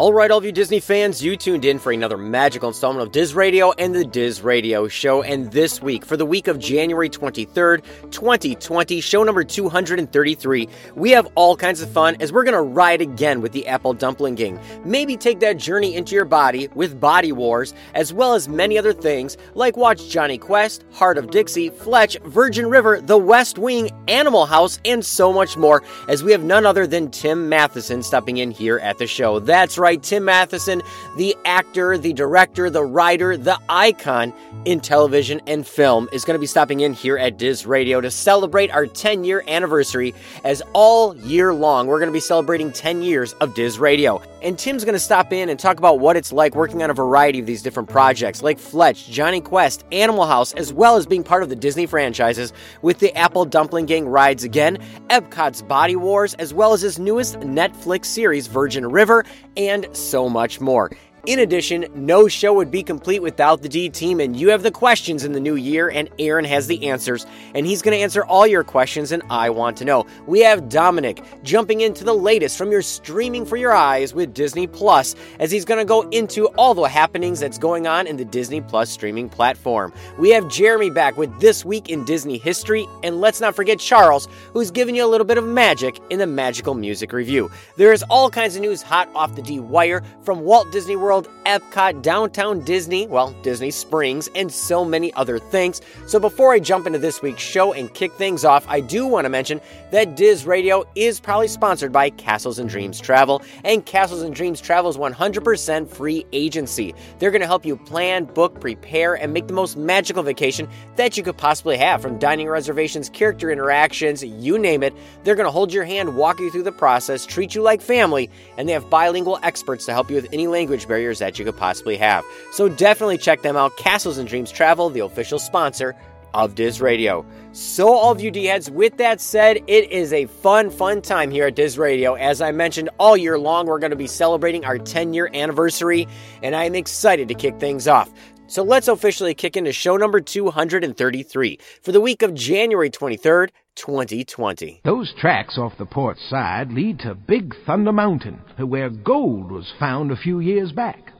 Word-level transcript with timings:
All 0.00 0.14
right, 0.14 0.30
all 0.30 0.38
of 0.38 0.46
you 0.46 0.50
Disney 0.50 0.80
fans, 0.80 1.22
you 1.22 1.36
tuned 1.36 1.66
in 1.66 1.78
for 1.78 1.92
another 1.92 2.16
magical 2.16 2.68
installment 2.68 3.06
of 3.06 3.12
Diz 3.12 3.34
Radio 3.34 3.72
and 3.72 3.94
the 3.94 4.02
Diz 4.02 4.40
Radio 4.40 4.88
Show. 4.88 5.22
And 5.22 5.52
this 5.52 5.82
week, 5.82 6.06
for 6.06 6.16
the 6.16 6.24
week 6.24 6.48
of 6.48 6.58
January 6.58 7.10
23rd, 7.10 7.84
2020, 8.10 9.02
show 9.02 9.22
number 9.22 9.44
233, 9.44 10.68
we 10.94 11.10
have 11.10 11.30
all 11.34 11.54
kinds 11.54 11.82
of 11.82 11.90
fun 11.90 12.16
as 12.18 12.32
we're 12.32 12.44
going 12.44 12.54
to 12.54 12.62
ride 12.62 13.02
again 13.02 13.42
with 13.42 13.52
the 13.52 13.66
Apple 13.66 13.92
Dumpling 13.92 14.36
Gang. 14.36 14.58
Maybe 14.86 15.18
take 15.18 15.40
that 15.40 15.58
journey 15.58 15.94
into 15.94 16.14
your 16.14 16.24
body 16.24 16.68
with 16.74 16.98
Body 16.98 17.32
Wars, 17.32 17.74
as 17.92 18.10
well 18.10 18.32
as 18.32 18.48
many 18.48 18.78
other 18.78 18.94
things 18.94 19.36
like 19.52 19.76
watch 19.76 20.08
Jonny 20.08 20.38
Quest, 20.38 20.82
Hart 20.94 21.18
of 21.18 21.30
Dixie, 21.30 21.68
Fletch, 21.68 22.16
Virgin 22.24 22.70
River, 22.70 23.02
The 23.02 23.18
West 23.18 23.58
Wing, 23.58 23.90
Animal 24.08 24.46
House, 24.46 24.80
and 24.86 25.04
so 25.04 25.30
much 25.30 25.58
more, 25.58 25.82
as 26.08 26.24
we 26.24 26.32
have 26.32 26.42
none 26.42 26.64
other 26.64 26.86
than 26.86 27.10
Tim 27.10 27.50
Matheson 27.50 28.02
stepping 28.02 28.38
in 28.38 28.50
here 28.50 28.78
at 28.78 28.96
the 28.96 29.06
show. 29.06 29.40
That's 29.40 29.76
right 29.76 29.89
right, 29.90 30.02
Tim 30.04 30.24
Matheson, 30.24 30.82
the 31.16 31.36
actor, 31.44 31.98
the 31.98 32.12
director, 32.12 32.70
the 32.70 32.84
writer, 32.84 33.36
the 33.36 33.58
icon 33.68 34.32
in 34.64 34.78
television 34.78 35.40
and 35.48 35.66
film, 35.66 36.08
is 36.12 36.24
going 36.24 36.36
to 36.36 36.40
be 36.40 36.46
stopping 36.46 36.78
in 36.78 36.92
here 36.92 37.18
at 37.18 37.38
Diz 37.38 37.66
Radio 37.66 38.00
to 38.00 38.08
celebrate 38.08 38.70
our 38.70 38.86
10 38.86 39.24
year 39.24 39.42
anniversary. 39.48 40.14
As 40.44 40.62
all 40.74 41.16
year 41.16 41.52
long, 41.52 41.88
we're 41.88 41.98
going 41.98 42.08
to 42.08 42.12
be 42.12 42.20
celebrating 42.20 42.70
10 42.70 43.02
years 43.02 43.32
of 43.34 43.52
Diz 43.54 43.80
Radio. 43.80 44.22
And 44.42 44.58
Tim's 44.58 44.84
going 44.84 44.94
to 44.94 45.00
stop 45.00 45.32
in 45.32 45.48
and 45.48 45.58
talk 45.58 45.78
about 45.78 45.98
what 45.98 46.16
it's 46.16 46.32
like 46.32 46.54
working 46.54 46.82
on 46.82 46.88
a 46.88 46.94
variety 46.94 47.40
of 47.40 47.46
these 47.46 47.62
different 47.62 47.88
projects, 47.88 48.42
like 48.42 48.58
Fletch, 48.58 49.10
Jonny 49.10 49.40
Quest, 49.40 49.84
Animal 49.92 50.26
House, 50.26 50.54
as 50.54 50.72
well 50.72 50.96
as 50.96 51.04
being 51.04 51.24
part 51.24 51.42
of 51.42 51.48
the 51.48 51.56
Disney 51.56 51.86
franchises 51.86 52.52
with 52.80 53.00
the 53.00 53.14
Apple 53.16 53.44
Dumpling 53.44 53.86
Gang 53.86 54.06
Rides 54.06 54.44
Again, 54.44 54.78
Epcot's 55.08 55.62
Body 55.62 55.96
Wars, 55.96 56.34
as 56.34 56.54
well 56.54 56.72
as 56.72 56.80
his 56.80 56.98
newest 56.98 57.40
Netflix 57.40 58.06
series, 58.06 58.46
Virgin 58.46 58.86
River, 58.86 59.24
and 59.56 59.88
so 59.96 60.28
much 60.28 60.60
more. 60.60 60.90
In 61.26 61.40
addition, 61.40 61.84
no 61.94 62.28
show 62.28 62.54
would 62.54 62.70
be 62.70 62.82
complete 62.82 63.20
without 63.20 63.60
the 63.60 63.68
D 63.68 63.90
team, 63.90 64.20
and 64.20 64.34
you 64.34 64.48
have 64.48 64.62
the 64.62 64.70
questions 64.70 65.22
in 65.22 65.32
the 65.32 65.40
new 65.40 65.54
year, 65.54 65.90
and 65.90 66.08
Aaron 66.18 66.46
has 66.46 66.66
the 66.66 66.88
answers, 66.88 67.26
and 67.54 67.66
he's 67.66 67.82
going 67.82 67.94
to 67.94 68.02
answer 68.02 68.24
all 68.24 68.46
your 68.46 68.64
questions, 68.64 69.12
and 69.12 69.22
I 69.28 69.50
want 69.50 69.76
to 69.78 69.84
know. 69.84 70.06
We 70.26 70.40
have 70.40 70.70
Dominic 70.70 71.22
jumping 71.42 71.82
into 71.82 72.04
the 72.04 72.14
latest 72.14 72.56
from 72.56 72.72
your 72.72 72.80
streaming 72.80 73.44
for 73.44 73.58
your 73.58 73.74
eyes 73.74 74.14
with 74.14 74.32
Disney 74.32 74.66
Plus, 74.66 75.14
as 75.38 75.50
he's 75.50 75.66
going 75.66 75.78
to 75.78 75.84
go 75.84 76.08
into 76.08 76.46
all 76.56 76.72
the 76.72 76.84
happenings 76.84 77.38
that's 77.38 77.58
going 77.58 77.86
on 77.86 78.06
in 78.06 78.16
the 78.16 78.24
Disney 78.24 78.62
Plus 78.62 78.88
streaming 78.88 79.28
platform. 79.28 79.92
We 80.18 80.30
have 80.30 80.48
Jeremy 80.48 80.88
back 80.88 81.18
with 81.18 81.38
This 81.38 81.66
Week 81.66 81.90
in 81.90 82.06
Disney 82.06 82.38
History, 82.38 82.86
and 83.02 83.20
let's 83.20 83.42
not 83.42 83.54
forget 83.54 83.78
Charles, 83.78 84.26
who's 84.54 84.70
giving 84.70 84.96
you 84.96 85.04
a 85.04 85.06
little 85.06 85.26
bit 85.26 85.36
of 85.36 85.44
magic 85.44 86.00
in 86.08 86.18
the 86.18 86.26
Magical 86.26 86.72
Music 86.72 87.12
Review. 87.12 87.50
There 87.76 87.92
is 87.92 88.02
all 88.04 88.30
kinds 88.30 88.56
of 88.56 88.62
news 88.62 88.80
hot 88.80 89.10
off 89.14 89.36
the 89.36 89.42
D 89.42 89.60
wire 89.60 90.02
from 90.22 90.40
Walt 90.40 90.72
Disney 90.72 90.96
World. 90.96 91.09
World, 91.10 91.28
Epcot, 91.44 92.02
Downtown 92.02 92.60
Disney, 92.60 93.08
well, 93.08 93.32
Disney 93.42 93.72
Springs, 93.72 94.28
and 94.36 94.52
so 94.52 94.84
many 94.84 95.12
other 95.14 95.40
things. 95.40 95.80
So 96.06 96.20
before 96.20 96.52
I 96.52 96.60
jump 96.60 96.86
into 96.86 97.00
this 97.00 97.20
week's 97.20 97.42
show 97.42 97.72
and 97.72 97.92
kick 97.92 98.12
things 98.12 98.44
off, 98.44 98.64
I 98.68 98.78
do 98.78 99.04
want 99.08 99.24
to 99.24 99.28
mention 99.28 99.60
that 99.90 100.14
Diz 100.14 100.46
Radio 100.46 100.84
is 100.94 101.18
probably 101.18 101.48
sponsored 101.48 101.90
by 101.90 102.10
Castles 102.10 102.60
and 102.60 102.70
Dreams 102.70 103.00
Travel, 103.00 103.42
and 103.64 103.84
Castles 103.84 104.22
and 104.22 104.32
Dreams 104.32 104.60
Travel 104.60 104.88
is 104.88 104.96
100% 104.96 105.88
free 105.88 106.24
agency. 106.32 106.94
They're 107.18 107.32
going 107.32 107.40
to 107.40 107.46
help 107.48 107.66
you 107.66 107.76
plan, 107.76 108.26
book, 108.26 108.60
prepare, 108.60 109.14
and 109.14 109.32
make 109.32 109.48
the 109.48 109.52
most 109.52 109.76
magical 109.76 110.22
vacation 110.22 110.68
that 110.94 111.16
you 111.16 111.24
could 111.24 111.36
possibly 111.36 111.76
have 111.76 112.00
from 112.00 112.20
dining 112.20 112.48
reservations, 112.48 113.08
character 113.08 113.50
interactions, 113.50 114.22
you 114.22 114.58
name 114.60 114.84
it. 114.84 114.94
They're 115.24 115.34
going 115.34 115.48
to 115.48 115.50
hold 115.50 115.72
your 115.72 115.84
hand, 115.84 116.14
walk 116.14 116.38
you 116.38 116.52
through 116.52 116.62
the 116.62 116.70
process, 116.70 117.26
treat 117.26 117.56
you 117.56 117.62
like 117.62 117.82
family, 117.82 118.30
and 118.56 118.68
they 118.68 118.72
have 118.74 118.88
bilingual 118.88 119.40
experts 119.42 119.86
to 119.86 119.92
help 119.92 120.08
you 120.08 120.14
with 120.14 120.28
any 120.32 120.46
language 120.46 120.86
barrier 120.86 120.99
barriers 121.00 121.18
that 121.18 121.38
you 121.38 121.44
could 121.44 121.56
possibly 121.56 121.96
have. 121.96 122.24
So 122.52 122.68
definitely 122.68 123.18
check 123.18 123.42
them 123.42 123.56
out. 123.56 123.76
Castles 123.76 124.18
and 124.18 124.28
Dreams 124.28 124.52
Travel, 124.52 124.90
the 124.90 125.00
official 125.00 125.38
sponsor 125.38 125.96
of 126.34 126.54
Diz 126.54 126.80
Radio. 126.80 127.24
So, 127.52 127.92
all 127.92 128.12
of 128.12 128.20
you 128.20 128.30
D 128.30 128.44
heads, 128.44 128.70
with 128.70 128.98
that 128.98 129.20
said, 129.20 129.56
it 129.66 129.90
is 129.90 130.12
a 130.12 130.26
fun, 130.26 130.70
fun 130.70 131.02
time 131.02 131.32
here 131.32 131.46
at 131.46 131.56
Diz 131.56 131.76
Radio. 131.76 132.14
As 132.14 132.40
I 132.40 132.52
mentioned, 132.52 132.88
all 132.98 133.16
year 133.16 133.36
long, 133.36 133.66
we're 133.66 133.80
going 133.80 133.90
to 133.90 133.96
be 133.96 134.06
celebrating 134.06 134.64
our 134.64 134.78
10 134.78 135.12
year 135.12 135.28
anniversary, 135.34 136.06
and 136.42 136.54
I'm 136.54 136.76
excited 136.76 137.26
to 137.28 137.34
kick 137.34 137.58
things 137.58 137.88
off. 137.88 138.08
So, 138.50 138.64
let's 138.64 138.88
officially 138.88 139.32
kick 139.34 139.56
into 139.56 139.72
show 139.72 139.96
number 139.96 140.20
233 140.20 141.58
for 141.84 141.92
the 141.92 142.00
week 142.00 142.22
of 142.22 142.34
January 142.34 142.90
23rd, 142.90 143.50
2020. 143.76 144.80
Those 144.84 145.14
tracks 145.20 145.56
off 145.56 145.78
the 145.78 145.86
port 145.86 146.18
side 146.28 146.72
lead 146.72 146.98
to 146.98 147.14
Big 147.14 147.54
Thunder 147.64 147.92
Mountain, 147.92 148.40
where 148.58 148.90
gold 148.90 149.52
was 149.52 149.72
found 149.78 150.10
a 150.10 150.16
few 150.16 150.40
years 150.40 150.72
back. 150.72 151.12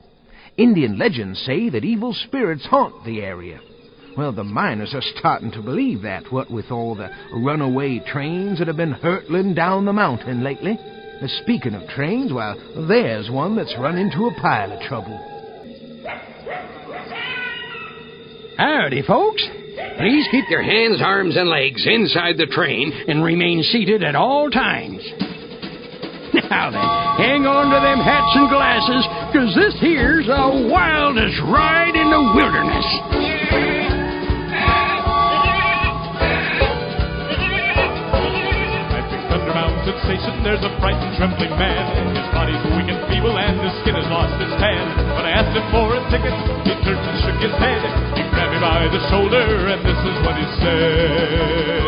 Indian 0.57 0.99
legends 0.99 1.41
say 1.45 1.69
that 1.69 1.85
evil 1.85 2.13
spirits 2.13 2.65
haunt 2.65 3.05
the 3.05 3.21
area. 3.21 3.61
Well, 4.17 4.33
the 4.33 4.43
miners 4.43 4.93
are 4.93 5.17
starting 5.17 5.51
to 5.53 5.61
believe 5.61 6.01
that, 6.01 6.33
what 6.33 6.51
with 6.51 6.69
all 6.69 6.95
the 6.95 7.11
runaway 7.33 7.99
trains 8.11 8.59
that 8.59 8.67
have 8.67 8.75
been 8.75 8.91
hurtling 8.91 9.53
down 9.53 9.85
the 9.85 9.93
mountain 9.93 10.43
lately. 10.43 10.77
Speaking 11.43 11.75
of 11.75 11.87
trains, 11.87 12.33
well, 12.33 12.57
there's 12.89 13.31
one 13.31 13.55
that's 13.55 13.73
run 13.79 13.97
into 13.97 14.25
a 14.25 14.41
pile 14.41 14.73
of 14.73 14.81
trouble. 14.81 15.40
Howdy, 18.61 19.01
folks. 19.07 19.41
Please 19.97 20.27
keep 20.29 20.45
your 20.47 20.61
hands, 20.61 21.01
arms, 21.01 21.35
and 21.35 21.49
legs 21.49 21.81
inside 21.87 22.37
the 22.37 22.45
train 22.45 22.93
and 23.07 23.23
remain 23.23 23.63
seated 23.63 24.03
at 24.03 24.13
all 24.13 24.51
times. 24.51 25.01
Now 26.45 26.69
then, 26.69 27.25
hang 27.25 27.49
on 27.49 27.73
to 27.73 27.79
them 27.81 27.97
hats 28.05 28.37
and 28.37 28.47
glasses, 28.53 29.01
because 29.33 29.55
this 29.57 29.73
here's 29.81 30.27
the 30.27 30.69
wildest 30.69 31.41
ride 31.49 31.97
in 31.97 32.13
the 32.13 32.21
wilderness. 32.37 32.85
There's 39.91 40.63
a 40.63 40.71
frightened, 40.79 41.19
trembling 41.19 41.51
man. 41.59 42.15
His 42.15 42.27
body's 42.31 42.63
weak 42.75 42.87
and 42.87 42.99
feeble, 43.11 43.35
and 43.35 43.59
his 43.59 43.75
skin 43.83 43.91
has 43.93 44.07
lost 44.07 44.35
its 44.39 44.55
tan. 44.55 44.83
When 45.15 45.27
I 45.27 45.35
asked 45.35 45.51
him 45.51 45.67
for 45.67 45.91
a 45.91 45.99
ticket, 46.07 46.31
he 46.63 46.73
turned 46.81 47.03
and 47.03 47.17
shook 47.21 47.39
his 47.43 47.55
head. 47.59 47.83
He 48.15 48.23
grabbed 48.31 48.55
me 48.55 48.59
by 48.63 48.87
the 48.87 49.01
shoulder, 49.11 49.43
and 49.69 49.83
this 49.83 49.99
is 49.99 50.17
what 50.23 50.35
he 50.39 50.47
said. 50.63 51.83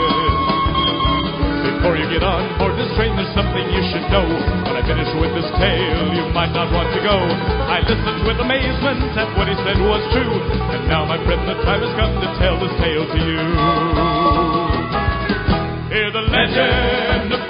Before 1.63 1.95
you 1.95 2.07
get 2.11 2.23
on 2.27 2.43
board 2.59 2.75
this 2.75 2.91
train, 2.99 3.15
there's 3.15 3.31
something 3.31 3.65
you 3.71 3.83
should 3.89 4.05
know. 4.11 4.27
When 4.67 4.75
I 4.75 4.83
finish 4.83 5.11
with 5.15 5.31
this 5.33 5.49
tale, 5.57 6.11
you 6.13 6.27
might 6.35 6.51
not 6.51 6.69
want 6.75 6.91
to 6.91 7.01
go. 7.01 7.15
I 7.15 7.83
listened 7.87 8.27
with 8.27 8.37
amazement 8.37 9.15
at 9.15 9.31
what 9.33 9.47
he 9.47 9.55
said 9.63 9.79
was 9.79 10.03
true. 10.11 10.35
And 10.75 10.91
now, 10.91 11.07
my 11.07 11.17
friend, 11.23 11.39
the 11.47 11.55
time 11.63 11.79
has 11.79 11.93
come 11.95 12.19
to 12.19 12.29
tell 12.37 12.59
this 12.59 12.75
tale 12.83 13.07
to 13.07 13.19
you. 13.23 13.41
Hear 15.89 16.09
the 16.09 16.25
legend 16.25 17.42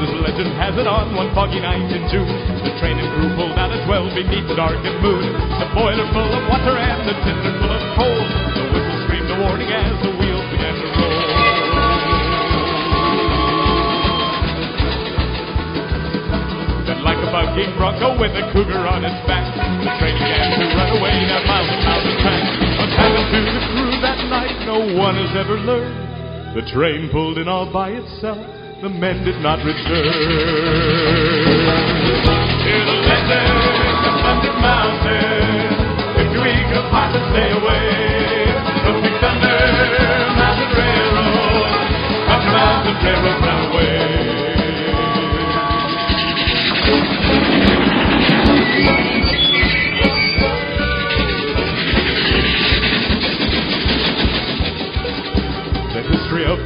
from 0.00 0.16
the 0.16 0.22
legend 0.24 0.48
has 0.56 0.72
it 0.80 0.88
on 0.88 1.12
one 1.12 1.28
foggy 1.36 1.60
night 1.60 1.84
in 1.92 2.00
June, 2.08 2.24
the 2.64 2.72
train 2.80 2.96
and 2.96 3.04
crew 3.12 3.28
pulled 3.36 3.52
out 3.60 3.68
at 3.68 3.84
12 3.84 4.16
beneath 4.16 4.48
the 4.48 4.56
darkened 4.56 4.96
moon. 5.04 5.28
The 5.60 5.68
boiler 5.76 6.08
full 6.08 6.24
of 6.24 6.42
water 6.48 6.72
and 6.72 7.04
the 7.04 7.12
tinder 7.20 7.52
full 7.60 7.68
of 7.68 7.84
coal. 8.00 8.22
The 8.56 8.64
whistle 8.72 8.96
screamed 9.04 9.28
a 9.28 9.36
warning 9.44 9.68
as 9.68 9.92
the 10.00 10.12
wheels 10.16 10.39
bucking 17.50 17.74
bronco 17.76 18.14
with 18.14 18.30
a 18.30 18.46
cougar 18.52 18.78
on 18.86 19.02
its 19.02 19.26
back, 19.26 19.42
the 19.82 19.90
train 19.98 20.14
began 20.14 20.54
to 20.54 20.66
run 20.70 20.90
away 20.98 21.10
down 21.26 21.42
mountain, 21.50 21.82
mountain 21.82 22.14
track. 22.22 22.46
What 22.78 22.90
happened 22.94 23.26
to 23.26 23.40
the 23.50 23.62
crew 23.74 23.90
that 23.98 24.22
night, 24.30 24.54
no 24.66 24.78
one 24.94 25.16
has 25.18 25.34
ever 25.34 25.58
learned. 25.58 26.54
The 26.54 26.62
train 26.70 27.10
pulled 27.10 27.38
in 27.38 27.48
all 27.48 27.66
by 27.72 27.90
itself. 27.90 28.38
The 28.82 28.88
men 28.88 29.24
did 29.26 29.42
not 29.42 29.58
return. 29.66 30.14
Hear 32.62 32.82
the 32.86 32.96
legend 33.10 33.98
of 34.06 34.14
Thunder 34.22 34.54
Mountain. 34.62 35.74
If 36.22 36.30
you 36.30 36.40
eat 36.46 36.70
a 36.70 36.82
pot 36.86 37.10
and 37.18 37.24
stay 37.34 37.50
away 37.50 38.46
from 38.86 38.94
Big 39.02 39.16
Thunder 39.18 39.58
Mountain 40.38 40.70
Railroad, 40.78 41.66
Thunder 42.30 42.52
Mountain 42.54 42.96
Railroad 43.02 43.42
run 43.42 44.19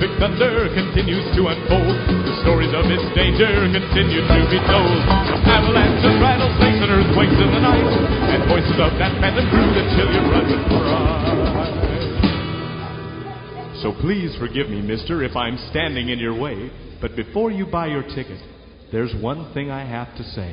Big 0.02 0.10
Thunder 0.18 0.66
continues 0.74 1.22
to 1.38 1.46
unfold. 1.54 1.94
The 2.26 2.34
stories 2.42 2.74
of 2.74 2.90
its 2.90 3.06
danger 3.14 3.46
continue 3.70 4.26
to 4.26 4.40
be 4.50 4.58
told. 4.66 4.98
Avalanches, 5.46 6.18
rattlesnakes, 6.18 6.82
and 6.82 6.90
earthquakes 6.90 7.38
in 7.38 7.50
the 7.54 7.62
night, 7.62 7.90
and 8.34 8.42
voices 8.50 8.74
of 8.82 8.98
that 8.98 9.14
phantom 9.22 9.46
crew 9.54 9.70
that 9.70 9.86
chill 9.94 10.10
your 10.10 10.26
run 10.34 10.50
with 10.50 10.64
pride. 10.66 11.14
So 13.82 13.92
please 14.00 14.34
forgive 14.38 14.68
me, 14.68 14.82
mister, 14.82 15.22
if 15.22 15.36
I'm 15.36 15.58
standing 15.70 16.08
in 16.08 16.18
your 16.18 16.34
way. 16.34 16.70
But 17.00 17.14
before 17.16 17.50
you 17.50 17.66
buy 17.66 17.86
your 17.86 18.02
ticket, 18.02 18.40
there's 18.90 19.14
one 19.20 19.52
thing 19.52 19.70
I 19.70 19.84
have 19.84 20.16
to 20.16 20.24
say. 20.34 20.50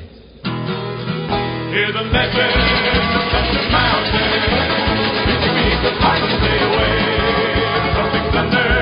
Hear 1.72 1.90
the 1.90 2.04
legend 2.12 2.54
of 3.16 3.24
Thunder 3.32 3.64
Mountain. 3.72 4.28
If 5.32 5.40
you 5.40 5.52
meet 5.56 5.80
the 5.82 5.92
pirate, 5.98 6.30
stay 6.44 6.58
away 6.62 6.94
from 7.96 8.06
Big 8.12 8.26
Thunder 8.32 8.81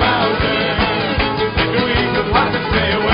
Mountain 0.00 0.76
you 1.72 1.80
meet 1.86 2.10
the 2.16 2.22
pirate, 2.32 2.64
stay 2.70 2.92
away 2.92 3.09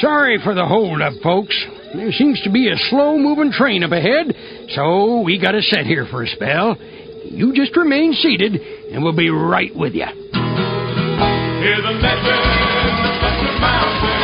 sorry 0.00 0.38
for 0.42 0.54
the 0.54 0.66
hold-up, 0.66 1.14
folks. 1.22 1.56
There 1.94 2.12
seems 2.12 2.40
to 2.42 2.50
be 2.50 2.68
a 2.68 2.76
slow-moving 2.90 3.52
train 3.52 3.82
up 3.84 3.92
ahead, 3.92 4.34
so 4.70 5.20
we 5.20 5.38
got 5.40 5.52
to 5.52 5.62
sit 5.62 5.86
here 5.86 6.06
for 6.10 6.22
a 6.22 6.28
spell. 6.28 6.76
You 7.24 7.52
just 7.54 7.76
remain 7.76 8.12
seated, 8.12 8.54
and 8.92 9.02
we'll 9.02 9.16
be 9.16 9.30
right 9.30 9.74
with 9.74 9.94
you. 9.94 10.06
Hear 10.06 11.82
the 11.82 11.92
legend 12.00 12.40
of 12.86 13.20
Thunder 13.20 13.60
Mountain. 13.60 14.15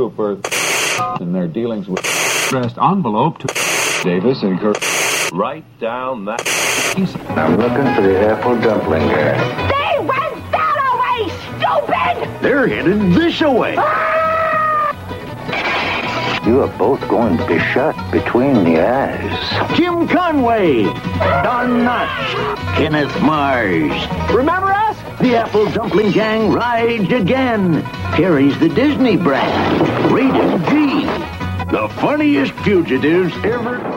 Trooper 0.00 0.40
in 1.20 1.34
their 1.34 1.46
dealings 1.46 1.86
with 1.86 2.00
addressed 2.46 2.78
envelope 2.78 3.36
to 3.36 3.48
Davis 4.02 4.42
and 4.42 4.58
Kirk. 4.58 4.78
Right 5.30 5.62
down 5.78 6.24
that. 6.24 6.40
I'm 7.36 7.58
looking 7.58 7.94
for 7.94 8.00
the 8.00 8.18
apple 8.26 8.58
dumpling 8.62 9.06
guy. 9.08 9.36
They 9.68 9.98
went 9.98 10.52
that 10.52 10.76
away, 10.88 11.28
stupid! 11.52 12.42
They're 12.42 12.66
headed 12.66 13.12
this 13.12 13.42
way. 13.42 13.74
Ah! 13.76 14.10
You 16.46 16.62
are 16.62 16.78
both 16.78 17.06
going 17.06 17.36
to 17.36 17.46
be 17.46 17.58
shot 17.58 17.94
between 18.10 18.64
the 18.64 18.80
eyes. 18.80 19.76
Tim 19.76 20.08
Conway, 20.08 20.84
Don 21.44 21.84
Knotts, 21.84 22.56
Kenneth 22.76 23.20
Mars. 23.20 23.92
Remember 24.34 24.59
us? 24.59 24.59
The 25.20 25.36
Apple 25.36 25.66
Dumpling 25.66 26.12
Gang 26.12 26.50
rides 26.50 27.12
again. 27.12 27.82
Carries 28.14 28.58
the 28.58 28.70
Disney 28.70 29.18
brand. 29.18 30.10
Rated 30.10 30.64
G. 30.70 31.04
The 31.70 31.88
funniest 32.00 32.52
fugitives 32.64 33.34
ever 33.44 33.89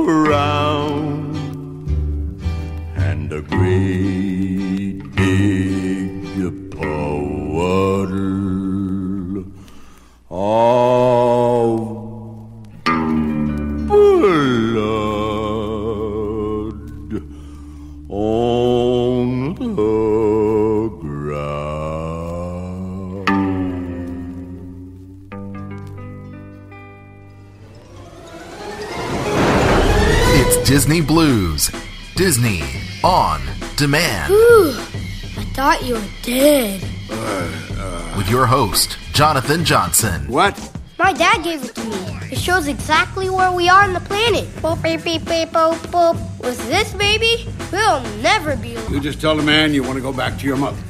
around. 0.00 1.36
And 2.96 3.32
a 3.32 3.42
great 3.42 4.81
Disney 32.32 32.62
on 33.04 33.42
demand. 33.76 34.32
Whew, 34.32 34.70
I 34.70 35.44
thought 35.52 35.84
you 35.84 35.96
were 35.96 36.08
dead. 36.22 36.80
With 38.16 38.30
your 38.30 38.46
host, 38.46 38.96
Jonathan 39.12 39.66
Johnson. 39.66 40.28
What? 40.28 40.58
My 40.98 41.12
dad 41.12 41.44
gave 41.44 41.62
it 41.62 41.74
to 41.74 41.84
me. 41.84 42.18
It 42.32 42.38
shows 42.38 42.68
exactly 42.68 43.28
where 43.28 43.52
we 43.52 43.68
are 43.68 43.82
on 43.82 43.92
the 43.92 44.00
planet. 44.00 44.44
Boop, 44.62 44.82
beep, 44.82 45.04
beep, 45.04 45.26
beep, 45.26 45.50
boop, 45.50 45.76
boop. 45.92 46.16
With 46.40 46.56
this 46.68 46.94
baby, 46.94 47.46
we'll 47.70 48.00
never 48.22 48.56
be 48.56 48.76
alone. 48.76 48.94
You 48.94 49.00
just 49.00 49.20
tell 49.20 49.36
the 49.36 49.42
man 49.42 49.74
you 49.74 49.82
want 49.82 49.96
to 49.96 50.00
go 50.00 50.10
back 50.10 50.38
to 50.38 50.46
your 50.46 50.56
mother. 50.56 50.80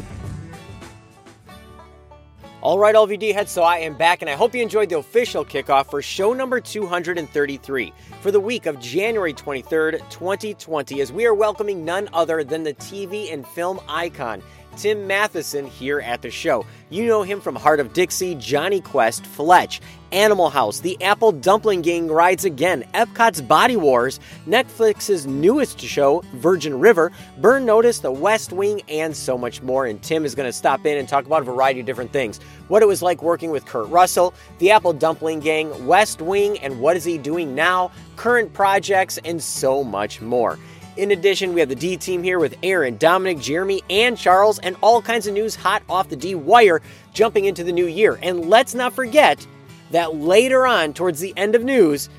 All 2.63 2.79
right, 2.79 2.95
LVD 2.95 3.35
heads, 3.35 3.51
so 3.51 3.65
I 3.65 3.79
am 3.79 3.95
back, 3.95 4.23
and 4.23 4.31
I 4.31 4.35
hope 4.35 4.55
you 4.55 4.63
enjoyed 4.63 4.89
the 4.89 4.99
official 4.99 5.45
kickoff 5.45 5.91
for 5.91 6.01
show 6.01 6.33
number 6.33 6.61
233 6.61 7.93
for 8.21 8.31
the 8.31 8.39
week 8.39 8.67
of 8.67 8.79
January 8.79 9.35
23rd, 9.35 9.99
2020, 10.09 11.01
as 11.01 11.13
we 11.13 11.27
are 11.27 11.35
welcoming 11.35 11.85
none 11.85 12.09
other 12.13 12.45
than 12.45 12.63
the 12.63 12.75
TV 12.75 13.33
and 13.33 13.45
film 13.45 13.81
icon, 13.89 14.45
Tim 14.77 15.07
Matheson, 15.07 15.67
here 15.67 16.01
at 16.01 16.23
the 16.23 16.31
show. 16.31 16.67
You 16.91 17.07
know 17.07 17.23
him 17.23 17.41
from 17.41 17.57
Hart 17.57 17.81
of 17.81 17.93
Dixie, 17.93 18.35
Jonny 18.37 18.81
Quest, 18.81 19.27
Fletch, 19.27 19.81
Animal 20.13 20.51
House, 20.51 20.81
The 20.81 21.03
Apple 21.03 21.33
Dumpling 21.33 21.83
Gang 21.83 22.09
Rides 22.09 22.45
Again, 22.45 22.85
Epcot's 22.93 23.41
Body 23.41 23.77
Wars, 23.77 24.21
Netflix's 24.47 25.27
newest 25.27 25.81
show, 25.81 26.23
Virgin 26.35 26.79
River, 26.79 27.11
Burn 27.39 27.65
Notice, 27.65 28.01
The 28.01 28.13
West 28.13 28.53
Wing, 28.53 28.83
and 28.89 29.17
so 29.17 29.39
much 29.39 29.63
more. 29.63 29.87
And 29.87 30.03
Tim 30.03 30.25
is 30.25 30.35
going 30.35 30.49
to 30.49 30.53
stop 30.53 30.85
in 30.85 30.99
and 30.99 31.09
talk 31.09 31.25
about 31.25 31.43
a 31.43 31.47
variety 31.47 31.81
of 31.81 31.87
different 31.87 32.13
things. 32.13 32.41
What 32.69 32.83
it 32.83 32.87
was 32.87 33.03
like 33.03 33.23
working 33.23 33.51
with 33.51 33.65
Kurt 33.65 33.89
Russell, 33.89 34.35
The 34.59 34.71
Apple 34.71 34.93
Dumpling 34.93 35.41
Gang, 35.41 35.87
West 35.87 36.21
Wing, 36.21 36.59
and 36.59 36.81
what 36.81 36.97
is 36.97 37.05
he 37.05 37.17
doing 37.17 37.55
now, 37.55 37.91
current 38.17 38.53
projects, 38.53 39.19
and 39.25 39.43
so 39.43 39.83
much 39.83 40.21
more. 40.21 40.59
In 40.95 41.13
addition, 41.13 41.55
we 41.55 41.61
have 41.61 41.71
the 41.71 41.75
D 41.75 41.97
team 41.97 42.23
here 42.23 42.39
with 42.39 42.55
Aaron, 42.63 42.99
Dominic, 42.99 43.39
Jeremy, 43.39 43.83
and 43.89 44.17
Charles, 44.17 44.59
and 44.59 44.77
all 44.83 45.01
kinds 45.01 45.27
of 45.27 45.33
news 45.33 45.55
hot 45.55 45.83
off 45.89 46.11
the 46.11 46.17
D 46.17 46.35
wire 46.35 46.83
jumping 47.15 47.47
into 47.47 47.65
the 47.65 47.73
new 47.73 47.87
year. 47.87 48.19
And 48.23 48.51
let's 48.51 48.75
not 48.75 48.93
forget 48.93 49.47
that 49.91 50.17
later 50.17 50.67
on, 50.67 50.93
towards 50.93 51.19
the 51.19 51.33
end 51.35 51.55
of 51.55 51.65
news, 51.65 52.11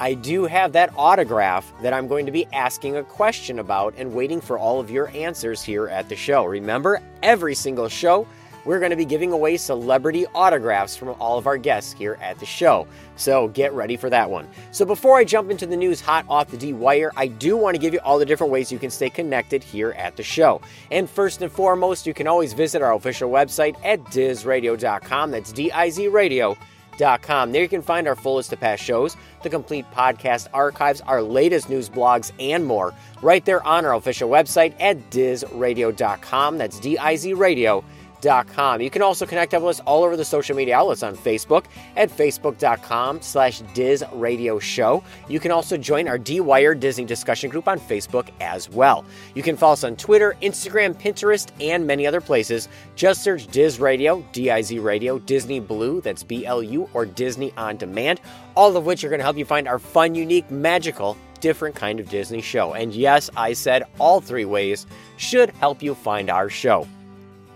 I 0.00 0.14
do 0.14 0.44
have 0.44 0.72
that 0.72 0.94
autograph 0.96 1.70
that 1.82 1.92
I'm 1.92 2.08
going 2.08 2.24
to 2.24 2.32
be 2.32 2.46
asking 2.54 2.96
a 2.96 3.04
question 3.04 3.58
about 3.58 3.92
and 3.98 4.14
waiting 4.14 4.40
for 4.40 4.58
all 4.58 4.80
of 4.80 4.90
your 4.90 5.08
answers 5.08 5.62
here 5.62 5.88
at 5.88 6.08
the 6.08 6.16
show. 6.16 6.46
Remember, 6.46 7.02
every 7.22 7.54
single 7.54 7.88
show, 7.90 8.26
we're 8.64 8.78
going 8.78 8.90
to 8.90 8.96
be 8.96 9.04
giving 9.04 9.32
away 9.32 9.56
celebrity 9.56 10.26
autographs 10.34 10.96
from 10.96 11.10
all 11.20 11.38
of 11.38 11.46
our 11.46 11.56
guests 11.56 11.92
here 11.92 12.18
at 12.20 12.38
the 12.38 12.46
show. 12.46 12.86
So 13.16 13.48
get 13.48 13.72
ready 13.72 13.96
for 13.96 14.10
that 14.10 14.30
one. 14.30 14.48
So 14.70 14.84
before 14.84 15.16
I 15.16 15.24
jump 15.24 15.50
into 15.50 15.66
the 15.66 15.76
news 15.76 16.00
hot 16.00 16.24
off 16.28 16.50
the 16.50 16.56
D 16.56 16.72
wire, 16.72 17.12
I 17.16 17.26
do 17.26 17.56
want 17.56 17.74
to 17.74 17.80
give 17.80 17.92
you 17.92 18.00
all 18.00 18.18
the 18.18 18.26
different 18.26 18.52
ways 18.52 18.72
you 18.72 18.78
can 18.78 18.90
stay 18.90 19.10
connected 19.10 19.62
here 19.62 19.92
at 19.92 20.16
the 20.16 20.22
show. 20.22 20.60
And 20.90 21.08
first 21.08 21.42
and 21.42 21.50
foremost, 21.50 22.06
you 22.06 22.14
can 22.14 22.26
always 22.26 22.52
visit 22.52 22.82
our 22.82 22.94
official 22.94 23.30
website 23.30 23.76
at 23.84 24.02
dizradio.com. 24.04 25.30
That's 25.30 25.52
D 25.52 25.70
I 25.72 25.90
Z 25.90 26.08
radio. 26.08 26.56
There 26.98 27.62
you 27.62 27.68
can 27.68 27.82
find 27.82 28.06
our 28.06 28.14
full 28.14 28.36
list 28.36 28.52
of 28.52 28.60
past 28.60 28.82
shows, 28.82 29.16
the 29.42 29.50
complete 29.50 29.86
podcast 29.92 30.48
archives, 30.52 31.00
our 31.00 31.22
latest 31.22 31.68
news 31.68 31.88
blogs, 31.88 32.30
and 32.38 32.64
more 32.64 32.94
right 33.22 33.44
there 33.44 33.62
on 33.66 33.84
our 33.84 33.94
official 33.94 34.28
website 34.28 34.74
at 34.78 35.10
dizradio.com. 35.10 36.58
That's 36.58 36.78
D 36.78 36.98
I 36.98 37.16
Z 37.16 37.32
radio. 38.24 38.84
You 38.84 38.90
can 38.90 39.02
also 39.02 39.26
connect 39.26 39.54
up 39.54 39.62
with 39.62 39.78
us 39.78 39.84
all 39.86 40.04
over 40.04 40.16
the 40.16 40.24
social 40.24 40.56
media 40.56 40.76
outlets 40.76 41.02
on 41.02 41.16
Facebook 41.16 41.64
at 41.96 42.10
facebook.com 42.10 43.20
slash 43.20 43.60
Diz 43.74 44.04
Radio 44.12 44.58
Show. 44.58 45.02
You 45.28 45.40
can 45.40 45.50
also 45.50 45.76
join 45.76 46.08
our 46.08 46.18
D-Wire 46.18 46.74
Disney 46.74 47.04
discussion 47.04 47.50
group 47.50 47.68
on 47.68 47.78
Facebook 47.78 48.28
as 48.40 48.68
well. 48.70 49.04
You 49.34 49.42
can 49.42 49.56
follow 49.56 49.72
us 49.74 49.84
on 49.84 49.96
Twitter, 49.96 50.36
Instagram, 50.42 50.94
Pinterest, 50.94 51.50
and 51.60 51.86
many 51.86 52.06
other 52.06 52.20
places. 52.20 52.68
Just 52.96 53.22
search 53.22 53.46
Diz 53.48 53.80
Radio, 53.80 54.24
D-I-Z 54.32 54.78
Radio, 54.78 55.18
Disney 55.18 55.60
Blu, 55.60 56.00
that's 56.00 56.22
B-L-U, 56.22 56.88
or 56.94 57.06
Disney 57.06 57.52
On 57.56 57.76
Demand, 57.76 58.20
all 58.56 58.76
of 58.76 58.86
which 58.86 59.04
are 59.04 59.08
going 59.08 59.18
to 59.20 59.24
help 59.24 59.36
you 59.36 59.44
find 59.44 59.68
our 59.68 59.78
fun, 59.78 60.14
unique, 60.14 60.50
magical, 60.50 61.16
different 61.40 61.74
kind 61.74 61.98
of 61.98 62.08
Disney 62.08 62.40
show. 62.40 62.74
And 62.74 62.94
yes, 62.94 63.28
I 63.36 63.52
said 63.52 63.84
all 63.98 64.20
three 64.20 64.44
ways 64.44 64.86
should 65.16 65.50
help 65.50 65.82
you 65.82 65.94
find 65.94 66.30
our 66.30 66.48
show. 66.48 66.86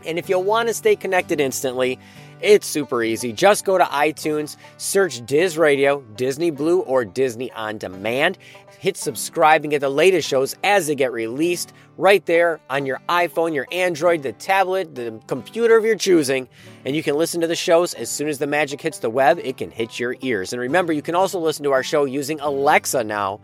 And 0.07 0.19
if 0.19 0.29
you 0.29 0.39
want 0.39 0.69
to 0.69 0.75
stay 0.75 0.97
connected 0.97 1.41
instantly, 1.41 1.99
it's 2.41 2.67
super 2.67 3.03
easy. 3.03 3.33
Just 3.33 3.65
go 3.65 3.79
to 3.79 3.85
iTunes, 3.85 4.57
search 4.77 5.25
Diz 5.25 5.57
Radio, 5.57 6.03
Disney 6.17 6.51
Blu, 6.51 6.81
or 6.81 7.05
Disney 7.05 7.51
On 7.53 7.79
Demand. 7.79 8.37
Hit 8.79 8.97
subscribe 8.97 9.65
and 9.65 9.71
get 9.71 9.81
the 9.81 9.89
latest 9.89 10.29
shows 10.29 10.55
as 10.63 10.87
they 10.87 10.95
get 10.95 11.13
released 11.13 11.73
right 11.97 12.25
there 12.27 12.61
on 12.69 12.85
your 12.85 13.01
iPhone, 13.09 13.55
your 13.55 13.67
Android, 13.73 14.23
the 14.23 14.33
tablet, 14.35 14.95
the 14.95 15.19
computer 15.27 15.79
of 15.79 15.85
your 15.85 15.97
choosing. 15.97 16.47
And 16.85 16.95
you 16.95 17.03
can 17.03 17.17
listen 17.17 17.41
to 17.41 17.47
the 17.47 17.57
shows 17.57 17.95
as 17.95 18.11
soon 18.11 18.29
as 18.29 18.39
the 18.39 18.47
magic 18.47 18.83
hits 18.83 18.99
the 18.99 19.09
web, 19.09 19.41
it 19.43 19.57
can 19.57 19.71
hit 19.71 19.99
your 19.99 20.15
ears. 20.21 20.53
And 20.53 20.61
remember, 20.61 20.93
you 20.93 21.03
can 21.03 21.15
also 21.15 21.39
listen 21.39 21.65
to 21.65 21.73
our 21.73 21.83
show 21.83 22.05
using 22.05 22.39
Alexa 22.41 23.03
now 23.03 23.41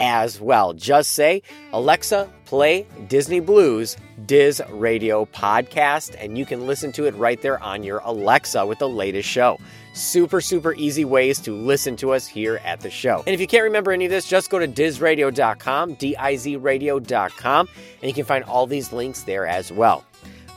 as 0.00 0.40
well. 0.40 0.72
Just 0.72 1.12
say, 1.12 1.42
Alexa, 1.72 2.28
play 2.46 2.86
Disney 3.08 3.40
Blu's 3.40 3.96
Diz 4.26 4.62
Radio 4.70 5.26
podcast, 5.26 6.16
and 6.18 6.36
you 6.36 6.44
can 6.44 6.66
listen 6.66 6.90
to 6.92 7.06
it 7.06 7.14
right 7.14 7.40
there 7.40 7.62
on 7.62 7.82
your 7.82 7.98
Alexa 8.04 8.66
with 8.66 8.78
the 8.78 8.88
latest 8.88 9.28
show. 9.28 9.58
Super, 9.92 10.40
super 10.40 10.74
easy 10.74 11.04
ways 11.04 11.40
to 11.40 11.52
listen 11.52 11.96
to 11.96 12.12
us 12.12 12.26
here 12.26 12.60
at 12.64 12.80
the 12.80 12.90
show. 12.90 13.22
And 13.26 13.34
if 13.34 13.40
you 13.40 13.46
can't 13.46 13.64
remember 13.64 13.92
any 13.92 14.06
of 14.06 14.10
this, 14.10 14.28
just 14.28 14.50
go 14.50 14.58
to 14.58 14.68
dizradio.com, 14.68 15.94
D 15.94 16.16
I 16.16 16.36
Z 16.36 16.56
radio.com, 16.56 17.68
and 18.00 18.08
you 18.08 18.14
can 18.14 18.24
find 18.24 18.44
all 18.44 18.66
these 18.66 18.92
links 18.92 19.22
there 19.22 19.46
as 19.46 19.70
well. 19.72 20.04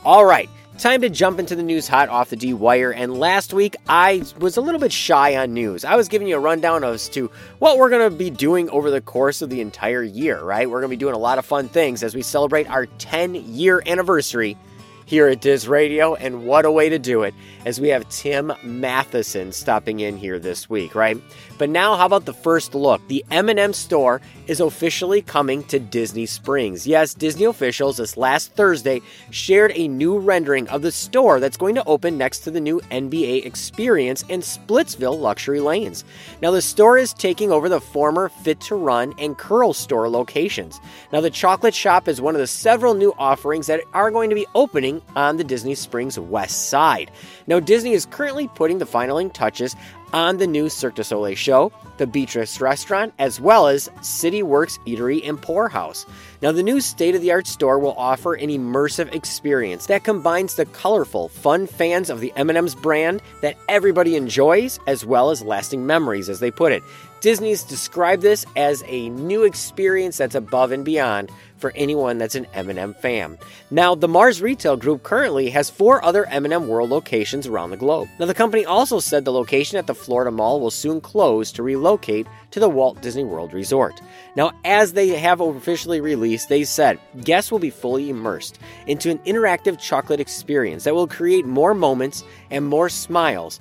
All 0.04 0.24
right. 0.24 0.48
Time 0.78 1.02
to 1.02 1.08
jump 1.08 1.38
into 1.38 1.54
the 1.54 1.62
news 1.62 1.86
hot 1.86 2.08
off 2.08 2.30
the 2.30 2.36
D 2.36 2.52
wire. 2.52 2.92
And 2.92 3.16
last 3.16 3.52
week, 3.54 3.76
I 3.88 4.24
was 4.40 4.56
a 4.56 4.60
little 4.60 4.80
bit 4.80 4.92
shy 4.92 5.36
on 5.36 5.54
news. 5.54 5.84
I 5.84 5.94
was 5.94 6.08
giving 6.08 6.26
you 6.26 6.36
a 6.36 6.40
rundown 6.40 6.82
as 6.82 7.08
to 7.10 7.30
what 7.60 7.78
we're 7.78 7.90
going 7.90 8.10
to 8.10 8.14
be 8.14 8.28
doing 8.28 8.68
over 8.70 8.90
the 8.90 9.00
course 9.00 9.40
of 9.40 9.50
the 9.50 9.60
entire 9.60 10.02
year, 10.02 10.42
right? 10.42 10.68
We're 10.68 10.80
going 10.80 10.90
to 10.90 10.96
be 10.96 11.00
doing 11.00 11.14
a 11.14 11.18
lot 11.18 11.38
of 11.38 11.46
fun 11.46 11.68
things 11.68 12.02
as 12.02 12.14
we 12.14 12.22
celebrate 12.22 12.68
our 12.68 12.86
10 12.86 13.34
year 13.34 13.82
anniversary 13.86 14.58
here 15.06 15.28
at 15.28 15.40
Diz 15.40 15.68
Radio, 15.68 16.14
and 16.14 16.44
what 16.46 16.64
a 16.64 16.70
way 16.72 16.88
to 16.88 16.98
do 16.98 17.22
it 17.22 17.34
as 17.64 17.80
we 17.80 17.88
have 17.88 18.08
Tim 18.08 18.52
Matheson 18.62 19.52
stopping 19.52 20.00
in 20.00 20.16
here 20.16 20.38
this 20.38 20.68
week, 20.68 20.94
right? 20.94 21.18
But 21.56 21.70
now, 21.70 21.96
how 21.96 22.06
about 22.06 22.24
the 22.24 22.34
first 22.34 22.74
look? 22.74 23.06
The 23.08 23.24
M&M 23.30 23.72
store 23.72 24.20
is 24.46 24.60
officially 24.60 25.22
coming 25.22 25.62
to 25.64 25.78
Disney 25.78 26.26
Springs. 26.26 26.86
Yes, 26.86 27.14
Disney 27.14 27.44
officials 27.44 27.96
this 27.96 28.16
last 28.16 28.52
Thursday 28.52 29.00
shared 29.30 29.72
a 29.74 29.88
new 29.88 30.18
rendering 30.18 30.68
of 30.68 30.82
the 30.82 30.92
store 30.92 31.40
that's 31.40 31.56
going 31.56 31.76
to 31.76 31.84
open 31.84 32.18
next 32.18 32.40
to 32.40 32.50
the 32.50 32.60
new 32.60 32.80
NBA 32.90 33.46
Experience 33.46 34.22
in 34.28 34.40
Splitsville 34.40 35.18
Luxury 35.18 35.60
Lanes. 35.60 36.04
Now, 36.42 36.50
the 36.50 36.62
store 36.62 36.98
is 36.98 37.14
taking 37.14 37.52
over 37.52 37.68
the 37.68 37.80
former 37.80 38.28
Fit 38.28 38.60
to 38.62 38.74
Run 38.74 39.14
and 39.18 39.38
Curl 39.38 39.72
store 39.72 40.08
locations. 40.08 40.80
Now, 41.12 41.20
the 41.20 41.30
chocolate 41.30 41.74
shop 41.74 42.08
is 42.08 42.20
one 42.20 42.34
of 42.34 42.40
the 42.40 42.46
several 42.46 42.94
new 42.94 43.14
offerings 43.16 43.68
that 43.68 43.80
are 43.92 44.10
going 44.10 44.30
to 44.30 44.36
be 44.36 44.46
opening 44.54 45.00
on 45.14 45.36
the 45.36 45.44
Disney 45.44 45.74
Springs 45.74 46.18
west 46.18 46.68
side. 46.68 47.10
Now, 47.46 47.60
Disney 47.60 47.92
is 47.92 48.06
currently 48.06 48.48
putting 48.48 48.78
the 48.78 48.86
finaling 48.86 49.32
touches 49.32 49.76
on 50.14 50.36
the 50.36 50.46
new 50.46 50.68
Cirque 50.68 50.94
du 50.94 51.02
Soleil 51.02 51.34
show, 51.34 51.72
the 51.98 52.06
Beatrice 52.06 52.60
restaurant, 52.60 53.12
as 53.18 53.40
well 53.40 53.66
as 53.66 53.90
City 54.00 54.44
Works 54.44 54.78
Eatery 54.86 55.28
and 55.28 55.42
Pour 55.42 55.68
House. 55.68 56.06
Now, 56.40 56.52
the 56.52 56.62
new 56.62 56.80
state 56.80 57.16
of 57.16 57.20
the 57.20 57.32
art 57.32 57.48
store 57.48 57.80
will 57.80 57.94
offer 57.98 58.34
an 58.34 58.48
immersive 58.48 59.12
experience 59.12 59.86
that 59.86 60.04
combines 60.04 60.54
the 60.54 60.66
colorful, 60.66 61.28
fun 61.28 61.66
fans 61.66 62.10
of 62.10 62.20
the 62.20 62.32
M&M's 62.36 62.76
brand 62.76 63.22
that 63.42 63.56
everybody 63.68 64.14
enjoys, 64.14 64.78
as 64.86 65.04
well 65.04 65.30
as 65.30 65.42
lasting 65.42 65.84
memories, 65.84 66.28
as 66.28 66.38
they 66.38 66.50
put 66.52 66.70
it. 66.70 66.84
Disney's 67.20 67.64
described 67.64 68.22
this 68.22 68.44
as 68.54 68.84
a 68.86 69.08
new 69.08 69.42
experience 69.42 70.18
that's 70.18 70.34
above 70.34 70.70
and 70.70 70.84
beyond 70.84 71.32
for 71.64 71.72
anyone 71.76 72.18
that's 72.18 72.34
an 72.34 72.46
M&M 72.52 72.92
fan. 72.92 73.38
Now, 73.70 73.94
the 73.94 74.06
Mars 74.06 74.42
Retail 74.42 74.76
Group 74.76 75.02
currently 75.02 75.48
has 75.48 75.70
four 75.70 76.04
other 76.04 76.26
M&M 76.26 76.68
World 76.68 76.90
locations 76.90 77.46
around 77.46 77.70
the 77.70 77.78
globe. 77.78 78.06
Now, 78.18 78.26
the 78.26 78.34
company 78.34 78.66
also 78.66 79.00
said 79.00 79.24
the 79.24 79.32
location 79.32 79.78
at 79.78 79.86
the 79.86 79.94
Florida 79.94 80.30
Mall 80.30 80.60
will 80.60 80.70
soon 80.70 81.00
close 81.00 81.50
to 81.52 81.62
relocate 81.62 82.26
to 82.50 82.60
the 82.60 82.68
Walt 82.68 83.00
Disney 83.00 83.24
World 83.24 83.54
Resort. 83.54 83.98
Now, 84.36 84.52
as 84.66 84.92
they 84.92 85.08
have 85.08 85.40
officially 85.40 86.02
released, 86.02 86.50
they 86.50 86.64
said 86.64 86.98
guests 87.22 87.50
will 87.50 87.58
be 87.58 87.70
fully 87.70 88.10
immersed 88.10 88.58
into 88.86 89.08
an 89.08 89.20
interactive 89.20 89.80
chocolate 89.80 90.20
experience 90.20 90.84
that 90.84 90.94
will 90.94 91.08
create 91.08 91.46
more 91.46 91.72
moments 91.72 92.24
and 92.50 92.66
more 92.66 92.90
smiles 92.90 93.58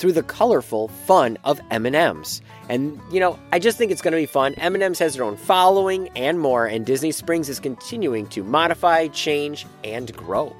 through 0.00 0.12
the 0.12 0.22
colorful 0.22 0.88
fun 0.88 1.36
of 1.44 1.60
M&Ms. 1.70 2.40
And 2.70 2.98
you 3.12 3.20
know, 3.20 3.38
I 3.52 3.58
just 3.58 3.76
think 3.76 3.92
it's 3.92 4.00
going 4.00 4.12
to 4.12 4.18
be 4.18 4.26
fun. 4.26 4.54
M&Ms 4.54 4.98
has 4.98 5.14
their 5.14 5.24
own 5.24 5.36
following 5.36 6.08
and 6.16 6.40
more, 6.40 6.66
and 6.66 6.86
Disney 6.86 7.12
Springs 7.12 7.50
is 7.50 7.60
continuing 7.60 8.26
to 8.28 8.42
modify, 8.42 9.08
change, 9.08 9.66
and 9.84 10.12
grow. 10.16 10.56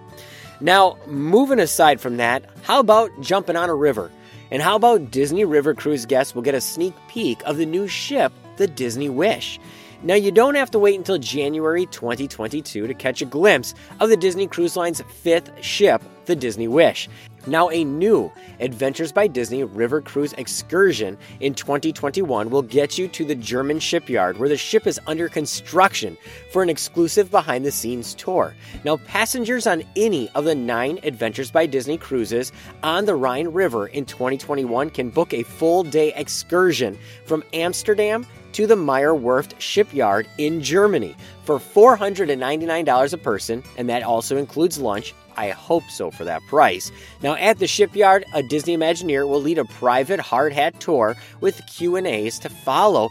Now, 0.61 0.99
moving 1.06 1.59
aside 1.59 2.02
from 2.02 2.18
that, 2.18 2.44
how 2.62 2.80
about 2.80 3.11
jumping 3.23 3.56
on 3.56 3.70
a 3.70 3.75
river? 3.75 4.11
And 4.50 4.61
how 4.61 4.76
about 4.76 5.11
Disney 5.11 5.47
River 5.47 5.75
Cruise 5.75 6.04
guests 6.04 6.35
will 6.35 6.42
get 6.42 6.54
a 6.54 6.61
sneak 6.61 6.94
peek 7.09 7.40
of 7.44 7.56
the 7.56 7.64
new 7.64 7.88
ship, 7.88 8.32
the 8.56 8.66
Disney 8.66 9.09
Wish? 9.09 9.59
Now, 10.02 10.14
you 10.14 10.30
don't 10.30 10.54
have 10.54 10.70
to 10.73 10.78
wait 10.78 10.97
until 10.97 11.18
January 11.18 11.87
2022 11.87 12.87
to 12.87 12.94
catch 12.94 13.23
a 13.23 13.26
glimpse 13.26 13.75
of 14.00 14.11
the 14.11 14.16
Disney 14.16 14.47
Cruise 14.47 14.76
Line's 14.76 15.00
fifth 15.02 15.50
ship, 15.62 16.02
the 16.26 16.37
Disney 16.37 16.68
Wish. 16.68 17.09
Now, 17.47 17.70
a 17.70 17.85
new 17.85 18.30
Adventures 18.61 19.12
by 19.12 19.26
Disney 19.26 19.64
River 19.64 20.02
Cruise 20.02 20.35
excursion 20.35 21.16
in 21.40 21.54
2021 21.54 22.50
will 22.50 22.61
get 22.61 22.99
you 22.99 23.09
to 23.09 23.25
the 23.25 23.35
German 23.35 23.78
shipyard 23.78 24.37
where 24.37 24.49
the 24.50 24.59
ship 24.59 24.87
is 24.87 25.00
under 25.06 25.28
construction 25.28 26.18
for 26.52 26.62
an 26.62 26.68
exclusive 26.68 27.30
behind 27.30 27.64
the 27.64 27.70
scenes 27.70 28.14
tour. 28.14 28.54
Now, 28.85 28.99
passengers 28.99 29.66
on 29.66 29.85
any 29.97 30.28
of 30.35 30.44
the 30.44 30.54
nine 30.54 30.99
Adventures 31.02 31.50
by 31.50 31.64
Disney 31.64 31.97
cruises 31.97 32.52
on 32.82 33.06
the 33.06 33.14
Rhine 33.14 33.49
River 33.49 33.87
in 33.87 34.04
2021 34.04 34.90
can 34.90 35.09
book 35.09 35.32
a 35.32 35.42
full 35.42 35.82
day 35.82 36.12
excursion 36.14 36.99
from 37.25 37.42
Amsterdam 37.54 38.26
to 38.52 38.66
the 38.66 38.76
Meyer 38.76 39.14
Werft 39.14 39.59
shipyard 39.59 40.26
in 40.37 40.61
Germany 40.61 41.16
for 41.44 41.59
$499 41.59 43.12
a 43.12 43.16
person, 43.16 43.62
and 43.78 43.88
that 43.88 44.02
also 44.02 44.37
includes 44.37 44.78
lunch 44.78 45.14
I 45.40 45.50
hope 45.52 45.85
so 45.88 46.11
for 46.11 46.25
that 46.25 46.42
price. 46.49 46.92
Now 47.23 47.35
at 47.35 47.59
the 47.59 47.66
shipyard, 47.66 48.26
a 48.35 48.42
Disney 48.42 48.76
Imagineer 48.76 49.26
will 49.26 49.40
lead 49.40 49.56
a 49.56 49.64
private 49.64 50.20
hard 50.20 50.52
hat 50.52 50.78
tour 50.80 51.16
with 51.40 51.62
Q&As 51.66 52.38
to 52.40 52.50
follow, 52.50 53.09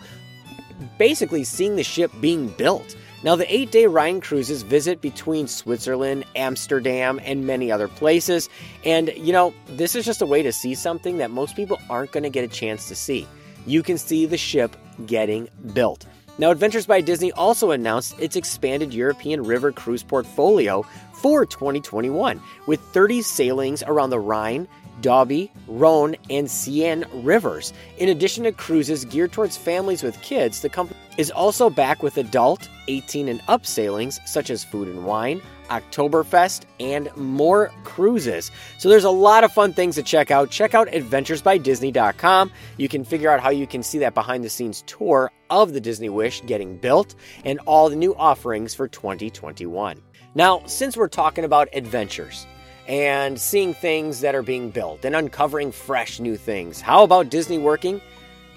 basically 0.99 1.43
seeing 1.43 1.75
the 1.75 1.83
ship 1.83 2.11
being 2.21 2.49
built. 2.49 2.95
Now, 3.21 3.35
the 3.35 3.53
eight 3.53 3.71
day 3.71 3.85
Rhine 3.85 4.21
cruises 4.21 4.61
visit 4.61 5.01
between 5.01 5.47
Switzerland, 5.47 6.23
Amsterdam, 6.35 7.19
and 7.25 7.45
many 7.45 7.69
other 7.69 7.89
places. 7.89 8.47
And, 8.85 9.11
you 9.17 9.33
know, 9.33 9.53
this 9.67 9.93
is 9.93 10.05
just 10.05 10.21
a 10.21 10.25
way 10.25 10.41
to 10.41 10.53
see 10.53 10.73
something 10.73 11.17
that 11.17 11.29
most 11.29 11.55
people 11.55 11.77
aren't 11.89 12.11
going 12.13 12.23
to 12.23 12.29
get 12.29 12.45
a 12.45 12.47
chance 12.47 12.87
to 12.87 12.95
see. 12.95 13.27
You 13.65 13.83
can 13.83 13.97
see 13.97 14.25
the 14.25 14.37
ship 14.37 14.77
getting 15.05 15.49
built. 15.73 16.05
Now, 16.39 16.51
Adventures 16.51 16.85
by 16.85 17.01
Disney 17.01 17.33
also 17.33 17.71
announced 17.71 18.17
its 18.17 18.37
expanded 18.37 18.93
European 18.93 19.43
river 19.43 19.73
cruise 19.73 20.03
portfolio 20.03 20.85
for 21.21 21.45
2021, 21.45 22.41
with 22.65 22.79
30 22.79 23.21
sailings 23.21 23.83
around 23.83 24.09
the 24.09 24.19
Rhine, 24.19 24.67
Dobby, 25.01 25.51
Rhone, 25.67 26.15
and 26.29 26.49
Seine 26.49 27.05
rivers. 27.13 27.73
In 27.97 28.09
addition 28.09 28.43
to 28.43 28.51
cruises 28.51 29.05
geared 29.05 29.31
towards 29.31 29.57
families 29.57 30.03
with 30.03 30.21
kids, 30.21 30.61
the 30.61 30.69
company 30.69 30.99
is 31.17 31.31
also 31.31 31.69
back 31.69 32.03
with 32.03 32.17
adult, 32.17 32.69
18 32.87 33.27
and 33.27 33.41
up 33.47 33.65
sailings 33.65 34.19
such 34.25 34.49
as 34.49 34.63
Food 34.63 34.87
and 34.87 35.05
Wine, 35.05 35.41
Oktoberfest, 35.69 36.63
and 36.79 37.15
more 37.15 37.71
cruises. 37.83 38.51
So 38.77 38.89
there's 38.89 39.03
a 39.03 39.09
lot 39.09 39.43
of 39.43 39.51
fun 39.51 39.73
things 39.73 39.95
to 39.95 40.03
check 40.03 40.31
out. 40.31 40.49
Check 40.49 40.73
out 40.73 40.87
adventuresbydisney.com. 40.87 42.51
You 42.77 42.89
can 42.89 43.03
figure 43.03 43.29
out 43.29 43.39
how 43.39 43.49
you 43.49 43.67
can 43.67 43.83
see 43.83 43.99
that 43.99 44.13
behind 44.13 44.43
the 44.43 44.49
scenes 44.49 44.83
tour 44.87 45.31
of 45.49 45.73
the 45.73 45.81
Disney 45.81 46.09
Wish 46.09 46.43
getting 46.45 46.77
built 46.77 47.15
and 47.43 47.59
all 47.65 47.89
the 47.89 47.95
new 47.95 48.15
offerings 48.15 48.73
for 48.73 48.87
2021. 48.87 50.01
Now, 50.35 50.61
since 50.65 50.95
we're 50.95 51.07
talking 51.07 51.43
about 51.43 51.69
adventures, 51.73 52.45
and 52.89 53.39
seeing 53.39 53.75
things 53.75 54.21
that 54.21 54.33
are 54.33 54.41
being 54.41 54.71
built 54.71 55.05
and 55.05 55.15
uncovering 55.15 55.71
fresh 55.71 56.19
new 56.19 56.35
things. 56.35 56.81
How 56.81 57.03
about 57.03 57.29
Disney 57.29 57.59
working 57.59 58.01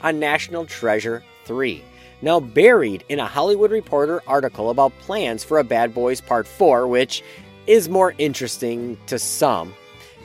on 0.03 0.19
National 0.19 0.65
Treasure 0.65 1.23
3? 1.45 1.85
Now, 2.23 2.41
buried 2.41 3.05
in 3.11 3.19
a 3.19 3.27
Hollywood 3.27 3.71
Reporter 3.71 4.23
article 4.27 4.71
about 4.71 4.99
plans 5.01 5.45
for 5.45 5.59
a 5.59 5.65
Bad 5.65 5.93
Boys 5.93 6.23
Part 6.23 6.47
4, 6.47 6.87
which 6.87 7.23
is 7.67 7.91
more 7.91 8.15
interesting 8.17 8.97
to 9.07 9.19
some, 9.19 9.75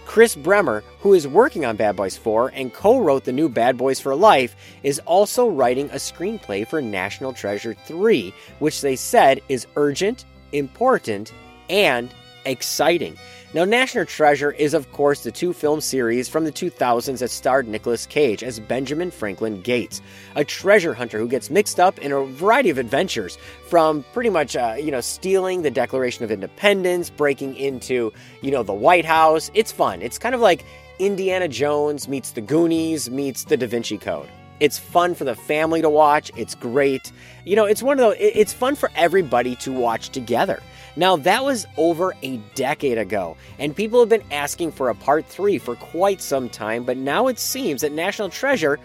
Chris 0.06 0.36
Bremner, 0.36 0.84
who 1.02 1.14
is 1.14 1.28
working 1.28 1.66
on 1.66 1.76
Bad 1.76 1.98
Boys 1.98 2.16
4 2.16 2.54
and 2.56 2.74
co 2.74 3.00
wrote 3.00 3.26
the 3.26 3.34
new 3.34 3.50
Bad 3.50 3.78
Boys 3.78 4.00
for 4.00 4.16
Life, 4.16 4.56
is 4.84 5.00
also 5.00 5.50
writing 5.50 5.90
a 5.90 5.96
screenplay 5.96 6.66
for 6.66 6.82
National 6.82 7.34
Treasure 7.34 7.74
3, 7.74 8.34
which 8.60 8.80
they 8.80 8.96
said 8.96 9.42
is 9.50 9.68
urgent, 9.76 10.24
important, 10.52 11.34
and 11.70 12.14
exciting. 12.46 13.18
Now, 13.54 13.64
National 13.64 14.06
Treasure 14.06 14.52
is, 14.52 14.74
of 14.74 14.92
course, 14.92 15.24
the 15.24 15.32
two 15.32 15.54
film 15.54 15.80
series 15.80 16.28
from 16.28 16.44
the 16.44 16.52
2000s 16.52 17.20
that 17.20 17.30
starred 17.30 17.68
Nicolas 17.68 18.06
Cage 18.06 18.44
as 18.44 18.60
Benjamin 18.60 19.10
Franklin 19.10 19.62
Gates, 19.62 20.02
a 20.36 20.44
treasure 20.44 20.94
hunter 20.94 21.18
who 21.18 21.30
gets 21.30 21.50
mixed 21.50 21.80
up 21.80 21.98
in 22.00 22.12
a 22.12 22.24
variety 22.26 22.70
of 22.70 22.78
adventures, 22.78 23.38
from 23.68 24.04
pretty 24.12 24.30
much, 24.30 24.56
uh, 24.58 24.76
you 24.78 24.92
know, 24.92 25.00
stealing 25.00 25.62
the 25.62 25.72
Declaration 25.72 26.26
of 26.26 26.32
Independence, 26.32 27.10
breaking 27.10 27.56
into, 27.56 28.12
you 28.42 28.52
know, 28.52 28.64
the 28.64 28.74
White 28.74 29.06
House. 29.06 29.50
It's 29.54 29.72
fun. 29.72 30.02
It's 30.02 30.20
kind 30.20 30.36
of 30.36 30.42
like 30.42 30.66
Indiana 31.00 31.48
Jones 31.48 32.08
meets 32.08 32.32
the 32.32 32.42
Goonies 32.42 33.10
meets 33.10 33.46
the 33.46 33.56
Da 33.56 33.68
Vinci 33.68 33.98
Code. 33.98 34.30
It's 34.60 34.78
fun 34.78 35.14
for 35.16 35.24
the 35.24 35.36
family 35.36 35.82
to 35.82 35.90
watch. 35.90 36.32
It's 36.36 36.56
great. 36.56 37.12
You 37.46 37.56
know, 37.56 37.66
it's 37.66 37.84
one 37.84 38.00
of 38.00 38.00
those, 38.00 38.16
it's 38.20 38.54
fun 38.54 38.76
for 38.76 38.90
everybody 38.96 39.56
to 39.58 39.72
watch 39.72 40.10
together. 40.10 40.62
Now, 40.96 41.16
that 41.18 41.44
was 41.44 41.68
over 41.78 42.16
a 42.24 42.38
decade 42.56 42.98
ago, 42.98 43.38
and 43.60 43.76
people 43.76 44.00
have 44.00 44.10
been 44.10 44.24
asking 44.32 44.72
for 44.72 44.90
a 44.90 44.96
part 44.96 45.28
three 45.28 45.60
for 45.60 45.76
quite 45.76 46.22
some 46.22 46.50
time, 46.50 46.86
but 46.86 46.98
now 46.98 47.28
it 47.28 47.38
seems 47.38 47.82
that 47.82 47.92
National 47.92 48.30
Treasure. 48.30 48.80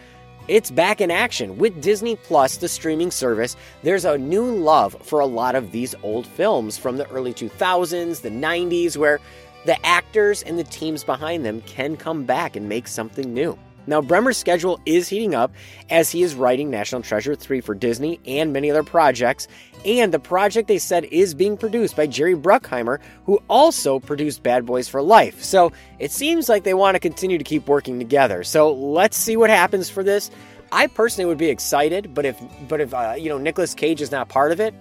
It's 0.48 0.72
back 0.72 1.00
in 1.00 1.10
action 1.10 1.56
with 1.56 1.80
Disney 1.80 2.16
Plus, 2.16 2.56
the 2.56 2.68
streaming 2.68 3.12
service. 3.12 3.56
There's 3.84 4.04
a 4.04 4.18
new 4.18 4.44
love 4.44 4.96
for 5.00 5.20
a 5.20 5.26
lot 5.26 5.54
of 5.54 5.70
these 5.70 5.94
old 6.02 6.26
films 6.26 6.76
from 6.76 6.96
the 6.96 7.08
early 7.10 7.32
2000s, 7.32 8.20
the 8.20 8.28
90s, 8.28 8.96
where 8.96 9.20
the 9.64 9.86
actors 9.86 10.42
and 10.42 10.58
the 10.58 10.64
teams 10.64 11.04
behind 11.04 11.46
them 11.46 11.60
can 11.62 11.96
come 11.96 12.24
back 12.24 12.56
and 12.56 12.68
make 12.68 12.88
something 12.88 13.32
new. 13.32 13.56
Now, 13.86 14.00
Bremner's 14.00 14.36
schedule 14.36 14.80
is 14.86 15.08
heating 15.08 15.34
up 15.34 15.52
as 15.90 16.10
he 16.10 16.22
is 16.22 16.34
writing 16.34 16.70
National 16.70 17.02
Treasure 17.02 17.34
3 17.34 17.60
for 17.60 17.74
Disney 17.74 18.20
and 18.26 18.52
many 18.52 18.70
other 18.70 18.82
projects. 18.82 19.48
And 19.84 20.12
the 20.12 20.20
project 20.20 20.68
they 20.68 20.78
said 20.78 21.04
is 21.06 21.34
being 21.34 21.56
produced 21.56 21.96
by 21.96 22.06
Jerry 22.06 22.36
Bruckheimer, 22.36 23.00
who 23.26 23.42
also 23.48 23.98
produced 23.98 24.42
Bad 24.42 24.64
Boys 24.64 24.88
for 24.88 25.02
Life. 25.02 25.42
So 25.42 25.72
it 25.98 26.12
seems 26.12 26.48
like 26.48 26.62
they 26.62 26.74
want 26.74 26.94
to 26.94 27.00
continue 27.00 27.38
to 27.38 27.44
keep 27.44 27.66
working 27.66 27.98
together. 27.98 28.44
So 28.44 28.72
let's 28.72 29.16
see 29.16 29.36
what 29.36 29.50
happens 29.50 29.90
for 29.90 30.04
this. 30.04 30.30
I 30.70 30.86
personally 30.86 31.26
would 31.26 31.38
be 31.38 31.48
excited, 31.48 32.14
but 32.14 32.24
if 32.24 32.40
but 32.66 32.80
if 32.80 32.94
uh, 32.94 33.14
you 33.18 33.28
know 33.28 33.36
Nicolas 33.36 33.74
Cage 33.74 34.00
is 34.00 34.10
not 34.10 34.30
part 34.30 34.52
of 34.52 34.60
it, 34.60 34.74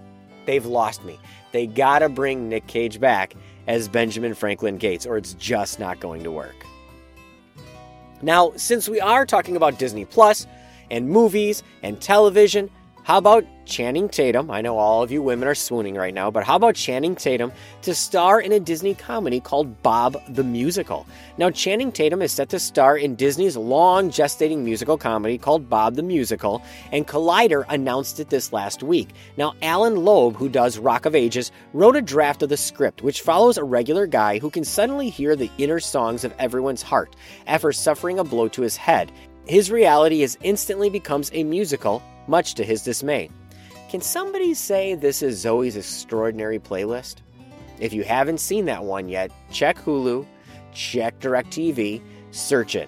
they've 0.46 0.66
lost 0.66 1.04
me. 1.04 1.20
They 1.52 1.68
gotta 1.68 2.08
bring 2.08 2.48
Nick 2.48 2.68
Cage 2.68 2.98
back 3.00 3.34
as 3.68 3.90
Benjamin 3.90 4.34
Franklin 4.34 4.78
Gates, 4.78 5.06
or 5.06 5.18
it's 5.18 5.34
just 5.34 5.80
not 5.80 6.00
going 6.00 6.24
to 6.24 6.32
work. 6.32 6.66
Now, 8.22 8.54
since 8.56 8.88
we 8.88 9.00
are 9.00 9.26
talking 9.26 9.56
about 9.56 9.80
Disney 9.80 10.06
Plus 10.06 10.48
and 10.90 11.10
movies 11.10 11.64
and 11.84 12.00
television, 12.02 12.70
how 13.04 13.18
about 13.18 13.46
Channing 13.72 14.10
Tatum? 14.10 14.52
I 14.52 14.60
know 14.60 14.78
all 14.78 15.02
of 15.02 15.14
you 15.14 15.22
women 15.22 15.48
are 15.48 15.56
swooning 15.56 15.96
right 15.96 16.14
now, 16.14 16.30
but 16.30 16.44
how 16.44 16.58
about 16.58 16.76
Channing 16.76 17.16
Tatum 17.16 17.54
to 17.84 17.96
star 17.96 18.42
in 18.42 18.52
a 18.52 18.60
Disney 18.60 18.94
comedy 18.94 19.40
called 19.40 19.82
Bob 19.82 20.22
the 20.28 20.44
Musical? 20.44 21.08
Now, 21.38 21.52
Channing 21.52 21.94
Tatum 21.94 22.22
is 22.22 22.34
set 22.34 22.50
to 22.50 22.60
star 22.60 22.98
in 22.98 23.16
Disney's 23.16 23.56
long 23.56 24.10
gestating 24.10 24.58
musical 24.58 24.98
comedy 24.98 25.38
called 25.38 25.70
Bob 25.70 25.96
the 25.96 26.04
Musical, 26.04 26.62
and 26.92 27.08
Collider 27.08 27.64
announced 27.70 28.20
it 28.20 28.30
this 28.30 28.52
last 28.52 28.84
week. 28.84 29.08
Now, 29.38 29.54
Alan 29.62 29.96
Loeb, 29.96 30.36
who 30.36 30.50
does 30.50 30.78
Rock 30.78 31.06
of 31.06 31.16
Ages, 31.16 31.54
wrote 31.72 31.96
a 31.96 32.02
draft 32.02 32.44
of 32.44 32.50
the 32.50 32.58
script, 32.58 33.02
which 33.02 33.22
follows 33.22 33.58
a 33.58 33.64
regular 33.64 34.06
guy 34.06 34.38
who 34.38 34.50
can 34.50 34.66
suddenly 34.66 35.10
hear 35.10 35.38
the 35.38 35.50
inner 35.58 35.80
songs 35.80 36.26
of 36.26 36.34
everyone's 36.40 36.82
heart 36.82 37.16
after 37.48 37.72
suffering 37.72 38.20
a 38.20 38.26
blow 38.26 38.50
to 38.50 38.64
his 38.64 38.76
head. 38.76 39.14
His 39.46 39.72
reality 39.72 40.24
is 40.24 40.38
instantly 40.44 40.90
becomes 40.90 41.32
a 41.34 41.46
musical 41.46 42.04
much 42.28 42.56
to 42.56 42.66
his 42.66 42.84
dismay. 42.84 43.30
Can 43.92 44.00
somebody 44.00 44.54
say 44.54 44.96
this 44.96 45.22
is 45.22 45.44
Zoey's 45.44 45.76
extraordinary 45.76 46.60
playlist? 46.60 47.16
If 47.78 47.92
you 47.92 48.06
haven't 48.06 48.38
seen 48.38 48.64
that 48.68 48.86
one 48.86 49.10
yet, 49.10 49.34
check 49.52 49.78
Hulu, 49.80 50.26
check 50.72 51.20
DirecTV, 51.20 52.02
search 52.32 52.76
it. 52.76 52.88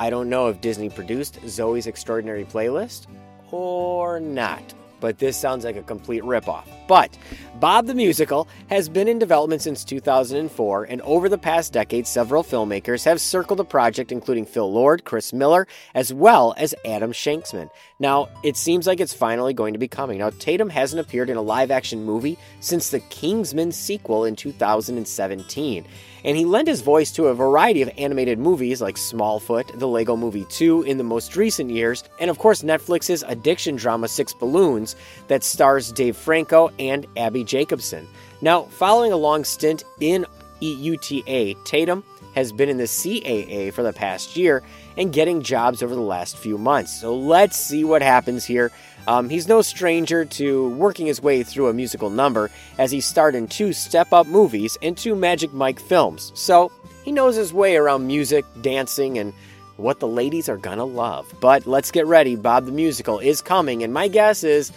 I 0.00 0.10
don't 0.10 0.28
know 0.28 0.48
if 0.48 0.60
Disney 0.60 0.90
produced 0.90 1.40
Zoey's 1.42 1.86
extraordinary 1.86 2.44
playlist 2.44 3.06
or 3.52 4.18
not, 4.18 4.74
but 4.98 5.18
this 5.18 5.36
sounds 5.36 5.64
like 5.64 5.76
a 5.76 5.84
complete 5.84 6.24
ripoff. 6.24 6.64
But 6.92 7.16
Bob 7.58 7.86
the 7.86 7.94
Musical 7.94 8.46
has 8.68 8.86
been 8.90 9.08
in 9.08 9.18
development 9.18 9.62
since 9.62 9.82
2004, 9.82 10.84
and 10.84 11.00
over 11.00 11.30
the 11.30 11.38
past 11.38 11.72
decade, 11.72 12.06
several 12.06 12.44
filmmakers 12.44 13.06
have 13.06 13.18
circled 13.18 13.60
the 13.60 13.64
project, 13.64 14.12
including 14.12 14.44
Phil 14.44 14.70
Lord, 14.70 15.06
Chris 15.06 15.32
Miller, 15.32 15.66
as 15.94 16.12
well 16.12 16.52
as 16.58 16.74
Adam 16.84 17.12
Shankman. 17.12 17.70
Now, 17.98 18.28
it 18.44 18.58
seems 18.58 18.86
like 18.86 19.00
it's 19.00 19.14
finally 19.14 19.54
going 19.54 19.72
to 19.72 19.78
be 19.78 19.88
coming. 19.88 20.18
Now, 20.18 20.32
Tatum 20.38 20.68
hasn't 20.68 21.00
appeared 21.00 21.30
in 21.30 21.38
a 21.38 21.40
live 21.40 21.70
action 21.70 22.04
movie 22.04 22.36
since 22.60 22.90
the 22.90 23.00
Kingsman 23.00 23.72
sequel 23.72 24.26
in 24.26 24.36
2017 24.36 25.86
and 26.24 26.36
he 26.36 26.44
lent 26.44 26.68
his 26.68 26.80
voice 26.80 27.10
to 27.12 27.26
a 27.26 27.34
variety 27.34 27.82
of 27.82 27.90
animated 27.98 28.38
movies 28.38 28.80
like 28.80 28.96
Smallfoot, 28.96 29.78
The 29.78 29.88
Lego 29.88 30.16
Movie 30.16 30.46
2 30.48 30.82
in 30.82 30.98
the 30.98 31.04
most 31.04 31.36
recent 31.36 31.70
years, 31.70 32.04
and 32.20 32.30
of 32.30 32.38
course 32.38 32.62
Netflix's 32.62 33.24
addiction 33.26 33.76
drama 33.76 34.08
Six 34.08 34.32
Balloons 34.34 34.96
that 35.28 35.44
stars 35.44 35.92
Dave 35.92 36.16
Franco 36.16 36.70
and 36.88 37.06
Abbi 37.16 37.42
Jacobson. 37.42 38.06
Now, 38.40 38.62
following 38.62 39.12
a 39.12 39.16
long 39.16 39.44
stint 39.44 39.84
in 40.00 40.26
EUTA, 40.60 41.64
Tatum 41.64 42.04
has 42.34 42.52
been 42.52 42.68
in 42.68 42.78
the 42.78 42.84
CAA 42.84 43.72
for 43.72 43.82
the 43.82 43.92
past 43.92 44.36
year 44.36 44.62
and 44.96 45.12
getting 45.12 45.42
jobs 45.42 45.82
over 45.82 45.94
the 45.94 46.00
last 46.00 46.36
few 46.36 46.56
months. 46.58 47.00
So 47.00 47.14
let's 47.14 47.56
see 47.56 47.84
what 47.84 48.02
happens 48.02 48.44
here. 48.44 48.70
Um, 49.06 49.28
he's 49.28 49.48
no 49.48 49.62
stranger 49.62 50.24
to 50.24 50.68
working 50.70 51.06
his 51.06 51.20
way 51.20 51.42
through 51.42 51.68
a 51.68 51.74
musical 51.74 52.10
number 52.10 52.50
as 52.78 52.90
he 52.90 53.00
starred 53.00 53.34
in 53.34 53.48
two 53.48 53.72
Step 53.72 54.12
Up 54.12 54.26
movies 54.26 54.78
and 54.80 54.96
two 54.96 55.14
Magic 55.14 55.52
Mike 55.52 55.80
films. 55.80 56.32
So 56.34 56.70
he 57.04 57.12
knows 57.12 57.34
his 57.34 57.52
way 57.52 57.76
around 57.76 58.06
music, 58.06 58.44
dancing, 58.60 59.18
and 59.18 59.32
what 59.76 59.98
the 59.98 60.06
ladies 60.06 60.48
are 60.48 60.56
gonna 60.56 60.84
love. 60.84 61.32
But 61.40 61.66
let's 61.66 61.90
get 61.90 62.06
ready. 62.06 62.36
Bob 62.36 62.66
the 62.66 62.72
Musical 62.72 63.18
is 63.18 63.40
coming, 63.40 63.82
and 63.82 63.92
my 63.92 64.06
guess 64.06 64.44
is 64.44 64.72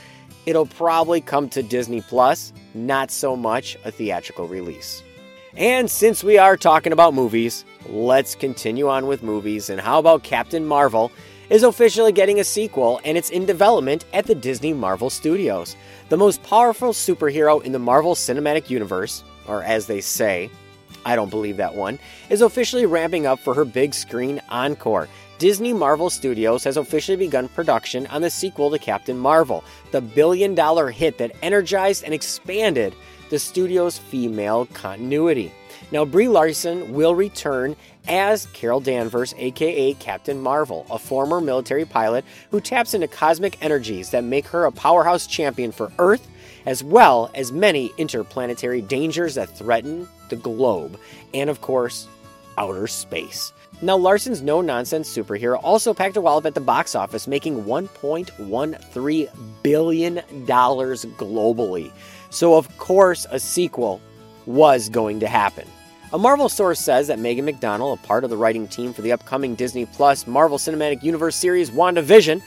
it'll 0.45 0.65
probably 0.65 1.21
come 1.21 1.49
to 1.49 1.63
Disney 1.63 2.01
Plus, 2.01 2.53
not 2.73 3.11
so 3.11 3.35
much 3.35 3.77
a 3.85 3.91
theatrical 3.91 4.47
release. 4.47 5.03
And 5.57 5.89
since 5.89 6.23
we 6.23 6.37
are 6.37 6.57
talking 6.57 6.91
about 6.91 7.13
movies, 7.13 7.63
let's 7.87 8.35
continue 8.35 8.89
on 8.89 9.07
with 9.07 9.23
movies. 9.23 9.69
And 9.69 9.79
how 9.79 9.99
about 9.99 10.23
Captain 10.23 10.65
Marvel 10.65 11.11
is 11.49 11.63
officially 11.63 12.11
getting 12.11 12.39
a 12.39 12.43
sequel 12.43 12.99
and 13.05 13.17
it's 13.17 13.29
in 13.29 13.45
development 13.45 14.03
at 14.13 14.25
the 14.25 14.35
Disney 14.35 14.73
Marvel 14.73 15.09
Studios. 15.09 15.75
The 16.09 16.17
most 16.17 16.43
powerful 16.43 16.91
superhero 16.91 17.63
in 17.63 17.71
the 17.71 17.79
Marvel 17.79 18.15
Cinematic 18.15 18.69
Universe, 18.69 19.23
or 19.47 19.63
as 19.63 19.87
they 19.87 20.01
say, 20.01 20.49
I 21.05 21.15
don't 21.15 21.29
believe 21.29 21.57
that 21.57 21.75
one, 21.75 21.99
is 22.29 22.41
officially 22.41 22.85
ramping 22.85 23.25
up 23.25 23.39
for 23.39 23.53
her 23.53 23.65
big 23.65 23.93
screen 23.93 24.41
encore. 24.49 25.07
Disney 25.37 25.73
Marvel 25.73 26.09
Studios 26.09 26.63
has 26.63 26.77
officially 26.77 27.17
begun 27.17 27.49
production 27.49 28.07
on 28.07 28.21
the 28.21 28.29
sequel 28.29 28.71
to 28.71 28.79
Captain 28.79 29.17
Marvel, 29.17 29.65
the 29.91 29.99
billion 29.99 30.55
dollar 30.55 30.89
hit 30.89 31.17
that 31.17 31.35
energized 31.41 32.05
and 32.05 32.13
expanded 32.13 32.95
the 33.29 33.37
studio's 33.37 33.97
female 33.97 34.65
continuity. 34.67 35.51
Now, 35.91 36.05
Brie 36.05 36.29
Larson 36.29 36.93
will 36.93 37.15
return 37.15 37.75
as 38.07 38.45
Carol 38.47 38.79
Danvers, 38.79 39.35
aka 39.37 39.93
Captain 39.95 40.41
Marvel, 40.41 40.85
a 40.89 40.97
former 40.97 41.41
military 41.41 41.85
pilot 41.85 42.23
who 42.49 42.61
taps 42.61 42.93
into 42.93 43.07
cosmic 43.07 43.61
energies 43.63 44.11
that 44.11 44.23
make 44.23 44.47
her 44.47 44.65
a 44.65 44.71
powerhouse 44.71 45.27
champion 45.27 45.73
for 45.73 45.91
Earth, 45.99 46.27
as 46.65 46.81
well 46.81 47.29
as 47.35 47.51
many 47.51 47.91
interplanetary 47.97 48.81
dangers 48.81 49.35
that 49.35 49.57
threaten 49.57 50.07
the 50.29 50.35
globe, 50.37 50.97
and 51.33 51.49
of 51.49 51.59
course, 51.59 52.07
outer 52.57 52.87
space. 52.87 53.51
Now, 53.81 53.97
Larson's 53.97 54.41
no 54.41 54.61
nonsense 54.61 55.15
superhero 55.15 55.59
also 55.61 55.93
packed 55.93 56.15
a 56.17 56.21
wallop 56.21 56.45
at 56.45 56.55
the 56.55 56.61
box 56.61 56.95
office, 56.95 57.27
making 57.27 57.65
$1.13 57.65 59.29
billion 59.63 60.15
globally. 60.15 61.91
So, 62.29 62.55
of 62.55 62.77
course, 62.77 63.27
a 63.29 63.39
sequel 63.39 64.01
was 64.45 64.89
going 64.89 65.19
to 65.19 65.27
happen. 65.27 65.67
A 66.13 66.17
Marvel 66.17 66.47
source 66.47 66.79
says 66.79 67.07
that 67.07 67.19
Megan 67.19 67.45
McDonnell, 67.45 67.93
a 67.93 68.07
part 68.07 68.23
of 68.23 68.29
the 68.29 68.37
writing 68.37 68.67
team 68.67 68.93
for 68.93 69.01
the 69.01 69.11
upcoming 69.11 69.55
Disney 69.55 69.85
Plus 69.85 70.25
Marvel 70.25 70.57
Cinematic 70.57 71.03
Universe 71.03 71.35
series 71.35 71.69
WandaVision, 71.71 72.41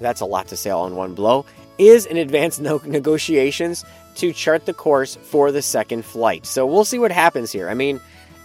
that's 0.00 0.20
a 0.20 0.26
lot 0.26 0.48
to 0.48 0.56
say 0.56 0.70
all 0.70 0.86
in 0.86 0.96
one 0.96 1.14
blow, 1.14 1.46
is 1.78 2.04
in 2.06 2.16
advanced 2.18 2.60
negotiations 2.84 3.84
to 4.16 4.32
chart 4.32 4.66
the 4.66 4.74
course 4.74 5.16
for 5.16 5.52
the 5.52 5.62
second 5.62 6.04
flight. 6.04 6.44
So 6.44 6.66
we'll 6.66 6.84
see 6.84 6.98
what 6.98 7.12
happens 7.12 7.52
here. 7.52 7.68
I 7.68 7.74
mean, 7.74 8.00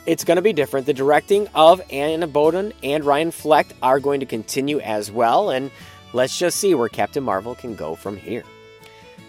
it's 0.05 0.23
going 0.23 0.35
to 0.35 0.41
be 0.41 0.53
different. 0.53 0.85
The 0.85 0.93
directing 0.93 1.47
of 1.55 1.81
Anna 1.89 2.27
Boden 2.27 2.73
and 2.83 3.03
Ryan 3.03 3.31
Fleck 3.31 3.67
are 3.81 3.99
going 3.99 4.19
to 4.19 4.25
continue 4.25 4.79
as 4.79 5.11
well, 5.11 5.49
and 5.49 5.71
let's 6.11 6.37
just 6.37 6.59
see 6.59 6.75
where 6.75 6.89
Captain 6.89 7.23
Marvel 7.23 7.55
can 7.55 7.75
go 7.75 7.95
from 7.95 8.17
here. 8.17 8.43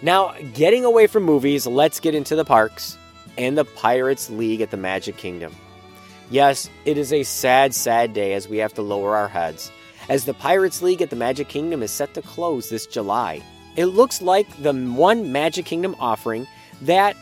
Now, 0.03 0.35
getting 0.53 0.85
away 0.85 1.07
from 1.07 1.23
movies, 1.23 1.67
let's 1.67 2.01
get 2.01 2.15
into 2.15 2.37
the 2.37 2.45
parks 2.45 2.99
and 3.39 3.57
the 3.57 3.65
Pirates 3.65 4.29
League 4.31 4.61
at 4.61 4.71
the 4.71 4.77
Magic 4.77 5.17
Kingdom. 5.17 5.55
Yes, 6.31 6.69
it 6.85 6.99
is 6.99 7.13
a 7.13 7.23
sad, 7.23 7.75
sad 7.75 8.13
day 8.13 8.35
as 8.35 8.49
we 8.49 8.59
have 8.59 8.75
to 8.75 8.83
lower 8.83 9.17
our 9.17 9.29
heads, 9.29 9.71
as 10.09 10.25
the 10.25 10.35
Pirates 10.35 10.83
League 10.83 11.03
at 11.03 11.11
the 11.11 11.17
Magic 11.17 11.49
Kingdom 11.49 11.83
is 11.83 11.91
set 11.91 12.15
to 12.15 12.23
close 12.23 12.69
this 12.69 12.87
July. 12.87 13.43
It 13.77 13.87
looks 13.87 14.23
like 14.23 14.49
the 14.63 14.73
one 14.73 15.33
Magic 15.33 15.67
Kingdom 15.67 15.97
offering 15.99 16.47
that 16.83 17.17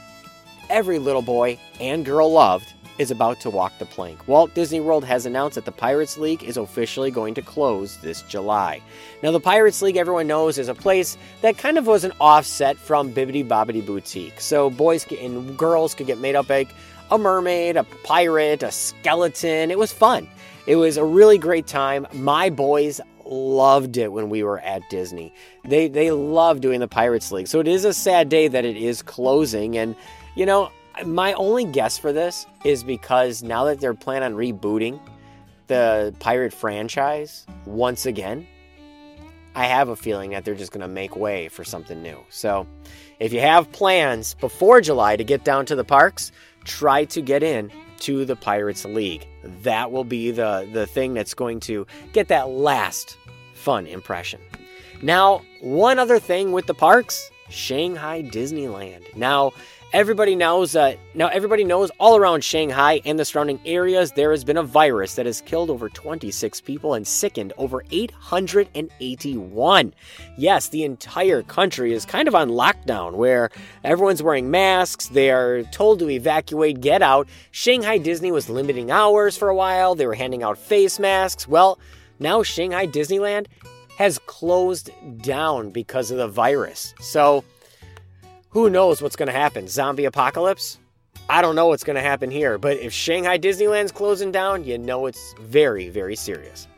every 0.70 0.98
little 0.98 1.22
boy 1.22 1.58
and 1.80 2.04
girl 2.04 2.32
loved 2.32 2.71
is 3.02 3.10
about 3.10 3.40
to 3.40 3.50
walk 3.50 3.76
the 3.78 3.84
plank. 3.84 4.26
Walt 4.26 4.54
Disney 4.54 4.80
World 4.80 5.04
has 5.04 5.26
announced 5.26 5.56
that 5.56 5.66
the 5.66 5.72
Pirates 5.72 6.16
League 6.16 6.42
is 6.42 6.56
officially 6.56 7.10
going 7.10 7.34
to 7.34 7.42
close 7.42 7.98
this 7.98 8.22
July. 8.22 8.80
Now, 9.22 9.32
the 9.32 9.40
Pirates 9.40 9.82
League, 9.82 9.96
everyone 9.96 10.28
knows, 10.28 10.56
is 10.56 10.68
a 10.68 10.74
place 10.74 11.18
that 11.42 11.58
kind 11.58 11.76
of 11.76 11.86
was 11.86 12.04
an 12.04 12.12
offset 12.20 12.78
from 12.78 13.12
Bibbidi 13.12 13.46
Bobbidi 13.46 13.84
Boutique. 13.84 14.40
So, 14.40 14.70
boys 14.70 15.04
and 15.10 15.58
girls 15.58 15.94
could 15.94 16.06
get 16.06 16.18
made 16.18 16.36
up 16.36 16.48
like 16.48 16.68
a 17.10 17.18
mermaid, 17.18 17.76
a 17.76 17.84
pirate, 18.04 18.62
a 18.62 18.70
skeleton. 18.70 19.70
It 19.70 19.78
was 19.78 19.92
fun. 19.92 20.28
It 20.66 20.76
was 20.76 20.96
a 20.96 21.04
really 21.04 21.38
great 21.38 21.66
time. 21.66 22.06
My 22.14 22.48
boys 22.48 23.00
loved 23.26 23.96
it 23.96 24.12
when 24.12 24.30
we 24.30 24.42
were 24.42 24.60
at 24.60 24.88
Disney. 24.90 25.34
They 25.64 25.88
they 25.88 26.12
love 26.12 26.60
doing 26.60 26.80
the 26.80 26.88
Pirates 26.88 27.32
League. 27.32 27.48
So 27.48 27.58
it 27.58 27.68
is 27.68 27.84
a 27.84 27.92
sad 27.92 28.28
day 28.28 28.48
that 28.48 28.64
it 28.64 28.76
is 28.76 29.02
closing 29.02 29.76
and 29.76 29.96
you 30.34 30.46
know, 30.46 30.70
my 31.06 31.32
only 31.34 31.64
guess 31.64 31.98
for 31.98 32.12
this 32.12 32.46
is 32.64 32.84
because 32.84 33.42
now 33.42 33.64
that 33.64 33.80
they're 33.80 33.94
planning 33.94 34.32
on 34.32 34.38
rebooting 34.38 35.00
the 35.66 36.14
pirate 36.20 36.52
franchise 36.52 37.46
once 37.64 38.06
again, 38.06 38.46
I 39.54 39.66
have 39.66 39.88
a 39.88 39.96
feeling 39.96 40.30
that 40.30 40.44
they're 40.44 40.54
just 40.54 40.72
going 40.72 40.80
to 40.82 40.88
make 40.88 41.16
way 41.16 41.48
for 41.48 41.64
something 41.64 42.02
new. 42.02 42.18
So, 42.30 42.66
if 43.20 43.32
you 43.32 43.40
have 43.40 43.70
plans 43.72 44.34
before 44.34 44.80
July 44.80 45.16
to 45.16 45.24
get 45.24 45.44
down 45.44 45.66
to 45.66 45.76
the 45.76 45.84
parks, 45.84 46.32
try 46.64 47.04
to 47.06 47.20
get 47.20 47.42
in 47.42 47.70
to 48.00 48.24
the 48.24 48.34
Pirates 48.34 48.84
League. 48.84 49.26
That 49.62 49.92
will 49.92 50.04
be 50.04 50.30
the 50.30 50.68
the 50.72 50.86
thing 50.86 51.14
that's 51.14 51.34
going 51.34 51.60
to 51.60 51.86
get 52.12 52.28
that 52.28 52.48
last 52.48 53.16
fun 53.54 53.86
impression. 53.86 54.40
Now, 55.02 55.42
one 55.60 55.98
other 55.98 56.18
thing 56.18 56.52
with 56.52 56.66
the 56.66 56.74
parks, 56.74 57.30
Shanghai 57.48 58.22
Disneyland. 58.22 59.14
Now, 59.16 59.52
Everybody 59.92 60.34
knows 60.34 60.72
that 60.72 60.98
now 61.12 61.28
everybody 61.28 61.64
knows 61.64 61.90
all 62.00 62.16
around 62.16 62.42
Shanghai 62.42 63.02
and 63.04 63.18
the 63.18 63.26
surrounding 63.26 63.60
areas 63.66 64.12
there 64.12 64.30
has 64.30 64.42
been 64.42 64.56
a 64.56 64.62
virus 64.62 65.16
that 65.16 65.26
has 65.26 65.42
killed 65.42 65.68
over 65.68 65.90
26 65.90 66.62
people 66.62 66.94
and 66.94 67.06
sickened 67.06 67.52
over 67.58 67.84
881. 67.90 69.94
Yes, 70.38 70.68
the 70.68 70.84
entire 70.84 71.42
country 71.42 71.92
is 71.92 72.06
kind 72.06 72.26
of 72.26 72.34
on 72.34 72.48
lockdown 72.48 73.16
where 73.16 73.50
everyone's 73.84 74.22
wearing 74.22 74.50
masks, 74.50 75.08
they 75.08 75.30
are 75.30 75.62
told 75.64 75.98
to 75.98 76.08
evacuate, 76.08 76.80
get 76.80 77.02
out. 77.02 77.28
Shanghai 77.50 77.98
Disney 77.98 78.32
was 78.32 78.48
limiting 78.48 78.90
hours 78.90 79.36
for 79.36 79.50
a 79.50 79.54
while, 79.54 79.94
they 79.94 80.06
were 80.06 80.14
handing 80.14 80.42
out 80.42 80.56
face 80.56 80.98
masks. 80.98 81.46
Well, 81.46 81.78
now 82.18 82.42
Shanghai 82.42 82.86
Disneyland 82.86 83.44
has 83.98 84.18
closed 84.20 84.88
down 85.20 85.68
because 85.68 86.10
of 86.10 86.16
the 86.16 86.28
virus. 86.28 86.94
So, 86.98 87.44
who 88.52 88.68
knows 88.68 89.00
what's 89.00 89.16
going 89.16 89.28
to 89.28 89.32
happen? 89.32 89.66
Zombie 89.66 90.04
apocalypse? 90.04 90.78
I 91.28 91.40
don't 91.40 91.56
know 91.56 91.68
what's 91.68 91.84
going 91.84 91.96
to 91.96 92.02
happen 92.02 92.30
here, 92.30 92.58
but 92.58 92.76
if 92.76 92.92
Shanghai 92.92 93.38
Disneyland's 93.38 93.92
closing 93.92 94.30
down, 94.30 94.64
you 94.64 94.76
know 94.76 95.06
it's 95.06 95.34
very, 95.40 95.88
very 95.88 96.16
serious. 96.16 96.68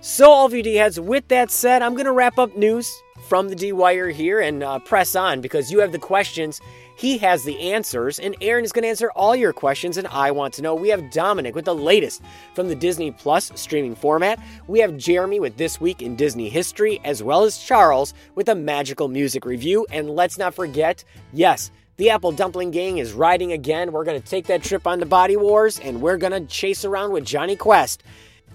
So, 0.00 0.30
all 0.30 0.46
of 0.46 0.54
you 0.54 0.62
D 0.62 0.76
heads, 0.76 1.00
with 1.00 1.26
that 1.28 1.50
said, 1.50 1.82
I'm 1.82 1.94
going 1.94 2.06
to 2.06 2.12
wrap 2.12 2.38
up 2.38 2.56
news 2.56 2.94
from 3.28 3.48
the 3.48 3.56
D 3.56 3.72
Wire 3.72 4.10
here 4.10 4.40
and 4.40 4.62
uh, 4.62 4.78
press 4.80 5.16
on 5.16 5.40
because 5.40 5.72
you 5.72 5.80
have 5.80 5.90
the 5.90 5.98
questions 5.98 6.60
he 6.96 7.18
has 7.18 7.44
the 7.44 7.72
answers, 7.72 8.18
and 8.18 8.34
Aaron 8.40 8.64
is 8.64 8.72
going 8.72 8.82
to 8.82 8.88
answer 8.88 9.10
all 9.10 9.36
your 9.36 9.52
questions, 9.52 9.98
and 9.98 10.06
I 10.08 10.30
want 10.30 10.54
to 10.54 10.62
know. 10.62 10.74
We 10.74 10.88
have 10.88 11.10
Dominic 11.10 11.54
with 11.54 11.66
the 11.66 11.74
latest 11.74 12.22
from 12.54 12.68
the 12.68 12.74
Disney 12.74 13.10
Plus 13.10 13.52
streaming 13.54 13.94
format. 13.94 14.40
We 14.66 14.80
have 14.80 14.96
Jeremy 14.96 15.38
with 15.38 15.58
This 15.58 15.80
Week 15.80 16.00
in 16.00 16.16
Disney 16.16 16.48
History, 16.48 16.98
as 17.04 17.22
well 17.22 17.44
as 17.44 17.58
Charles 17.58 18.14
with 18.34 18.48
a 18.48 18.54
magical 18.54 19.08
music 19.08 19.44
review. 19.44 19.86
And 19.90 20.08
let's 20.10 20.38
not 20.38 20.54
forget, 20.54 21.04
yes, 21.32 21.70
the 21.98 22.10
Apple 22.10 22.32
Dumpling 22.32 22.70
Gang 22.70 22.98
is 22.98 23.12
riding 23.12 23.52
again. 23.52 23.92
We're 23.92 24.04
going 24.04 24.20
to 24.20 24.26
take 24.26 24.46
that 24.46 24.62
trip 24.62 24.86
on 24.86 24.98
the 24.98 25.06
Body 25.06 25.36
Wars, 25.36 25.78
and 25.78 26.00
we're 26.00 26.18
going 26.18 26.32
to 26.32 26.46
chase 26.46 26.84
around 26.84 27.12
with 27.12 27.24
Jonny 27.24 27.56
Quest. 27.56 28.02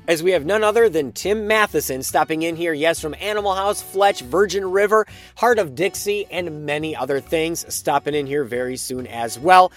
As 0.07 0.23
we 0.23 0.31
have 0.31 0.45
none 0.45 0.63
other 0.63 0.89
than 0.89 1.11
Tim 1.11 1.45
Matheson 1.45 2.01
stopping 2.01 2.41
in 2.41 2.55
here, 2.55 2.73
yes, 2.73 2.99
from 2.99 3.15
Animal 3.21 3.53
House, 3.53 3.83
Fletch, 3.83 4.21
Virgin 4.21 4.65
River, 4.65 5.05
Hart 5.35 5.59
of 5.59 5.75
Dixie, 5.75 6.25
and 6.31 6.65
many 6.65 6.95
other 6.95 7.19
things, 7.19 7.71
stopping 7.73 8.15
in 8.15 8.25
here 8.25 8.43
very 8.43 8.77
soon 8.77 9.05
as 9.05 9.37
well. 9.37 9.71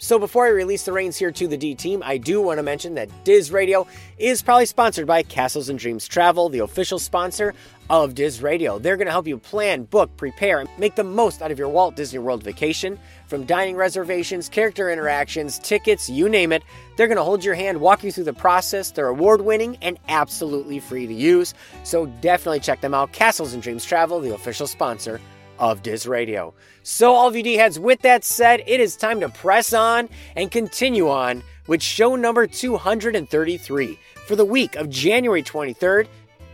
So 0.00 0.20
before 0.20 0.46
I 0.46 0.50
release 0.50 0.84
the 0.84 0.92
reins 0.92 1.16
here 1.16 1.32
to 1.32 1.48
the 1.48 1.56
D 1.56 1.74
team, 1.74 2.04
I 2.04 2.18
do 2.18 2.40
want 2.40 2.58
to 2.58 2.62
mention 2.62 2.94
that 2.94 3.10
Diz 3.24 3.50
Radio 3.50 3.84
is 4.16 4.42
probably 4.42 4.66
sponsored 4.66 5.08
by 5.08 5.24
Castles 5.24 5.68
and 5.68 5.76
Dreams 5.76 6.06
Travel, 6.06 6.48
the 6.48 6.60
official 6.60 7.00
sponsor 7.00 7.52
of 7.90 8.14
Diz 8.14 8.40
Radio. 8.40 8.78
They're 8.78 8.96
going 8.96 9.06
to 9.06 9.12
help 9.12 9.26
you 9.26 9.38
plan, 9.38 9.82
book, 9.82 10.16
prepare, 10.16 10.60
and 10.60 10.68
make 10.78 10.94
the 10.94 11.02
most 11.02 11.42
out 11.42 11.50
of 11.50 11.58
your 11.58 11.68
Walt 11.68 11.96
Disney 11.96 12.20
World 12.20 12.44
vacation. 12.44 12.96
From 13.26 13.42
dining 13.44 13.74
reservations, 13.74 14.48
character 14.48 14.88
interactions, 14.88 15.58
tickets, 15.58 16.08
you 16.08 16.28
name 16.28 16.52
it, 16.52 16.62
they're 16.96 17.08
going 17.08 17.16
to 17.16 17.24
hold 17.24 17.44
your 17.44 17.56
hand, 17.56 17.80
walk 17.80 18.04
you 18.04 18.12
through 18.12 18.24
the 18.24 18.32
process. 18.32 18.92
They're 18.92 19.08
award 19.08 19.40
winning 19.40 19.78
and 19.82 19.98
absolutely 20.08 20.78
free 20.78 21.08
to 21.08 21.14
use. 21.14 21.54
So 21.82 22.06
definitely 22.06 22.60
check 22.60 22.82
them 22.82 22.94
out. 22.94 23.12
Castles 23.12 23.52
and 23.52 23.62
Dreams 23.62 23.84
Travel, 23.84 24.20
the 24.20 24.32
official 24.32 24.68
sponsor 24.68 25.20
of 25.58 25.82
Diz 25.82 26.06
Radio. 26.06 26.54
So, 26.82 27.14
all 27.14 27.28
of 27.28 27.36
you 27.36 27.42
D 27.42 27.54
heads, 27.54 27.78
with 27.78 28.02
that 28.02 28.24
said, 28.24 28.62
it 28.66 28.80
is 28.80 28.96
time 28.96 29.20
to 29.20 29.28
press 29.28 29.72
on 29.72 30.08
and 30.36 30.50
continue 30.50 31.08
on 31.08 31.42
with 31.66 31.82
show 31.82 32.16
number 32.16 32.46
233 32.46 33.98
for 34.26 34.36
the 34.36 34.44
week 34.44 34.76
of 34.76 34.88
January 34.88 35.42
23rd, 35.42 36.06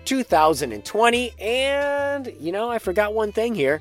2020. 0.04 1.32
And, 1.38 2.34
you 2.40 2.52
know, 2.52 2.70
I 2.70 2.78
forgot 2.78 3.14
one 3.14 3.32
thing 3.32 3.54
here 3.54 3.80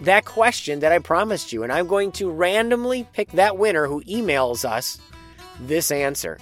that 0.00 0.24
question 0.24 0.80
that 0.80 0.92
I 0.92 0.98
promised 0.98 1.52
you, 1.52 1.62
and 1.62 1.72
I'm 1.72 1.86
going 1.86 2.12
to 2.12 2.30
randomly 2.30 3.06
pick 3.12 3.30
that 3.32 3.56
winner 3.56 3.86
who 3.86 4.02
emails 4.04 4.64
us 4.68 4.98
this 5.60 5.90
answer. 5.90 6.38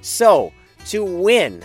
So, 0.00 0.52
to 0.86 1.04
win 1.04 1.62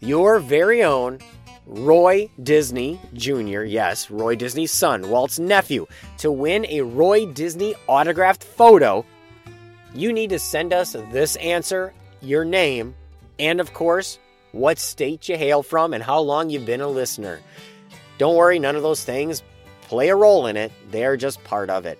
your 0.00 0.38
very 0.38 0.82
own 0.82 1.18
Roy 1.66 2.28
Disney 2.42 3.00
Jr., 3.14 3.62
yes, 3.62 4.10
Roy 4.10 4.36
Disney's 4.36 4.72
son, 4.72 5.08
Walt's 5.08 5.38
nephew, 5.38 5.86
to 6.18 6.30
win 6.30 6.66
a 6.66 6.82
Roy 6.82 7.26
Disney 7.26 7.74
autographed 7.86 8.44
photo, 8.44 9.04
you 9.94 10.12
need 10.12 10.30
to 10.30 10.38
send 10.38 10.72
us 10.72 10.94
this 11.10 11.36
answer, 11.36 11.94
your 12.20 12.44
name, 12.44 12.94
and 13.38 13.60
of 13.60 13.72
course, 13.72 14.18
what 14.52 14.78
state 14.78 15.28
you 15.28 15.36
hail 15.36 15.62
from 15.62 15.94
and 15.94 16.02
how 16.02 16.20
long 16.20 16.50
you've 16.50 16.66
been 16.66 16.80
a 16.80 16.88
listener. 16.88 17.40
Don't 18.18 18.36
worry, 18.36 18.58
none 18.58 18.76
of 18.76 18.82
those 18.82 19.02
things 19.02 19.42
play 19.82 20.08
a 20.08 20.16
role 20.16 20.46
in 20.46 20.56
it, 20.56 20.72
they're 20.90 21.16
just 21.16 21.42
part 21.44 21.70
of 21.70 21.86
it. 21.86 21.98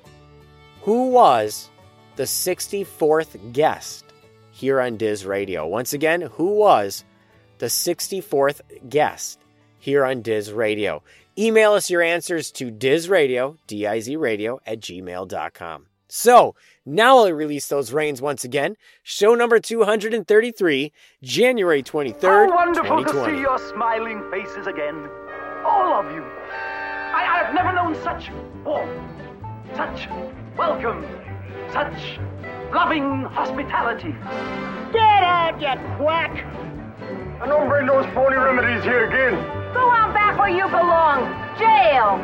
Who 0.83 1.09
was 1.09 1.71
the 2.17 2.25
64th 2.25 3.53
guest 3.53 4.05
here 4.51 4.81
on 4.81 4.97
Diz 4.97 5.25
Radio? 5.25 5.67
Once 5.67 5.93
again, 5.93 6.21
who 6.23 6.57
was 6.57 7.05
the 7.59 7.67
64th 7.67 8.61
guest? 8.89 9.44
Here 9.85 10.03
on 10.05 10.23
Diz 10.23 10.51
Radio. 10.51 11.03
Email 11.39 11.73
us 11.75 11.91
your 11.91 12.01
answers 12.01 12.51
to 12.53 12.71
dizradio, 12.71 13.59
D-I-Z 13.67 14.17
radio, 14.17 14.59
at 14.67 14.81
gmail.com. 14.81 15.87
So, 16.09 16.55
now 16.87 17.19
I'll 17.19 17.33
release 17.33 17.69
those 17.69 17.93
reins 17.93 18.23
once 18.23 18.45
again. 18.45 18.77
Show 19.03 19.35
number 19.35 19.59
233, 19.61 20.93
January 21.23 21.83
23rd, 21.83 22.23
How 22.23 22.55
wonderful 22.55 23.05
2020. 23.05 23.31
to 23.33 23.37
see 23.37 23.41
your 23.43 23.59
smiling 23.59 24.23
faces 24.31 24.67
again. 24.67 25.07
All 25.67 26.01
of 26.01 26.11
you. 26.15 26.23
I, 26.23 27.45
I've 27.45 27.55
never 27.55 27.73
known 27.75 27.95
such 28.03 28.31
warmth, 28.65 28.91
such 29.77 30.09
welcome, 30.57 31.05
such 31.73 32.19
loving 32.73 33.23
hospitality. 33.25 34.15
Get 34.93 35.25
out, 35.25 35.61
you 35.61 35.97
quack! 35.99 36.74
And 37.41 37.51
don't 37.51 37.69
bring 37.69 37.87
those 37.87 38.07
phony 38.15 38.37
remedies 38.37 38.85
here 38.85 39.07
again. 39.07 39.35
Go 39.75 39.89
on 39.89 40.13
back 40.15 40.39
where 40.39 40.49
you 40.49 40.67
belong. 40.69 41.27
Jail. 41.59 42.19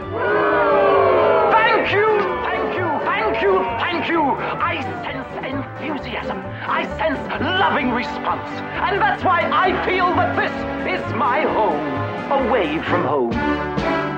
Thank 1.51 1.93
you, 1.93 2.07
thank 2.47 2.75
you, 2.75 2.87
thank 3.05 3.43
you, 3.43 3.59
thank 3.79 4.09
you. 4.09 4.23
I 4.23 4.81
sense 5.03 5.29
enthusiasm. 5.45 6.39
I 6.67 6.87
sense 6.99 7.19
loving 7.43 7.91
response. 7.91 8.49
And 8.49 9.01
that's 9.01 9.25
why 9.25 9.43
I 9.53 9.85
feel 9.85 10.15
that 10.15 10.37
this 10.37 11.01
is 11.01 11.15
my 11.15 11.43
home, 11.43 12.47
away 12.47 12.81
from 12.83 13.05
home. 13.05 14.10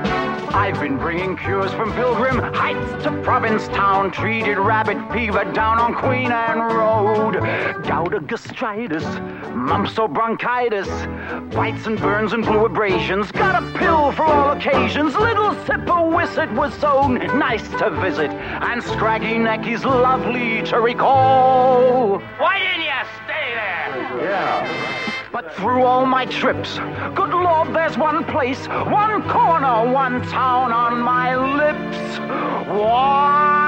I've 0.54 0.78
been 0.80 0.98
bringing 0.98 1.36
cures 1.36 1.72
from 1.72 1.92
Pilgrim 1.94 2.38
Heights 2.38 3.04
to 3.04 3.10
Provincetown, 3.22 4.10
treated 4.10 4.58
rabbit 4.58 4.98
fever 5.10 5.44
down 5.52 5.78
on 5.78 5.94
Queen 5.94 6.30
Anne 6.30 6.58
Road, 6.58 7.34
gout 7.84 8.12
or 8.12 8.20
gastritis, 8.20 9.04
mumps 9.54 9.98
or 9.98 10.08
bronchitis, 10.08 10.88
bites 11.54 11.86
and 11.86 11.98
burns 11.98 12.34
and 12.34 12.44
blue 12.44 12.66
abrasions. 12.66 13.32
Got 13.32 13.62
a 13.62 13.78
pill 13.78 14.12
for 14.12 14.24
all 14.24 14.52
occasions. 14.52 15.14
Little 15.14 15.54
sip 15.64 15.82
Sipper 15.82 16.14
Wisset 16.14 16.52
was 16.52 16.74
so 16.74 17.08
nice 17.08 17.66
to 17.78 17.90
visit, 18.02 18.30
and 18.30 18.82
Scraggy 18.82 19.38
Neck 19.38 19.66
is 19.66 19.84
lovely 19.84 20.62
to 20.64 20.80
recall. 20.80 22.18
Why 22.38 22.58
didn't 22.58 22.82
you 22.82 22.92
stay 23.24 23.54
there? 23.54 23.82
Yeah. 24.18 25.22
But 25.33 25.55
through 25.55 25.83
all 25.83 26.05
my 26.05 26.27
trips, 26.27 26.79
good 27.14 27.31
Lord, 27.31 27.75
there's 27.75 27.96
one 27.96 28.25
place, 28.25 28.66
one 28.68 29.27
corner, 29.29 29.90
one 29.90 30.20
town 30.29 30.72
on 30.72 31.01
my 31.01 31.37
lips. 31.37 32.18
Why, 32.68 33.62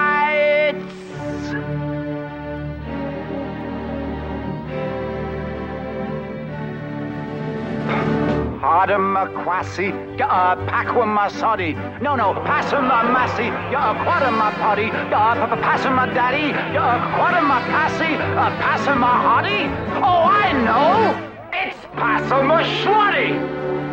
Hardamaquassi, 8.64 9.92
ya 10.18 10.27
uh, 10.27 10.57
Paquamasodi. 10.64 11.77
No, 12.00 12.16
no, 12.16 12.33
Passamamassi, 12.48 13.46
ya 13.70 13.92
uh, 13.92 14.05
Quadamapodi, 14.05 14.88
ya 15.12 15.37
uh, 15.37 15.57
Passamadaddy, 15.64 16.46
ya 16.72 16.85
Quadamapassi, 17.12 18.16
Passamahodi. 18.62 19.68
Oh, 20.00 20.24
I 20.24 20.53
know! 20.64 21.12
It's 21.53 21.77
Passamashwadi! 21.92 23.29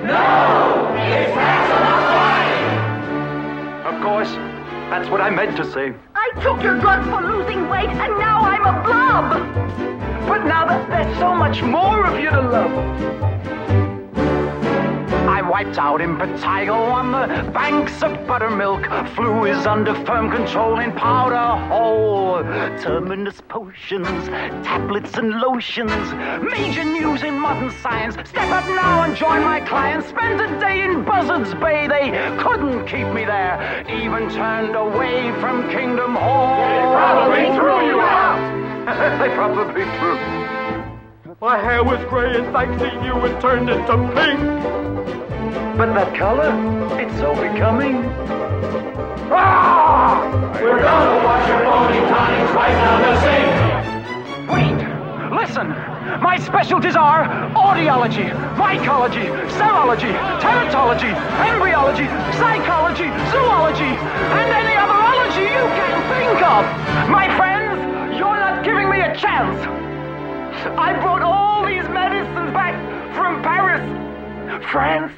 No! 0.08 0.24
It's 0.96 1.36
Passamahodi! 1.36 2.60
Of 3.92 3.96
course, 4.02 4.32
that's 4.90 5.10
what 5.10 5.20
I 5.20 5.30
meant 5.30 5.58
to 5.58 5.66
say. 5.66 5.92
I 6.16 6.28
took 6.42 6.64
your 6.64 6.80
drugs 6.80 7.06
for 7.12 7.22
losing 7.22 7.68
weight, 7.68 7.90
and 7.90 8.12
now 8.18 8.40
I'm 8.40 8.66
a 8.74 8.76
blob. 8.88 9.26
But 10.30 10.46
now 10.46 10.66
that 10.66 10.88
there's 10.90 11.18
so 11.20 11.36
much 11.36 11.62
more 11.62 12.06
of 12.06 12.18
you 12.18 12.30
to 12.30 12.42
love. 12.56 13.51
Wiped 15.52 15.78
out 15.78 16.00
in 16.00 16.16
impetigo 16.16 16.94
on 16.94 17.12
the 17.12 17.52
banks 17.52 18.02
of 18.02 18.26
buttermilk. 18.26 18.86
Flu 19.16 19.44
is 19.44 19.68
under 19.68 19.94
firm 20.06 20.32
control 20.32 20.80
in 20.80 20.94
powder 20.94 21.62
hole. 21.68 22.42
Terminus 22.80 23.42
potions, 23.50 24.30
tablets 24.64 25.18
and 25.18 25.42
lotions. 25.42 25.92
Major 26.42 26.86
news 26.86 27.24
in 27.24 27.38
modern 27.38 27.70
science. 27.82 28.16
Step 28.30 28.50
up 28.50 28.66
now 28.70 29.04
and 29.04 29.14
join 29.18 29.44
my 29.44 29.60
clients. 29.60 30.08
Spend 30.08 30.40
a 30.40 30.48
day 30.62 30.84
in 30.84 31.04
Buzzards 31.04 31.54
Bay. 31.56 31.86
They 31.86 32.12
couldn't 32.42 32.88
keep 32.88 33.08
me 33.08 33.26
there. 33.26 33.84
Even 33.90 34.30
turned 34.30 34.78
away 34.78 35.34
from 35.42 35.70
Kingdom 35.70 36.16
Hall. 36.16 36.56
They 36.56 36.80
probably 36.96 37.46
threw 37.58 37.88
you 37.88 38.00
out. 38.00 39.20
they 39.20 39.36
probably 39.36 39.84
threw. 40.00 40.42
My 41.42 41.58
hair 41.58 41.84
was 41.84 42.00
gray, 42.08 42.38
and 42.38 42.54
thanks 42.54 42.82
to 42.82 42.88
you, 43.04 43.26
it 43.26 43.42
turned 43.42 43.70
into 43.70 43.98
pink. 44.16 45.01
But 45.78 45.94
that 45.96 46.16
color, 46.16 46.52
it's 47.00 47.16
so 47.18 47.34
becoming. 47.36 48.06
Ah! 49.32 50.24
We're 50.62 50.80
gonna 50.80 51.26
wash 51.26 51.48
your 51.48 51.60
phony 51.68 52.00
tonics 52.08 52.52
right 52.56 52.76
now 52.76 52.96
to 53.04 53.12
sing. 53.20 53.48
Wait, 54.48 54.80
listen. 55.36 55.68
My 56.22 56.38
specialties 56.38 56.96
are 56.96 57.26
audiology, 57.56 58.30
mycology, 58.56 59.28
serology, 59.58 60.12
teratology, 60.40 61.12
embryology, 61.44 62.06
psychology, 62.40 63.10
zoology, 63.32 63.92
and 64.40 64.48
any 64.52 64.76
other 64.76 64.94
ology 64.94 65.48
you 65.52 65.66
can 65.76 65.96
think 66.16 66.40
of. 66.48 66.64
My 67.10 67.28
friends, 67.36 67.80
you're 68.18 68.40
not 68.40 68.64
giving 68.64 68.90
me 68.90 69.02
a 69.02 69.16
chance. 69.16 69.60
I 70.78 70.94
brought 71.02 71.24
all 71.24 71.66
these 71.66 71.88
medicines 71.90 72.54
back 72.54 72.76
from 73.16 73.42
Paris, 73.42 73.82
France. 74.72 75.12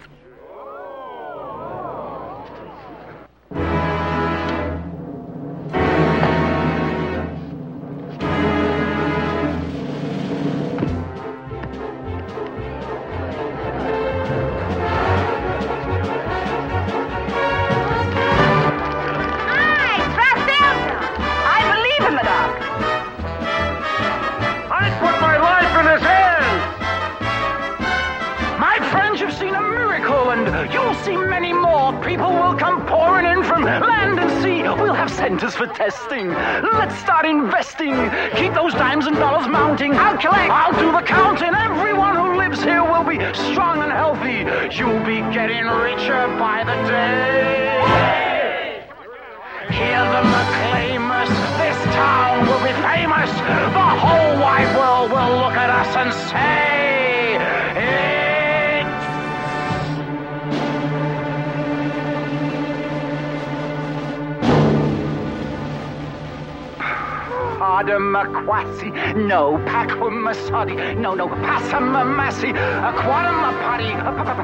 We'll 34.77 34.93
have 34.93 35.12
centers 35.12 35.55
for 35.55 35.67
testing. 35.67 36.29
Let's 36.29 36.97
start 36.99 37.25
investing. 37.25 37.93
Keep 38.36 38.53
those 38.53 38.73
dimes 38.73 39.05
and 39.05 39.15
dollars 39.15 39.47
mounting. 39.47 39.93
I'll 39.93 40.17
collect. 40.17 40.49
I'll 40.51 40.73
do 40.73 40.91
the 40.91 41.01
counting. 41.01 41.53
Everyone 41.53 42.15
who 42.15 42.38
lives 42.38 42.63
here 42.63 42.83
will 42.83 43.03
be 43.03 43.17
strong 43.51 43.81
and 43.83 43.91
healthy. 43.91 44.45
You'll 44.77 45.03
be 45.05 45.21
getting 45.33 45.65
richer 45.65 46.27
by 46.39 46.63
the 46.63 46.75
day. 46.89 47.63
Hear 49.69 50.03
them 50.13 50.27
acclaim 50.27 51.12
us. 51.12 51.29
This 51.57 51.95
town 51.95 52.45
will 52.47 52.63
be 52.63 52.73
famous. 52.81 53.29
The 53.31 53.89
whole 54.03 54.39
wide 54.41 54.75
world 54.77 55.12
will 55.12 55.38
look 55.38 55.55
at 55.55 55.69
us 55.69 55.95
and 55.95 56.13
say, 56.29 56.92
Adamaquasi, 67.84 68.91
no, 69.28 69.60
Paquamasadi, 69.67 70.96
no, 70.96 71.15
no, 71.15 71.28
Passamamasi, 71.28 72.54
Aquatamapati, 72.54 73.91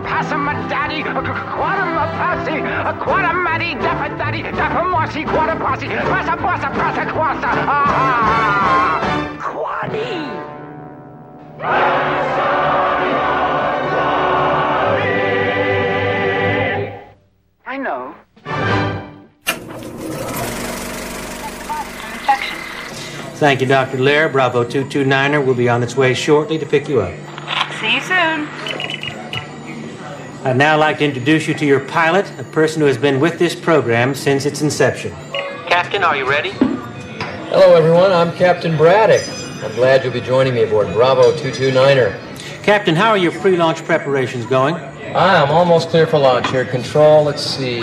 Passamadaddy, 0.04 1.04
Aquatamapasi, 1.04 2.60
Aquatamati, 2.91 3.80
Daffadaddy, 3.80 4.41
Daffamasi, 4.43 5.23
Quatapasi, 5.25 5.88
Passapassa, 5.88 6.69
Passaquassa, 6.69 7.49
ah, 7.65 8.99
Quadi. 9.39 10.38
Thank 23.39 23.62
you, 23.62 23.67
Dr. 23.67 23.99
Lair. 23.99 24.28
Bravo 24.28 24.65
229er 24.65 25.45
will 25.45 25.54
be 25.54 25.69
on 25.69 25.82
its 25.82 25.95
way 25.95 26.13
shortly 26.13 26.58
to 26.58 26.65
pick 26.65 26.89
you 26.89 26.99
up. 26.99 27.13
See 27.80 27.93
you 27.93 28.02
soon. 28.02 28.49
I'd 30.43 30.58
now 30.58 30.78
like 30.78 30.97
to 30.97 31.06
introduce 31.06 31.47
you 31.47 31.54
to 31.54 31.65
your 31.65 31.80
pilot, 31.80 32.30
a 32.38 32.43
person 32.43 32.82
who 32.82 32.88
has 32.88 32.97
been 32.97 33.21
with 33.21 33.39
this 33.39 33.56
program 33.56 34.13
since 34.13 34.45
its 34.45 34.62
inception. 34.62 35.13
Captain, 35.67 36.04
are 36.04 36.17
you 36.17 36.30
ready? 36.30 36.49
Hello, 36.49 37.75
everyone. 37.75 38.12
I'm 38.12 38.34
Captain 38.34 38.75
Braddock. 38.75 39.25
I'm 39.63 39.73
glad 39.73 40.04
you'll 40.04 40.12
be 40.12 40.19
joining 40.19 40.54
me 40.54 40.63
aboard 40.63 40.91
Bravo 40.91 41.32
229er. 41.38 42.62
Captain, 42.62 42.93
how 42.93 43.12
are 43.12 43.17
your 43.17 43.32
pre-launch 43.32 43.86
preparations 43.86 44.45
going? 44.47 44.75
I'm 44.75 45.49
almost 45.49 45.88
clear 45.88 46.08
for 46.08 46.19
launch 46.19 46.49
here. 46.52 46.65
Control, 46.65 47.23
let's 47.23 47.41
see. 47.41 47.80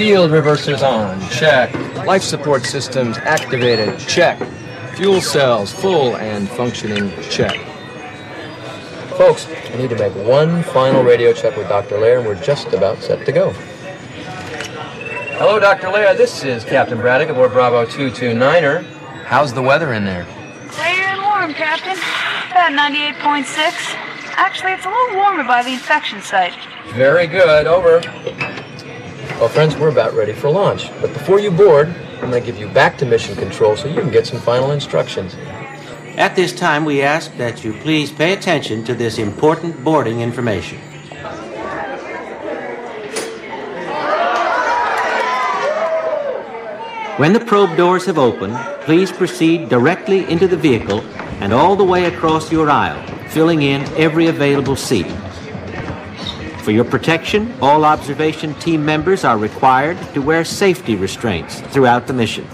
Field 0.00 0.30
reversers 0.30 0.82
on. 0.82 1.20
Check. 1.28 1.74
Life 2.06 2.22
support 2.22 2.64
systems 2.64 3.18
activated. 3.18 3.98
Check. 3.98 4.38
Fuel 4.94 5.20
cells 5.20 5.74
full 5.74 6.16
and 6.16 6.48
functioning. 6.48 7.12
Check. 7.28 7.60
Folks, 9.18 9.46
I 9.46 9.76
need 9.76 9.90
to 9.90 9.96
make 9.96 10.14
one 10.26 10.62
final 10.62 11.02
radio 11.02 11.34
check 11.34 11.54
with 11.54 11.68
Dr. 11.68 11.98
Lair, 11.98 12.20
and 12.20 12.26
we're 12.26 12.42
just 12.42 12.72
about 12.72 13.02
set 13.02 13.26
to 13.26 13.32
go. 13.32 13.50
Hello, 15.36 15.60
Dr. 15.60 15.90
Lair. 15.90 16.14
This 16.14 16.44
is 16.44 16.64
Captain 16.64 16.96
Braddock 16.96 17.28
aboard 17.28 17.52
Bravo 17.52 17.84
229er. 17.84 18.82
How's 19.24 19.52
the 19.52 19.60
weather 19.60 19.92
in 19.92 20.06
there? 20.06 20.24
Clear 20.68 21.08
and 21.08 21.20
warm, 21.20 21.52
Captain. 21.52 21.98
About 22.50 22.72
98.6. 22.72 23.44
Actually, 24.38 24.72
it's 24.72 24.86
a 24.86 24.88
little 24.88 25.16
warmer 25.16 25.44
by 25.44 25.62
the 25.62 25.74
infection 25.74 26.22
site. 26.22 26.54
Very 26.94 27.26
good. 27.26 27.66
Over. 27.66 28.00
Well, 29.40 29.48
friends, 29.48 29.74
we're 29.74 29.88
about 29.88 30.12
ready 30.12 30.34
for 30.34 30.50
launch. 30.50 30.90
But 31.00 31.14
before 31.14 31.40
you 31.40 31.50
board, 31.50 31.88
I'm 32.20 32.30
going 32.30 32.32
to 32.32 32.40
give 32.44 32.58
you 32.60 32.68
back 32.68 32.98
to 32.98 33.06
mission 33.06 33.34
control 33.34 33.74
so 33.74 33.88
you 33.88 33.98
can 33.98 34.10
get 34.10 34.26
some 34.26 34.38
final 34.38 34.72
instructions. 34.72 35.34
At 36.18 36.36
this 36.36 36.52
time, 36.52 36.84
we 36.84 37.00
ask 37.00 37.34
that 37.38 37.64
you 37.64 37.72
please 37.72 38.12
pay 38.12 38.34
attention 38.34 38.84
to 38.84 38.94
this 38.94 39.16
important 39.18 39.82
boarding 39.82 40.20
information. 40.20 40.78
When 47.16 47.32
the 47.32 47.40
probe 47.40 47.78
doors 47.78 48.04
have 48.04 48.18
opened, 48.18 48.58
please 48.82 49.10
proceed 49.10 49.70
directly 49.70 50.30
into 50.30 50.48
the 50.48 50.58
vehicle 50.58 51.00
and 51.40 51.54
all 51.54 51.76
the 51.76 51.84
way 51.84 52.04
across 52.04 52.52
your 52.52 52.68
aisle, 52.68 53.02
filling 53.28 53.62
in 53.62 53.80
every 53.96 54.26
available 54.26 54.76
seat. 54.76 55.06
For 56.70 56.74
your 56.74 56.84
protection, 56.84 57.52
all 57.60 57.84
observation 57.84 58.54
team 58.60 58.84
members 58.84 59.24
are 59.24 59.36
required 59.36 59.98
to 60.14 60.22
wear 60.22 60.44
safety 60.44 60.94
restraints 60.94 61.58
throughout 61.72 62.06
the 62.06 62.12
mission. 62.12 62.46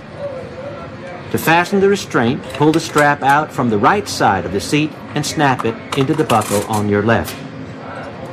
To 1.33 1.37
fasten 1.37 1.81
the 1.81 1.91
restraint, 1.91 2.43
pull 2.55 2.73
the 2.73 2.81
strap 2.81 3.23
out 3.23 3.53
from 3.53 3.69
the 3.69 3.77
right 3.77 4.09
side 4.09 4.47
of 4.47 4.53
the 4.53 4.61
seat 4.61 4.91
and 5.15 5.27
snap 5.27 5.67
it 5.67 5.75
into 5.99 6.15
the 6.15 6.25
buckle 6.25 6.65
on 6.65 6.89
your 6.89 7.03
left. 7.03 7.37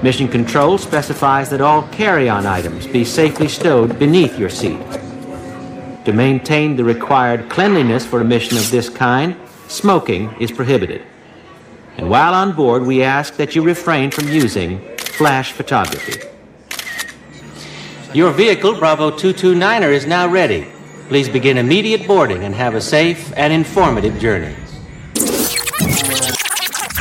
Mission 0.02 0.30
Control 0.30 0.78
specifies 0.78 1.50
that 1.50 1.60
all 1.60 1.84
carry-on 1.89 2.46
items 2.46 2.88
be 2.88 3.04
safely 3.04 3.50
stowed 3.50 4.00
beneath 4.00 4.39
your 4.39 4.50
seat. 4.50 4.80
To 6.06 6.13
maintain 6.13 6.78
the 6.78 6.86
required 6.86 7.50
cleanliness 7.50 8.06
for 8.06 8.22
a 8.22 8.24
mission 8.24 8.58
of 8.58 8.72
this 8.72 8.88
kind, 8.88 9.36
smoking 9.67 10.34
is 10.39 10.50
prohibited. 10.50 11.06
And 11.98 12.10
while 12.10 12.34
on 12.34 12.56
board, 12.56 12.84
we 12.84 13.04
ask 13.04 13.36
that 13.36 13.54
you 13.54 13.62
refrain 13.62 14.12
from 14.12 14.30
using 14.30 14.92
flash 15.13 15.52
photography. 15.52 16.28
Your 18.13 18.32
vehicle, 18.32 18.78
Bravo 18.78 19.12
229er, 19.12 19.91
is 19.91 20.06
now 20.06 20.28
ready. 20.28 20.67
Please 21.08 21.30
begin 21.30 21.58
immediate 21.58 22.08
boarding 22.08 22.43
and 22.43 22.56
have 22.56 22.76
a 22.76 22.82
safe 22.82 23.32
and 23.36 23.54
informative 23.54 24.19
journey. 24.19 24.56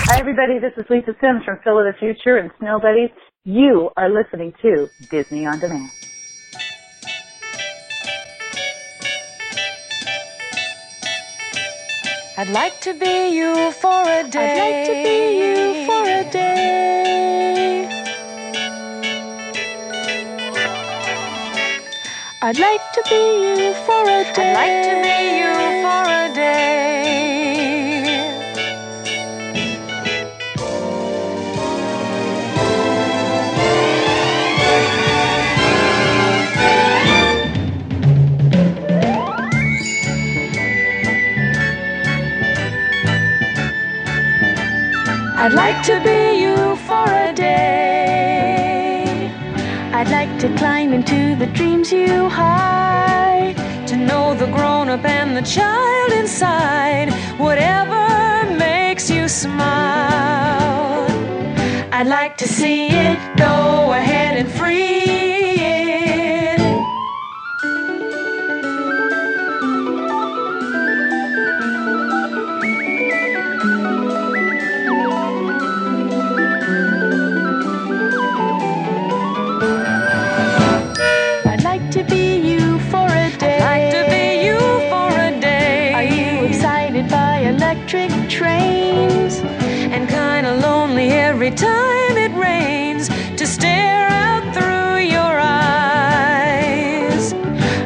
Hi, 0.04 0.18
everybody. 0.18 0.58
This 0.58 0.72
is 0.76 0.84
Lisa 0.90 1.14
Simms 1.20 1.44
from 1.44 1.58
Phil 1.64 1.78
of 1.78 1.86
the 1.86 1.98
Future 1.98 2.36
and 2.36 2.50
Snow 2.58 2.78
Buddies. 2.78 3.10
You 3.44 3.90
are 3.96 4.10
listening 4.10 4.52
to 4.62 4.88
Disney 5.10 5.46
on 5.46 5.58
Demand. 5.58 5.90
I'd 12.38 12.48
like 12.48 12.80
to 12.80 12.94
be 12.94 13.28
you 13.36 13.72
for 13.72 14.02
a 14.02 14.28
day. 14.28 14.40
I'd 14.42 14.58
like 14.58 14.86
to 14.86 14.94
be 15.04 15.38
you 15.38 15.86
for 15.86 16.02
a 16.08 16.30
day. 16.30 18.01
I'd 22.44 22.58
like 22.58 22.80
to 22.94 23.02
be 23.08 23.14
you 23.14 23.72
for 23.86 24.02
a 24.02 24.24
day. 24.34 24.42
I'd 24.42 24.54
like 24.58 24.82
to 24.82 24.94
be 25.00 25.16
you 25.38 25.54
for 25.80 26.02
a 26.10 26.34
day. 26.34 26.72
I'd 45.36 45.52
like 45.52 45.80
to 45.84 46.00
be 46.02 46.42
you 46.42 46.76
for 46.88 47.04
a 47.06 47.32
day. 47.32 47.91
To 50.42 50.52
climb 50.56 50.92
into 50.92 51.36
the 51.36 51.46
dreams 51.46 51.92
you 51.92 52.28
hide. 52.28 53.54
To 53.86 53.96
know 53.96 54.34
the 54.34 54.46
grown 54.46 54.88
up 54.88 55.04
and 55.04 55.36
the 55.36 55.42
child 55.42 56.10
inside. 56.10 57.12
Whatever 57.38 58.52
makes 58.58 59.08
you 59.08 59.28
smile. 59.28 61.06
I'd 61.92 62.08
like 62.08 62.36
to 62.38 62.48
see 62.48 62.88
it. 62.88 63.18
Go 63.36 63.92
ahead 63.92 64.36
and 64.36 64.50
free 64.50 65.01
every 91.42 91.56
time 91.56 92.16
it 92.16 92.32
rains 92.36 93.08
to 93.36 93.44
stare 93.48 94.06
out 94.06 94.54
through 94.54 94.98
your 95.10 95.40
eyes 95.40 97.34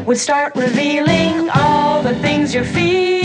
would 0.07 0.19
start 0.19 0.55
revealing 0.55 1.49
all 1.55 2.03
the 2.03 2.15
things 2.17 2.53
you're 2.53 2.65
feeling. 2.65 3.16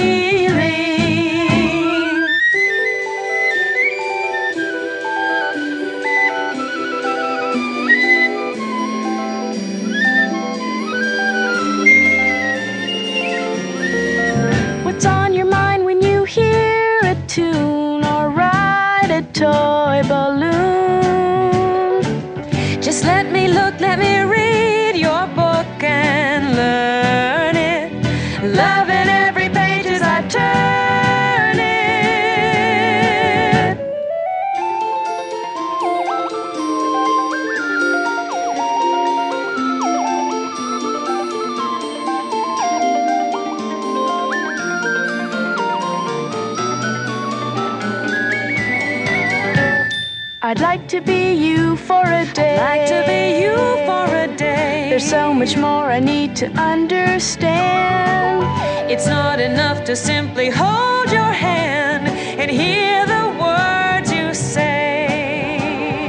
Like 52.62 52.86
to 52.86 53.04
be 53.08 53.42
you 53.42 53.56
for 53.88 54.06
a 54.16 54.28
day. 54.38 54.86
There's 54.92 55.10
so 55.10 55.34
much 55.34 55.58
more 55.58 55.86
I 55.98 56.00
need 56.00 56.36
to 56.36 56.48
understand. 56.72 58.46
It's 58.92 59.08
not 59.08 59.40
enough 59.40 59.84
to 59.86 59.96
simply 59.96 60.50
hold 60.52 61.10
your 61.12 61.34
hand 61.48 62.08
and 62.40 62.52
hear 62.52 63.08
the 63.16 63.26
words 63.46 64.14
you 64.14 64.36
say. 64.36 66.08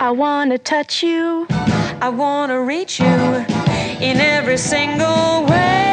I 0.00 0.10
wanna 0.10 0.58
touch 0.58 1.04
you. 1.04 1.46
I 2.06 2.08
wanna 2.08 2.60
reach 2.60 2.98
you 2.98 3.16
in 4.08 4.16
every 4.36 4.58
single 4.58 5.44
way. 5.44 5.89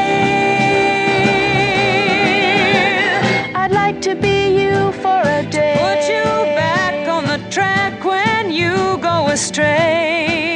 Astray. 9.38 10.47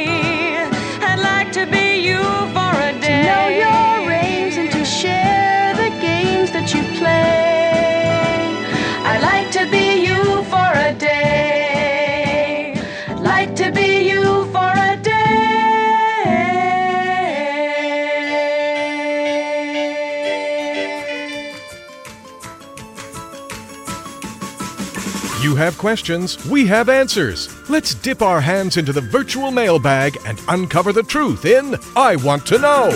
Have 25.62 25.78
questions, 25.78 26.44
we 26.46 26.66
have 26.66 26.88
answers. 26.88 27.48
Let's 27.70 27.94
dip 27.94 28.20
our 28.20 28.40
hands 28.40 28.78
into 28.78 28.92
the 28.92 29.00
virtual 29.00 29.52
mailbag 29.52 30.18
and 30.26 30.40
uncover 30.48 30.92
the 30.92 31.04
truth 31.04 31.44
in 31.44 31.76
I 31.94 32.16
Want 32.16 32.44
to 32.46 32.58
Know. 32.58 32.90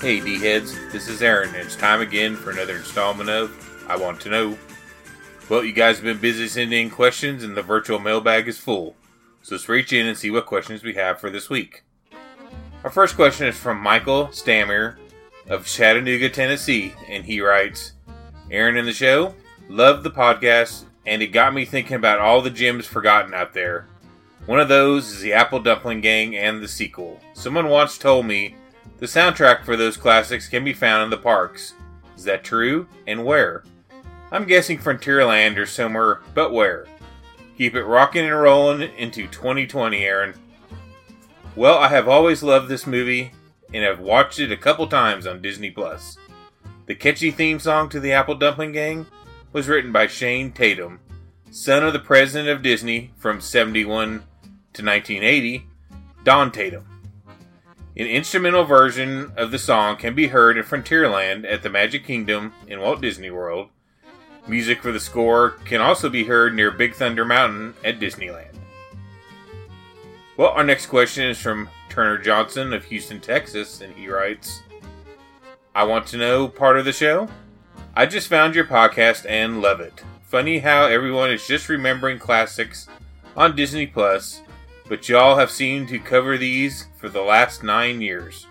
Hey, 0.00 0.18
D 0.18 0.40
heads, 0.40 0.74
this 0.90 1.06
is 1.06 1.22
Erin, 1.22 1.50
and 1.50 1.58
it's 1.58 1.76
time 1.76 2.00
again 2.00 2.34
for 2.34 2.50
another 2.50 2.74
installment 2.74 3.30
of 3.30 3.86
I 3.88 3.94
Want 3.94 4.20
to 4.22 4.28
Know. 4.28 4.58
Well, 5.48 5.62
you 5.62 5.72
guys 5.72 5.98
have 5.98 6.04
been 6.04 6.18
busy 6.18 6.48
sending 6.48 6.86
in 6.86 6.90
questions, 6.90 7.44
and 7.44 7.56
the 7.56 7.62
virtual 7.62 8.00
mailbag 8.00 8.48
is 8.48 8.58
full. 8.58 8.96
So 9.42 9.54
let's 9.54 9.68
reach 9.68 9.92
in 9.92 10.08
and 10.08 10.18
see 10.18 10.32
what 10.32 10.46
questions 10.46 10.82
we 10.82 10.94
have 10.94 11.20
for 11.20 11.30
this 11.30 11.48
week. 11.48 11.84
Our 12.82 12.90
first 12.90 13.14
question 13.14 13.46
is 13.46 13.56
from 13.56 13.78
Michael 13.78 14.32
Stammer 14.32 14.98
of 15.48 15.64
Chattanooga, 15.64 16.28
Tennessee, 16.28 16.92
and 17.08 17.24
he 17.24 17.40
writes 17.40 17.92
Erin 18.50 18.76
in 18.76 18.84
the 18.84 18.92
show, 18.92 19.36
loved 19.68 20.02
the 20.02 20.10
podcast, 20.10 20.86
and 21.06 21.22
it 21.22 21.28
got 21.28 21.54
me 21.54 21.64
thinking 21.64 21.96
about 21.96 22.18
all 22.18 22.40
the 22.40 22.50
gems 22.50 22.86
forgotten 22.86 23.34
out 23.34 23.52
there. 23.52 23.86
One 24.46 24.60
of 24.60 24.68
those 24.68 25.08
is 25.12 25.20
the 25.20 25.32
Apple 25.32 25.60
Dumpling 25.60 26.00
Gang 26.00 26.36
and 26.36 26.62
the 26.62 26.68
sequel. 26.68 27.20
Someone 27.32 27.68
once 27.68 27.96
told 27.96 28.26
me 28.26 28.56
the 28.98 29.06
soundtrack 29.06 29.64
for 29.64 29.76
those 29.76 29.96
classics 29.96 30.48
can 30.48 30.64
be 30.64 30.72
found 30.72 31.04
in 31.04 31.10
the 31.10 31.16
parks. 31.16 31.74
Is 32.16 32.24
that 32.24 32.44
true? 32.44 32.86
And 33.06 33.24
where? 33.24 33.64
I'm 34.30 34.44
guessing 34.44 34.78
Frontierland 34.78 35.58
or 35.58 35.66
somewhere, 35.66 36.20
but 36.34 36.52
where? 36.52 36.86
Keep 37.58 37.74
it 37.74 37.84
rocking 37.84 38.24
and 38.24 38.40
rolling 38.40 38.82
into 38.96 39.28
2020, 39.28 40.04
Erin. 40.04 40.34
Well, 41.54 41.78
I 41.78 41.88
have 41.88 42.08
always 42.08 42.42
loved 42.42 42.68
this 42.68 42.86
movie 42.86 43.32
and 43.74 43.84
have 43.84 44.00
watched 44.00 44.38
it 44.38 44.50
a 44.50 44.56
couple 44.56 44.86
times 44.86 45.26
on 45.26 45.42
Disney 45.42 45.70
Plus. 45.70 46.16
The 46.86 46.94
catchy 46.94 47.30
theme 47.30 47.58
song 47.58 47.88
to 47.90 48.00
the 48.00 48.12
Apple 48.12 48.34
Dumpling 48.34 48.72
Gang 48.72 49.06
was 49.52 49.68
written 49.68 49.92
by 49.92 50.06
Shane 50.06 50.52
Tatum, 50.52 51.00
son 51.50 51.84
of 51.84 51.92
the 51.92 51.98
president 51.98 52.48
of 52.48 52.62
Disney 52.62 53.12
from 53.16 53.40
71 53.40 54.24
to 54.72 54.84
1980, 54.84 55.66
Donn 56.24 56.50
Tatum. 56.50 56.86
An 57.94 58.06
instrumental 58.06 58.64
version 58.64 59.32
of 59.36 59.50
the 59.50 59.58
song 59.58 59.96
can 59.96 60.14
be 60.14 60.28
heard 60.28 60.56
in 60.56 60.64
Frontierland 60.64 61.44
at 61.44 61.62
the 61.62 61.68
Magic 61.68 62.06
Kingdom 62.06 62.54
in 62.66 62.80
Walt 62.80 63.02
Disney 63.02 63.30
World. 63.30 63.68
Music 64.48 64.80
for 64.80 64.92
the 64.92 64.98
score 64.98 65.50
can 65.66 65.82
also 65.82 66.08
be 66.08 66.24
heard 66.24 66.54
near 66.54 66.70
Big 66.70 66.94
Thunder 66.94 67.24
Mountain 67.24 67.74
at 67.84 68.00
Disneyland. 68.00 68.54
Well, 70.38 70.48
our 70.48 70.64
next 70.64 70.86
question 70.86 71.26
is 71.26 71.38
from 71.38 71.68
Turner 71.90 72.16
Johnson 72.16 72.72
of 72.72 72.84
Houston, 72.86 73.20
Texas, 73.20 73.82
and 73.82 73.94
he 73.94 74.08
writes 74.08 74.62
I 75.74 75.84
want 75.84 76.06
to 76.08 76.16
know 76.16 76.48
part 76.48 76.78
of 76.78 76.86
the 76.86 76.92
show. 76.92 77.28
I 77.94 78.06
just 78.06 78.28
found 78.28 78.54
your 78.54 78.64
podcast 78.64 79.26
and 79.28 79.60
love 79.60 79.78
it. 79.80 80.02
Funny 80.22 80.60
how 80.60 80.86
everyone 80.86 81.30
is 81.30 81.46
just 81.46 81.68
remembering 81.68 82.18
classics 82.18 82.88
on 83.36 83.54
Disney 83.54 83.86
Plus, 83.86 84.40
but 84.88 85.10
y'all 85.10 85.36
have 85.36 85.50
seemed 85.50 85.88
to 85.88 85.98
cover 85.98 86.38
these 86.38 86.86
for 86.96 87.10
the 87.10 87.20
last 87.20 87.62
nine 87.62 88.00
years. 88.00 88.46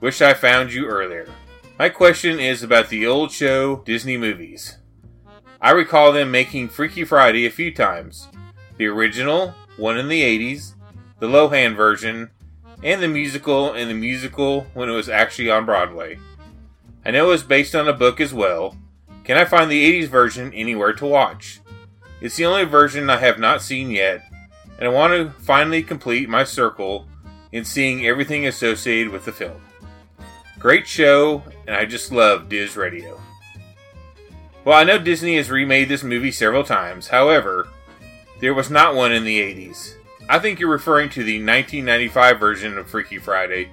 Wish 0.00 0.22
I 0.22 0.32
found 0.32 0.72
you 0.72 0.86
earlier. 0.86 1.28
My 1.76 1.88
question 1.88 2.38
is 2.38 2.62
about 2.62 2.88
the 2.88 3.04
old 3.04 3.32
show 3.32 3.82
Disney 3.84 4.16
movies. 4.16 4.78
I 5.60 5.70
recall 5.70 6.12
them 6.12 6.30
making 6.30 6.68
Freaky 6.68 7.04
Friday 7.04 7.46
a 7.46 7.50
few 7.50 7.74
times. 7.74 8.28
The 8.76 8.86
original, 8.86 9.54
one 9.76 9.98
in 9.98 10.06
the 10.06 10.22
80s, 10.22 10.74
the 11.18 11.26
Lohan 11.26 11.74
version, 11.74 12.30
and 12.84 13.02
the 13.02 13.08
musical 13.08 13.72
and 13.72 13.90
the 13.90 13.94
musical 13.94 14.68
when 14.74 14.88
it 14.88 14.92
was 14.92 15.08
actually 15.08 15.50
on 15.50 15.66
Broadway. 15.66 16.20
I 17.08 17.10
know 17.10 17.28
it 17.28 17.28
was 17.28 17.42
based 17.42 17.74
on 17.74 17.88
a 17.88 17.94
book 17.94 18.20
as 18.20 18.34
well. 18.34 18.76
Can 19.24 19.38
I 19.38 19.46
find 19.46 19.70
the 19.70 20.02
80s 20.02 20.08
version 20.08 20.52
anywhere 20.52 20.92
to 20.92 21.06
watch? 21.06 21.58
It's 22.20 22.36
the 22.36 22.44
only 22.44 22.64
version 22.64 23.08
I 23.08 23.16
have 23.16 23.38
not 23.38 23.62
seen 23.62 23.90
yet, 23.90 24.30
and 24.78 24.86
I 24.86 24.90
want 24.90 25.14
to 25.14 25.30
finally 25.40 25.82
complete 25.82 26.28
my 26.28 26.44
circle 26.44 27.08
in 27.50 27.64
seeing 27.64 28.04
everything 28.04 28.46
associated 28.46 29.10
with 29.10 29.24
the 29.24 29.32
film. 29.32 29.58
Great 30.58 30.86
show, 30.86 31.42
and 31.66 31.74
I 31.74 31.86
just 31.86 32.12
love 32.12 32.50
Diz 32.50 32.76
Radio. 32.76 33.18
Well, 34.66 34.76
I 34.76 34.84
know 34.84 34.98
Disney 34.98 35.38
has 35.38 35.50
remade 35.50 35.88
this 35.88 36.02
movie 36.02 36.30
several 36.30 36.62
times, 36.62 37.08
however, 37.08 37.68
there 38.38 38.52
was 38.52 38.70
not 38.70 38.94
one 38.94 39.12
in 39.12 39.24
the 39.24 39.40
80s. 39.40 39.94
I 40.28 40.38
think 40.40 40.60
you're 40.60 40.68
referring 40.68 41.08
to 41.08 41.24
the 41.24 41.38
1995 41.38 42.38
version 42.38 42.76
of 42.76 42.86
Freaky 42.86 43.16
Friday. 43.16 43.70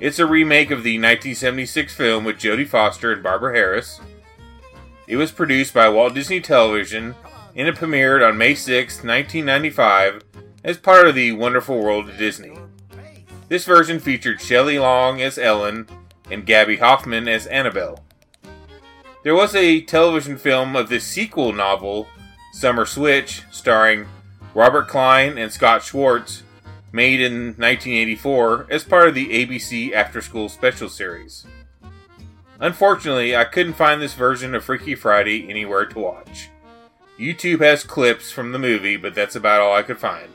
It's 0.00 0.18
a 0.18 0.24
remake 0.24 0.70
of 0.70 0.82
the 0.82 0.96
1976 0.96 1.94
film 1.94 2.24
with 2.24 2.38
Jodie 2.38 2.66
Foster 2.66 3.12
and 3.12 3.22
Barbara 3.22 3.54
Harris. 3.54 4.00
It 5.06 5.16
was 5.16 5.30
produced 5.30 5.74
by 5.74 5.90
Walt 5.90 6.14
Disney 6.14 6.40
Television 6.40 7.14
and 7.54 7.68
it 7.68 7.74
premiered 7.74 8.26
on 8.26 8.38
May 8.38 8.54
6, 8.54 9.04
1995, 9.04 10.22
as 10.64 10.78
part 10.78 11.06
of 11.06 11.14
the 11.14 11.32
Wonderful 11.32 11.78
World 11.78 12.08
of 12.08 12.16
Disney. 12.16 12.56
This 13.48 13.66
version 13.66 13.98
featured 13.98 14.40
Shelley 14.40 14.78
Long 14.78 15.20
as 15.20 15.36
Ellen 15.36 15.86
and 16.30 16.46
Gaby 16.46 16.76
Hoffmann 16.76 17.28
as 17.28 17.46
Annabelle. 17.48 18.02
There 19.22 19.34
was 19.34 19.54
a 19.54 19.82
television 19.82 20.38
film 20.38 20.76
of 20.76 20.88
this 20.88 21.04
sequel 21.04 21.52
novel, 21.52 22.08
Summer 22.54 22.86
Switch, 22.86 23.42
starring 23.50 24.06
Robert 24.54 24.88
Klein 24.88 25.36
and 25.36 25.52
Scott 25.52 25.82
Schwartz, 25.82 26.42
made 26.92 27.20
in 27.20 27.54
1984 27.56 28.66
as 28.70 28.84
part 28.84 29.08
of 29.08 29.14
the 29.14 29.28
ABC 29.28 29.92
After 29.92 30.20
School 30.20 30.48
Special 30.48 30.88
Series. 30.88 31.46
Unfortunately, 32.58 33.34
I 33.34 33.44
couldn't 33.44 33.74
find 33.74 34.02
this 34.02 34.14
version 34.14 34.54
of 34.54 34.64
Freaky 34.64 34.94
Friday 34.94 35.48
anywhere 35.48 35.86
to 35.86 35.98
watch. 35.98 36.50
YouTube 37.18 37.60
has 37.60 37.84
clips 37.84 38.30
from 38.30 38.52
the 38.52 38.58
movie, 38.58 38.96
but 38.96 39.14
that's 39.14 39.36
about 39.36 39.60
all 39.60 39.74
I 39.74 39.82
could 39.82 39.98
find. 39.98 40.30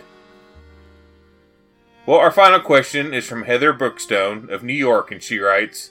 Well, 2.05 2.17
our 2.17 2.31
final 2.31 2.59
question 2.59 3.13
is 3.13 3.27
from 3.27 3.43
Heather 3.43 3.73
Brookstone 3.73 4.49
of 4.51 4.63
New 4.63 4.73
York, 4.73 5.11
and 5.11 5.21
she 5.21 5.39
writes 5.39 5.89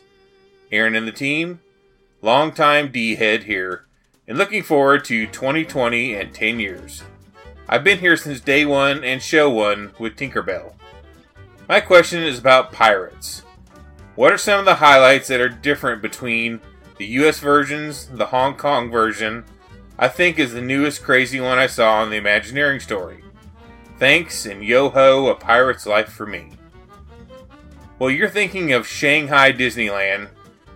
Erin 0.71 0.95
and 0.95 1.07
the 1.07 1.13
team, 1.13 1.61
longtime 2.23 2.93
D 2.93 3.17
head 3.17 3.45
here, 3.45 3.87
and 4.27 4.39
looking 4.39 4.63
forward 4.63 5.05
to 5.07 5.27
2020 5.27 6.15
and 6.15 6.33
10 6.33 6.61
years. 6.61 7.03
I've 7.69 7.85
been 7.85 7.99
here 7.99 8.17
since 8.17 8.41
day 8.41 8.67
one 8.67 9.03
and 9.03 9.23
show 9.23 9.49
one 9.49 9.93
with 9.99 10.17
Tinkerbell. 10.17 10.75
My 11.69 11.81
question 11.81 12.23
is 12.23 12.39
about 12.39 12.73
pirates. 12.73 13.43
What 14.17 14.33
are 14.33 14.39
some 14.39 14.61
of 14.61 14.65
the 14.67 14.75
highlights 14.77 15.29
that 15.29 15.41
are 15.41 15.49
different 15.49 16.03
between 16.03 16.61
the 16.99 17.07
US 17.07 17.41
versions, 17.41 18.07
the 18.07 18.27
Hong 18.27 18.57
Kong 18.57 18.91
version, 18.91 19.45
I 19.99 20.09
think 20.09 20.39
is 20.39 20.53
the 20.53 20.61
newest 20.61 21.03
crazy 21.03 21.41
one 21.41 21.59
I 21.59 21.67
saw 21.67 21.95
on 22.01 22.11
the 22.11 22.17
Imagineering 22.17 22.81
story. 22.81 23.25
Thanks 23.99 24.45
and 24.45 24.63
yo 24.63 24.91
ho, 24.91 25.29
a 25.29 25.35
pirate's 25.35 25.87
life 25.87 26.11
for 26.11 26.27
me. 26.27 26.51
Well, 27.99 28.11
you're 28.11 28.29
thinking 28.29 28.73
of 28.73 28.87
Shanghai 28.87 29.53
Disneyland 29.53 30.29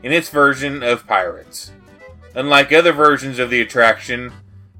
in 0.02 0.12
its 0.12 0.30
version 0.30 0.82
of 0.82 1.06
Pirates. 1.06 1.72
Unlike 2.34 2.72
other 2.72 2.92
versions 2.92 3.38
of 3.38 3.50
the 3.50 3.60
attraction, 3.60 4.32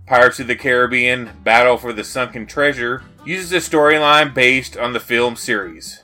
Pirates 0.09 0.41
of 0.41 0.47
the 0.47 0.57
Caribbean 0.57 1.29
Battle 1.45 1.77
for 1.77 1.93
the 1.93 2.03
Sunken 2.03 2.47
Treasure 2.47 3.03
uses 3.27 3.53
a 3.53 3.57
storyline 3.57 4.33
based 4.33 4.75
on 4.75 4.95
the 4.95 5.01
film 5.01 5.37
series. 5.37 6.03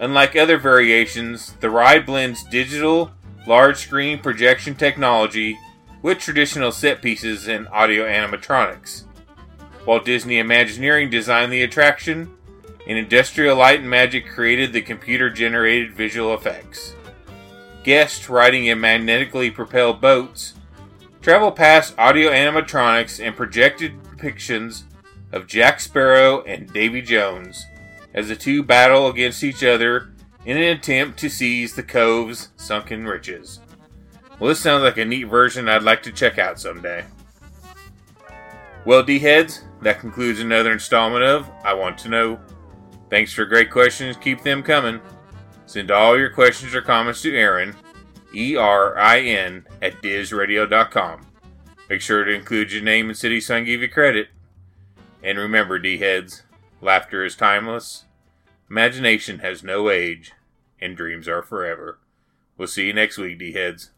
Unlike 0.00 0.34
other 0.34 0.58
variations, 0.58 1.52
the 1.60 1.70
ride 1.70 2.04
blends 2.04 2.42
digital, 2.42 3.12
large 3.46 3.76
screen 3.76 4.18
projection 4.18 4.74
technology 4.74 5.56
with 6.02 6.18
traditional 6.18 6.72
set 6.72 7.02
pieces 7.02 7.46
and 7.46 7.68
audio 7.68 8.04
animatronics. 8.04 9.04
While 9.84 10.00
Disney 10.00 10.40
Imagineering 10.40 11.08
designed 11.08 11.52
the 11.52 11.62
attraction, 11.62 12.34
and 12.88 12.98
Industrial 12.98 13.56
Light 13.56 13.78
and 13.78 13.88
Magic 13.88 14.26
created 14.26 14.72
the 14.72 14.82
computer 14.82 15.30
generated 15.30 15.94
visual 15.94 16.34
effects. 16.34 16.96
Guests 17.84 18.28
riding 18.28 18.66
in 18.66 18.80
magnetically 18.80 19.52
propelled 19.52 20.00
boats 20.00 20.54
travel 21.20 21.52
past 21.52 21.94
audio 21.98 22.30
animatronics 22.30 23.24
and 23.24 23.36
projected 23.36 24.02
depictions 24.04 24.84
of 25.32 25.46
Jack 25.46 25.78
Sparrow 25.80 26.42
and 26.42 26.72
Davy 26.72 27.02
Jones 27.02 27.66
as 28.14 28.28
the 28.28 28.36
two 28.36 28.62
battle 28.62 29.08
against 29.08 29.44
each 29.44 29.62
other 29.62 30.12
in 30.46 30.56
an 30.56 30.62
attempt 30.62 31.18
to 31.18 31.28
seize 31.28 31.74
the 31.74 31.82
cove's 31.82 32.48
sunken 32.56 33.04
riches. 33.04 33.60
Well, 34.38 34.48
this 34.48 34.60
sounds 34.60 34.82
like 34.82 34.96
a 34.96 35.04
neat 35.04 35.24
version 35.24 35.68
I'd 35.68 35.82
like 35.82 36.02
to 36.04 36.12
check 36.12 36.38
out 36.38 36.58
someday. 36.58 37.04
Well, 38.86 39.02
D 39.02 39.18
heads, 39.18 39.64
that 39.82 40.00
concludes 40.00 40.40
another 40.40 40.72
installment 40.72 41.22
of 41.22 41.50
I 41.62 41.74
Want 41.74 41.98
to 41.98 42.08
Know. 42.08 42.40
Thanks 43.10 43.34
for 43.34 43.44
great 43.44 43.70
questions. 43.70 44.16
Keep 44.16 44.42
them 44.42 44.62
coming. 44.62 45.00
Send 45.66 45.90
all 45.90 46.18
your 46.18 46.30
questions 46.30 46.74
or 46.74 46.80
comments 46.80 47.20
to 47.22 47.36
Erin, 47.36 47.76
E 48.34 48.56
R 48.56 48.98
I 48.98 49.20
N, 49.20 49.66
at 49.82 50.00
DizRadio.com. 50.02 51.26
Make 51.88 52.00
sure 52.00 52.24
to 52.24 52.32
include 52.32 52.72
your 52.72 52.82
name 52.82 53.08
and 53.08 53.18
city 53.18 53.40
so 53.40 53.56
I 53.56 53.58
can 53.58 53.66
give 53.66 53.82
you 53.82 53.88
credit. 53.88 54.28
And 55.22 55.38
remember, 55.38 55.78
D 55.78 55.98
heads, 55.98 56.42
laughter 56.80 57.24
is 57.24 57.34
timeless, 57.36 58.04
imagination 58.68 59.40
has 59.40 59.62
no 59.62 59.90
age, 59.90 60.32
and 60.80 60.96
dreams 60.96 61.28
are 61.28 61.42
forever. 61.42 61.98
We'll 62.56 62.68
see 62.68 62.86
you 62.86 62.92
next 62.92 63.18
week, 63.18 63.38
D 63.38 63.52
heads. 63.52 63.90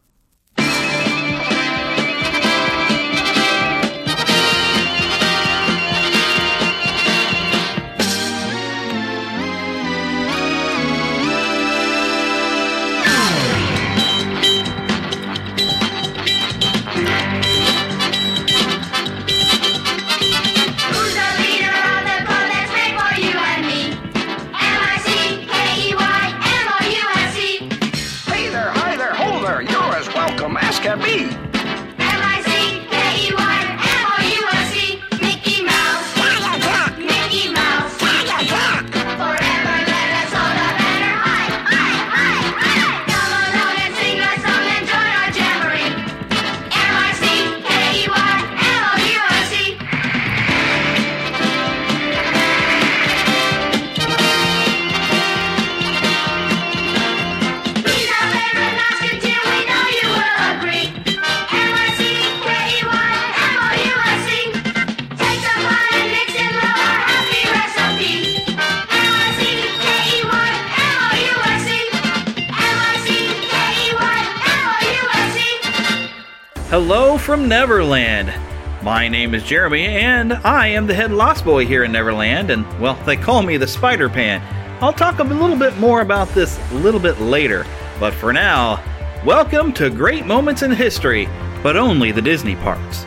Hello 76.73 77.19
from 77.19 77.47
Neverland. 77.47 78.33
My 78.81 79.07
name 79.07 79.35
is 79.35 79.43
Jeremy, 79.43 79.85
and 79.85 80.33
I 80.33 80.69
am 80.69 80.87
the 80.87 80.93
head 80.95 81.11
lost 81.11 81.45
boy 81.45 81.67
here 81.67 81.83
in 81.83 81.91
Neverland, 81.91 82.49
and 82.49 82.65
well, 82.79 82.95
they 83.05 83.15
call 83.15 83.43
me 83.43 83.57
the 83.57 83.67
Spider 83.67 84.09
Pan. 84.09 84.41
I'll 84.81 84.91
talk 84.91 85.19
a 85.19 85.23
little 85.23 85.55
bit 85.55 85.77
more 85.77 86.01
about 86.01 86.29
this 86.29 86.59
a 86.71 86.73
little 86.73 86.99
bit 86.99 87.21
later, 87.21 87.63
but 87.99 88.11
for 88.15 88.33
now, 88.33 88.83
welcome 89.23 89.71
to 89.73 89.91
Great 89.91 90.25
Moments 90.25 90.63
in 90.63 90.71
History, 90.71 91.29
but 91.61 91.77
only 91.77 92.11
the 92.11 92.23
Disney 92.23 92.55
parks. 92.55 93.05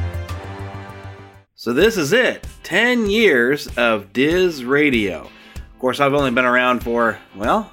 So, 1.56 1.72
this 1.72 1.96
is 1.96 2.12
it 2.12 2.46
10 2.62 3.10
years 3.10 3.66
of 3.76 4.12
Diz 4.12 4.64
Radio. 4.64 5.22
Of 5.56 5.78
course, 5.80 5.98
I've 5.98 6.14
only 6.14 6.30
been 6.30 6.44
around 6.44 6.84
for, 6.84 7.18
well, 7.34 7.72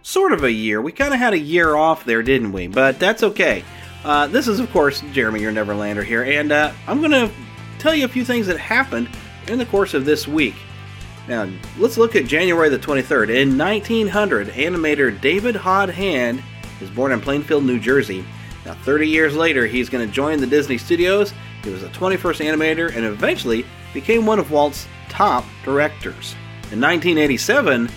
sort 0.00 0.32
of 0.32 0.44
a 0.44 0.50
year. 0.50 0.80
We 0.80 0.92
kind 0.92 1.12
of 1.12 1.20
had 1.20 1.34
a 1.34 1.38
year 1.38 1.76
off 1.76 2.06
there, 2.06 2.22
didn't 2.22 2.52
we? 2.52 2.68
But 2.68 2.98
that's 2.98 3.22
okay. 3.22 3.64
Uh, 4.06 4.28
this 4.28 4.46
is, 4.46 4.60
of 4.60 4.70
course, 4.70 5.00
Jeremy, 5.10 5.40
your 5.40 5.50
Neverlander 5.50 6.04
here, 6.04 6.22
and 6.22 6.52
uh, 6.52 6.72
I'm 6.86 7.00
going 7.00 7.10
to 7.10 7.28
tell 7.80 7.92
you 7.92 8.04
a 8.04 8.08
few 8.08 8.24
things 8.24 8.46
that 8.46 8.56
happened 8.56 9.08
in 9.48 9.58
the 9.58 9.66
course 9.66 9.94
of 9.94 10.04
this 10.04 10.28
week. 10.28 10.54
Now, 11.26 11.50
let's 11.76 11.98
look 11.98 12.14
at 12.14 12.24
January 12.24 12.68
the 12.68 12.78
23rd. 12.78 13.30
In 13.34 13.58
1900, 13.58 14.50
animator 14.50 15.20
David 15.20 15.56
Dodd 15.56 15.88
Hand 15.88 16.40
is 16.80 16.88
born 16.88 17.10
in 17.10 17.20
Plainfield, 17.20 17.64
New 17.64 17.80
Jersey. 17.80 18.24
Now, 18.64 18.74
30 18.74 19.08
years 19.08 19.34
later, 19.34 19.66
he's 19.66 19.88
going 19.88 20.06
to 20.06 20.14
join 20.14 20.38
the 20.38 20.46
Disney 20.46 20.78
Studios. 20.78 21.34
He 21.64 21.70
was 21.70 21.82
the 21.82 21.88
21st 21.88 22.44
animator 22.44 22.94
and 22.94 23.04
eventually 23.04 23.66
became 23.92 24.24
one 24.24 24.38
of 24.38 24.52
Walt's 24.52 24.86
top 25.08 25.44
directors. 25.64 26.36
In 26.70 26.80
1987, 26.80 27.90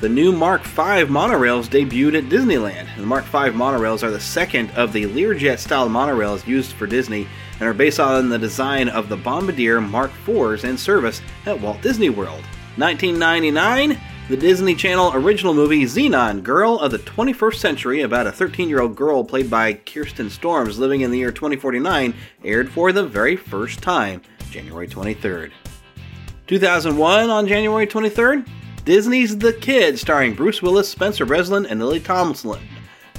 the 0.00 0.08
new 0.08 0.30
Mark 0.30 0.62
V 0.62 1.06
monorails 1.06 1.66
debuted 1.68 2.18
at 2.18 2.24
Disneyland. 2.30 2.86
The 2.96 3.06
Mark 3.06 3.24
V 3.24 3.50
monorails 3.50 4.04
are 4.04 4.12
the 4.12 4.20
second 4.20 4.70
of 4.72 4.92
the 4.92 5.04
Learjet 5.04 5.58
style 5.58 5.88
monorails 5.88 6.46
used 6.46 6.72
for 6.74 6.86
Disney 6.86 7.26
and 7.58 7.68
are 7.68 7.74
based 7.74 7.98
on 7.98 8.28
the 8.28 8.38
design 8.38 8.88
of 8.88 9.08
the 9.08 9.16
Bombardier 9.16 9.80
Mark 9.80 10.12
IVs 10.24 10.62
in 10.62 10.78
service 10.78 11.20
at 11.46 11.60
Walt 11.60 11.82
Disney 11.82 12.10
World. 12.10 12.44
1999, 12.76 14.00
the 14.28 14.36
Disney 14.36 14.76
Channel 14.76 15.14
original 15.14 15.52
movie 15.52 15.82
Zenon, 15.82 16.44
Girl 16.44 16.78
of 16.78 16.92
the 16.92 17.00
21st 17.00 17.56
Century, 17.56 18.02
about 18.02 18.28
a 18.28 18.32
13 18.32 18.68
year 18.68 18.80
old 18.80 18.94
girl 18.94 19.24
played 19.24 19.50
by 19.50 19.72
Kirsten 19.72 20.30
Storms 20.30 20.78
living 20.78 21.00
in 21.00 21.10
the 21.10 21.18
year 21.18 21.32
2049, 21.32 22.14
aired 22.44 22.70
for 22.70 22.92
the 22.92 23.04
very 23.04 23.34
first 23.34 23.82
time, 23.82 24.22
January 24.50 24.86
23rd. 24.86 25.50
2001, 26.46 27.30
on 27.30 27.48
January 27.48 27.86
23rd, 27.86 28.46
Disney's 28.88 29.36
The 29.36 29.52
Kid, 29.52 29.98
starring 29.98 30.32
Bruce 30.32 30.62
Willis, 30.62 30.88
Spencer 30.88 31.26
Breslin, 31.26 31.66
and 31.66 31.78
Lily 31.78 32.00
Tomlin, 32.00 32.62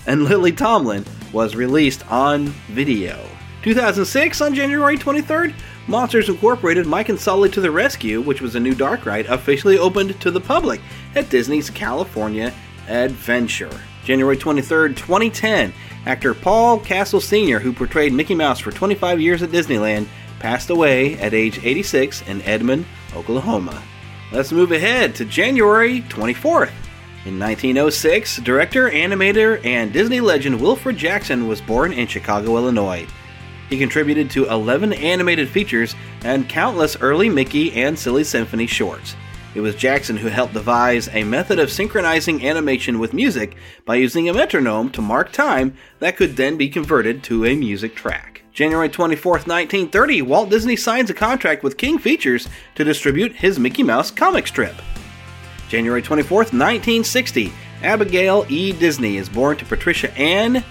and 0.07 0.23
Lily 0.23 0.51
Tomlin, 0.51 1.05
was 1.31 1.55
released 1.55 2.11
on 2.11 2.47
video. 2.71 3.23
2006, 3.61 4.41
on 4.41 4.55
January 4.55 4.97
23rd, 4.97 5.53
Monsters 5.85 6.27
Incorporated 6.27 6.87
Mike 6.87 7.09
and 7.09 7.19
Sully 7.19 7.49
to 7.49 7.61
the 7.61 7.69
Rescue, 7.69 8.19
which 8.19 8.41
was 8.41 8.55
a 8.55 8.59
new 8.59 8.73
dark 8.73 9.05
ride, 9.05 9.27
officially 9.27 9.77
opened 9.77 10.19
to 10.21 10.31
the 10.31 10.41
public 10.41 10.81
at 11.13 11.29
Disney's 11.29 11.69
California 11.69 12.51
Adventure. 12.87 13.79
January 14.03 14.37
23rd, 14.37 14.97
2010, 14.97 15.71
actor 16.07 16.33
Paul 16.33 16.79
Castle 16.79 17.21
Sr., 17.21 17.59
who 17.59 17.73
portrayed 17.73 18.11
Mickey 18.11 18.33
Mouse 18.33 18.57
for 18.57 18.71
25 18.71 19.21
years 19.21 19.43
at 19.43 19.51
Disneyland, 19.51 20.07
passed 20.39 20.71
away 20.71 21.15
at 21.19 21.35
age 21.35 21.63
86 21.63 22.23
in 22.23 22.41
Edmond, 22.41 22.87
Oklahoma. 23.15 23.83
Let's 24.31 24.51
move 24.51 24.71
ahead 24.71 25.15
to 25.15 25.25
January 25.25 26.01
24th. 26.01 26.71
In 27.25 27.39
1906, 27.39 28.37
director, 28.37 28.87
animator, 28.91 29.63
and 29.65 29.91
Disney 29.91 30.21
legend 30.21 30.61
Wilfred 30.61 30.97
Jackson 30.97 31.47
was 31.47 31.61
born 31.61 31.91
in 31.91 32.05
Chicago, 32.05 32.55
Illinois. 32.55 33.07
He 33.69 33.79
contributed 33.79 34.29
to 34.31 34.45
11 34.45 34.93
animated 34.93 35.49
features 35.49 35.95
and 36.23 36.47
countless 36.47 36.95
early 37.01 37.27
Mickey 37.27 37.73
and 37.73 37.97
Silly 37.97 38.23
Symphony 38.23 38.67
shorts. 38.67 39.15
It 39.55 39.61
was 39.61 39.73
Jackson 39.73 40.15
who 40.15 40.27
helped 40.27 40.53
devise 40.53 41.09
a 41.09 41.23
method 41.23 41.57
of 41.57 41.71
synchronizing 41.71 42.45
animation 42.45 42.99
with 42.99 43.15
music 43.15 43.57
by 43.83 43.95
using 43.95 44.29
a 44.29 44.33
metronome 44.33 44.91
to 44.91 45.01
mark 45.01 45.31
time 45.31 45.75
that 45.97 46.17
could 46.17 46.35
then 46.35 46.55
be 46.55 46.69
converted 46.69 47.23
to 47.23 47.45
a 47.45 47.55
music 47.55 47.95
track. 47.95 48.43
January 48.59 48.89
24th, 48.89 49.47
1930, 49.47 50.21
Walt 50.23 50.49
Disney 50.49 50.75
signs 50.75 51.09
a 51.09 51.13
contract 51.13 51.63
with 51.63 51.77
King 51.77 51.97
Features 51.97 52.49
to 52.75 52.83
distribute 52.83 53.33
his 53.33 53.57
Mickey 53.57 53.83
Mouse 53.83 54.11
comic 54.11 54.47
strip. 54.47 54.75
January 55.69 56.01
24th, 56.01 56.51
1960, 56.51 57.53
Abigail 57.83 58.45
E. 58.49 58.73
Disney 58.73 59.15
is 59.15 59.29
born 59.29 59.55
to 59.55 59.63
Patricia 59.63 60.13
Ann 60.17 60.61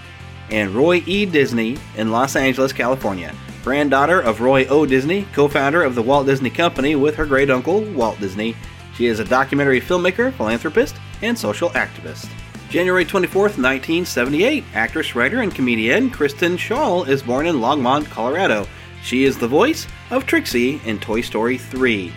and 0.51 0.69
Roy 0.75 1.01
E. 1.07 1.25
Disney 1.25 1.79
in 1.97 2.11
Los 2.11 2.35
Angeles, 2.35 2.71
California. 2.71 3.33
Granddaughter 3.63 4.19
of 4.19 4.39
Roy 4.39 4.67
O. 4.67 4.85
Disney, 4.85 5.25
co 5.33 5.47
founder 5.47 5.81
of 5.81 5.95
the 5.95 6.03
Walt 6.03 6.27
Disney 6.27 6.51
Company 6.51 6.95
with 6.95 7.15
her 7.15 7.25
great 7.25 7.49
uncle, 7.49 7.81
Walt 7.95 8.19
Disney. 8.19 8.55
She 8.93 9.07
is 9.07 9.19
a 9.19 9.25
documentary 9.25 9.81
filmmaker, 9.81 10.31
philanthropist, 10.33 10.95
and 11.23 11.35
social 11.35 11.71
activist. 11.71 12.29
January 12.69 13.03
24th, 13.03 13.57
1978, 13.57 14.63
actress, 14.75 15.15
writer, 15.15 15.41
and 15.41 15.55
comedian 15.55 16.11
Kristen 16.11 16.55
Schaal 16.55 17.07
is 17.07 17.23
born 17.23 17.47
in 17.47 17.55
Longmont, 17.55 18.05
Colorado. 18.11 18.67
She 19.01 19.23
is 19.23 19.39
the 19.39 19.47
voice 19.47 19.87
of 20.11 20.27
Trixie 20.27 20.79
in 20.85 20.99
Toy 20.99 21.21
Story 21.21 21.57
3 21.57 22.13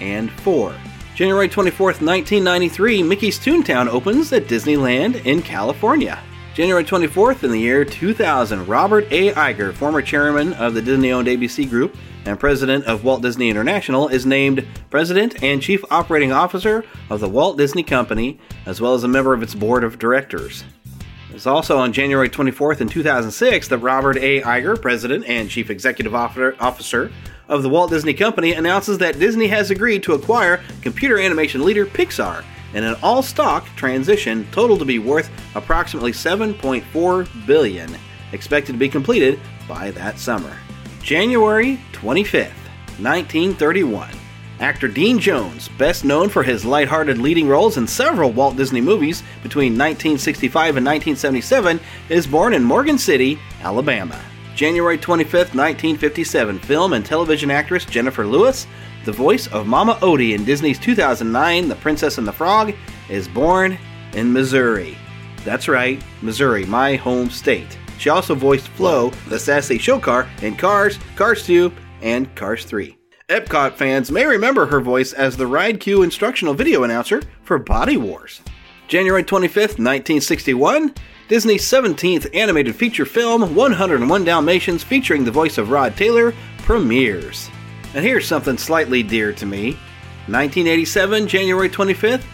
and 0.00 0.30
4. 0.30 0.76
January 1.16 1.48
24th, 1.48 2.00
1993, 2.06 3.02
Mickey's 3.02 3.36
Toontown 3.40 3.88
opens 3.88 4.32
at 4.32 4.44
Disneyland 4.44 5.26
in 5.26 5.42
California. 5.42 6.22
January 6.54 6.84
24th, 6.84 7.42
in 7.42 7.50
the 7.50 7.58
year 7.58 7.84
2000, 7.84 8.64
Robert 8.68 9.08
A. 9.10 9.32
Iger, 9.32 9.74
former 9.74 10.02
chairman 10.02 10.52
of 10.52 10.74
the 10.74 10.82
Disney 10.82 11.10
owned 11.10 11.26
ABC 11.26 11.68
Group 11.68 11.96
and 12.26 12.38
president 12.38 12.84
of 12.84 13.04
Walt 13.04 13.22
Disney 13.22 13.48
International, 13.48 14.08
is 14.08 14.26
named 14.26 14.66
president 14.90 15.42
and 15.42 15.62
chief 15.62 15.84
operating 15.90 16.32
officer 16.32 16.84
of 17.10 17.20
the 17.20 17.28
Walt 17.28 17.56
Disney 17.56 17.82
Company, 17.82 18.38
as 18.66 18.80
well 18.80 18.94
as 18.94 19.04
a 19.04 19.08
member 19.08 19.32
of 19.32 19.42
its 19.42 19.54
board 19.54 19.84
of 19.84 19.98
directors. 19.98 20.64
It's 21.32 21.46
also 21.46 21.76
on 21.76 21.92
January 21.92 22.30
24th 22.30 22.80
in 22.80 22.88
2006 22.88 23.68
that 23.68 23.78
Robert 23.78 24.16
A. 24.16 24.40
Iger, 24.40 24.80
president 24.80 25.26
and 25.26 25.50
chief 25.50 25.68
executive 25.68 26.14
officer 26.14 27.12
of 27.48 27.62
the 27.62 27.68
Walt 27.68 27.90
Disney 27.90 28.14
Company, 28.14 28.54
announces 28.54 28.98
that 28.98 29.18
Disney 29.18 29.46
has 29.48 29.70
agreed 29.70 30.02
to 30.04 30.14
acquire 30.14 30.62
computer 30.80 31.18
animation 31.18 31.64
leader 31.64 31.84
Pixar 31.84 32.42
in 32.74 32.84
an 32.84 32.96
all-stock 33.02 33.66
transition 33.76 34.46
total 34.50 34.76
to 34.78 34.84
be 34.84 34.98
worth 34.98 35.30
approximately 35.54 36.12
7.4 36.12 37.46
billion, 37.46 37.94
expected 38.32 38.72
to 38.72 38.78
be 38.78 38.88
completed 38.88 39.38
by 39.68 39.90
that 39.92 40.18
summer. 40.18 40.56
January 41.06 41.78
25th, 41.92 42.50
1931. 42.98 44.10
Actor 44.58 44.88
Dean 44.88 45.20
Jones, 45.20 45.68
best 45.78 46.04
known 46.04 46.28
for 46.28 46.42
his 46.42 46.64
lighthearted 46.64 47.18
leading 47.18 47.46
roles 47.46 47.76
in 47.76 47.86
several 47.86 48.32
Walt 48.32 48.56
Disney 48.56 48.80
movies 48.80 49.22
between 49.40 49.74
1965 49.74 50.78
and 50.78 50.84
1977, 50.84 51.78
is 52.08 52.26
born 52.26 52.52
in 52.52 52.64
Morgan 52.64 52.98
City, 52.98 53.38
Alabama. 53.62 54.20
January 54.56 54.98
25th, 54.98 55.54
1957, 55.54 56.58
film 56.58 56.92
and 56.92 57.06
television 57.06 57.52
actress 57.52 57.84
Jennifer 57.84 58.26
Lewis, 58.26 58.66
the 59.04 59.12
voice 59.12 59.46
of 59.52 59.68
Mama 59.68 60.00
Odie 60.02 60.34
in 60.34 60.44
Disney's 60.44 60.80
2009 60.80 61.68
The 61.68 61.76
Princess 61.76 62.18
and 62.18 62.26
the 62.26 62.32
Frog, 62.32 62.74
is 63.08 63.28
born 63.28 63.78
in 64.14 64.32
Missouri. 64.32 64.98
That's 65.44 65.68
right, 65.68 66.02
Missouri, 66.20 66.66
my 66.66 66.96
home 66.96 67.30
state. 67.30 67.78
She 67.98 68.10
also 68.10 68.34
voiced 68.34 68.68
Flo, 68.68 69.10
the 69.28 69.38
sassy 69.38 69.78
show 69.78 69.98
car, 69.98 70.28
in 70.42 70.56
Cars, 70.56 70.98
Cars 71.16 71.44
2, 71.46 71.72
and 72.02 72.34
Cars 72.34 72.64
3. 72.64 72.96
Epcot 73.28 73.74
fans 73.74 74.10
may 74.10 74.24
remember 74.24 74.66
her 74.66 74.80
voice 74.80 75.12
as 75.12 75.36
the 75.36 75.46
Ride 75.46 75.80
Q 75.80 76.02
instructional 76.02 76.54
video 76.54 76.84
announcer 76.84 77.22
for 77.42 77.58
Body 77.58 77.96
Wars. 77.96 78.40
January 78.86 79.24
25th, 79.24 79.78
1961, 79.80 80.94
Disney's 81.26 81.64
17th 81.64 82.32
animated 82.36 82.76
feature 82.76 83.04
film, 83.04 83.56
101 83.56 84.24
Dalmatians, 84.24 84.84
featuring 84.84 85.24
the 85.24 85.32
voice 85.32 85.58
of 85.58 85.70
Rod 85.70 85.96
Taylor, 85.96 86.32
premieres. 86.58 87.50
And 87.94 88.04
here's 88.04 88.28
something 88.28 88.56
slightly 88.56 89.02
dear 89.02 89.32
to 89.32 89.46
me. 89.46 89.72
1987, 90.28 91.26
January 91.26 91.68
25th, 91.68 92.24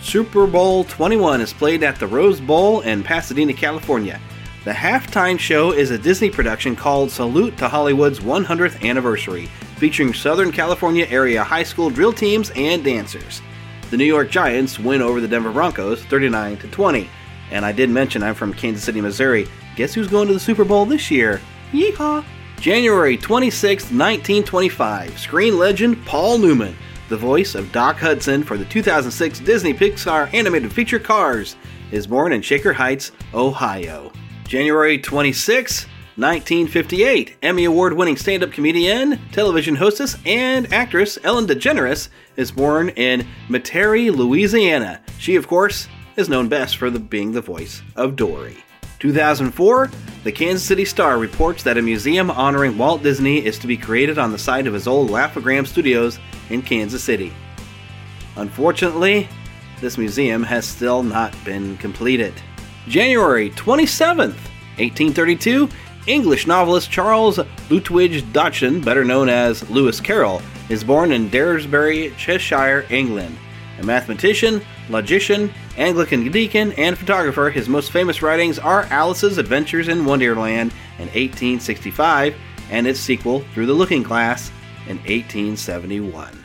Super 0.00 0.46
Bowl 0.46 0.82
21 0.84 1.40
is 1.40 1.52
played 1.52 1.84
at 1.84 1.98
the 2.00 2.06
Rose 2.06 2.40
Bowl 2.40 2.80
in 2.80 3.04
Pasadena, 3.04 3.52
California. 3.52 4.20
The 4.62 4.72
halftime 4.72 5.38
show 5.38 5.72
is 5.72 5.90
a 5.90 5.96
Disney 5.96 6.28
production 6.28 6.76
called 6.76 7.10
Salute 7.10 7.56
to 7.56 7.66
Hollywood's 7.66 8.20
100th 8.20 8.86
anniversary, 8.86 9.46
featuring 9.78 10.12
Southern 10.12 10.52
California 10.52 11.06
area 11.08 11.42
high 11.42 11.62
school 11.62 11.88
drill 11.88 12.12
teams 12.12 12.52
and 12.54 12.84
dancers. 12.84 13.40
The 13.90 13.96
New 13.96 14.04
York 14.04 14.28
Giants 14.30 14.78
win 14.78 15.00
over 15.00 15.18
the 15.18 15.26
Denver 15.26 15.50
Broncos 15.50 16.04
39 16.04 16.58
to 16.58 16.68
20. 16.68 17.08
And 17.50 17.64
I 17.64 17.72
did 17.72 17.88
mention 17.88 18.22
I'm 18.22 18.34
from 18.34 18.52
Kansas 18.52 18.84
City, 18.84 19.00
Missouri. 19.00 19.48
Guess 19.76 19.94
who's 19.94 20.08
going 20.08 20.28
to 20.28 20.34
the 20.34 20.38
Super 20.38 20.66
Bowl 20.66 20.84
this 20.84 21.10
year? 21.10 21.40
Yeehaw! 21.72 22.22
January 22.60 23.16
26, 23.16 23.84
1925, 23.84 25.18
screen 25.18 25.58
legend 25.58 26.04
Paul 26.04 26.36
Newman, 26.36 26.76
the 27.08 27.16
voice 27.16 27.54
of 27.54 27.72
Doc 27.72 27.96
Hudson 27.96 28.42
for 28.42 28.58
the 28.58 28.66
2006 28.66 29.40
Disney 29.40 29.72
Pixar 29.72 30.32
animated 30.34 30.70
feature 30.70 30.98
Cars, 30.98 31.56
is 31.92 32.06
born 32.06 32.34
in 32.34 32.42
Shaker 32.42 32.74
Heights, 32.74 33.12
Ohio. 33.32 34.12
January 34.50 34.98
26, 34.98 35.84
1958, 36.16 37.36
Emmy 37.40 37.66
Award 37.66 37.92
winning 37.92 38.16
stand 38.16 38.42
up 38.42 38.50
comedian, 38.50 39.20
television 39.30 39.76
hostess, 39.76 40.16
and 40.26 40.72
actress 40.72 41.20
Ellen 41.22 41.46
DeGeneres 41.46 42.08
is 42.34 42.50
born 42.50 42.88
in 42.88 43.24
Metairie, 43.48 44.12
Louisiana. 44.12 45.02
She, 45.18 45.36
of 45.36 45.46
course, 45.46 45.86
is 46.16 46.28
known 46.28 46.48
best 46.48 46.78
for 46.78 46.90
the, 46.90 46.98
being 46.98 47.30
the 47.30 47.40
voice 47.40 47.80
of 47.94 48.16
Dory. 48.16 48.56
2004, 48.98 49.88
the 50.24 50.32
Kansas 50.32 50.66
City 50.66 50.84
Star 50.84 51.16
reports 51.16 51.62
that 51.62 51.78
a 51.78 51.82
museum 51.82 52.28
honoring 52.28 52.76
Walt 52.76 53.04
Disney 53.04 53.46
is 53.46 53.56
to 53.60 53.68
be 53.68 53.76
created 53.76 54.18
on 54.18 54.32
the 54.32 54.38
site 54.38 54.66
of 54.66 54.74
his 54.74 54.88
old 54.88 55.10
Laugh-O-Gram 55.10 55.64
Studios 55.64 56.18
in 56.48 56.60
Kansas 56.60 57.04
City. 57.04 57.32
Unfortunately, 58.34 59.28
this 59.80 59.96
museum 59.96 60.42
has 60.42 60.66
still 60.66 61.04
not 61.04 61.32
been 61.44 61.76
completed. 61.76 62.34
January 62.90 63.50
27th, 63.50 64.34
1832, 64.80 65.68
English 66.08 66.48
novelist 66.48 66.90
Charles 66.90 67.38
Lutwidge 67.68 68.32
Dodgson, 68.32 68.80
better 68.80 69.04
known 69.04 69.28
as 69.28 69.70
Lewis 69.70 70.00
Carroll, 70.00 70.42
is 70.68 70.82
born 70.82 71.12
in 71.12 71.30
Daresbury, 71.30 72.12
Cheshire, 72.18 72.84
England. 72.90 73.38
A 73.78 73.84
mathematician, 73.84 74.60
logician, 74.88 75.52
Anglican 75.76 76.32
deacon, 76.32 76.72
and 76.72 76.98
photographer, 76.98 77.48
his 77.48 77.68
most 77.68 77.92
famous 77.92 78.22
writings 78.22 78.58
are 78.58 78.82
Alice's 78.90 79.38
Adventures 79.38 79.86
in 79.86 80.04
Wonderland 80.04 80.72
in 80.98 81.06
1865 81.06 82.34
and 82.72 82.88
its 82.88 82.98
sequel, 82.98 83.44
Through 83.54 83.66
the 83.66 83.72
Looking 83.72 84.02
Glass, 84.02 84.50
in 84.88 84.96
1871. 84.96 86.39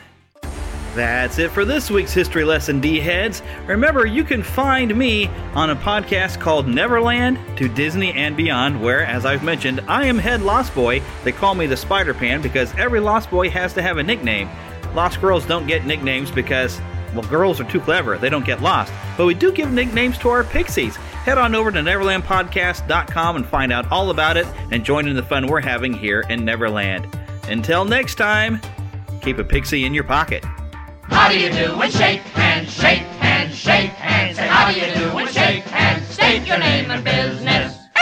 That's 0.96 1.38
it 1.38 1.50
for 1.50 1.66
this 1.66 1.90
week's 1.90 2.14
history 2.14 2.42
lesson, 2.42 2.80
D 2.80 2.98
heads. 2.98 3.42
Remember, 3.66 4.06
you 4.06 4.24
can 4.24 4.42
find 4.42 4.96
me 4.96 5.26
on 5.52 5.68
a 5.68 5.76
podcast 5.76 6.40
called 6.40 6.66
Neverland 6.66 7.38
to 7.58 7.68
Disney 7.68 8.14
and 8.14 8.34
Beyond, 8.34 8.80
where, 8.80 9.04
as 9.04 9.26
I've 9.26 9.44
mentioned, 9.44 9.82
I 9.88 10.06
am 10.06 10.16
head 10.16 10.40
Lost 10.40 10.74
Boy. 10.74 11.02
They 11.22 11.32
call 11.32 11.54
me 11.54 11.66
the 11.66 11.76
Spider 11.76 12.14
Pan 12.14 12.40
because 12.40 12.74
every 12.76 13.00
Lost 13.00 13.30
Boy 13.30 13.50
has 13.50 13.74
to 13.74 13.82
have 13.82 13.98
a 13.98 14.02
nickname. 14.02 14.48
Lost 14.94 15.20
girls 15.20 15.44
don't 15.44 15.66
get 15.66 15.84
nicknames 15.84 16.30
because, 16.30 16.80
well, 17.12 17.28
girls 17.28 17.60
are 17.60 17.70
too 17.70 17.80
clever. 17.80 18.16
They 18.16 18.30
don't 18.30 18.46
get 18.46 18.62
lost. 18.62 18.90
But 19.18 19.26
we 19.26 19.34
do 19.34 19.52
give 19.52 19.70
nicknames 19.70 20.16
to 20.20 20.30
our 20.30 20.44
pixies. 20.44 20.96
Head 20.96 21.36
on 21.36 21.54
over 21.54 21.70
to 21.70 21.80
NeverlandPodcast.com 21.80 23.36
and 23.36 23.44
find 23.44 23.70
out 23.70 23.92
all 23.92 24.08
about 24.08 24.38
it 24.38 24.46
and 24.70 24.82
join 24.82 25.06
in 25.06 25.14
the 25.14 25.22
fun 25.22 25.46
we're 25.46 25.60
having 25.60 25.92
here 25.92 26.22
in 26.30 26.42
Neverland. 26.46 27.06
Until 27.48 27.84
next 27.84 28.14
time, 28.14 28.62
keep 29.20 29.36
a 29.36 29.44
pixie 29.44 29.84
in 29.84 29.92
your 29.92 30.04
pocket. 30.04 30.42
How 31.08 31.28
do 31.28 31.38
you 31.38 31.50
do? 31.50 31.80
And 31.80 31.92
shake 31.92 32.20
hands, 32.20 32.72
shake 32.72 33.06
hands, 33.20 33.54
shake 33.54 33.90
hands. 33.90 34.36
Say 34.36 34.46
how 34.46 34.72
do 34.72 34.78
you 34.78 34.86
do? 34.94 35.18
And 35.18 35.28
shake 35.28 35.64
hands. 35.64 36.06
State 36.08 36.46
your 36.46 36.58
name 36.58 36.90
and 36.90 37.04
business. 37.04 37.76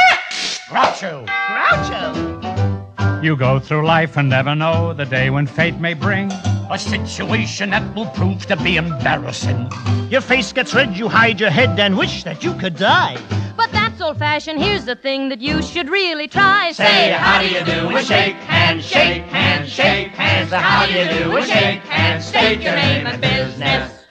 Groucho. 0.68 1.26
Groucho. 1.26 3.22
You 3.24 3.36
go 3.36 3.58
through 3.58 3.86
life 3.86 4.16
and 4.16 4.28
never 4.28 4.54
know 4.54 4.92
the 4.92 5.06
day 5.06 5.30
when 5.30 5.46
fate 5.46 5.78
may 5.80 5.94
bring 5.94 6.30
a 6.70 6.78
situation 6.78 7.70
that 7.70 7.94
will 7.94 8.06
prove 8.08 8.46
to 8.46 8.56
be 8.56 8.76
embarrassing. 8.76 9.70
Your 10.10 10.20
face 10.20 10.52
gets 10.52 10.74
red, 10.74 10.96
you 10.96 11.08
hide 11.08 11.40
your 11.40 11.50
head 11.50 11.78
and 11.78 11.96
wish 11.96 12.24
that 12.24 12.44
you 12.44 12.54
could 12.54 12.76
die. 12.76 13.16
But 13.56 13.72
that's 13.72 13.73
old 14.04 14.18
fashioned. 14.18 14.62
Here's 14.62 14.84
the 14.84 14.94
thing 14.94 15.30
that 15.30 15.40
you 15.40 15.62
should 15.62 15.88
really 15.88 16.28
try. 16.28 16.72
Say 16.72 17.12
how 17.12 17.40
do 17.40 17.48
you 17.48 17.64
do? 17.64 17.88
And 17.88 18.06
shake 18.06 18.34
hands, 18.34 18.84
shake 18.84 19.24
hands, 19.24 19.68
shake 19.70 20.08
hands. 20.08 20.50
Say 20.50 20.56
how 20.56 20.86
do 20.86 20.92
you 20.92 21.04
do? 21.08 21.36
And 21.36 21.46
shake 21.46 21.80
hands. 21.84 22.26
State 22.26 22.60
your 22.60 22.74
name 22.74 23.06
and 23.06 23.20
business. 23.20 24.04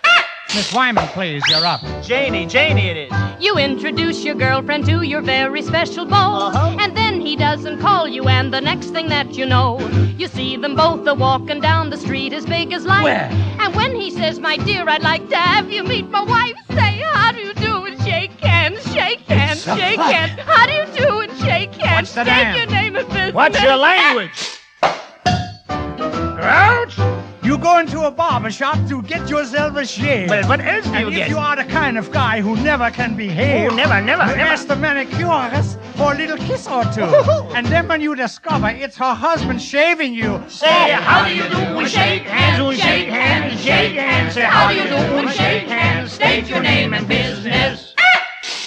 Miss 0.55 0.71
Wyman, 0.71 1.07
please, 1.07 1.41
you're 1.49 1.65
up. 1.65 1.81
Janie, 2.03 2.45
Janie 2.45 2.89
it 2.89 2.97
is. 2.97 3.43
You 3.43 3.57
introduce 3.57 4.23
your 4.23 4.35
girlfriend 4.35 4.85
to 4.85 5.01
your 5.01 5.21
very 5.21 5.63
special 5.63 6.05
beau, 6.05 6.15
uh-huh. 6.15 6.77
and 6.79 6.95
then 6.95 7.19
he 7.21 7.35
doesn't 7.35 7.79
call 7.79 8.07
you, 8.07 8.27
and 8.27 8.53
the 8.53 8.61
next 8.61 8.89
thing 8.91 9.09
that 9.09 9.33
you 9.33 9.47
know, 9.47 9.79
you 10.15 10.27
see 10.27 10.55
them 10.55 10.75
both 10.75 11.07
a 11.07 11.15
walking 11.15 11.59
down 11.59 11.89
the 11.89 11.97
street 11.97 12.33
as 12.33 12.45
big 12.45 12.71
as 12.71 12.85
life. 12.85 13.03
Where? 13.03 13.29
And 13.59 13.75
when 13.75 13.95
he 13.95 14.11
says, 14.11 14.39
"My 14.39 14.57
dear, 14.57 14.87
I'd 14.87 15.01
like 15.01 15.27
to 15.29 15.37
have 15.37 15.71
you 15.71 15.83
meet 15.83 16.07
my 16.11 16.23
wife," 16.23 16.55
say, 16.69 17.01
"How 17.01 17.31
do 17.31 17.39
you 17.39 17.53
do?" 17.55 17.62
And 18.97 19.09
shake 19.09 19.19
hands, 19.27 19.27
shake 19.27 19.37
hands, 19.37 19.59
So 19.63 19.75
shake 19.75 19.95
funny. 19.97 20.13
hands. 20.13 20.39
How 20.41 20.65
do 20.65 20.73
you 20.73 20.85
do? 21.07 21.19
and 21.21 21.31
shake 21.39 21.73
hands. 21.75 22.09
What's 22.09 22.13
the 22.13 22.23
State 22.23 22.43
damn? 22.43 22.57
your 22.57 22.65
name 22.67 22.95
and 22.95 23.07
business. 23.07 23.33
What's 23.33 23.61
your 23.61 23.77
language? 23.77 24.59
Grouch? 26.35 26.97
You 27.43 27.57
go 27.57 27.79
into 27.79 28.01
a 28.05 28.11
barber 28.11 28.49
shop 28.51 28.77
to 28.87 29.01
get 29.03 29.29
yourself 29.29 29.75
a 29.75 29.85
shave. 29.85 30.29
Well, 30.29 30.47
what 30.47 30.61
else 30.61 30.85
do 30.85 30.91
you 30.91 31.07
and 31.07 31.15
you 31.15 31.21
if 31.23 31.29
you 31.29 31.37
are 31.37 31.55
the 31.57 31.65
kind 31.65 31.97
of 31.97 32.09
guy 32.11 32.39
who 32.41 32.55
never 32.55 32.89
can 32.89 33.15
behave, 33.15 33.71
Oh, 33.71 33.75
never, 33.75 34.01
never, 34.01 34.23
you 34.23 34.37
never. 34.37 34.39
ask 34.39 34.67
the 34.67 34.75
manicurist 34.77 35.77
for 35.97 36.13
a 36.13 36.15
little 36.17 36.37
kiss 36.37 36.67
or 36.67 36.83
two. 36.85 37.03
and 37.53 37.65
then 37.67 37.87
when 37.89 37.99
you 38.01 38.15
discover 38.15 38.69
it's 38.69 38.95
her 38.97 39.13
husband 39.13 39.61
shaving 39.61 40.13
you, 40.13 40.41
Say, 40.47 40.91
how 40.93 41.25
do 41.27 41.35
you 41.35 41.43
do? 41.49 41.75
We 41.77 41.85
shake 41.87 42.23
hands, 42.23 42.65
we 42.65 42.75
shake 42.75 43.09
hands, 43.09 43.61
shake 43.61 43.93
hands. 43.97 44.33
Say, 44.35 44.41
how 44.43 44.69
do 44.69 44.75
you 44.75 44.83
do? 44.87 45.25
We 45.27 45.31
shake 45.33 45.67
hands. 45.67 46.13
State 46.13 46.47
your 46.49 46.61
name 46.61 46.93
and 46.93 47.05
business. 47.07 47.92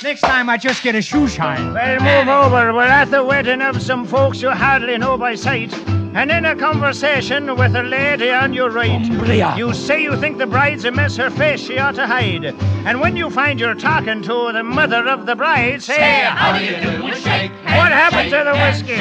Next 0.07 0.21
time 0.21 0.49
I 0.49 0.57
just 0.57 0.85
get 0.85 0.95
a 0.95 1.03
shoe 1.03 1.27
shine. 1.27 1.75
Well, 1.75 1.99
move 1.99 2.29
over. 2.29 2.73
We're 2.73 2.85
at 2.85 3.11
the 3.11 3.25
wedding 3.25 3.61
of 3.61 3.83
some 3.83 4.07
folks 4.07 4.41
you 4.41 4.51
hardly 4.51 4.97
know 4.99 5.19
by 5.19 5.35
sight. 5.35 5.77
And 6.15 6.31
in 6.31 6.45
a 6.45 6.55
conversation 6.55 7.57
with 7.57 7.75
a 7.75 7.83
lady 7.83 8.31
on 8.31 8.53
your 8.53 8.71
right, 8.71 9.05
you 9.59 9.75
say 9.75 10.01
you 10.05 10.17
think 10.17 10.39
the 10.39 10.47
bride's 10.47 10.85
a 10.85 10.93
mess, 10.93 11.17
her 11.17 11.29
face 11.29 11.59
she 11.59 11.79
ought 11.79 11.97
to 11.97 12.07
hide. 12.07 12.45
And 12.87 13.01
when 13.01 13.17
you 13.17 13.31
find 13.31 13.59
you're 13.59 13.75
talking 13.75 14.23
to 14.23 14.53
the 14.53 14.63
mother 14.63 15.09
of 15.09 15.27
the 15.27 15.35
bride, 15.35 15.83
say, 15.83 16.21
how 16.23 16.57
do 16.57 16.65
you 16.65 16.81
do? 16.81 17.05
We 17.05 17.11
shake 17.11 17.51
hands. 17.67 17.77
What 17.77 17.91
happened 17.91 18.31
to 18.31 18.45
the 18.45 18.55
whiskey? 18.63 18.97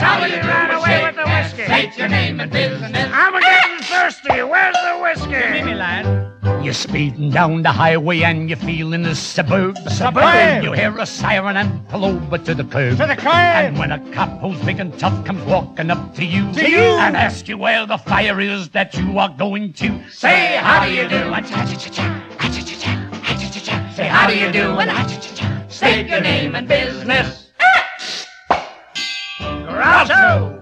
Somebody 0.00 0.44
ran 0.44 0.72
away 0.72 1.04
with 1.04 1.14
the 1.14 1.30
whiskey. 1.30 1.64
State 1.66 1.96
your 1.96 2.08
name 2.08 2.40
and 2.40 2.50
business. 2.50 3.10
I'm 3.14 3.40
getting 3.40 3.78
thirsty. 3.84 4.42
Where's 4.42 4.74
the 4.74 4.98
whiskey? 5.00 5.54
Give 5.54 5.66
me, 5.66 5.74
lad. 5.76 6.35
You're 6.62 6.74
speeding 6.74 7.30
down 7.30 7.62
the 7.62 7.72
highway 7.72 8.22
and 8.22 8.48
you're 8.48 8.56
feeling 8.58 9.02
the 9.02 9.14
suburb. 9.16 9.76
Suburb. 9.88 10.62
You 10.62 10.72
hear 10.72 10.96
a 10.96 11.04
siren 11.06 11.56
and 11.56 11.88
pull 11.88 12.04
over 12.04 12.38
to 12.38 12.54
the 12.54 12.62
curb. 12.64 12.96
To 12.98 13.06
the 13.06 13.16
curb. 13.16 13.26
And 13.34 13.78
when 13.78 13.90
a 13.90 13.98
cop 14.12 14.40
who's 14.40 14.58
big 14.64 14.78
and 14.78 14.96
tough 14.98 15.24
comes 15.24 15.44
walking 15.44 15.90
up 15.90 16.14
to 16.14 16.24
you, 16.24 16.52
To 16.52 16.70
you. 16.70 16.78
and 16.78 17.16
asks 17.16 17.48
you 17.48 17.58
where 17.58 17.84
the 17.84 17.98
fire 17.98 18.40
is 18.40 18.68
that 18.70 18.94
you 18.96 19.18
are 19.18 19.28
going 19.28 19.72
to, 19.74 20.00
Say, 20.08 20.56
how 20.56 20.84
do 20.86 20.92
you 20.92 21.08
do? 21.08 21.16
And 21.16 21.46
say, 23.94 24.06
how 24.08 24.26
do 24.28 24.36
you 24.38 24.52
do? 24.52 24.76
State 25.68 26.08
your 26.08 26.20
name 26.20 26.54
and 26.54 26.68
business. 26.68 27.50
Groucho! 29.40 30.52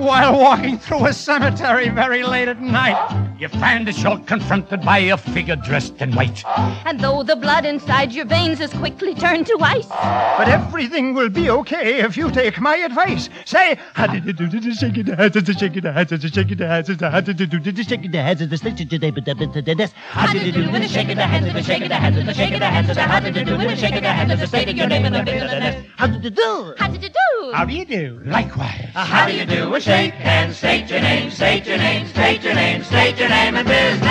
While 0.00 0.38
walking 0.38 0.78
through 0.78 1.06
a 1.06 1.12
cemetery 1.12 1.88
very 1.88 2.22
late 2.24 2.48
at 2.48 2.60
night, 2.60 3.33
you 3.38 3.48
find 3.48 3.86
that 3.88 3.98
you're 3.98 4.18
confronted 4.18 4.82
by 4.82 4.98
a 4.98 5.16
figure 5.16 5.56
dressed 5.56 6.00
in 6.00 6.12
white. 6.14 6.44
And 6.86 7.00
though 7.00 7.22
the 7.22 7.36
blood 7.36 7.64
inside 7.64 8.12
your 8.12 8.24
veins 8.24 8.60
is 8.60 8.72
quickly 8.72 9.14
turned 9.14 9.46
to 9.48 9.58
ice, 9.60 9.86
but 9.88 10.48
everything 10.48 11.14
will 11.14 11.28
be 11.28 11.50
okay 11.50 12.00
if 12.00 12.16
you 12.16 12.30
take 12.30 12.60
my 12.60 12.76
advice. 12.76 13.28
Say, 13.44 13.78
how 13.94 14.06
did 14.06 14.24
you 14.24 14.32
do 14.32 14.48
to 14.48 14.72
shake 14.74 14.98
it, 14.98 15.08
how 15.08 15.28
did 15.28 15.48
you 15.48 15.54
shake 15.54 15.76
it, 15.76 15.84
how 15.84 16.04
did 16.04 16.22
you 16.22 16.28
shake 16.30 16.50
it, 16.50 16.60
how 16.60 16.82
did 16.82 17.00
you 17.00 17.06
how 17.06 17.20
did 17.20 17.40
you 17.40 17.46
do 17.46 17.60
to 17.60 17.82
shake 17.84 18.04
it, 18.04 18.14
how 18.14 18.34
did 18.34 18.50
you 18.50 18.58
how 18.58 20.32
did 20.32 20.46
you 20.46 20.52
do 20.52 20.72
to 20.72 20.88
shake 20.88 21.10
it, 21.10 21.18
how 21.18 21.40
did 21.40 21.54
you 21.54 21.62
shake 21.62 21.82
it, 21.82 21.92
how 21.92 22.10
did 22.10 22.26
you 22.26 22.34
shake 22.34 22.52
it, 22.52 22.62
how 22.62 22.82
did 22.82 22.96
how 22.96 23.20
did 23.20 23.36
you 23.36 23.44
do 23.44 23.56
to 23.58 23.76
shake 23.76 23.94
it, 23.94 24.04
how 24.04 24.24
did 24.24 24.38
you 24.38 24.46
state 24.46 24.76
your 24.76 24.86
name 24.86 25.04
and 25.04 25.14
the 25.14 25.22
business? 25.22 25.84
How 25.96 26.06
did 26.06 26.24
you 26.24 26.30
do? 26.30 26.74
how 26.78 26.88
did 26.88 27.02
you 27.02 27.08
do? 27.08 27.52
How 27.52 27.64
do 27.64 27.72
you 27.72 27.84
do? 27.84 28.20
Likewise. 28.24 28.90
How 28.94 29.26
do 29.26 29.34
you 29.36 29.44
do? 29.44 29.70
We 29.70 29.80
shake 29.80 30.14
hands, 30.14 30.56
state 30.56 30.88
your 30.88 31.00
name, 31.00 31.30
state 31.30 31.66
your 31.66 31.78
name, 31.78 32.06
state 32.08 32.42
your 32.42 32.54
name, 32.54 32.82
state 32.82 33.18
your 33.24 33.30
name 33.30 33.56
and 33.56 33.66
business. 33.66 34.04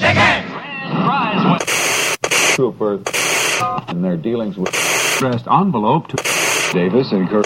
Shake 0.00 0.16
hands. 0.16 0.48
Trooper 2.54 3.02
in 3.90 4.00
their 4.00 4.16
dealings 4.16 4.56
with 4.56 4.74
addressed 5.16 5.46
envelope 5.46 6.08
to 6.08 6.16
Davis 6.72 7.12
and 7.12 7.28
Kirk. 7.28 7.44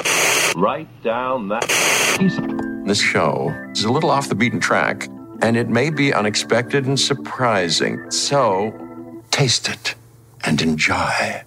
Write 0.54 0.86
down 1.02 1.48
that. 1.48 1.64
Piece. 2.18 2.38
This 2.86 3.00
show 3.00 3.52
is 3.72 3.82
a 3.82 3.90
little 3.90 4.10
off 4.10 4.28
the 4.28 4.36
beaten 4.36 4.60
track, 4.60 5.08
and 5.42 5.56
it 5.56 5.68
may 5.68 5.90
be 5.90 6.14
unexpected 6.14 6.86
and 6.86 7.00
surprising. 7.00 8.08
So, 8.12 8.72
taste 9.32 9.68
it 9.68 9.96
and 10.44 10.62
enjoy. 10.62 11.42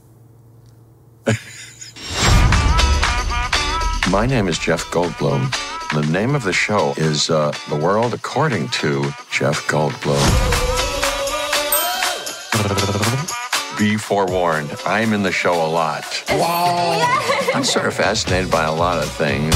My 4.12 4.26
name 4.26 4.50
is 4.50 4.60
Jeff 4.60 4.84
Goldblum. 4.92 5.67
The 5.94 6.06
name 6.12 6.36
of 6.36 6.44
the 6.44 6.52
show 6.54 6.94
is 6.98 7.30
uh, 7.30 7.52
The 7.70 7.76
World 7.76 8.14
According 8.14 8.68
to 8.70 9.04
Jeff 9.32 9.66
Goldblum. 9.68 10.18
Be 13.80 13.96
forewarned, 13.96 14.76
I'm 14.86 15.14
in 15.14 15.24
the 15.24 15.32
show 15.32 15.54
a 15.54 15.70
lot. 15.70 16.04
Whoa! 16.30 17.54
I'm 17.56 17.64
sort 17.64 17.86
of 17.86 17.94
fascinated 17.94 18.52
by 18.52 18.66
a 18.66 18.74
lot 18.74 19.02
of 19.02 19.10
things. 19.12 19.56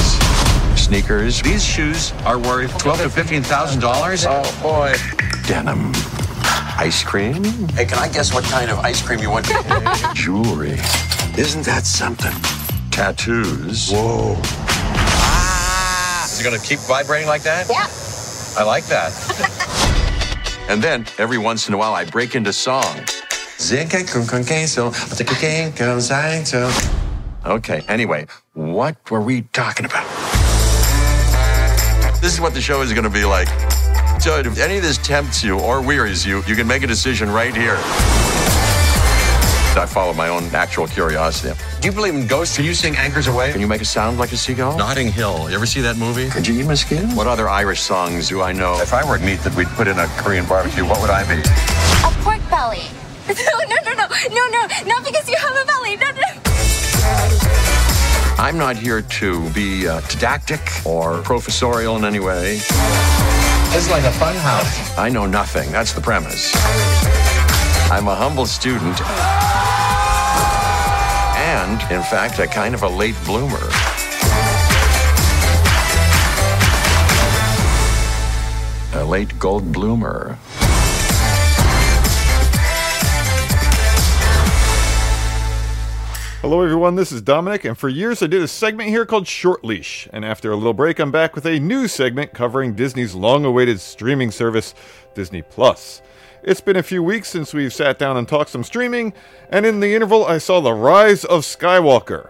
Sneakers. 0.80 1.42
These 1.42 1.64
shoes 1.66 2.14
are 2.26 2.40
worth 2.40 2.78
twelve 2.78 3.00
to 3.00 3.10
fifteen 3.10 3.44
thousand 3.44 3.82
dollars. 3.82 4.26
Oh 4.28 4.60
boy. 4.64 4.96
Denim. 5.48 5.92
Ice 6.78 7.04
cream. 7.04 7.44
Hey, 7.70 7.86
can 7.86 8.00
I 8.00 8.08
guess 8.08 8.34
what 8.34 8.46
kind 8.46 8.72
of 8.72 8.80
ice 8.80 9.02
cream 9.06 9.20
you 9.20 9.30
want? 9.30 9.46
Jewelry. 10.16 10.80
Isn't 11.38 11.66
that 11.66 11.84
something? 11.86 12.34
Tattoos. 12.90 13.92
Whoa. 13.92 14.42
Is 16.42 16.48
it 16.48 16.50
gonna 16.50 16.64
keep 16.64 16.80
vibrating 16.80 17.28
like 17.28 17.44
that? 17.44 17.70
Yeah. 17.70 17.86
I 18.60 18.66
like 18.66 18.84
that. 18.86 19.14
and 20.70 20.82
then 20.82 21.06
every 21.20 21.38
once 21.38 21.68
in 21.68 21.76
a 21.76 21.78
while 21.78 21.94
I 21.94 22.04
break 22.04 22.34
into 22.34 22.52
song. 22.52 23.06
Okay, 27.46 27.84
anyway, 27.88 28.26
what 28.54 28.98
were 29.12 29.22
we 29.22 29.44
talking 29.54 29.86
about? 29.86 30.08
This 32.22 32.34
is 32.34 32.42
what 32.42 32.56
the 32.56 32.62
show 32.62 32.82
is 32.82 32.92
going 32.92 33.04
to 33.04 33.10
be 33.12 33.24
like. 33.24 33.50
So 34.20 34.40
if 34.40 34.58
any 34.58 34.78
of 34.78 34.82
this 34.82 34.98
tempts 34.98 35.44
you 35.44 35.60
or 35.60 35.80
wearies 35.80 36.26
you, 36.26 36.42
you 36.48 36.56
can 36.56 36.66
make 36.66 36.82
a 36.82 36.88
decision 36.88 37.30
right 37.30 37.56
here. 37.56 37.78
I 39.78 39.86
follow 39.86 40.14
my 40.14 40.28
own 40.28 40.52
natural 40.52 40.86
curiosity. 40.86 41.58
Do 41.80 41.88
you 41.88 41.94
believe 41.94 42.14
in 42.14 42.28
ghosts? 42.28 42.58
Can 42.58 42.66
you 42.66 42.74
sing 42.74 42.96
Anchors 42.98 43.28
Aweigh? 43.28 43.54
Can 43.54 43.62
you 43.62 43.68
make 43.68 43.82
a 43.82 43.86
sound 43.86 44.20
like 44.20 44.32
a 44.34 44.38
seagull? 44.38 44.78
Notting 44.78 45.12
Hill. 45.12 45.50
You 45.50 45.56
ever 45.56 45.66
see 45.66 45.80
that 45.82 45.98
movie? 45.98 46.30
Could 46.30 46.46
you 46.46 46.60
eat 46.60 46.66
my 46.68 46.76
skin? 46.76 47.16
What 47.16 47.28
other 47.28 47.48
Irish 47.48 47.80
songs 47.82 48.28
do 48.28 48.42
I 48.42 48.52
know? 48.52 48.80
If 48.82 48.94
I 48.94 49.10
were 49.10 49.18
meat 49.20 49.40
that 49.40 49.56
we'd 49.56 49.70
put 49.70 49.88
in 49.88 49.98
a 49.98 50.08
Korean 50.18 50.46
barbecue, 50.46 50.84
what 50.86 51.00
would 51.00 51.10
I 51.10 51.24
be? 51.24 51.42
A 51.42 52.12
pork 52.24 52.42
belly. 52.50 52.84
No, 53.32 53.36
no, 53.70 53.76
no, 53.86 53.94
no, 53.94 54.08
no, 54.30 54.48
no, 54.50 54.68
not 54.88 55.06
because 55.06 55.30
you 55.30 55.38
have 55.38 55.56
a 55.56 55.66
belly. 55.66 55.96
No, 55.96 56.12
no. 56.12 56.42
I'm 58.38 58.58
not 58.58 58.76
here 58.76 59.02
to 59.02 59.50
be 59.52 59.88
uh, 59.88 60.02
didactic 60.02 60.60
or 60.86 61.22
professorial 61.22 61.96
in 61.96 62.04
any 62.04 62.20
way. 62.20 62.56
It's 63.74 63.90
like 63.90 64.04
a 64.04 64.12
fun 64.12 64.36
house. 64.36 64.98
I 64.98 65.08
know 65.10 65.26
nothing. 65.26 65.72
That's 65.72 65.94
the 65.94 66.02
premise. 66.02 66.52
I'm 67.92 68.08
a 68.08 68.16
humble 68.16 68.46
student. 68.46 69.02
And, 71.38 71.82
in 71.92 72.02
fact, 72.04 72.40
a 72.40 72.48
kind 72.48 72.74
of 72.74 72.84
a 72.84 72.88
late 72.88 73.18
bloomer. 73.26 73.58
A 78.94 79.04
late 79.04 79.38
gold 79.38 79.74
bloomer. 79.74 80.38
Hello, 86.40 86.62
everyone. 86.62 86.96
This 86.96 87.12
is 87.12 87.22
Domenic, 87.22 87.66
and 87.66 87.78
for 87.78 87.90
years 87.90 88.24
I 88.24 88.28
did 88.28 88.42
a 88.42 88.48
segment 88.48 88.88
here 88.88 89.06
called 89.06 89.28
Short 89.28 89.66
Leash. 89.66 90.08
And 90.14 90.24
after 90.24 90.50
a 90.54 90.56
little 90.56 90.74
break, 90.74 90.98
I'm 91.00 91.12
back 91.12 91.36
with 91.36 91.46
a 91.46 91.60
new 91.60 91.90
segment 91.90 92.34
covering 92.34 92.74
Disney's 92.74 93.14
long 93.14 93.44
awaited 93.44 93.82
streaming 93.82 94.32
service, 94.32 94.74
Disney 95.14 95.42
Plus. 95.42 96.02
It's 96.44 96.62
been 96.62 96.76
a 96.76 96.82
few 96.82 97.04
weeks 97.04 97.30
since 97.30 97.54
we've 97.54 97.72
sat 97.72 98.00
down 98.00 98.18
and 98.18 98.28
talked 98.28 98.50
some 98.50 98.64
streaming, 98.64 99.14
and 99.52 99.64
in 99.64 99.80
the 99.80 99.94
interval, 99.94 100.26
I 100.26 100.40
saw 100.40 100.60
The 100.60 100.74
Rise 100.74 101.24
of 101.24 101.42
Skywalker 101.42 102.30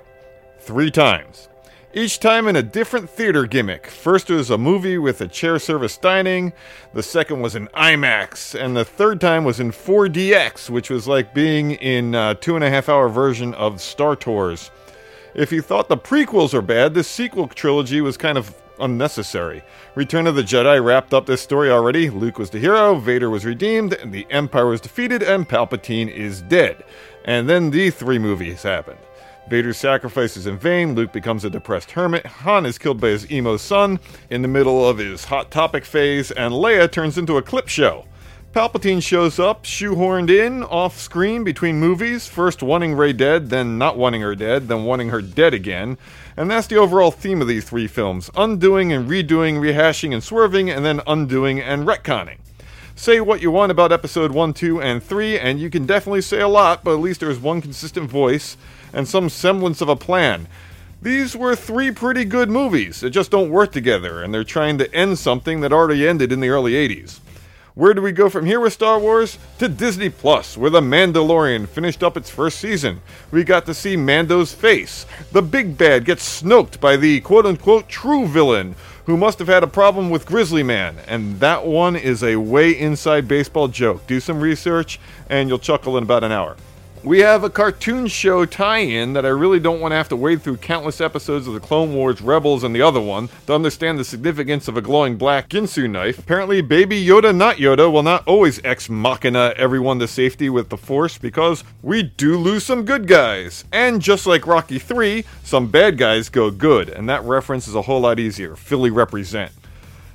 three 0.59 0.91
times. 0.91 1.47
Each 1.93 2.20
time 2.20 2.49
in 2.49 2.57
a 2.57 2.64
different 2.64 3.09
theater 3.09 3.45
gimmick. 3.45 3.88
First 3.88 4.30
was 4.30 4.49
a 4.49 4.57
movie 4.57 4.97
with 4.97 5.22
a 5.22 5.30
chair 5.30 5.59
service 5.59 5.95
dining, 5.95 6.51
the 6.93 7.03
second 7.03 7.39
was 7.39 7.55
in 7.55 7.70
IMAX, 7.70 8.53
and 8.53 8.76
the 8.76 8.84
third 8.84 9.22
time 9.22 9.45
was 9.45 9.62
in 9.62 9.72
4DX, 9.72 10.70
which 10.70 10.89
was 10.89 11.07
like 11.07 11.34
being 11.34 11.72
in 11.72 12.14
a 12.14 12.36
two 12.36 12.55
and 12.55 12.66
a 12.66 12.70
half 12.70 12.89
hour 12.89 13.07
version 13.07 13.53
of 13.53 13.80
Star 13.80 14.18
Tours. 14.18 14.72
If 15.36 15.53
you 15.53 15.62
thought 15.62 15.88
the 15.88 15.97
prequels 15.97 16.53
are 16.53 16.62
bad, 16.62 16.93
this 16.93 17.07
sequel 17.07 17.47
trilogy 17.47 18.01
was 18.01 18.18
kind 18.18 18.38
of 18.38 18.53
unnecessary. 18.82 19.64
Return 19.96 20.28
of 20.28 20.36
the 20.36 20.42
Jedi 20.42 20.84
wrapped 20.84 21.14
up 21.14 21.26
this 21.26 21.42
story 21.42 21.70
already. 21.70 22.10
Luke 22.10 22.38
was 22.38 22.50
the 22.50 22.60
hero, 22.60 22.96
Vader 22.96 23.30
was 23.30 23.46
redeemed, 23.46 23.94
and 23.94 24.12
the 24.12 24.28
Empire 24.30 24.68
was 24.68 24.82
defeated, 24.82 25.24
and 25.24 25.48
Palpatine 25.48 26.10
is 26.10 26.42
dead. 26.42 26.84
And 27.24 27.50
then 27.50 27.70
the 27.70 27.90
three 27.90 28.20
movies 28.20 28.64
happened. 28.64 29.00
Vader's 29.50 29.78
sacrifice 29.78 30.38
is 30.38 30.48
in 30.48 30.58
vain, 30.58 30.96
Luke 30.96 31.12
becomes 31.12 31.44
a 31.44 31.50
depressed 31.50 31.92
hermit, 31.92 32.26
Han 32.26 32.66
is 32.66 32.78
killed 32.78 33.02
by 33.02 33.10
his 33.10 33.30
emo 33.32 33.58
son 33.58 34.00
in 34.30 34.42
the 34.42 34.48
middle 34.48 34.88
of 34.88 34.98
his 34.98 35.26
Hot 35.26 35.52
Topic 35.52 35.84
phase, 35.84 36.32
and 36.32 36.54
Leia 36.54 36.90
turns 36.90 37.18
into 37.18 37.38
a 37.38 37.42
clip 37.42 37.68
show. 37.68 38.06
Palpatine 38.54 39.02
shows 39.02 39.39
up, 39.39 39.64
shoehorned 39.64 40.30
in, 40.30 40.62
off 40.64 40.99
screen 40.99 41.45
between 41.45 41.80
movies, 41.80 42.28
first 42.28 42.62
wanting 42.62 42.93
Rey 42.93 43.14
dead, 43.14 43.49
then 43.49 43.78
not 43.78 43.97
wanting 43.97 44.20
her 44.20 44.36
dead, 44.36 44.68
then 44.68 44.84
wanting 44.84 45.08
her 45.08 45.22
dead 45.22 45.54
again. 45.54 45.97
And 46.36 46.52
that's 46.52 46.68
the 46.68 46.76
overall 46.76 47.12
theme 47.12 47.41
of 47.41 47.47
these 47.47 47.64
three 47.64 47.88
films 47.88 48.30
undoing 48.36 48.91
and 48.91 49.10
redoing, 49.10 49.62
rehashing 49.62 50.14
and 50.14 50.22
swerving, 50.22 50.70
and 50.70 50.84
then 50.84 50.99
undoing 51.08 51.62
and 51.62 51.88
retconning. 51.88 52.39
Say 52.93 53.22
what 53.22 53.41
you 53.41 53.52
want 53.52 53.72
about 53.72 53.93
episode 53.93 54.32
1, 54.34 54.54
2, 54.54 54.82
and 54.82 55.02
3, 55.02 55.39
and 55.39 55.58
you 55.58 55.70
can 55.70 55.86
definitely 55.86 56.22
say 56.22 56.41
a 56.41 56.49
lot, 56.49 56.84
but 56.84 56.91
at 56.91 56.99
least 56.99 57.22
there's 57.22 57.39
one 57.39 57.62
consistent 57.62 58.10
voice 58.10 58.58
and 58.91 59.08
some 59.08 59.30
semblance 59.30 59.80
of 59.80 59.88
a 59.88 59.95
plan. 59.95 60.49
These 61.02 61.38
were 61.38 61.56
three 61.56 61.89
pretty 61.89 62.26
good 62.26 62.49
movies 62.49 62.99
that 62.99 63.12
just 63.12 63.32
don't 63.32 63.49
work 63.49 63.72
together, 63.72 64.22
and 64.22 64.34
they're 64.34 64.43
trying 64.43 64.78
to 64.80 64.93
end 64.93 65.20
something 65.20 65.62
that 65.62 65.72
already 65.72 66.06
ended 66.06 66.34
in 66.34 66.41
the 66.41 66.49
early 66.49 66.74
80s. 66.74 67.22
Where 67.82 67.96
do 67.96 68.02
we 68.04 68.12
go 68.12 68.30
from 68.30 68.46
here 68.46 68.60
with 68.60 68.74
Star 68.74 69.00
Wars? 69.00 69.40
To 69.58 69.68
Disney 69.68 70.10
Plus, 70.10 70.56
where 70.56 70.70
The 70.70 70.82
Mandalorian 70.82 71.68
finished 71.68 72.04
up 72.04 72.16
its 72.16 72.30
first 72.30 72.60
season. 72.60 73.02
We 73.32 73.44
got 73.44 73.66
to 73.66 73.74
see 73.74 73.98
Mando's 73.98 74.54
face. 74.54 75.08
The 75.32 75.42
big 75.42 75.80
bad 75.80 76.06
gets 76.06 76.44
snoked 76.44 76.80
by 76.80 76.96
the 76.96 77.22
quote 77.22 77.48
unquote 77.48 77.90
true 77.90 78.28
villain, 78.28 78.76
who 79.08 79.18
must 79.18 79.40
have 79.40 79.48
had 79.48 79.64
a 79.64 79.68
problem 79.68 80.12
with 80.12 80.28
Grizzly 80.28 80.62
Man. 80.62 80.98
And 81.08 81.40
that 81.40 81.66
one 81.66 81.96
is 81.96 82.22
a 82.22 82.36
way 82.36 82.70
inside 82.70 83.28
baseball 83.28 83.68
joke. 83.68 84.06
Do 84.06 84.20
some 84.20 84.42
research, 84.42 85.00
and 85.28 85.50
you'll 85.50 85.58
chuckle 85.58 85.98
in 85.98 86.04
about 86.04 86.24
an 86.24 86.32
hour. 86.32 86.58
We 87.04 87.18
have 87.22 87.43
a 87.43 87.49
cartoon 87.49 88.06
show 88.06 88.45
tie 88.45 88.78
in 88.78 89.14
that 89.14 89.26
I 89.26 89.30
really 89.30 89.60
don't 89.60 89.80
want 89.80 89.91
to 89.91 89.95
have 89.95 90.10
to 90.10 90.16
wade 90.16 90.43
through 90.43 90.58
countless 90.58 91.02
episodes 91.02 91.47
of 91.47 91.56
the 91.56 91.60
Clone 91.60 91.95
Wars 91.95 92.22
Rebels 92.22 92.64
and 92.64 92.76
the 92.76 92.84
other 92.84 93.02
one 93.02 93.28
to 93.47 93.56
understand 93.56 93.97
the 93.97 94.04
significance 94.04 94.68
of 94.68 94.78
a 94.78 94.84
glowing 94.84 95.18
black 95.18 95.49
Ginsu 95.49 95.89
knife. 95.89 96.20
Apparently, 96.20 96.62
Baby 96.62 97.04
Yoda, 97.04 97.36
not 97.36 97.56
Yoda, 97.56 97.91
will 97.91 98.04
not 98.04 98.28
always 98.28 98.64
ex 98.64 98.88
machina 98.88 99.56
everyone 99.58 99.97
to 99.97 100.08
safety 100.08 100.47
with 100.47 100.70
the 100.70 100.78
Force 100.78 101.18
because 101.18 101.64
we 101.82 102.04
do 102.04 102.38
lose 102.38 102.64
some 102.64 102.86
good 102.86 103.08
guys. 103.08 103.66
And 103.72 103.99
just 103.99 104.28
like 104.28 104.45
Rocky 104.45 104.78
3, 104.78 105.26
some 105.43 105.72
bad 105.72 105.97
guys 105.97 106.30
go 106.30 106.52
good, 106.52 106.88
and 106.88 107.10
that 107.10 107.24
reference 107.24 107.68
is 107.68 107.74
a 107.74 107.82
whole 107.82 108.02
lot 108.02 108.20
easier. 108.20 108.56
Philly 108.56 108.91
represent. 108.91 109.52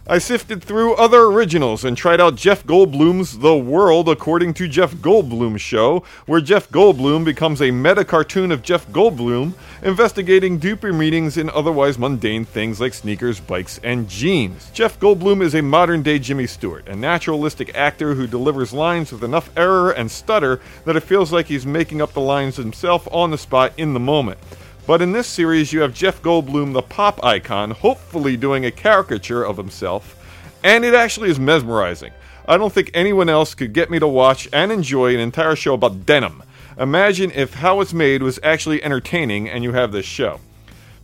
I 0.09 0.19
sifted 0.19 0.63
through 0.63 0.95
other 0.95 1.23
originals 1.23 1.85
and 1.85 1.97
tried 1.97 2.21
out 2.21 2.37
Jeff 2.37 2.63
Goldblum's 2.63 3.39
The 3.39 3.57
World 3.57 4.09
According 4.09 4.55
to 4.55 4.69
Jeff 4.69 4.95
Goldblum 4.95 5.59
show, 5.59 6.05
where 6.27 6.41
Jeff 6.41 6.71
Goldblum 6.71 7.25
becomes 7.25 7.61
a 7.61 7.73
meta 7.73 8.05
cartoon 8.05 8.53
of 8.53 8.63
Jeff 8.63 8.87
Goldblum, 8.93 9.55
investigating 9.83 10.59
deeper 10.59 10.93
meanings 10.93 11.37
in 11.37 11.51
otherwise 11.51 11.99
mundane 11.99 12.45
things 12.45 12.81
like 12.81 12.95
sneakers, 12.95 13.41
bikes, 13.41 13.81
and 13.83 14.09
jeans. 14.09 14.71
Jeff 14.73 14.97
Goldblum 15.01 15.43
is 15.43 15.57
a 15.57 15.61
modern 15.61 16.05
day 16.05 16.21
Jimmy 16.21 16.47
Stewart, 16.47 16.87
a 16.87 16.95
naturalistic 16.95 17.75
actor 17.75 18.15
who 18.15 18.29
delivers 18.29 18.73
lines 18.73 19.11
with 19.11 19.25
enough 19.25 19.51
error 19.57 19.91
and 19.91 20.09
stutter 20.09 20.61
that 20.85 20.95
it 20.95 21.03
feels 21.03 21.33
like 21.33 21.47
he's 21.47 21.67
making 21.67 22.01
up 22.01 22.13
the 22.13 22.21
lines 22.21 22.55
himself 22.55 23.09
on 23.11 23.33
the 23.33 23.39
spot 23.39 23.73
in 23.77 23.93
the 23.93 23.99
moment. 23.99 24.39
But 24.87 25.03
in 25.03 25.11
this 25.11 25.27
series, 25.27 25.73
you 25.73 25.81
have 25.81 25.93
Jeff 25.93 26.23
Goldblum, 26.23 26.73
the 26.73 26.83
pop 26.83 27.25
icon, 27.25 27.73
hopefully 27.73 28.37
doing 28.37 28.65
a 28.65 28.71
caricature 28.71 29.43
of 29.43 29.57
himself, 29.57 30.15
and 30.63 30.85
it 30.85 30.95
actually 30.95 31.29
is 31.29 31.41
mesmerizing. 31.41 32.13
I 32.47 32.57
don't 32.57 32.73
think 32.73 32.93
anyone 32.95 33.29
else 33.29 33.57
could 33.57 33.73
get 33.73 33.91
me 33.91 33.99
to 33.99 34.07
watch 34.07 34.49
and 34.53 34.71
enjoy 34.71 35.13
an 35.13 35.21
entire 35.21 35.57
show 35.57 35.75
about 35.75 36.07
denim. 36.07 36.45
Imagine 36.79 37.33
if 37.33 37.55
how 37.55 37.81
it's 37.81 37.93
made 37.93 38.23
was 38.23 38.39
actually 38.45 38.85
entertaining 38.85 39.49
and 39.49 39.65
you 39.65 39.73
have 39.73 39.91
this 39.91 40.07
show. 40.07 40.39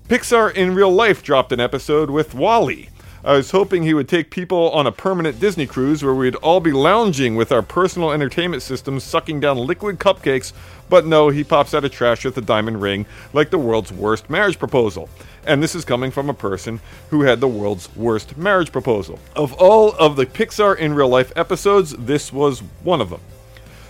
Pixar 0.09 0.55
in 0.55 0.75
real 0.75 0.93
life 0.93 1.25
dropped 1.25 1.51
an 1.51 1.59
episode 1.59 2.11
with 2.11 2.35
WALL-E. 2.35 2.89
I 3.25 3.37
was 3.37 3.53
hoping 3.53 3.85
he 3.85 3.95
would 3.95 4.09
take 4.09 4.31
people 4.31 4.71
on 4.73 4.89
a 4.89 4.91
permanent 4.91 5.39
Disney 5.39 5.65
cruise 5.65 6.03
where 6.03 6.13
we'd 6.13 6.35
all 6.37 6.59
be 6.59 6.73
lounging 6.73 7.37
with 7.37 7.53
our 7.53 7.63
personal 7.63 8.11
entertainment 8.11 8.65
systems 8.65 9.05
sucking 9.05 9.39
down 9.39 9.59
liquid 9.59 10.01
cupcakes, 10.01 10.53
but 10.89 11.07
no, 11.07 11.29
he 11.29 11.45
pops 11.45 11.73
out 11.73 11.85
of 11.85 11.93
trash 11.93 12.25
with 12.25 12.37
a 12.37 12.41
diamond 12.41 12.83
ring 12.83 13.07
like 13.33 13.51
the 13.51 13.59
world's 13.59 13.93
worst 13.93 14.29
marriage 14.29 14.59
proposal. 14.59 15.09
And 15.47 15.63
this 15.63 15.77
is 15.77 15.85
coming 15.85 16.11
from 16.11 16.31
a 16.31 16.35
person 16.35 16.81
who 17.11 17.23
had 17.23 17.41
the 17.41 17.47
world's 17.47 17.95
worst 17.95 18.37
marriage 18.37 18.73
proposal. 18.73 19.21
Of 19.37 19.53
all 19.53 19.93
of 20.01 20.17
the 20.17 20.27
Pixar 20.27 20.77
in 20.77 20.93
real 20.93 21.09
life 21.09 21.33
episodes, 21.37 21.93
this 21.93 22.33
was 22.33 22.59
one 22.83 23.01
of 23.01 23.11
them. 23.11 23.21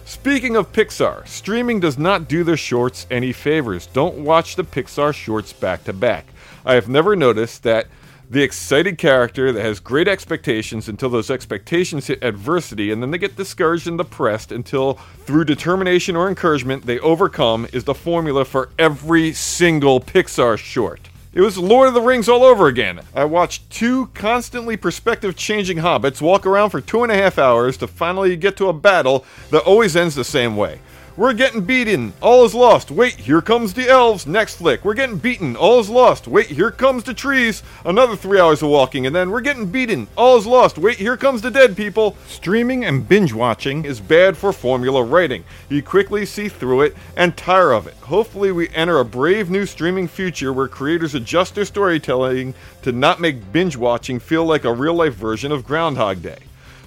Speaking 0.05 0.57
of 0.57 0.75
Pixar, 0.75 1.27
streaming 1.27 1.81
does 1.81 1.97
not 1.97 2.29
do 2.29 2.45
their 2.45 2.59
shorts 2.59 3.07
any 3.11 3.33
favors. 3.33 3.87
Don't 3.87 4.25
watch 4.25 4.57
the 4.57 4.65
Pixar 4.65 5.15
shorts 5.15 5.55
back 5.55 5.85
to 5.85 5.95
back. 5.95 6.27
I 6.67 6.75
have 6.75 6.91
never 6.91 7.17
noticed 7.17 7.63
that 7.63 7.87
the 8.33 8.43
excited 8.43 8.97
character 8.97 9.53
that 9.53 9.61
has 9.61 9.79
great 9.79 10.09
expectations 10.09 10.89
until 10.89 11.11
those 11.11 11.31
expectations 11.31 12.07
hit 12.07 12.25
adversity 12.25 12.91
and 12.91 13.03
then 13.03 13.11
they 13.11 13.19
get 13.19 13.37
discouraged 13.37 13.87
and 13.87 13.99
depressed 13.99 14.51
until 14.51 14.95
through 15.27 15.45
determination 15.45 16.17
or 16.17 16.31
encouragement 16.31 16.87
they 16.87 16.99
overcome 17.01 17.69
is 17.75 17.85
the 17.85 17.93
formula 17.93 18.43
for 18.43 18.71
every 18.79 19.35
single 19.35 20.01
Pixar 20.01 20.57
short. 20.57 21.11
It 21.35 21.43
was 21.43 21.59
Lord 21.59 21.89
of 21.89 21.95
the 21.95 22.01
Rings 22.01 22.27
all 22.27 22.43
over 22.43 22.69
again. 22.69 23.03
I 23.15 23.27
watched 23.27 23.69
two 23.69 24.07
constantly 24.15 24.79
perspective 24.79 25.37
changing 25.37 25.79
hobbits 25.79 26.23
walk 26.23 26.47
around 26.47 26.71
for 26.71 26.81
two 26.81 27.03
and 27.03 27.13
a 27.13 27.17
half 27.17 27.39
hours 27.39 27.77
to 27.79 27.87
finally 27.87 28.35
get 28.39 28.57
to 28.57 28.69
a 28.69 28.73
battle 28.73 29.27
that 29.51 29.65
always 29.65 29.95
ends 29.95 30.15
the 30.15 30.25
same 30.25 30.57
way. 30.57 30.81
We're 31.15 31.35
getting 31.35 31.61
beaten. 31.61 32.15
All 32.23 32.43
is 32.47 32.55
lost. 32.55 32.91
Wait, 32.91 33.13
here 33.17 33.43
comes 33.43 33.75
the 33.75 33.87
elves. 33.87 34.27
Next 34.27 34.57
flick. 34.57 34.83
We're 34.83 34.95
getting 34.95 35.19
beaten. 35.19 35.57
All 35.57 35.79
is 35.79 35.91
lost. 35.91 36.27
Wait, 36.27 36.47
here 36.47 36.71
comes 36.71 37.05
the 37.05 37.13
trees. 37.13 37.63
Another 37.85 38.17
three 38.17 38.41
hours 38.41 38.63
of 38.63 38.71
walking, 38.71 39.05
and 39.05 39.15
then 39.15 39.31
we're 39.31 39.43
getting 39.43 39.67
beaten. 39.67 40.09
All 40.17 40.39
is 40.39 40.47
lost. 40.47 40.79
Wait, 40.79 40.97
here 40.97 41.19
comes 41.19 41.43
the 41.43 41.51
dead 41.51 41.77
people. 41.77 42.17
Streaming 42.29 42.87
and 42.87 43.07
binge 43.07 43.35
watching 43.35 43.85
is 43.85 44.01
bad 44.01 44.39
for 44.39 44.55
formula 44.55 45.05
writing. 45.05 45.45
You 45.69 45.83
quickly 45.83 46.25
see 46.25 46.49
through 46.49 46.81
it 46.81 46.97
and 47.15 47.37
tire 47.37 47.73
of 47.73 47.87
it. 47.87 47.95
Hopefully, 47.97 48.51
we 48.51 48.71
enter 48.71 48.99
a 48.99 49.05
brave 49.05 49.51
new 49.51 49.67
streaming 49.67 50.09
future 50.09 50.51
where 50.51 50.67
creators 50.67 51.15
adjust 51.15 51.55
their 51.55 51.67
storytelling 51.67 52.55
to 52.81 52.91
not 52.91 53.21
make 53.21 53.53
binge 53.53 53.77
watching 53.77 54.19
feel 54.19 54.47
like 54.47 54.65
a 54.65 54.73
real 54.73 54.95
life 54.95 55.15
version 55.15 55.53
of 55.53 55.67
Groundhog 55.67 56.23
Day. 56.23 56.39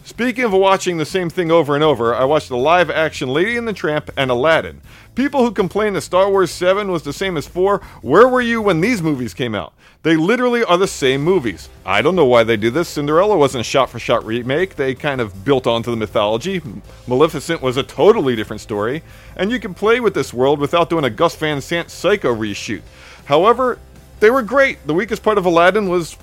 Speaking 0.06 0.44
of 0.44 0.52
watching 0.52 0.98
the 0.98 1.06
same 1.06 1.32
thing 1.32 1.50
over 1.50 1.74
and 1.74 1.84
over, 1.84 2.14
I 2.14 2.26
watched 2.26 2.50
the 2.50 2.58
live 2.58 2.92
action 2.92 3.28
Lady 3.28 3.58
and 3.58 3.68
the 3.68 3.74
Tramp 3.74 4.12
and 4.16 4.30
Aladdin. 4.30 4.82
People 5.16 5.44
who 5.44 5.52
complain 5.52 5.94
that 5.94 6.02
Star 6.02 6.30
Wars 6.30 6.52
7 6.52 6.92
was 6.92 7.02
the 7.02 7.12
same 7.12 7.38
as 7.38 7.48
4, 7.48 7.80
where 8.04 8.28
were 8.28 8.40
you 8.40 8.62
when 8.62 8.82
these 8.82 9.02
movies 9.02 9.34
came 9.34 9.56
out? 9.56 9.74
They 10.04 10.16
literally 10.16 10.64
are 10.64 10.78
the 10.78 10.88
same 10.88 11.24
movies. 11.24 11.70
I 11.88 12.04
don't 12.04 12.16
know 12.16 12.28
why 12.28 12.44
they 12.44 12.56
do 12.56 12.70
this. 12.70 12.88
Cinderella 12.88 13.36
wasn't 13.36 13.62
a 13.62 13.64
shot 13.64 13.90
for 13.90 13.98
shot 13.98 14.24
remake, 14.24 14.76
they 14.76 14.94
kind 14.94 15.22
of 15.22 15.44
built 15.44 15.66
onto 15.66 15.90
the 15.90 15.98
mythology. 15.98 16.62
Maleficent 17.08 17.64
was 17.64 17.76
a 17.76 17.84
totally 17.84 18.36
different 18.36 18.62
story, 18.62 19.02
and 19.36 19.52
you 19.52 19.60
can 19.60 19.74
play 19.74 20.00
with 20.02 20.14
this 20.14 20.32
world 20.32 20.60
without 20.60 20.88
doing 20.88 21.06
a 21.06 21.10
Gus 21.10 21.36
Van 21.36 21.60
Sant 21.62 21.90
Psycho 21.90 22.32
reshoot. 22.36 22.84
However, 23.26 23.80
they 24.20 24.30
were 24.30 24.44
great. 24.44 24.86
The 24.86 24.94
weakest 24.94 25.24
part 25.24 25.40
of 25.40 25.48
Aladdin 25.48 25.90
was 25.90 26.16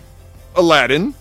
Aladdin. 0.54 1.14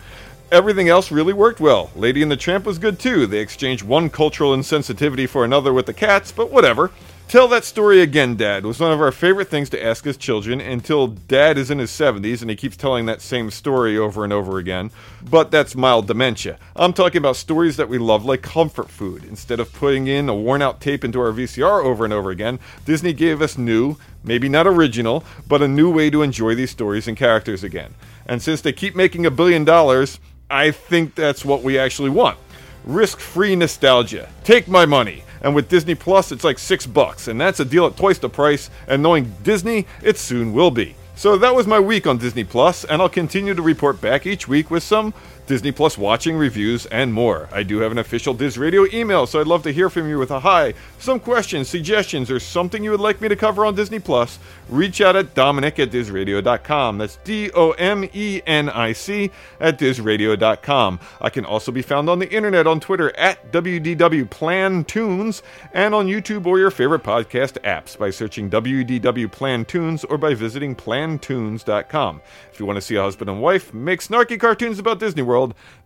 Everything 0.52 0.90
else 0.90 1.12
really 1.12 1.32
worked 1.32 1.62
well. 1.62 1.90
Lady 1.96 2.22
and 2.22 2.30
the 2.30 2.36
Tramp 2.36 2.66
was 2.66 2.78
good 2.78 3.00
too. 3.00 3.26
They 3.26 3.40
exchanged 3.40 3.84
one 3.84 4.10
cultural 4.10 4.54
insensitivity 4.54 5.30
for 5.30 5.46
another 5.46 5.72
with 5.72 5.86
the 5.86 5.94
cats, 5.94 6.34
but 6.34 6.52
whatever. 6.52 6.92
Tell 7.30 7.48
that 7.48 7.64
story 7.64 8.02
again, 8.02 8.36
Dad, 8.36 8.66
was 8.66 8.82
one 8.82 8.92
of 8.92 9.00
our 9.00 9.14
favorite 9.14 9.48
things 9.48 9.70
to 9.70 9.82
ask 9.82 10.06
as 10.06 10.18
children 10.18 10.60
until 10.60 11.08
Dad 11.08 11.58
is 11.58 11.72
in 11.72 11.80
his 11.80 11.90
70s 11.90 12.42
and 12.42 12.50
he 12.50 12.58
keeps 12.58 12.76
telling 12.76 13.06
that 13.06 13.22
same 13.22 13.50
story 13.50 13.98
over 13.98 14.26
and 14.26 14.34
over 14.34 14.58
again. 14.58 14.92
But 15.30 15.52
that's 15.52 15.74
mild 15.74 16.08
dementia. 16.08 16.60
I'm 16.76 16.92
talking 16.92 17.20
about 17.20 17.38
stories 17.38 17.78
that 17.78 17.88
we 17.88 17.98
love 17.98 18.26
like 18.26 18.42
comfort 18.42 18.90
food. 18.90 19.24
Instead 19.24 19.62
of 19.62 19.72
putting 19.72 20.08
in 20.08 20.28
a 20.28 20.36
worn 20.36 20.62
out 20.62 20.82
tape 20.82 21.06
into 21.06 21.22
our 21.22 21.32
VCR 21.32 21.82
over 21.82 22.04
and 22.04 22.14
over 22.14 22.30
again, 22.30 22.60
Disney 22.84 23.14
gave 23.14 23.42
us 23.42 23.58
new, 23.58 23.96
maybe 24.22 24.50
not 24.50 24.68
original, 24.68 25.24
but 25.48 25.62
a 25.62 25.68
new 25.70 25.90
way 25.90 26.10
to 26.10 26.24
enjoy 26.24 26.56
these 26.56 26.72
stories 26.72 27.08
and 27.08 27.16
characters 27.16 27.64
again. 27.64 27.96
And 28.26 28.42
since 28.42 28.60
they 28.60 28.74
keep 28.74 28.98
making 28.98 29.26
a 29.26 29.32
billion 29.32 29.64
dollars, 29.64 30.20
I 30.52 30.72
think 30.72 31.16
that's 31.16 31.46
what 31.46 31.64
we 31.64 31.80
actually 31.80 32.10
want. 32.10 32.38
Risk 32.84 33.20
free 33.20 33.56
nostalgia. 33.56 34.30
Take 34.44 34.68
my 34.68 34.86
money. 34.86 35.24
And 35.42 35.56
with 35.56 35.70
Disney 35.70 35.96
Plus, 35.96 36.32
it's 36.32 36.44
like 36.44 36.60
six 36.60 36.86
bucks, 36.86 37.28
and 37.28 37.40
that's 37.40 37.60
a 37.60 37.66
deal 37.66 37.88
at 37.88 37.98
twice 37.98 38.20
the 38.20 38.30
price. 38.30 38.70
And 38.88 39.02
knowing 39.02 39.34
Disney, 39.44 39.88
it 40.04 40.18
soon 40.18 40.54
will 40.54 40.70
be. 40.70 40.96
So 41.16 41.38
that 41.38 41.56
was 41.56 41.68
my 41.68 41.80
week 41.80 42.06
on 42.06 42.18
Disney 42.18 42.44
Plus, 42.44 42.84
and 42.84 43.02
I'll 43.02 43.10
continue 43.10 43.54
to 43.54 43.62
report 43.62 44.02
back 44.02 44.26
each 44.26 44.48
week 44.48 44.70
with 44.70 44.84
some 44.84 45.14
Disney 45.48 45.72
Plus 45.72 45.98
watching 45.98 46.38
reviews 46.38 46.86
and 46.86 47.14
more. 47.14 47.50
I 47.52 47.64
do 47.64 47.80
have 47.80 47.92
an 47.92 47.98
official 47.98 48.34
Diz 48.34 48.58
Radio 48.58 48.86
email, 48.94 49.26
so 49.26 49.42
I'd 49.42 49.48
love 49.48 49.64
to 49.64 49.74
hear 49.74 49.90
from 49.90 50.08
you 50.08 50.18
with 50.18 50.32
a 50.32 50.40
hi, 50.40 50.74
some 51.00 51.20
questions, 51.20 51.68
suggestions, 51.68 52.32
or 52.32 52.40
something 52.40 52.84
you 52.84 52.92
would 52.92 53.00
like 53.00 53.20
me 53.20 53.28
to 53.28 53.36
cover 53.36 53.66
on 53.66 53.76
Disney 53.76 54.00
Plus. 54.00 54.40
Reach 54.70 55.02
out 55.02 55.16
at 55.16 55.34
Domenic 55.34 55.80
at 55.80 55.92
DizRadio.com. 55.92 56.98
That's 57.00 57.18
D 57.18 57.52
O 57.54 57.72
M 57.72 58.08
E 58.14 58.42
N 58.46 58.70
I 58.70 58.94
C 58.94 59.32
at 59.60 59.78
DizRadio.com. 59.78 61.00
I 61.20 61.30
can 61.30 61.44
also 61.44 61.72
be 61.72 61.82
found 61.82 62.10
on 62.10 62.20
the 62.20 62.32
internet 62.32 62.68
on 62.68 62.80
Twitter 62.80 63.16
at 63.18 63.52
WDW 63.52 64.30
Plan 64.30 64.86
Tunes 64.86 65.44
and 65.74 65.94
on 65.94 66.08
YouTube 66.08 66.46
or 66.46 66.60
your 66.60 66.72
favorite 66.72 67.04
podcast 67.04 67.54
apps 67.64 67.98
by 67.98 68.10
searching 68.10 68.50
WDW 68.50 69.30
Plan 69.32 69.66
Tunes 69.66 70.04
or 70.06 70.18
by 70.18 70.34
visiting 70.34 70.76
plantunes.com. 70.76 72.22
If 72.54 72.60
you 72.60 72.66
want 72.66 72.78
to 72.78 72.82
see 72.82 72.96
a 72.96 73.02
husband 73.02 73.30
and 73.30 73.42
wife 73.42 73.74
make 73.74 74.02
snarky 74.02 74.40
cartoons 74.40 74.80
about 74.80 75.00
Disney 75.00 75.24
World, 75.24 75.31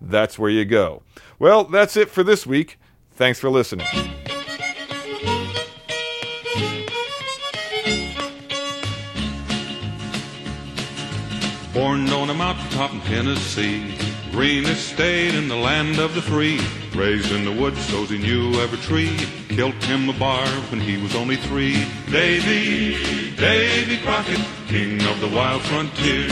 that's 0.01 0.39
where 0.39 0.49
you 0.49 0.65
go. 0.65 1.01
Well, 1.39 1.65
that's 1.65 1.97
it 1.97 2.09
for 2.09 2.23
this 2.23 2.45
week. 2.45 2.77
Thanks 3.11 3.39
for 3.39 3.49
listening. 3.49 3.87
Born 11.73 12.09
on 12.09 12.29
a 12.29 12.33
mountaintop 12.33 12.93
in 12.93 13.01
Tennessee, 13.01 13.93
greenest 14.31 14.93
state 14.93 15.35
in 15.35 15.49
the 15.49 15.55
land 15.57 15.99
of 15.99 16.15
the 16.15 16.21
free. 16.21 16.59
Raised 16.95 17.33
in 17.33 17.43
the 17.43 17.51
woods, 17.51 17.85
so 17.87 18.05
he 18.05 18.17
knew 18.17 18.53
every 18.61 18.77
tree. 18.77 19.17
Killed 19.49 19.73
him 19.83 20.07
a 20.07 20.13
bar 20.13 20.47
when 20.71 20.79
he 20.79 20.95
was 20.95 21.13
only 21.15 21.35
three. 21.35 21.85
Davy, 22.09 23.35
Davy 23.35 23.97
Crockett, 23.97 24.39
king 24.67 25.01
of 25.05 25.19
the 25.19 25.27
wild 25.27 25.61
frontier. 25.63 26.29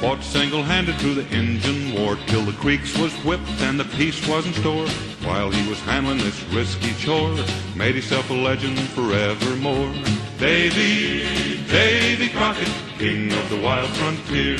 Fought 0.00 0.22
single-handed 0.22 0.94
through 0.96 1.12
the 1.12 1.28
Injun 1.28 1.92
War 1.92 2.16
till 2.26 2.40
the 2.40 2.54
creeks 2.54 2.96
was 2.96 3.12
whipped 3.16 3.60
and 3.60 3.78
the 3.78 3.84
peace 3.84 4.26
was 4.26 4.46
in 4.46 4.54
store. 4.54 4.88
While 5.28 5.50
he 5.50 5.68
was 5.68 5.78
handling 5.80 6.16
this 6.16 6.42
risky 6.44 6.94
chore, 6.94 7.36
made 7.76 7.96
himself 7.96 8.30
a 8.30 8.32
legend 8.32 8.78
forevermore. 8.78 9.92
Davy, 10.38 11.66
Davy 11.66 12.30
Crockett, 12.30 12.72
king 12.96 13.30
of 13.30 13.50
the 13.50 13.60
wild 13.60 13.90
frontier. 13.90 14.56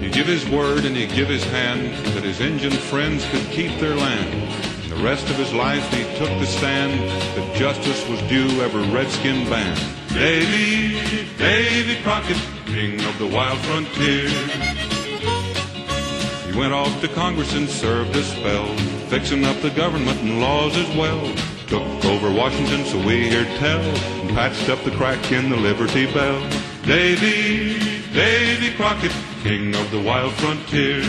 He 0.00 0.10
give 0.10 0.26
his 0.26 0.44
word 0.48 0.84
and 0.84 0.96
he 0.96 1.06
give 1.06 1.28
his 1.28 1.44
hand 1.44 2.04
that 2.16 2.24
his 2.24 2.40
Injun 2.40 2.72
friends 2.72 3.24
could 3.30 3.48
keep 3.52 3.78
their 3.78 3.94
land. 3.94 4.63
The 4.94 5.02
rest 5.02 5.28
of 5.28 5.36
his 5.36 5.52
life 5.52 5.82
he 5.92 6.04
took 6.16 6.30
the 6.38 6.46
stand 6.46 7.00
that 7.36 7.56
justice 7.56 8.08
was 8.08 8.20
due 8.22 8.62
every 8.62 8.88
redskin 8.90 9.44
band. 9.50 9.78
Davy, 10.10 11.26
Davy 11.36 12.00
Crockett, 12.02 12.40
king 12.66 13.00
of 13.04 13.18
the 13.18 13.26
wild 13.26 13.58
frontier. 13.66 14.28
He 16.46 16.56
went 16.56 16.72
off 16.72 17.00
to 17.00 17.08
Congress 17.08 17.52
and 17.54 17.68
served 17.68 18.14
a 18.14 18.22
spell, 18.22 18.68
fixing 19.08 19.44
up 19.44 19.60
the 19.62 19.70
government 19.70 20.20
and 20.20 20.40
laws 20.40 20.76
as 20.76 20.88
well. 20.96 21.20
Took 21.66 22.04
over 22.04 22.30
Washington, 22.32 22.84
so 22.84 22.96
we 22.98 23.28
hear 23.28 23.44
tell, 23.58 23.80
and 23.80 24.30
patched 24.30 24.68
up 24.68 24.82
the 24.84 24.92
crack 24.92 25.32
in 25.32 25.50
the 25.50 25.56
Liberty 25.56 26.06
Bell. 26.12 26.40
Davy, 26.82 27.80
Davy 28.12 28.72
Crockett, 28.76 29.12
king 29.42 29.74
of 29.74 29.90
the 29.90 30.00
wild 30.00 30.32
frontier. 30.34 31.02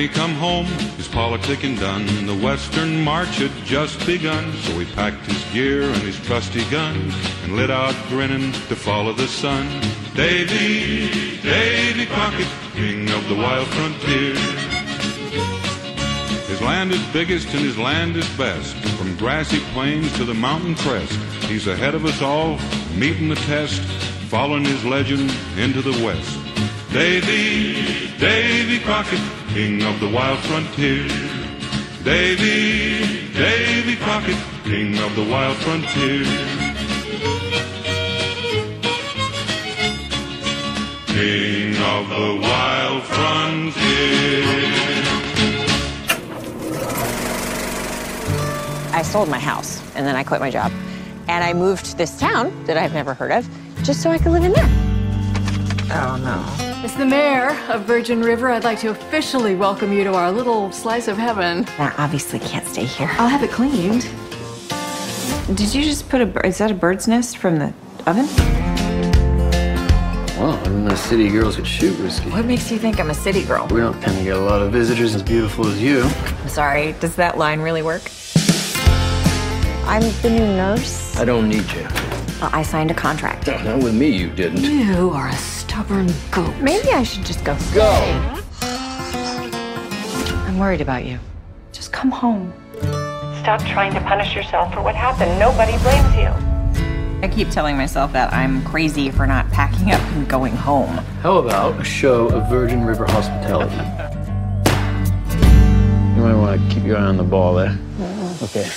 He 0.00 0.08
come 0.08 0.32
home, 0.32 0.64
his 0.96 1.08
politicking 1.08 1.78
done. 1.78 2.06
The 2.24 2.34
western 2.34 3.04
march 3.04 3.36
had 3.36 3.50
just 3.66 4.04
begun. 4.06 4.50
So 4.64 4.78
he 4.78 4.86
packed 4.94 5.26
his 5.26 5.44
gear 5.52 5.82
and 5.82 6.02
his 6.02 6.18
trusty 6.20 6.64
gun 6.70 6.96
and 7.42 7.54
lit 7.54 7.70
out 7.70 7.94
grinning 8.08 8.52
to 8.68 8.76
follow 8.76 9.12
the 9.12 9.28
sun. 9.28 9.66
Davy, 10.14 11.40
Davy 11.42 12.06
Crockett, 12.06 12.48
king 12.72 13.10
of 13.10 13.28
the 13.28 13.34
wild 13.34 13.68
frontier. 13.68 14.34
His 16.48 16.62
land 16.62 16.92
is 16.92 17.02
biggest 17.12 17.48
and 17.48 17.60
his 17.60 17.76
land 17.76 18.16
is 18.16 18.28
best. 18.38 18.74
From 18.96 19.14
grassy 19.16 19.60
plains 19.74 20.10
to 20.16 20.24
the 20.24 20.34
mountain 20.34 20.76
crest, 20.76 21.12
he's 21.44 21.66
ahead 21.66 21.94
of 21.94 22.06
us 22.06 22.22
all, 22.22 22.58
meeting 22.96 23.28
the 23.28 23.42
test, 23.52 23.82
following 24.30 24.64
his 24.64 24.82
legend 24.82 25.30
into 25.58 25.82
the 25.82 26.04
west. 26.04 26.38
Davy, 26.90 28.08
Davy 28.18 28.80
Crockett, 28.80 29.20
king 29.52 29.82
of 29.82 29.98
the 29.98 30.08
wild 30.08 30.38
frontier. 30.40 31.08
Davy, 32.04 33.32
Davy 33.32 33.96
Crockett, 33.96 34.36
king 34.64 34.96
of 34.98 35.14
the 35.16 35.24
wild 35.24 35.56
frontier. 35.56 36.24
King 41.06 41.74
of 41.82 42.08
the 42.08 42.38
wild 42.40 43.02
frontier. 43.02 44.44
I 48.92 49.02
sold 49.02 49.28
my 49.28 49.40
house 49.40 49.82
and 49.96 50.06
then 50.06 50.14
I 50.14 50.22
quit 50.22 50.40
my 50.40 50.50
job. 50.50 50.70
And 51.28 51.42
I 51.42 51.52
moved 51.54 51.86
to 51.86 51.96
this 51.96 52.18
town 52.18 52.52
that 52.66 52.76
I've 52.76 52.94
never 52.94 53.14
heard 53.14 53.32
of 53.32 53.48
just 53.82 54.00
so 54.02 54.10
I 54.10 54.18
could 54.18 54.32
live 54.32 54.44
in 54.44 54.52
there. 54.52 54.70
Oh 55.92 56.16
no. 56.22 56.69
As 56.82 56.94
the 56.96 57.04
mayor 57.04 57.50
of 57.68 57.82
Virgin 57.82 58.20
River, 58.22 58.48
I'd 58.50 58.64
like 58.64 58.78
to 58.80 58.88
officially 58.88 59.54
welcome 59.54 59.92
you 59.92 60.02
to 60.04 60.14
our 60.14 60.32
little 60.32 60.72
slice 60.72 61.08
of 61.08 61.18
heaven. 61.18 61.66
I 61.78 61.92
obviously 61.98 62.38
can't 62.38 62.66
stay 62.66 62.84
here. 62.84 63.10
I'll 63.18 63.28
have 63.28 63.42
it 63.42 63.50
cleaned. 63.50 64.02
Did 65.56 65.74
you 65.74 65.82
just 65.82 66.08
put 66.08 66.20
a 66.22 66.26
bir- 66.26 66.40
is 66.40 66.58
that 66.58 66.70
a 66.70 66.74
bird's 66.74 67.06
nest 67.06 67.36
from 67.36 67.58
the 67.58 67.74
oven? 68.06 68.26
Well, 70.38 70.52
I 70.64 70.68
mean, 70.70 70.84
the 70.86 70.96
city 70.96 71.28
girls 71.28 71.56
could 71.56 71.66
shoot 71.66 71.98
whiskey. 72.00 72.30
What 72.30 72.46
makes 72.46 72.70
you 72.70 72.78
think 72.78 72.98
I'm 72.98 73.10
a 73.10 73.14
city 73.14 73.44
girl? 73.44 73.66
We 73.70 73.80
don't 73.80 74.00
tend 74.00 74.16
to 74.16 74.24
get 74.24 74.36
a 74.36 74.40
lot 74.40 74.62
of 74.62 74.72
visitors 74.72 75.14
as 75.14 75.22
beautiful 75.22 75.66
as 75.66 75.82
you. 75.82 76.02
I'm 76.04 76.48
sorry, 76.48 76.92
does 76.94 77.14
that 77.16 77.36
line 77.36 77.60
really 77.60 77.82
work? 77.82 78.02
I'm 79.86 80.02
the 80.22 80.30
new 80.30 80.46
nurse. 80.56 81.14
I 81.18 81.26
don't 81.26 81.48
need 81.48 81.70
you. 81.72 81.86
Well, 82.40 82.48
I 82.54 82.62
signed 82.62 82.90
a 82.90 82.94
contract. 82.94 83.48
No, 83.48 83.58
not 83.62 83.82
with 83.82 83.94
me, 83.94 84.08
you 84.08 84.30
didn't. 84.30 84.62
You 84.62 85.10
are 85.10 85.28
a 85.28 85.32
stubborn 85.80 86.12
goat. 86.30 86.54
Maybe 86.60 86.90
I 86.90 87.02
should 87.02 87.24
just 87.24 87.42
go. 87.42 87.56
Go! 87.74 87.90
I'm 90.46 90.58
worried 90.58 90.82
about 90.82 91.06
you. 91.06 91.18
Just 91.72 91.90
come 91.92 92.10
home. 92.10 92.52
Stop 93.40 93.64
trying 93.64 93.94
to 93.94 94.00
punish 94.00 94.34
yourself 94.34 94.74
for 94.74 94.82
what 94.82 94.94
happened. 94.94 95.38
Nobody 95.38 95.72
blames 95.78 96.14
you. 96.16 96.28
I 97.22 97.30
keep 97.32 97.48
telling 97.50 97.76
myself 97.76 98.12
that 98.12 98.32
I'm 98.32 98.62
crazy 98.64 99.10
for 99.10 99.26
not 99.26 99.50
packing 99.50 99.92
up 99.92 100.02
and 100.12 100.28
going 100.28 100.54
home. 100.54 100.98
How 101.22 101.38
about 101.38 101.80
a 101.80 101.84
show 101.84 102.28
of 102.28 102.50
Virgin 102.50 102.84
River 102.84 103.06
hospitality? 103.06 103.76
you 106.14 106.22
might 106.22 106.34
want 106.34 106.60
to 106.60 106.74
keep 106.74 106.84
your 106.84 106.98
eye 106.98 107.04
on 107.04 107.16
the 107.16 107.24
ball 107.24 107.54
there. 107.54 107.78
Okay. 108.42 108.68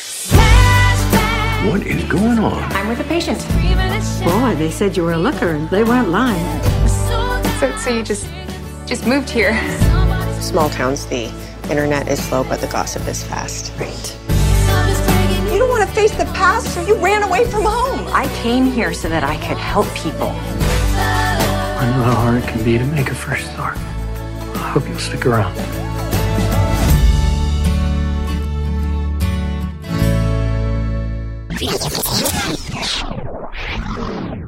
What 1.70 1.88
is 1.88 2.04
going 2.04 2.40
on? 2.40 2.62
I'm 2.74 2.90
with 2.90 3.00
a 3.00 3.06
patient. 3.06 3.40
Boy, 4.26 4.54
they 4.56 4.70
said 4.70 4.98
you 4.98 5.04
were 5.04 5.14
a 5.14 5.18
looker 5.18 5.52
and 5.52 5.70
they 5.70 5.86
weren't 5.86 6.10
lying. 6.10 6.62
So, 6.90 7.78
so 7.78 7.90
you 7.90 8.04
just 8.04 8.28
just 8.86 9.08
moved 9.08 9.30
here? 9.30 9.54
Small 10.42 10.70
towns, 10.70 11.06
the 11.06 11.32
internet 11.70 12.10
is 12.10 12.22
slow, 12.22 12.44
but 12.44 12.60
the 12.60 12.68
gossip 12.68 13.08
is 13.08 13.24
fast. 13.24 13.72
Right. 13.80 14.18
You 15.54 15.58
don't 15.58 15.70
want 15.70 15.88
to 15.88 15.96
face 15.96 16.12
the 16.12 16.26
past, 16.36 16.68
so 16.74 16.86
you 16.86 16.96
ran 16.98 17.24
away 17.24 17.46
from 17.50 17.64
home. 17.64 18.08
I 18.14 18.28
came 18.44 18.66
here 18.66 18.94
so 18.94 19.08
that 19.08 19.24
I 19.24 19.38
could 19.38 19.58
help 19.58 19.88
people. 19.96 20.32
I 20.32 21.90
know 21.96 22.04
how 22.04 22.16
hard 22.16 22.44
it 22.44 22.48
can 22.50 22.62
be 22.66 22.78
to 22.78 22.86
make 22.86 23.10
a 23.10 23.16
fresh 23.16 23.46
start. 23.46 23.78
I 23.78 24.72
hope 24.74 24.86
you'll 24.88 25.00
stick 25.00 25.26
around. 25.26 25.56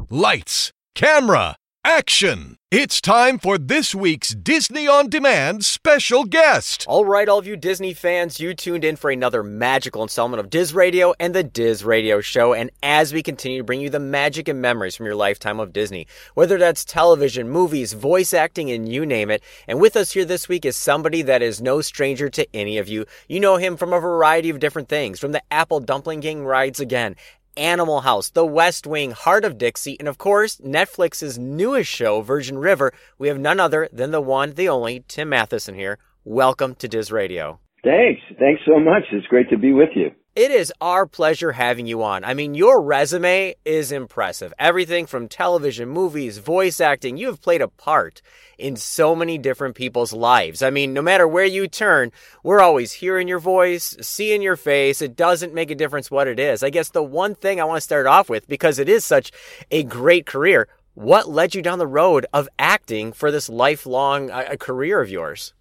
Lights, 0.09 0.71
camera, 0.95 1.55
action! 1.85 2.57
It's 2.71 2.99
time 2.99 3.37
for 3.37 3.59
this 3.59 3.93
week's 3.93 4.33
Disney 4.33 4.87
On 4.87 5.07
Demand 5.07 5.63
special 5.63 6.25
guest. 6.25 6.83
All 6.87 7.05
right, 7.05 7.29
all 7.29 7.37
of 7.37 7.45
you 7.45 7.55
Disney 7.55 7.93
fans, 7.93 8.39
you 8.39 8.55
tuned 8.55 8.83
in 8.83 8.95
for 8.95 9.11
another 9.11 9.43
magical 9.43 10.01
installment 10.01 10.39
of 10.39 10.49
Diz 10.49 10.73
Radio 10.73 11.13
and 11.19 11.35
the 11.35 11.43
Diz 11.43 11.85
Radio 11.85 12.21
Show. 12.21 12.53
And 12.53 12.71
as 12.81 13.13
we 13.13 13.21
continue 13.21 13.59
to 13.59 13.63
bring 13.63 13.81
you 13.81 13.91
the 13.91 13.99
magic 13.99 14.47
and 14.47 14.61
memories 14.61 14.95
from 14.95 15.05
your 15.05 15.15
lifetime 15.15 15.59
of 15.59 15.71
Disney, 15.71 16.07
whether 16.33 16.57
that's 16.57 16.83
television, 16.83 17.49
movies, 17.49 17.93
voice 17.93 18.33
acting, 18.33 18.71
and 18.71 18.91
you 18.91 19.05
name 19.05 19.29
it. 19.29 19.43
And 19.67 19.79
with 19.79 19.95
us 19.95 20.11
here 20.11 20.25
this 20.25 20.49
week 20.49 20.65
is 20.65 20.75
somebody 20.75 21.21
that 21.21 21.43
is 21.43 21.61
no 21.61 21.81
stranger 21.81 22.29
to 22.29 22.47
any 22.53 22.79
of 22.79 22.89
you. 22.89 23.05
You 23.29 23.39
know 23.39 23.57
him 23.57 23.77
from 23.77 23.93
a 23.93 23.99
variety 23.99 24.49
of 24.49 24.59
different 24.59 24.89
things, 24.89 25.19
from 25.19 25.33
the 25.33 25.43
Apple 25.51 25.79
Dumpling 25.79 26.21
Gang 26.21 26.43
rides 26.43 26.79
again. 26.79 27.15
Animal 27.57 28.01
House, 28.01 28.29
The 28.29 28.45
West 28.45 28.85
Wing, 28.85 29.11
Hart 29.11 29.45
of 29.45 29.57
Dixie, 29.57 29.97
and 29.99 30.07
of 30.07 30.17
course, 30.17 30.57
Netflix's 30.57 31.37
newest 31.37 31.89
show, 31.89 32.21
Virgin 32.21 32.57
River. 32.57 32.91
We 33.17 33.27
have 33.27 33.39
none 33.39 33.59
other 33.59 33.89
than 33.91 34.11
the 34.11 34.21
one, 34.21 34.53
the 34.53 34.69
only, 34.69 35.03
Tim 35.07 35.29
Matheson 35.29 35.75
here. 35.75 35.97
Welcome 36.23 36.75
to 36.75 36.87
Diz 36.87 37.11
Radio. 37.11 37.59
Thanks. 37.83 38.21
Thanks 38.39 38.61
so 38.65 38.79
much. 38.79 39.03
It's 39.11 39.27
great 39.27 39.49
to 39.49 39.57
be 39.57 39.71
with 39.71 39.89
you. 39.95 40.11
It 40.35 40.51
is 40.51 40.73
our 40.81 41.05
pleasure 41.05 41.53
having 41.53 41.85
you 41.85 42.03
on. 42.03 42.25
I 42.25 42.33
mean, 42.33 42.55
your 42.55 42.81
resume 42.81 43.55
is 43.63 43.93
impressive. 43.93 44.53
Everything 44.59 45.05
from 45.05 45.29
television, 45.29 45.87
movies, 45.87 46.39
voice 46.39 46.81
acting, 46.81 47.15
you 47.15 47.27
have 47.27 47.41
played 47.41 47.61
a 47.61 47.69
part 47.69 48.21
in 48.57 48.75
so 48.75 49.15
many 49.15 49.37
different 49.37 49.75
people's 49.75 50.13
lives. 50.13 50.61
I 50.61 50.69
mean, 50.69 50.93
no 50.93 51.01
matter 51.01 51.27
where 51.27 51.45
you 51.45 51.67
turn, 51.67 52.11
we're 52.43 52.61
always 52.61 52.93
hearing 52.93 53.27
your 53.27 53.39
voice, 53.39 53.95
seeing 54.01 54.41
your 54.41 54.55
face. 54.55 55.01
It 55.01 55.15
doesn't 55.15 55.53
make 55.53 55.71
a 55.71 55.75
difference 55.75 56.11
what 56.11 56.27
it 56.27 56.39
is. 56.39 56.63
I 56.63 56.69
guess 56.69 56.89
the 56.89 57.03
one 57.03 57.35
thing 57.35 57.59
I 57.59 57.65
want 57.65 57.77
to 57.77 57.81
start 57.81 58.05
off 58.05 58.29
with, 58.29 58.47
because 58.47 58.79
it 58.79 58.89
is 58.89 59.05
such 59.05 59.31
a 59.71 59.83
great 59.83 60.25
career, 60.25 60.67
what 60.93 61.29
led 61.29 61.53
you 61.53 61.61
down 61.61 61.79
the 61.79 61.87
road 61.87 62.25
of 62.33 62.47
acting 62.57 63.11
for 63.11 63.31
this 63.31 63.49
lifelong 63.49 64.31
uh, 64.31 64.55
career 64.59 65.01
of 65.01 65.09
yours? 65.09 65.53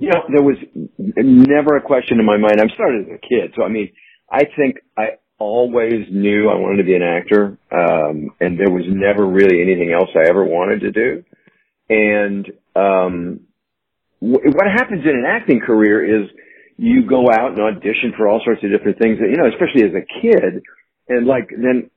You 0.00 0.10
know, 0.10 0.22
there 0.28 0.42
was 0.42 0.56
never 0.96 1.76
a 1.76 1.82
question 1.82 2.18
in 2.18 2.26
my 2.26 2.36
mind. 2.36 2.60
I 2.60 2.72
started 2.74 3.06
as 3.06 3.14
a 3.14 3.18
kid, 3.18 3.52
so 3.56 3.62
I 3.62 3.68
mean, 3.68 3.90
I 4.30 4.44
think 4.56 4.76
I 4.96 5.18
always 5.38 6.06
knew 6.10 6.48
I 6.48 6.56
wanted 6.56 6.78
to 6.78 6.84
be 6.84 6.94
an 6.94 7.02
actor, 7.02 7.58
um, 7.70 8.30
and 8.40 8.58
there 8.58 8.70
was 8.70 8.84
never 8.88 9.26
really 9.26 9.62
anything 9.62 9.92
else 9.92 10.10
I 10.14 10.28
ever 10.28 10.44
wanted 10.44 10.80
to 10.80 10.90
do. 10.90 11.24
And 11.88 12.46
um, 12.76 13.40
wh- 14.20 14.44
what 14.44 14.66
happens 14.66 15.04
in 15.04 15.10
an 15.10 15.24
acting 15.26 15.60
career 15.60 16.22
is 16.22 16.28
you 16.76 17.08
go 17.08 17.26
out 17.30 17.52
and 17.52 17.60
audition 17.60 18.12
for 18.16 18.28
all 18.28 18.40
sorts 18.44 18.62
of 18.64 18.70
different 18.70 18.98
things. 18.98 19.18
You 19.20 19.36
know, 19.36 19.48
especially 19.48 19.84
as 19.88 19.94
a 19.94 20.06
kid, 20.20 20.62
and 21.08 21.26
like 21.26 21.48
then 21.50 21.90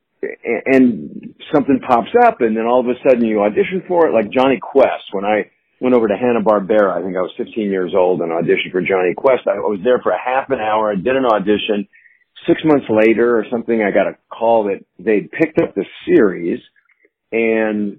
and 0.65 1.33
something 1.53 1.79
pops 1.87 2.11
up, 2.23 2.41
and 2.41 2.55
then 2.55 2.65
all 2.65 2.79
of 2.79 2.87
a 2.87 2.99
sudden 3.07 3.25
you 3.25 3.41
audition 3.41 3.83
for 3.87 4.07
it. 4.07 4.13
Like 4.13 4.31
Jonny 4.31 4.59
Quest, 4.61 5.11
when 5.11 5.25
I 5.25 5.49
went 5.79 5.95
over 5.95 6.07
to 6.07 6.15
Hanna 6.15 6.41
Barbera, 6.41 6.93
I 6.93 7.01
think 7.01 7.17
I 7.17 7.21
was 7.21 7.33
15 7.37 7.69
years 7.69 7.93
old 7.97 8.21
and 8.21 8.31
auditioned 8.31 8.71
for 8.71 8.81
Jonny 8.81 9.13
Quest. 9.15 9.47
I 9.47 9.57
was 9.57 9.79
there 9.83 9.99
for 9.99 10.11
a 10.11 10.19
half 10.19 10.49
an 10.51 10.59
hour. 10.59 10.91
I 10.91 10.95
did 10.95 11.15
an 11.15 11.25
audition 11.25 11.87
six 12.47 12.61
months 12.63 12.85
later 12.89 13.37
or 13.37 13.45
something, 13.51 13.83
I 13.83 13.91
got 13.91 14.07
a 14.07 14.17
call 14.29 14.65
that 14.65 14.83
they'd 14.99 15.31
picked 15.31 15.59
up 15.59 15.75
the 15.75 15.85
series 16.05 16.59
and 17.31 17.97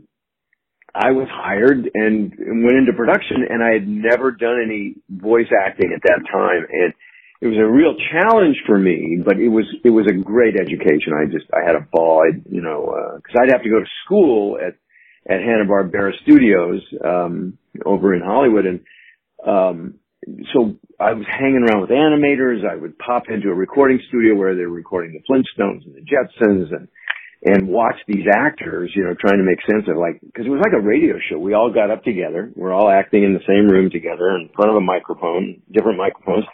I 0.95 1.13
was 1.13 1.27
hired 1.31 1.91
and 1.95 2.33
went 2.39 2.77
into 2.77 2.93
production 2.93 3.47
and 3.49 3.63
I 3.63 3.73
had 3.73 3.89
never 3.89 4.31
done 4.31 4.61
any 4.63 4.97
voice 5.09 5.49
acting 5.65 5.93
at 5.95 6.03
that 6.03 6.21
time. 6.31 6.67
And 6.71 6.93
it 7.41 7.47
was 7.47 7.57
a 7.57 7.67
real 7.67 7.95
challenge 8.13 8.57
for 8.67 8.79
me, 8.79 9.19
but 9.25 9.39
it 9.39 9.49
was, 9.49 9.65
it 9.85 9.91
was 9.91 10.07
a 10.07 10.15
great 10.15 10.55
education. 10.55 11.15
I 11.17 11.31
just, 11.33 11.47
I 11.53 11.67
had 11.67 11.77
a 11.77 11.87
ball, 11.91 12.23
I, 12.27 12.37
you 12.49 12.61
know, 12.61 12.87
uh, 12.87 13.21
cause 13.21 13.37
I'd 13.41 13.53
have 13.53 13.63
to 13.63 13.71
go 13.71 13.81
to 13.81 13.87
school 14.05 14.59
at, 14.59 14.75
at 15.29 15.41
Hanna-Barbera 15.41 16.13
Studios, 16.23 16.83
um, 17.05 17.59
over 17.87 18.15
in 18.15 18.21
Hollywood 18.21 18.67
and, 18.67 18.81
um, 19.47 19.95
so 20.53 20.77
I 21.01 21.15
was 21.15 21.27
hanging 21.29 21.67
around 21.67 21.81
with 21.81 21.91
animators. 21.91 22.65
I 22.65 22.77
would 22.77 22.97
pop 22.97 23.25
into 23.29 23.49
a 23.49 23.55
recording 23.55 23.99
studio 24.07 24.37
where 24.37 24.55
they 24.55 24.63
were 24.67 24.77
recording 24.77 25.13
the 25.13 25.25
Flintstones 25.27 25.85
and 25.85 25.97
the 25.97 26.01
Jetsons 26.01 26.73
and, 26.73 26.87
and 27.45 27.69
watch 27.69 27.97
these 28.07 28.27
actors, 28.33 28.93
you 28.95 29.03
know, 29.03 29.15
trying 29.19 29.39
to 29.39 29.45
make 29.45 29.59
sense 29.69 29.89
of 29.89 29.97
like, 29.97 30.21
cause 30.35 30.47
it 30.47 30.51
was 30.51 30.63
like 30.63 30.75
a 30.75 30.81
radio 30.81 31.17
show. 31.29 31.39
We 31.39 31.55
all 31.55 31.73
got 31.73 31.91
up 31.91 32.05
together. 32.05 32.51
We're 32.55 32.73
all 32.73 32.89
acting 32.89 33.25
in 33.25 33.35
the 33.35 33.43
same 33.47 33.67
room 33.67 33.91
together 33.91 34.31
in 34.37 34.49
front 34.55 34.71
of 34.71 34.77
a 34.77 34.81
microphone, 34.81 35.63
different 35.71 35.99
microphones 35.99 36.45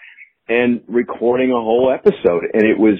and 0.49 0.81
recording 0.89 1.51
a 1.51 1.61
whole 1.61 1.93
episode. 1.93 2.45
And 2.53 2.65
it 2.65 2.79
was, 2.79 2.99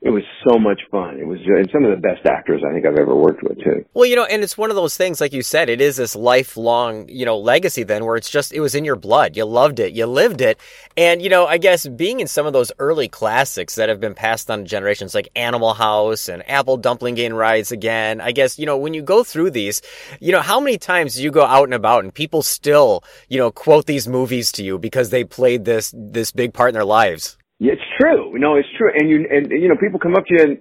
it 0.00 0.10
was 0.10 0.22
so 0.48 0.58
much 0.58 0.80
fun. 0.92 1.18
It 1.18 1.26
was 1.26 1.40
and 1.44 1.68
some 1.72 1.84
of 1.84 1.90
the 1.90 1.96
best 1.96 2.24
actors 2.24 2.62
I 2.64 2.72
think 2.72 2.86
I've 2.86 2.98
ever 2.98 3.16
worked 3.16 3.42
with 3.42 3.58
too. 3.58 3.84
Well, 3.94 4.06
you 4.06 4.14
know, 4.14 4.24
and 4.24 4.44
it's 4.44 4.56
one 4.56 4.70
of 4.70 4.76
those 4.76 4.96
things, 4.96 5.20
like 5.20 5.32
you 5.32 5.42
said, 5.42 5.68
it 5.68 5.80
is 5.80 5.96
this 5.96 6.14
lifelong, 6.14 7.08
you 7.08 7.26
know, 7.26 7.36
legacy 7.36 7.82
then 7.82 8.04
where 8.04 8.14
it's 8.14 8.30
just, 8.30 8.52
it 8.52 8.60
was 8.60 8.76
in 8.76 8.84
your 8.84 8.94
blood. 8.94 9.36
You 9.36 9.44
loved 9.44 9.80
it. 9.80 9.92
You 9.94 10.06
lived 10.06 10.40
it. 10.40 10.58
And, 10.96 11.20
you 11.20 11.28
know, 11.28 11.46
I 11.46 11.58
guess 11.58 11.88
being 11.88 12.20
in 12.20 12.28
some 12.28 12.46
of 12.46 12.52
those 12.52 12.70
early 12.78 13.08
classics 13.08 13.74
that 13.74 13.88
have 13.88 14.00
been 14.00 14.14
passed 14.14 14.48
on 14.50 14.60
to 14.60 14.64
generations 14.64 15.16
like 15.16 15.30
Animal 15.34 15.74
House 15.74 16.28
and 16.28 16.48
Apple 16.48 16.76
Dumpling 16.76 17.16
Gang 17.16 17.34
Rides 17.34 17.72
Again, 17.72 18.20
I 18.20 18.30
guess, 18.30 18.56
you 18.58 18.66
know, 18.66 18.78
when 18.78 18.94
you 18.94 19.02
go 19.02 19.24
through 19.24 19.50
these, 19.50 19.82
you 20.20 20.30
know, 20.30 20.42
how 20.42 20.60
many 20.60 20.78
times 20.78 21.16
do 21.16 21.22
you 21.24 21.32
go 21.32 21.44
out 21.44 21.64
and 21.64 21.74
about 21.74 22.04
and 22.04 22.14
people 22.14 22.42
still, 22.42 23.02
you 23.28 23.38
know, 23.38 23.50
quote 23.50 23.86
these 23.86 24.06
movies 24.06 24.52
to 24.52 24.62
you 24.62 24.78
because 24.78 25.10
they 25.10 25.24
played 25.24 25.64
this, 25.64 25.92
this 25.96 26.30
big 26.30 26.54
part 26.54 26.70
in 26.70 26.74
their 26.74 26.84
lives? 26.84 27.36
Yeah, 27.58 27.72
it's 27.72 27.82
true. 28.00 28.38
No, 28.38 28.56
it's 28.56 28.68
true. 28.76 28.90
And 28.94 29.10
you, 29.10 29.26
and, 29.30 29.50
you 29.50 29.68
know, 29.68 29.76
people 29.80 29.98
come 29.98 30.14
up 30.14 30.26
to 30.26 30.34
you 30.34 30.42
and, 30.42 30.58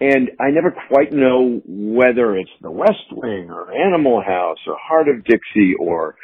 and 0.00 0.30
I 0.40 0.50
never 0.50 0.74
quite 0.88 1.12
know 1.12 1.60
whether 1.64 2.36
it's 2.36 2.50
The 2.60 2.70
West 2.70 3.06
Wing 3.12 3.50
or 3.50 3.72
Animal 3.72 4.20
House 4.20 4.58
or 4.66 4.76
Hart 4.80 5.08
of 5.08 5.24
Dixie 5.24 5.74
or, 5.78 6.16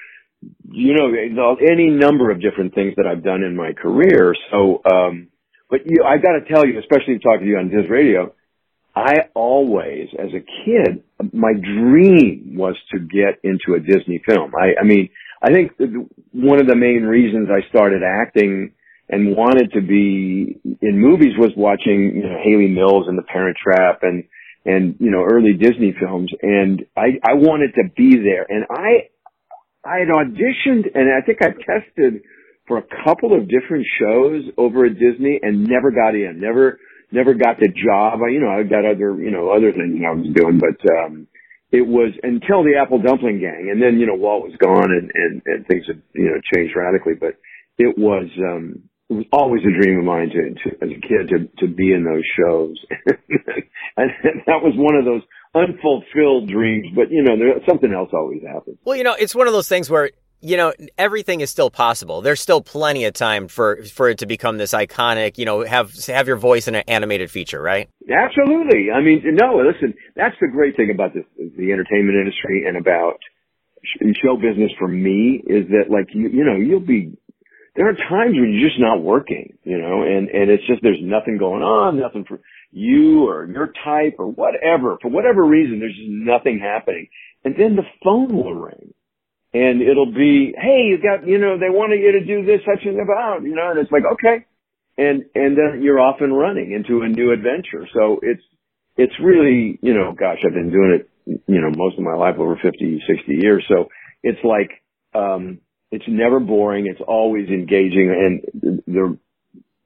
you 0.68 0.94
know, 0.94 1.56
any 1.60 1.88
number 1.88 2.30
of 2.30 2.42
different 2.42 2.74
things 2.74 2.94
that 2.96 3.06
I've 3.06 3.22
done 3.22 3.42
in 3.42 3.54
my 3.54 3.72
career. 3.72 4.34
So, 4.50 4.82
um, 4.90 5.28
but 5.70 5.80
you, 5.84 6.04
I 6.04 6.16
gotta 6.16 6.40
tell 6.52 6.66
you, 6.66 6.78
especially 6.80 7.18
talking 7.20 7.42
to 7.42 7.46
you 7.46 7.58
on 7.58 7.68
Diz 7.68 7.88
Radio, 7.88 8.34
I 8.96 9.28
always, 9.34 10.08
as 10.18 10.30
a 10.34 10.40
kid, 10.40 11.04
my 11.32 11.52
dream 11.52 12.54
was 12.56 12.74
to 12.92 12.98
get 12.98 13.38
into 13.44 13.74
a 13.74 13.80
Disney 13.80 14.20
film. 14.26 14.52
I, 14.58 14.80
I 14.80 14.84
mean, 14.84 15.10
I 15.40 15.52
think 15.52 15.72
one 16.32 16.60
of 16.60 16.66
the 16.66 16.74
main 16.74 17.04
reasons 17.04 17.48
I 17.48 17.68
started 17.68 18.02
acting 18.02 18.72
and 19.08 19.36
wanted 19.36 19.72
to 19.72 19.80
be 19.80 20.60
in 20.82 20.98
movies 21.00 21.34
was 21.38 21.52
watching, 21.56 22.12
you 22.16 22.22
know, 22.22 22.36
Hayley 22.42 22.68
Mills 22.68 23.06
and 23.08 23.16
The 23.16 23.22
Parent 23.22 23.56
Trap 23.56 24.00
and, 24.02 24.24
and, 24.64 24.96
you 25.00 25.10
know, 25.10 25.24
early 25.24 25.54
Disney 25.54 25.94
films. 25.98 26.30
And 26.42 26.84
I, 26.96 27.18
I 27.24 27.34
wanted 27.34 27.74
to 27.74 27.88
be 27.96 28.16
there. 28.16 28.44
And 28.48 28.66
I, 28.70 29.08
I 29.84 30.00
had 30.00 30.08
auditioned 30.08 30.92
and 30.94 31.08
I 31.10 31.24
think 31.24 31.38
I 31.40 31.52
tested 31.56 32.22
for 32.66 32.78
a 32.78 32.84
couple 33.04 33.34
of 33.34 33.48
different 33.48 33.86
shows 33.98 34.44
over 34.58 34.84
at 34.84 34.92
Disney 34.92 35.40
and 35.40 35.64
never 35.64 35.90
got 35.90 36.14
in, 36.14 36.38
never, 36.38 36.78
never 37.10 37.32
got 37.32 37.58
the 37.58 37.68
job. 37.68 38.20
I, 38.22 38.30
you 38.30 38.40
know, 38.40 38.50
I 38.50 38.62
got 38.64 38.84
other, 38.84 39.16
you 39.16 39.30
know, 39.30 39.50
other 39.50 39.72
things 39.72 40.00
I 40.04 40.12
was 40.12 40.28
doing, 40.34 40.60
but, 40.60 40.78
um, 40.92 41.28
it 41.70 41.86
was 41.86 42.12
until 42.22 42.64
the 42.64 42.80
Apple 42.80 43.00
Dumpling 43.02 43.40
Gang, 43.40 43.68
and 43.70 43.82
then 43.82 44.00
you 44.00 44.06
know 44.06 44.14
Walt 44.14 44.42
was 44.42 44.56
gone, 44.56 44.88
and 44.90 45.10
and, 45.14 45.42
and 45.44 45.66
things 45.66 45.84
had 45.86 46.00
you 46.14 46.24
know 46.24 46.40
changed 46.54 46.74
radically. 46.74 47.12
But 47.12 47.36
it 47.76 47.96
was 47.98 48.24
um 48.38 48.87
it 49.10 49.14
was 49.14 49.26
always 49.32 49.62
a 49.62 49.82
dream 49.82 49.98
of 49.98 50.04
mine 50.04 50.28
to, 50.30 50.54
to 50.54 50.84
as 50.84 50.90
a 50.90 51.00
kid 51.00 51.28
to 51.30 51.66
to 51.66 51.72
be 51.72 51.92
in 51.92 52.04
those 52.04 52.24
shows, 52.36 52.76
and 53.96 54.10
that 54.46 54.60
was 54.62 54.74
one 54.76 54.96
of 54.96 55.04
those 55.04 55.22
unfulfilled 55.54 56.48
dreams. 56.48 56.88
But 56.94 57.10
you 57.10 57.22
know, 57.22 57.36
there, 57.38 57.54
something 57.66 57.92
else 57.92 58.10
always 58.12 58.42
happens. 58.42 58.78
Well, 58.84 58.96
you 58.96 59.04
know, 59.04 59.14
it's 59.14 59.34
one 59.34 59.46
of 59.46 59.52
those 59.52 59.68
things 59.68 59.88
where 59.88 60.10
you 60.40 60.56
know 60.58 60.74
everything 60.98 61.40
is 61.40 61.50
still 61.50 61.70
possible. 61.70 62.20
There's 62.20 62.40
still 62.40 62.60
plenty 62.60 63.06
of 63.06 63.14
time 63.14 63.48
for 63.48 63.82
for 63.84 64.10
it 64.10 64.18
to 64.18 64.26
become 64.26 64.58
this 64.58 64.74
iconic. 64.74 65.38
You 65.38 65.46
know, 65.46 65.64
have 65.64 65.94
have 66.06 66.28
your 66.28 66.36
voice 66.36 66.68
in 66.68 66.74
an 66.74 66.84
animated 66.86 67.30
feature, 67.30 67.62
right? 67.62 67.88
Absolutely. 68.10 68.90
I 68.90 69.00
mean, 69.00 69.22
no, 69.24 69.56
listen, 69.56 69.94
that's 70.16 70.36
the 70.40 70.48
great 70.48 70.76
thing 70.76 70.90
about 70.94 71.14
this, 71.14 71.24
the 71.36 71.72
entertainment 71.72 72.18
industry 72.18 72.64
and 72.66 72.76
about 72.76 73.18
show 74.22 74.36
business 74.36 74.70
for 74.78 74.88
me 74.88 75.42
is 75.46 75.68
that 75.68 75.84
like 75.88 76.08
you 76.12 76.28
you 76.28 76.44
know 76.44 76.56
you'll 76.56 76.80
be 76.80 77.16
there 77.78 77.88
are 77.88 77.94
times 77.94 78.34
when 78.34 78.50
you're 78.52 78.68
just 78.68 78.80
not 78.80 79.00
working, 79.00 79.56
you 79.62 79.78
know, 79.78 80.02
and, 80.02 80.28
and 80.30 80.50
it's 80.50 80.66
just, 80.66 80.82
there's 80.82 80.98
nothing 81.00 81.38
going 81.38 81.62
on, 81.62 82.00
nothing 82.00 82.24
for 82.26 82.40
you 82.72 83.28
or 83.28 83.46
your 83.46 83.70
type 83.84 84.16
or 84.18 84.26
whatever. 84.26 84.98
For 85.00 85.08
whatever 85.08 85.46
reason, 85.46 85.78
there's 85.78 85.94
just 85.94 86.10
nothing 86.10 86.58
happening. 86.58 87.06
And 87.44 87.54
then 87.56 87.76
the 87.76 87.86
phone 88.02 88.34
will 88.34 88.52
ring 88.52 88.94
and 89.54 89.80
it'll 89.80 90.12
be, 90.12 90.52
hey, 90.58 90.90
you 90.90 90.98
got, 90.98 91.24
you 91.24 91.38
know, 91.38 91.56
they 91.56 91.70
wanted 91.70 92.00
you 92.00 92.18
to 92.18 92.26
do 92.26 92.44
this, 92.44 92.66
such 92.66 92.84
and 92.84 92.98
about, 92.98 93.44
you 93.44 93.54
know, 93.54 93.70
and 93.70 93.78
it's 93.78 93.92
like, 93.92 94.02
okay. 94.14 94.44
And, 94.98 95.26
and 95.36 95.56
then 95.56 95.80
you're 95.80 96.00
off 96.00 96.16
and 96.18 96.36
running 96.36 96.72
into 96.72 97.02
a 97.02 97.08
new 97.08 97.30
adventure. 97.30 97.86
So 97.94 98.18
it's, 98.22 98.42
it's 98.96 99.14
really, 99.22 99.78
you 99.82 99.94
know, 99.94 100.16
gosh, 100.18 100.38
I've 100.44 100.52
been 100.52 100.72
doing 100.72 100.98
it, 100.98 101.40
you 101.46 101.60
know, 101.60 101.70
most 101.76 101.96
of 101.96 102.02
my 102.02 102.14
life, 102.14 102.34
over 102.40 102.58
50, 102.60 103.04
60 103.06 103.38
years. 103.40 103.64
So 103.68 103.86
it's 104.24 104.42
like, 104.42 104.82
um, 105.14 105.60
it's 105.90 106.04
never 106.08 106.40
boring. 106.40 106.86
It's 106.86 107.00
always 107.06 107.48
engaging 107.48 108.42
and 108.62 108.82
they're 108.86 109.16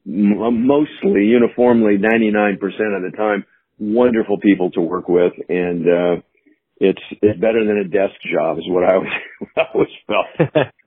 mostly 0.04 1.26
uniformly 1.26 1.96
99% 1.98 2.54
of 2.96 3.02
the 3.02 3.12
time 3.16 3.44
wonderful 3.78 4.38
people 4.38 4.70
to 4.72 4.80
work 4.80 5.08
with. 5.08 5.32
And, 5.48 5.86
uh, 5.88 6.22
it's, 6.78 7.02
it's 7.22 7.38
better 7.40 7.64
than 7.64 7.78
a 7.78 7.84
desk 7.84 8.14
job 8.32 8.58
is 8.58 8.64
what 8.66 8.82
I 8.84 8.94
always, 8.94 9.10
I 9.56 9.62
always 9.72 9.88
felt. 10.06 10.66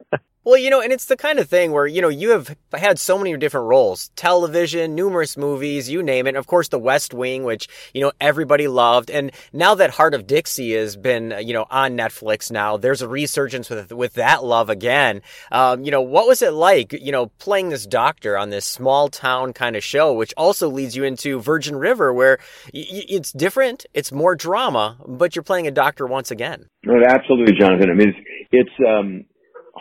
Well, 0.45 0.59
you 0.59 0.69
know, 0.69 0.80
and 0.80 0.93
it's 0.93 1.05
the 1.05 1.17
kind 1.17 1.39
of 1.39 1.49
thing 1.49 1.72
where, 1.72 1.88
you 1.88 2.03
know, 2.03 2.07
you 2.07 2.30
have 2.30 2.55
had 2.72 2.99
so 2.99 3.17
many 3.17 3.35
different 3.35 3.65
roles 3.65 4.09
television, 4.15 4.93
numerous 4.93 5.38
movies, 5.38 5.89
you 5.89 6.03
name 6.03 6.27
it. 6.27 6.35
Of 6.35 6.45
course, 6.45 6.67
The 6.67 6.77
West 6.77 7.15
Wing, 7.15 7.43
which, 7.45 7.67
you 7.95 8.01
know, 8.01 8.11
everybody 8.22 8.67
loved. 8.67 9.09
And 9.09 9.31
now 9.51 9.73
that 9.73 9.89
Hart 9.89 10.13
of 10.13 10.27
Dixie 10.27 10.73
has 10.73 10.95
been, 10.95 11.34
you 11.41 11.53
know, 11.53 11.65
on 11.72 11.97
Netflix 11.97 12.51
now, 12.51 12.77
there's 12.77 13.01
a 13.01 13.07
resurgence 13.07 13.72
with, 13.72 13.91
with 13.91 14.13
that 14.13 14.43
love 14.43 14.69
again. 14.69 15.23
Um, 15.51 15.84
you 15.84 15.89
know, 15.89 16.01
what 16.01 16.27
was 16.27 16.43
it 16.43 16.53
like, 16.53 16.93
you 16.93 17.11
know, 17.11 17.26
playing 17.39 17.69
this 17.69 17.88
doctor 17.88 18.38
on 18.38 18.51
this 18.51 18.65
small 18.65 19.09
town 19.09 19.51
kind 19.51 19.76
of 19.76 19.84
show, 19.84 20.13
which 20.13 20.34
also 20.38 20.69
leads 20.69 20.95
you 20.95 21.05
into 21.05 21.39
Virgin 21.39 21.76
River, 21.76 22.13
where 22.13 22.38
y- 22.72 22.85
it's 23.09 23.31
different, 23.31 23.88
it's 23.95 24.11
more 24.11 24.35
drama, 24.35 24.97
but 25.07 25.35
you're 25.35 25.41
playing 25.41 25.65
a 25.65 25.72
doctor 25.72 26.05
once 26.05 26.30
again. 26.30 26.67
No, 26.84 26.93
absolutely, 27.09 27.55
Jonathan. 27.59 27.89
I 27.89 27.93
mean, 27.95 28.09
it's, 28.09 28.19
it's 28.51 28.88
um, 28.88 29.26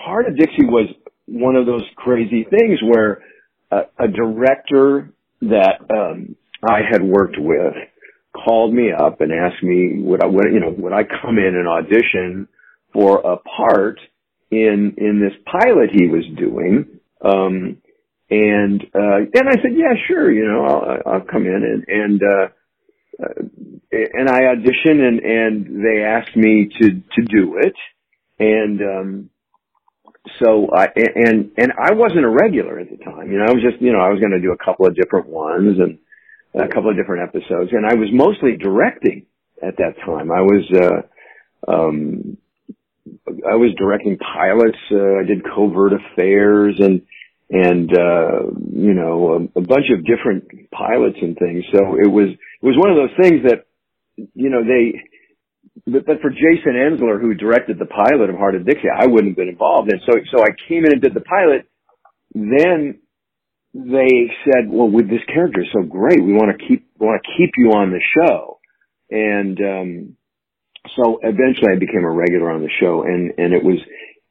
Hart 0.04 0.28
of 0.28 0.36
Dixie 0.36 0.66
was 0.66 0.88
one 1.26 1.56
of 1.56 1.66
those 1.66 1.84
crazy 1.96 2.44
things 2.44 2.78
where 2.82 3.22
a, 3.70 3.82
a 3.98 4.08
director 4.08 5.12
that 5.40 5.80
um, 5.90 6.36
I 6.62 6.80
had 6.90 7.02
worked 7.02 7.36
with 7.38 7.74
called 8.34 8.74
me 8.74 8.90
up 8.92 9.20
and 9.20 9.32
asked 9.32 9.62
me 9.62 10.02
would 10.02 10.22
I 10.22 10.26
would 10.26 10.46
you 10.52 10.60
know 10.60 10.74
would 10.76 10.92
I 10.92 11.02
come 11.04 11.38
in 11.38 11.54
and 11.54 11.68
audition 11.68 12.48
for 12.92 13.20
a 13.20 13.36
part 13.36 14.00
in 14.50 14.94
in 14.98 15.20
this 15.20 15.38
pilot 15.46 15.90
he 15.92 16.08
was 16.08 16.24
doing? 16.36 17.00
Um 17.24 17.78
and 18.30 18.82
uh 18.94 19.18
and 19.32 19.48
I 19.48 19.54
said 19.62 19.72
yeah 19.76 19.94
sure 20.08 20.32
you 20.32 20.46
know 20.46 20.64
I'll 20.64 21.14
I'll 21.14 21.20
come 21.20 21.46
in 21.46 21.54
and 21.54 21.84
and 21.88 22.22
uh 22.22 22.48
uh, 23.22 23.42
and 23.92 24.28
I 24.28 24.40
auditioned 24.54 25.00
and 25.00 25.20
and 25.20 25.84
they 25.84 26.02
asked 26.02 26.36
me 26.36 26.68
to 26.80 26.88
to 26.88 27.22
do 27.22 27.58
it. 27.58 27.74
And 28.40 28.80
um 28.80 29.30
so 30.42 30.68
I 30.74 30.88
and 30.94 31.52
and 31.56 31.72
I 31.72 31.94
wasn't 31.94 32.24
a 32.24 32.28
regular 32.28 32.78
at 32.80 32.90
the 32.90 32.96
time. 33.04 33.30
You 33.30 33.38
know, 33.38 33.44
I 33.44 33.52
was 33.52 33.62
just 33.62 33.82
you 33.82 33.92
know 33.92 34.00
I 34.00 34.10
was 34.10 34.20
going 34.20 34.32
to 34.32 34.40
do 34.40 34.52
a 34.52 34.64
couple 34.64 34.86
of 34.86 34.96
different 34.96 35.28
ones, 35.28 35.78
and 35.78 35.98
a 36.54 36.68
couple 36.68 36.90
of 36.90 36.96
different 36.96 37.28
episodes, 37.28 37.70
and 37.72 37.84
I 37.86 37.94
was 37.94 38.08
mostly 38.12 38.56
directing 38.56 39.26
at 39.62 39.76
that 39.78 39.96
time. 40.04 40.30
I 40.30 40.40
was 40.40 40.64
uh, 41.68 41.72
um, 41.72 42.36
I 43.26 43.56
was 43.56 43.74
directing 43.76 44.18
pilots. 44.18 44.78
Uh, 44.90 45.20
I 45.20 45.24
did 45.24 45.44
covert 45.44 45.92
affairs 45.92 46.76
and 46.78 47.02
and 47.50 47.92
uh, 47.92 48.42
you 48.72 48.94
know 48.94 49.50
a, 49.54 49.58
a 49.58 49.62
bunch 49.62 49.86
of 49.92 50.04
different 50.06 50.70
pilots 50.70 51.18
and 51.20 51.36
things. 51.36 51.64
So 51.72 51.96
it 51.96 52.08
was 52.10 52.28
it 52.30 52.66
was 52.66 52.76
one 52.78 52.90
of 52.90 52.96
those 52.96 53.16
things 53.20 53.42
that 53.44 53.66
you 54.34 54.50
know 54.50 54.64
they. 54.64 55.02
But, 55.86 56.06
but 56.06 56.20
for 56.20 56.30
Jason 56.30 56.74
Ensler, 56.74 57.20
who 57.20 57.34
directed 57.34 57.78
the 57.78 57.86
pilot 57.86 58.30
of 58.30 58.36
Hart 58.36 58.54
of 58.54 58.64
Dixie, 58.66 58.88
I 58.94 59.06
wouldn't 59.06 59.32
have 59.32 59.36
been 59.36 59.48
involved. 59.48 59.90
And 59.90 60.00
so, 60.06 60.12
so 60.32 60.42
I 60.42 60.54
came 60.68 60.84
in 60.84 60.92
and 60.92 61.02
did 61.02 61.14
the 61.14 61.20
pilot. 61.20 61.68
Then 62.34 63.00
they 63.74 64.30
said, 64.44 64.70
"Well, 64.70 64.88
with 64.88 65.10
this 65.10 65.22
character 65.32 65.62
is 65.62 65.68
so 65.72 65.82
great, 65.82 66.22
we 66.22 66.32
want 66.32 66.56
to 66.56 66.66
keep 66.66 66.86
want 66.98 67.20
to 67.22 67.30
keep 67.36 67.50
you 67.56 67.70
on 67.72 67.90
the 67.90 68.00
show." 68.14 68.60
And 69.10 69.58
um, 69.60 70.16
so 70.96 71.18
eventually, 71.22 71.72
I 71.74 71.78
became 71.78 72.04
a 72.04 72.10
regular 72.10 72.50
on 72.50 72.62
the 72.62 72.70
show, 72.80 73.02
and 73.02 73.32
and 73.38 73.52
it 73.52 73.64
was 73.64 73.78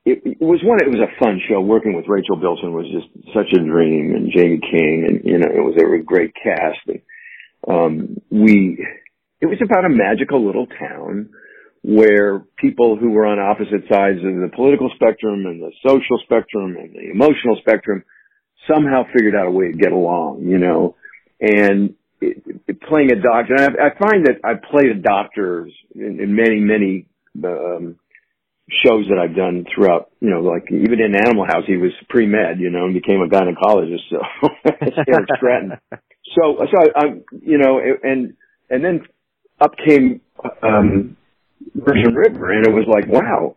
it, 0.06 0.22
it 0.26 0.42
was 0.42 0.60
one. 0.64 0.80
It 0.82 0.92
was 0.92 1.00
a 1.00 1.24
fun 1.24 1.40
show. 1.48 1.62
Working 1.62 1.96
with 1.96 2.08
Rachel 2.08 2.36
Bilson 2.36 2.74
was 2.74 2.86
just 2.92 3.08
such 3.34 3.52
a 3.54 3.64
dream, 3.64 4.16
and 4.16 4.32
Jaime 4.34 4.60
King, 4.60 5.06
and 5.08 5.22
you 5.24 5.38
know, 5.38 5.48
it 5.48 5.64
was 5.64 5.76
a 5.76 6.04
great 6.04 6.34
cast. 6.36 6.80
And 6.88 7.02
um, 7.68 8.18
we, 8.30 8.86
it 9.44 9.48
was 9.48 9.60
about 9.62 9.84
a 9.84 9.90
magical 9.90 10.46
little 10.46 10.68
town 10.68 11.30
where 11.84 12.40
people 12.56 12.96
who 12.96 13.12
were 13.12 13.26
on 13.26 13.40
opposite 13.40 13.84
sides 13.92 14.20
of 14.20 14.40
the 14.40 14.50
political 14.56 14.90
spectrum 14.96 15.46
and 15.46 15.62
the 15.62 15.72
social 15.86 16.18
spectrum 16.24 16.78
and 16.80 16.96
the 16.96 17.12
emotional 17.12 17.58
spectrum 17.60 18.06
somehow 18.72 19.04
figured 19.12 19.36
out 19.36 19.48
a 19.48 19.52
way 19.52 19.70
to 19.70 19.78
get 19.78 19.92
along, 19.92 20.48
you 20.48 20.58
know, 20.58 20.96
and 21.42 21.96
it, 22.22 22.42
it, 22.70 22.82
playing 22.84 23.12
a 23.12 23.22
doctor. 23.22 23.56
And 23.56 23.76
I, 23.76 23.88
I 23.88 24.00
find 24.00 24.26
that 24.28 24.40
I've 24.46 24.64
played 24.64 24.96
a 24.96 25.02
doctor 25.02 25.68
in, 25.94 26.22
in 26.22 26.34
many, 26.34 26.62
many, 26.62 27.08
um, 27.44 28.00
shows 28.86 29.08
that 29.10 29.20
I've 29.20 29.36
done 29.36 29.66
throughout, 29.76 30.10
you 30.22 30.30
know, 30.30 30.40
like 30.40 30.72
even 30.72 31.02
in 31.02 31.20
Animal 31.20 31.44
House, 31.46 31.66
he 31.68 31.76
was 31.76 31.92
pre-med, 32.08 32.62
you 32.62 32.70
know, 32.70 32.86
and 32.86 32.94
became 32.94 33.20
a 33.20 33.28
gynecologist. 33.28 34.08
So 34.10 34.20
Stratton. 35.36 35.74
So, 36.36 36.58
so 36.58 36.78
I, 36.80 37.00
I'm, 37.00 37.24
you 37.44 37.60
know, 37.60 37.80
and, 38.02 38.34
and 38.68 38.84
then 38.84 39.02
up 39.64 39.72
came, 39.88 40.22
um, 40.62 41.18
Virgin 41.76 42.14
River 42.14 42.52
and 42.52 42.68
it 42.68 42.74
was 42.74 42.86
like, 42.88 43.08
wow, 43.08 43.56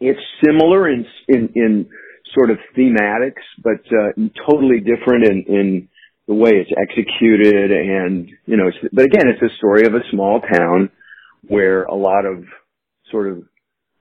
it's 0.00 0.20
similar 0.44 0.88
in, 0.88 1.04
in, 1.28 1.50
in 1.54 1.88
sort 2.34 2.50
of 2.50 2.58
thematics, 2.76 3.44
but, 3.62 3.80
uh, 3.92 4.12
totally 4.48 4.80
different 4.80 5.26
in, 5.26 5.44
in 5.48 5.88
the 6.26 6.34
way 6.34 6.50
it's 6.52 6.70
executed 6.76 7.70
and, 7.70 8.30
you 8.46 8.56
know, 8.56 8.70
but 8.92 9.04
again, 9.04 9.28
it's 9.28 9.42
a 9.42 9.56
story 9.56 9.86
of 9.86 9.94
a 9.94 10.04
small 10.10 10.40
town 10.40 10.90
where 11.46 11.84
a 11.84 11.94
lot 11.94 12.24
of 12.26 12.44
sort 13.10 13.28
of 13.28 13.42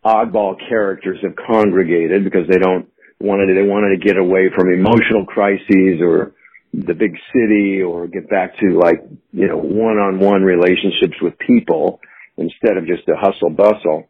oddball 0.06 0.56
characters 0.70 1.18
have 1.24 1.36
congregated 1.36 2.24
because 2.24 2.48
they 2.50 2.58
don't 2.58 2.88
wanted 3.20 3.48
to, 3.48 3.54
they 3.54 3.68
wanted 3.68 3.98
to 3.98 4.06
get 4.06 4.18
away 4.18 4.50
from 4.56 4.72
emotional 4.72 5.26
crises 5.26 6.00
or 6.02 6.34
the 6.78 6.94
big 6.94 7.18
city 7.34 7.82
or 7.82 8.06
get 8.06 8.30
back 8.30 8.54
to 8.60 8.78
like 8.78 9.02
you 9.32 9.48
know 9.48 9.58
one-on-one 9.58 10.44
relationships 10.44 11.18
with 11.22 11.34
people 11.40 12.00
instead 12.38 12.78
of 12.78 12.86
just 12.86 13.08
a 13.10 13.18
hustle 13.18 13.50
bustle. 13.50 14.08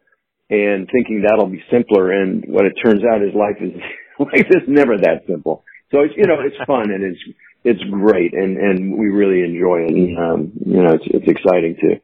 And 0.50 0.88
thinking 0.90 1.24
that'll 1.26 1.48
be 1.48 1.62
simpler 1.70 2.10
and 2.10 2.44
what 2.48 2.64
it 2.64 2.72
turns 2.82 3.02
out 3.04 3.22
is 3.22 3.34
life 3.34 3.60
is 3.60 3.72
life 4.18 4.48
is 4.50 4.68
never 4.68 4.96
that 4.98 5.24
simple. 5.26 5.64
So 5.90 6.00
it's 6.00 6.14
you 6.16 6.24
know 6.24 6.36
it's 6.40 6.56
fun 6.66 6.90
and 6.90 7.04
it's 7.04 7.20
it's 7.64 7.82
great 7.90 8.34
and 8.34 8.56
and 8.56 8.98
we 8.98 9.08
really 9.08 9.42
enjoy 9.42 9.88
it. 9.88 9.92
And 9.92 10.18
um 10.18 10.52
you 10.64 10.82
know 10.82 10.92
it's 10.92 11.04
it's 11.06 11.28
exciting 11.28 11.76
to 11.80 12.00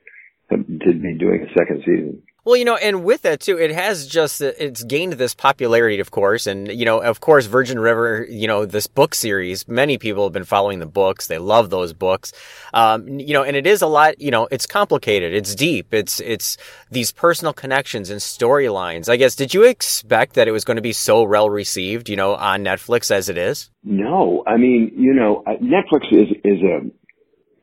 to 0.50 0.92
be 0.92 1.16
doing 1.18 1.46
a 1.46 1.58
second 1.58 1.82
season 1.84 2.22
well, 2.44 2.56
you 2.56 2.64
know, 2.66 2.76
and 2.76 3.04
with 3.04 3.22
that 3.22 3.40
too, 3.40 3.58
it 3.58 3.70
has 3.70 4.06
just 4.06 4.42
it's 4.42 4.82
gained 4.84 5.14
this 5.14 5.34
popularity, 5.34 5.98
of 5.98 6.10
course, 6.10 6.46
and 6.46 6.68
you 6.68 6.84
know, 6.84 7.00
of 7.00 7.20
course, 7.20 7.46
Virgin 7.46 7.78
River, 7.78 8.26
you 8.28 8.46
know, 8.46 8.66
this 8.66 8.86
book 8.86 9.14
series. 9.14 9.66
Many 9.66 9.96
people 9.96 10.24
have 10.24 10.32
been 10.34 10.44
following 10.44 10.78
the 10.78 10.86
books; 10.86 11.26
they 11.26 11.38
love 11.38 11.70
those 11.70 11.94
books, 11.94 12.32
um, 12.74 13.08
you 13.08 13.32
know, 13.32 13.42
and 13.42 13.56
it 13.56 13.66
is 13.66 13.80
a 13.80 13.86
lot. 13.86 14.20
You 14.20 14.30
know, 14.30 14.46
it's 14.50 14.66
complicated, 14.66 15.32
it's 15.32 15.54
deep, 15.54 15.94
it's 15.94 16.20
it's 16.20 16.58
these 16.90 17.12
personal 17.12 17.54
connections 17.54 18.10
and 18.10 18.20
storylines. 18.20 19.08
I 19.08 19.16
guess, 19.16 19.34
did 19.34 19.54
you 19.54 19.64
expect 19.64 20.34
that 20.34 20.46
it 20.46 20.52
was 20.52 20.64
going 20.64 20.76
to 20.76 20.82
be 20.82 20.92
so 20.92 21.22
well 21.22 21.48
received, 21.48 22.10
you 22.10 22.16
know, 22.16 22.34
on 22.34 22.62
Netflix 22.62 23.10
as 23.10 23.30
it 23.30 23.38
is? 23.38 23.70
No, 23.82 24.44
I 24.46 24.58
mean, 24.58 24.92
you 24.96 25.14
know, 25.14 25.42
Netflix 25.46 26.12
is 26.12 26.28
is 26.44 26.60
a 26.62 26.80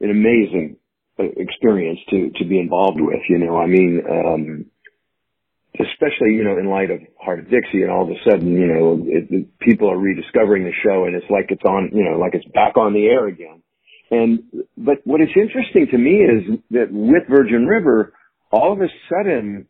an 0.04 0.10
amazing 0.10 0.78
experience 1.20 2.00
to 2.10 2.32
to 2.38 2.46
be 2.46 2.60
involved 2.60 3.00
with. 3.00 3.22
You 3.30 3.38
know, 3.38 3.58
I 3.58 3.68
mean, 3.68 4.02
um, 4.10 4.66
especially 5.82 6.34
you 6.34 6.44
know 6.44 6.58
in 6.58 6.68
light 6.70 6.92
of 6.92 7.00
Hart 7.20 7.40
of 7.40 7.46
Dixie, 7.50 7.82
and 7.82 7.92
all 7.92 8.04
of 8.04 8.10
a 8.10 8.30
sudden, 8.30 8.52
you 8.52 8.68
know, 8.68 9.06
it, 9.06 9.28
it, 9.30 9.60
people 9.60 9.92
are 9.92 9.98
rediscovering 9.98 10.64
the 10.64 10.74
show, 10.84 11.06
and 11.06 11.16
it's 11.16 11.30
like 11.30 11.48
it's 11.50 11.64
on, 11.64 11.92
you 11.94 12.04
know, 12.04 12.18
like 12.18 12.34
it's 12.34 12.46
back 12.54 12.78
on 12.78 12.94
the 12.94 13.06
air 13.06 13.28
again. 13.28 13.62
And 14.10 14.44
but 14.78 14.98
what 15.06 15.22
is 15.22 15.30
interesting 15.36 15.88
to 15.92 15.98
me 15.98 16.22
is 16.22 16.60
that 16.72 16.88
with 16.92 17.24
Virgin 17.30 17.66
River, 17.66 18.14
all 18.52 18.74
of 18.74 18.82
a 18.82 18.90
sudden, 19.10 19.68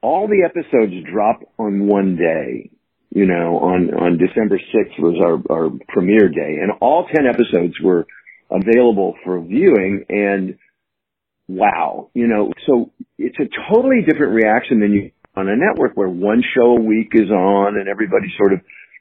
all 0.00 0.28
the 0.28 0.44
episodes 0.44 0.92
drop 1.10 1.40
on 1.58 1.86
one 1.86 2.16
day. 2.16 2.70
You 3.10 3.26
know, 3.26 3.58
on 3.58 3.94
on 3.94 4.18
December 4.18 4.58
sixth 4.58 4.98
was 4.98 5.20
our 5.22 5.38
our 5.54 5.70
premiere 5.88 6.28
day, 6.28 6.58
and 6.60 6.72
all 6.80 7.06
ten 7.14 7.26
episodes 7.26 7.74
were 7.80 8.06
available 8.50 9.14
for 9.24 9.40
viewing 9.40 10.04
and 10.08 10.58
wow, 11.48 12.10
you 12.14 12.26
know, 12.26 12.52
so 12.66 12.90
it's 13.18 13.38
a 13.38 13.48
totally 13.72 14.02
different 14.08 14.34
reaction 14.34 14.80
than 14.80 14.92
you 14.92 15.10
on 15.36 15.48
a 15.48 15.56
network 15.56 15.96
where 15.96 16.08
one 16.08 16.42
show 16.54 16.76
a 16.76 16.80
week 16.80 17.10
is 17.12 17.30
on 17.30 17.76
and 17.76 17.88
everybody 17.88 18.32
sort 18.38 18.52
of, 18.52 18.60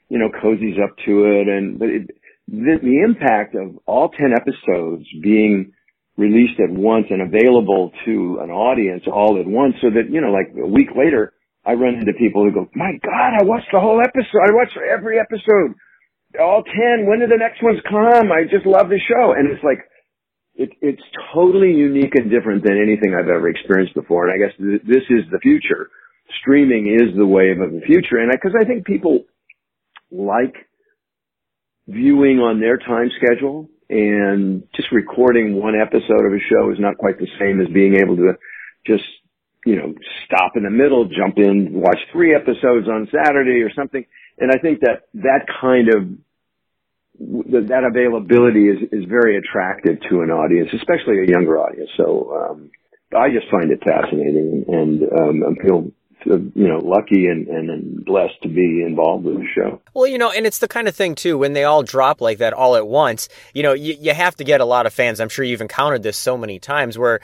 you 0.10 0.18
know, 0.18 0.30
cozies 0.30 0.82
up 0.82 0.96
to 1.06 1.26
it. 1.26 1.48
And, 1.48 1.78
but 1.78 1.90
it, 1.90 2.10
the, 2.48 2.80
the 2.82 3.04
impact 3.06 3.56
of 3.56 3.78
all 3.86 4.10
10 4.10 4.34
episodes 4.34 5.06
being 5.22 5.74
released 6.18 6.60
at 6.60 6.70
once 6.70 7.08
and 7.10 7.22
available 7.22 7.92
to 8.06 8.40
an 8.42 8.50
audience 8.50 9.04
all 9.08 9.40
at 9.40 9.48
once 9.48 9.76
so 9.82 9.90
that, 9.90 10.10
you 10.10 10.22
know, 10.22 10.32
like 10.32 10.54
a 10.58 10.68
week 10.68 10.90
later, 10.98 11.34
I 11.66 11.74
run 11.74 11.96
into 11.96 12.14
people 12.18 12.44
who 12.44 12.52
go, 12.52 12.68
my 12.76 12.92
God, 13.02 13.40
I 13.40 13.46
watched 13.46 13.70
the 13.72 13.80
whole 13.80 14.02
episode. 14.02 14.44
I 14.44 14.52
watched 14.52 14.78
every 14.78 15.20
episode 15.20 15.78
all 16.40 16.64
10. 16.64 17.06
When 17.06 17.20
do 17.20 17.28
the 17.28 17.38
next 17.38 17.64
ones 17.64 17.80
come? 17.88 18.32
I 18.32 18.44
just 18.50 18.66
love 18.66 18.90
the 18.90 19.00
show. 19.00 19.34
And 19.38 19.50
it's 19.50 19.64
like, 19.64 19.86
it, 20.56 20.72
it's 20.82 21.02
totally 21.34 21.72
unique 21.72 22.14
and 22.16 22.30
different 22.30 22.64
than 22.64 22.78
anything 22.78 23.16
I've 23.16 23.30
ever 23.30 23.50
experienced 23.50 23.96
before. 23.96 24.28
And 24.28 24.34
I 24.34 24.46
guess 24.46 24.56
th- 24.58 24.82
this 24.86 25.04
is 25.10 25.26
the 25.32 25.40
future. 25.40 25.90
Streaming 26.40 26.88
is 26.88 27.16
the 27.18 27.26
wave 27.26 27.60
of 27.60 27.72
the 27.72 27.82
future. 27.86 28.18
And 28.18 28.32
because 28.32 28.54
I, 28.58 28.64
I 28.64 28.68
think 28.68 28.86
people 28.86 29.26
like 30.12 30.56
viewing 31.88 32.40
on 32.40 32.60
their 32.60 32.78
time 32.78 33.10
schedule 33.18 33.70
and 33.90 34.64
just 34.76 34.92
recording 34.92 35.56
one 35.56 35.76
episode 35.76 36.26
of 36.26 36.34
a 36.34 36.40
show 36.50 36.72
is 36.72 36.80
not 36.80 36.98
quite 36.98 37.20
the 37.20 37.28
same 37.40 37.60
as 37.60 37.68
being 37.74 37.96
able 37.96 38.16
to 38.16 38.34
just, 38.86 39.04
you 39.66 39.76
know, 39.76 39.94
stop 40.26 40.54
in 40.56 40.64
the 40.64 40.70
middle, 40.70 41.06
jump 41.06 41.38
in, 41.38 41.74
watch 41.74 42.00
three 42.12 42.36
episodes 42.36 42.88
on 42.88 43.10
Saturday 43.12 43.62
or 43.62 43.72
something. 43.74 44.06
And 44.38 44.52
I 44.52 44.58
think 44.58 44.82
that 44.82 45.04
that 45.16 45.46
kind 45.62 45.90
of 45.90 46.10
that 47.20 47.84
availability 47.88 48.68
is 48.70 48.90
is 48.92 49.06
very 49.08 49.38
attractive 49.38 49.98
to 50.10 50.22
an 50.22 50.32
audience, 50.32 50.70
especially 50.74 51.20
a 51.20 51.30
younger 51.30 51.60
audience. 51.60 51.90
So 51.96 52.50
um, 52.50 52.72
I 53.16 53.30
just 53.30 53.50
find 53.52 53.72
it 53.72 53.84
fascinating, 53.84 54.66
and 54.68 55.04
um, 55.04 55.44
I 55.44 55.62
feel 55.62 55.92
you 56.26 56.68
know 56.68 56.80
lucky 56.80 57.28
and, 57.28 57.48
and 57.48 58.06
blessed 58.06 58.42
to 58.44 58.50
be 58.50 58.84
involved 58.86 59.26
with 59.26 59.36
the 59.36 59.48
show. 59.54 59.82
Well, 59.94 60.08
you 60.08 60.18
know, 60.18 60.32
and 60.32 60.46
it's 60.46 60.60
the 60.60 60.68
kind 60.68 60.88
of 60.88 60.96
thing 60.96 61.16
too 61.16 61.38
when 61.38 61.54
they 61.54 61.64
all 61.64 61.84
drop 61.84 62.22
like 62.22 62.40
that 62.40 62.54
all 62.54 62.76
at 62.76 62.88
once. 62.88 63.30
You 63.54 63.64
know, 63.64 63.74
you, 63.74 63.96
you 64.00 64.14
have 64.14 64.36
to 64.38 64.44
get 64.44 64.62
a 64.62 64.66
lot 64.66 64.86
of 64.86 64.94
fans. 64.94 65.20
I'm 65.20 65.30
sure 65.30 65.46
you've 65.46 65.62
encountered 65.62 66.04
this 66.04 66.18
so 66.18 66.38
many 66.38 66.60
times 66.60 66.98
where 66.98 67.20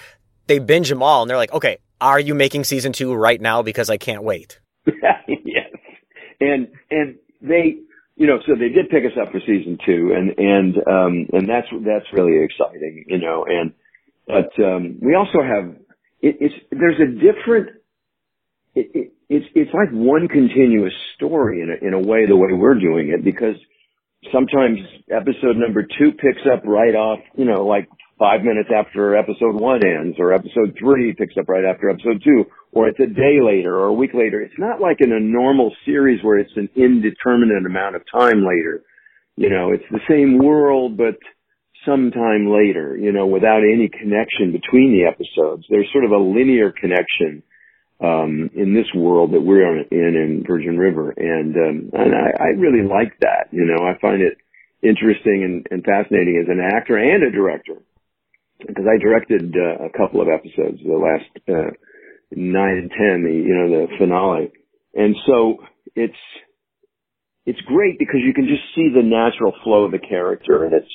they 0.48 0.60
binge 0.60 0.90
them 0.90 1.02
all 1.02 1.22
and 1.22 1.30
they're 1.30 1.38
like, 1.38 1.54
okay, 1.54 1.78
are 2.02 2.20
you 2.20 2.36
making 2.36 2.64
season 2.64 2.94
two 2.94 3.14
right 3.14 3.40
now? 3.40 3.62
Because 3.62 3.90
I 3.90 3.98
can't 3.98 4.24
wait. 4.24 4.60
yes, 4.86 5.72
and 6.40 6.68
and 6.92 7.16
they 7.42 7.78
you 8.20 8.28
know, 8.28 8.38
so 8.46 8.54
they 8.54 8.68
did 8.68 8.90
pick 8.90 9.06
us 9.06 9.18
up 9.20 9.32
for 9.32 9.40
season 9.40 9.78
two, 9.86 10.12
and 10.14 10.38
and 10.38 10.76
um, 10.86 11.26
and 11.32 11.48
that's 11.48 11.68
that's 11.72 12.06
really 12.12 12.44
exciting, 12.44 13.06
you 13.08 13.18
know. 13.18 13.46
And 13.48 13.72
but 14.28 14.52
um, 14.62 15.00
we 15.02 15.16
also 15.16 15.40
have 15.42 15.74
it, 16.22 16.36
it's 16.42 16.56
there's 16.70 17.00
a 17.00 17.08
different. 17.08 17.80
It, 18.76 18.92
it, 18.94 19.14
it's 19.30 19.46
it's 19.56 19.72
like 19.74 19.90
one 19.92 20.28
continuous 20.28 20.94
story 21.16 21.62
in 21.62 21.70
a, 21.72 21.88
in 21.88 21.94
a 21.94 22.00
way 22.00 22.26
the 22.28 22.36
way 22.36 22.52
we're 22.52 22.78
doing 22.78 23.10
it 23.16 23.24
because 23.24 23.56
sometimes 24.32 24.80
episode 25.12 25.58
number 25.58 25.84
two 25.84 26.12
picks 26.12 26.42
up 26.52 26.64
right 26.66 26.96
off, 26.96 27.20
you 27.36 27.46
know, 27.46 27.66
like 27.66 27.88
five 28.18 28.42
minutes 28.42 28.70
after 28.76 29.16
episode 29.16 29.56
one 29.56 29.80
ends, 29.86 30.18
or 30.20 30.34
episode 30.34 30.76
three 30.78 31.14
picks 31.14 31.36
up 31.40 31.48
right 31.48 31.64
after 31.64 31.90
episode 31.90 32.22
two, 32.24 32.46
or 32.72 32.90
it's 32.90 33.00
a 33.00 33.08
day 33.08 33.40
later 33.42 33.76
or 33.76 33.88
a 33.88 33.94
week 33.94 34.12
later. 34.14 34.42
It's 34.42 34.60
not 34.60 34.82
like 34.82 34.98
in 35.00 35.14
a 35.14 35.20
normal 35.20 35.74
series 35.86 36.24
where 36.24 36.38
it's 36.38 36.56
an 36.58 36.70
indeterminate 36.76 37.66
amount 37.66 37.96
of 37.96 38.04
time 38.12 38.46
later. 38.46 38.84
You 39.38 39.50
know, 39.50 39.72
it's 39.72 39.88
the 39.90 40.02
same 40.10 40.38
world, 40.38 40.98
but 40.98 41.16
sometime 41.86 42.52
later, 42.52 42.98
you 42.98 43.14
know, 43.14 43.26
without 43.26 43.64
any 43.64 43.88
connection 43.88 44.52
between 44.52 44.92
the 44.92 45.08
episodes. 45.08 45.66
There's 45.70 45.88
sort 45.94 46.04
of 46.04 46.12
a 46.12 46.18
linear 46.18 46.74
connection 46.74 47.42
um, 48.02 48.50
in 48.56 48.74
this 48.74 48.88
world 48.96 49.34
that 49.34 49.42
we're 49.42 49.80
in 49.80 50.16
in 50.16 50.44
Virgin 50.48 50.78
River, 50.78 51.12
and 51.12 51.56
um, 51.56 51.90
and 51.94 52.16
I, 52.16 52.44
I 52.44 52.48
really 52.56 52.88
like 52.88 53.20
that. 53.20 53.52
You 53.52 53.66
know, 53.66 53.86
I 53.86 54.00
find 54.00 54.22
it 54.22 54.38
interesting 54.82 55.44
and, 55.44 55.68
and 55.70 55.84
fascinating 55.84 56.40
as 56.42 56.50
an 56.50 56.64
actor 56.64 56.98
and 56.98 57.24
a 57.24 57.32
director 57.32 57.84
because 58.60 58.86
I 58.88 58.98
directed 59.02 59.56
uh, 59.56 59.86
a 59.86 59.98
couple 59.98 60.22
of 60.22 60.28
episodes, 60.28 60.80
the 60.84 60.96
last 60.96 61.32
uh, 61.48 61.72
nine 62.32 62.88
and 62.88 62.92
ten, 62.92 63.24
the 63.24 63.36
you 63.36 63.56
know 63.56 63.68
the 63.70 63.88
finale, 63.98 64.52
and 64.94 65.16
so 65.28 65.58
it's 65.96 66.24
it's 67.46 67.62
great 67.68 68.00
because 68.00 68.22
you 68.24 68.34
can 68.34 68.48
just 68.48 68.64
see 68.76 68.90
the 68.94 69.04
natural 69.04 69.54
flow 69.64 69.86
of 69.86 69.92
the 69.92 70.00
character, 70.00 70.64
and 70.64 70.74
it's 70.74 70.94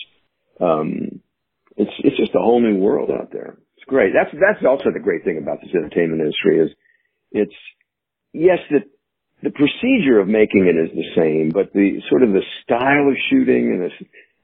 um, 0.61 1.21
it's 1.77 1.93
it's 1.99 2.17
just 2.17 2.35
a 2.35 2.41
whole 2.41 2.61
new 2.61 2.79
world 2.79 3.11
out 3.11 3.29
there. 3.33 3.59
It's 3.77 3.85
great. 3.87 4.13
That's 4.15 4.33
that's 4.33 4.65
also 4.65 4.89
the 4.93 5.05
great 5.05 5.25
thing 5.25 5.37
about 5.37 5.61
this 5.61 5.75
entertainment 5.75 6.21
industry 6.21 6.61
is 6.61 6.71
it's 7.35 7.55
yes 8.33 8.59
the 8.71 8.81
the 9.43 9.51
procedure 9.51 10.19
of 10.19 10.27
making 10.27 10.65
it 10.67 10.75
is 10.79 10.89
the 10.97 11.11
same, 11.15 11.51
but 11.53 11.73
the 11.75 12.01
sort 12.09 12.23
of 12.23 12.31
the 12.33 12.41
style 12.65 13.09
of 13.09 13.17
shooting 13.29 13.77
and 13.77 13.83
the 13.83 13.91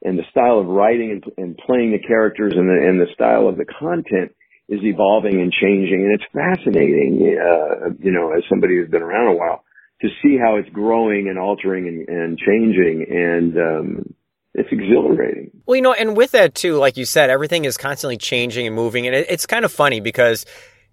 and 0.03 0.17
the 0.17 0.27
style 0.29 0.59
of 0.59 0.67
writing 0.67 1.11
and, 1.11 1.23
and 1.37 1.57
playing 1.57 1.91
the 1.91 2.07
characters 2.07 2.53
and 2.55 2.69
the 2.69 2.77
and 2.77 3.01
the 3.01 3.11
style 3.13 3.47
of 3.47 3.57
the 3.57 3.65
content 3.65 4.35
is 4.69 4.79
evolving 4.83 5.41
and 5.41 5.51
changing, 5.51 6.05
and 6.05 6.13
it's 6.13 6.29
fascinating. 6.31 7.35
Uh, 7.35 7.89
you 7.99 8.11
know, 8.11 8.31
as 8.31 8.43
somebody 8.47 8.75
who's 8.75 8.89
been 8.89 9.01
around 9.01 9.33
a 9.33 9.37
while, 9.37 9.63
to 10.01 10.07
see 10.21 10.37
how 10.37 10.57
it's 10.57 10.69
growing 10.69 11.27
and 11.27 11.39
altering 11.39 11.87
and, 11.87 12.07
and 12.07 12.37
changing, 12.37 13.05
and 13.09 13.57
um, 13.57 14.13
it's 14.53 14.69
exhilarating. 14.71 15.51
Well, 15.65 15.75
you 15.75 15.81
know, 15.81 15.93
and 15.93 16.15
with 16.15 16.31
that 16.31 16.53
too, 16.53 16.77
like 16.77 16.97
you 16.97 17.05
said, 17.05 17.29
everything 17.29 17.65
is 17.65 17.77
constantly 17.77 18.17
changing 18.17 18.67
and 18.67 18.75
moving, 18.75 19.07
and 19.07 19.15
it, 19.15 19.27
it's 19.29 19.45
kind 19.45 19.65
of 19.65 19.71
funny 19.71 19.99
because 19.99 20.45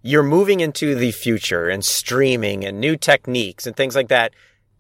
you're 0.09 0.23
moving 0.23 0.61
into 0.61 0.95
the 0.95 1.13
future 1.13 1.69
and 1.69 1.85
streaming 1.85 2.65
and 2.65 2.81
new 2.81 2.97
techniques 2.97 3.67
and 3.67 3.77
things 3.77 3.95
like 3.95 4.09
that, 4.09 4.33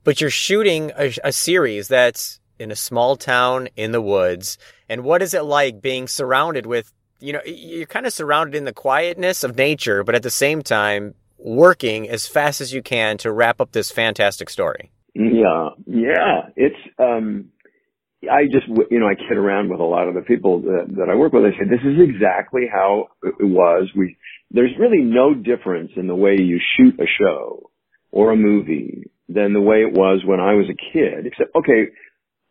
but 0.02 0.22
you're 0.22 0.30
shooting 0.30 0.90
a, 0.96 1.12
a 1.22 1.32
series 1.32 1.86
that's 1.88 2.40
in 2.58 2.70
a 2.70 2.76
small 2.76 3.14
town 3.14 3.68
in 3.76 3.92
the 3.92 4.00
woods. 4.00 4.56
And 4.88 5.04
what 5.04 5.20
is 5.20 5.34
it 5.34 5.42
like 5.42 5.82
being 5.82 6.08
surrounded 6.08 6.64
with, 6.64 6.94
you 7.20 7.34
know, 7.34 7.42
you're 7.44 7.84
kind 7.84 8.06
of 8.06 8.14
surrounded 8.14 8.56
in 8.56 8.64
the 8.64 8.72
quietness 8.72 9.44
of 9.44 9.54
nature, 9.54 10.02
but 10.02 10.14
at 10.14 10.22
the 10.22 10.30
same 10.30 10.62
time 10.62 11.14
working 11.36 12.08
as 12.08 12.26
fast 12.26 12.62
as 12.62 12.72
you 12.72 12.80
can 12.80 13.18
to 13.18 13.30
wrap 13.30 13.60
up 13.60 13.72
this 13.72 13.90
fantastic 13.90 14.48
story. 14.48 14.90
Yeah, 15.14 15.68
yeah. 15.86 16.48
It's 16.56 16.80
um, 16.98 17.50
I 18.24 18.44
just 18.50 18.66
you 18.90 18.98
know 18.98 19.06
I 19.06 19.14
kid 19.14 19.36
around 19.36 19.70
with 19.70 19.80
a 19.80 19.84
lot 19.84 20.08
of 20.08 20.14
the 20.14 20.22
people 20.22 20.62
that, 20.62 20.86
that 20.96 21.08
I 21.08 21.14
work 21.14 21.32
with. 21.32 21.44
I 21.44 21.50
say 21.50 21.68
this 21.68 21.84
is 21.84 22.00
exactly 22.00 22.62
how 22.70 23.08
it 23.22 23.44
was. 23.44 23.90
We 23.96 24.16
there's 24.50 24.72
really 24.78 25.02
no 25.02 25.34
difference 25.34 25.92
in 25.96 26.08
the 26.08 26.16
way 26.16 26.36
you 26.38 26.58
shoot 26.76 26.98
a 26.98 27.06
show 27.06 27.70
or 28.10 28.32
a 28.32 28.36
movie 28.36 29.10
than 29.28 29.52
the 29.52 29.60
way 29.60 29.82
it 29.82 29.92
was 29.92 30.22
when 30.24 30.40
I 30.40 30.54
was 30.54 30.66
a 30.68 30.92
kid. 30.92 31.26
Except 31.26 31.54
okay, 31.54 31.92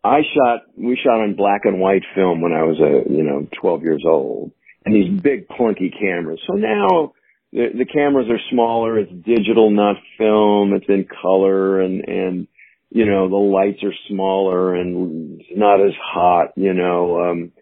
I 0.02 0.20
shot 0.34 0.62
we 0.76 0.98
shot 1.02 1.20
on 1.20 1.34
black 1.36 1.62
and 1.64 1.80
white 1.80 2.04
film 2.14 2.40
when 2.40 2.52
I 2.52 2.62
was 2.62 2.78
a 2.80 3.12
you 3.12 3.22
know 3.22 3.46
12 3.60 3.82
years 3.82 4.04
old, 4.06 4.52
and 4.86 4.94
these 4.94 5.20
big 5.20 5.48
clunky 5.48 5.92
cameras. 5.92 6.40
So 6.46 6.54
now 6.54 7.12
the, 7.52 7.68
the 7.76 7.84
cameras 7.84 8.28
are 8.30 8.40
smaller. 8.50 8.98
It's 8.98 9.12
digital, 9.12 9.70
not 9.70 9.96
film. 10.16 10.72
It's 10.72 10.88
in 10.88 11.06
color, 11.20 11.82
and 11.82 12.08
and 12.08 12.48
you 12.90 13.06
know 13.06 13.28
the 13.28 13.36
lights 13.36 13.82
are 13.82 13.94
smaller 14.08 14.74
and 14.74 15.42
not 15.54 15.80
as 15.80 15.92
hot. 16.02 16.52
You 16.56 16.74
know, 16.74 17.30
um, 17.30 17.52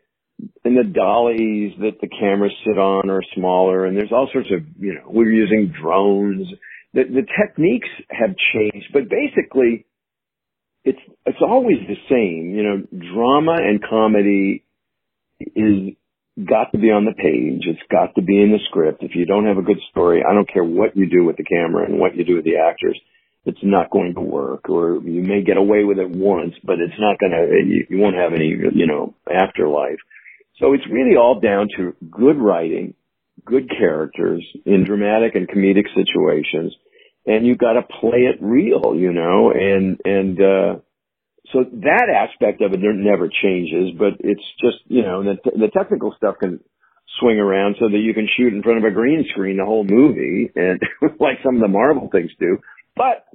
and 0.65 0.77
the 0.77 0.85
dollies 0.85 1.73
that 1.81 2.01
the 2.01 2.09
cameras 2.09 2.53
sit 2.66 2.78
on 2.78 3.11
are 3.11 3.23
smaller. 3.35 3.86
And 3.86 3.97
there's 3.97 4.12
all 4.12 4.28
sorts 4.32 4.48
of 4.53 4.61
you 4.78 4.94
know 4.94 5.03
we're 5.07 5.31
using 5.31 5.73
drones. 5.81 6.47
The 6.94 7.05
the 7.05 7.27
techniques 7.40 7.89
have 8.11 8.35
changed, 8.53 8.89
but 8.93 9.05
basically. 9.09 9.86
It's 10.89 11.01
it's 11.27 11.43
always 11.43 11.78
the 11.89 11.97
same, 12.09 12.55
you 12.55 12.62
know. 12.62 12.86
Drama 13.12 13.55
and 13.55 13.82
comedy 13.82 14.62
is 15.40 15.97
got 16.44 16.70
to 16.73 16.78
be 16.78 16.90
on 16.90 17.05
the 17.05 17.16
page. 17.16 17.65
It's 17.66 17.82
got 17.90 18.15
to 18.15 18.23
be 18.23 18.40
in 18.40 18.53
the 18.53 18.59
script. 18.69 19.03
If 19.03 19.12
you 19.15 19.24
don't 19.24 19.47
have 19.47 19.57
a 19.57 19.62
good 19.62 19.81
story, 19.90 20.23
I 20.28 20.35
don't 20.35 20.51
care 20.51 20.65
what 20.65 20.97
you 20.97 21.09
do 21.09 21.24
with 21.24 21.36
the 21.36 21.44
camera 21.44 21.85
and 21.85 21.98
what 21.98 22.15
you 22.15 22.24
do 22.24 22.36
with 22.36 22.44
the 22.44 22.59
actors. 22.59 23.01
It's 23.47 23.62
not 23.62 23.90
going 23.90 24.14
to 24.14 24.20
work 24.20 24.68
or 24.68 25.01
you 25.02 25.23
may 25.23 25.43
get 25.43 25.56
away 25.56 25.85
with 25.85 25.98
it 25.98 26.10
once, 26.10 26.55
but 26.64 26.81
it's 26.81 26.98
not 26.98 27.18
going 27.18 27.32
to, 27.32 27.47
you, 27.64 27.86
you 27.89 27.98
won't 27.98 28.16
have 28.16 28.32
any, 28.32 28.48
you 28.74 28.86
know, 28.86 29.14
afterlife. 29.32 29.98
So 30.59 30.73
it's 30.73 30.86
really 30.90 31.16
all 31.16 31.40
down 31.40 31.68
to 31.77 31.94
good 32.10 32.36
writing, 32.36 32.94
good 33.44 33.70
characters 33.70 34.44
in 34.64 34.85
dramatic 34.85 35.35
and 35.36 35.48
comedic 35.48 35.86
situations. 35.94 36.74
And 37.24 37.47
you've 37.47 37.59
got 37.59 37.74
to 37.74 37.82
play 37.82 38.27
it 38.27 38.39
real, 38.40 38.94
you 38.97 39.12
know, 39.12 39.52
and, 39.52 40.01
and, 40.05 40.40
uh, 40.40 40.81
so 41.52 41.62
that 41.62 42.09
aspect 42.10 42.60
of 42.60 42.73
it 42.73 42.81
never 42.82 43.28
changes, 43.28 43.94
but 43.97 44.14
it's 44.18 44.43
just, 44.60 44.78
you 44.86 45.02
know, 45.02 45.23
the, 45.23 45.36
the 45.56 45.68
technical 45.68 46.12
stuff 46.16 46.36
can 46.40 46.59
swing 47.20 47.39
around 47.39 47.77
so 47.78 47.89
that 47.89 47.98
you 47.98 48.14
can 48.14 48.28
shoot 48.36 48.52
in 48.52 48.62
front 48.62 48.78
of 48.78 48.85
a 48.85 48.90
green 48.90 49.24
screen 49.31 49.56
the 49.56 49.64
whole 49.64 49.85
movie 49.85 50.51
and 50.55 50.81
like 51.20 51.39
some 51.44 51.56
of 51.56 51.60
the 51.60 51.68
Marvel 51.68 52.09
things 52.10 52.31
do. 52.39 52.59
But 52.97 53.27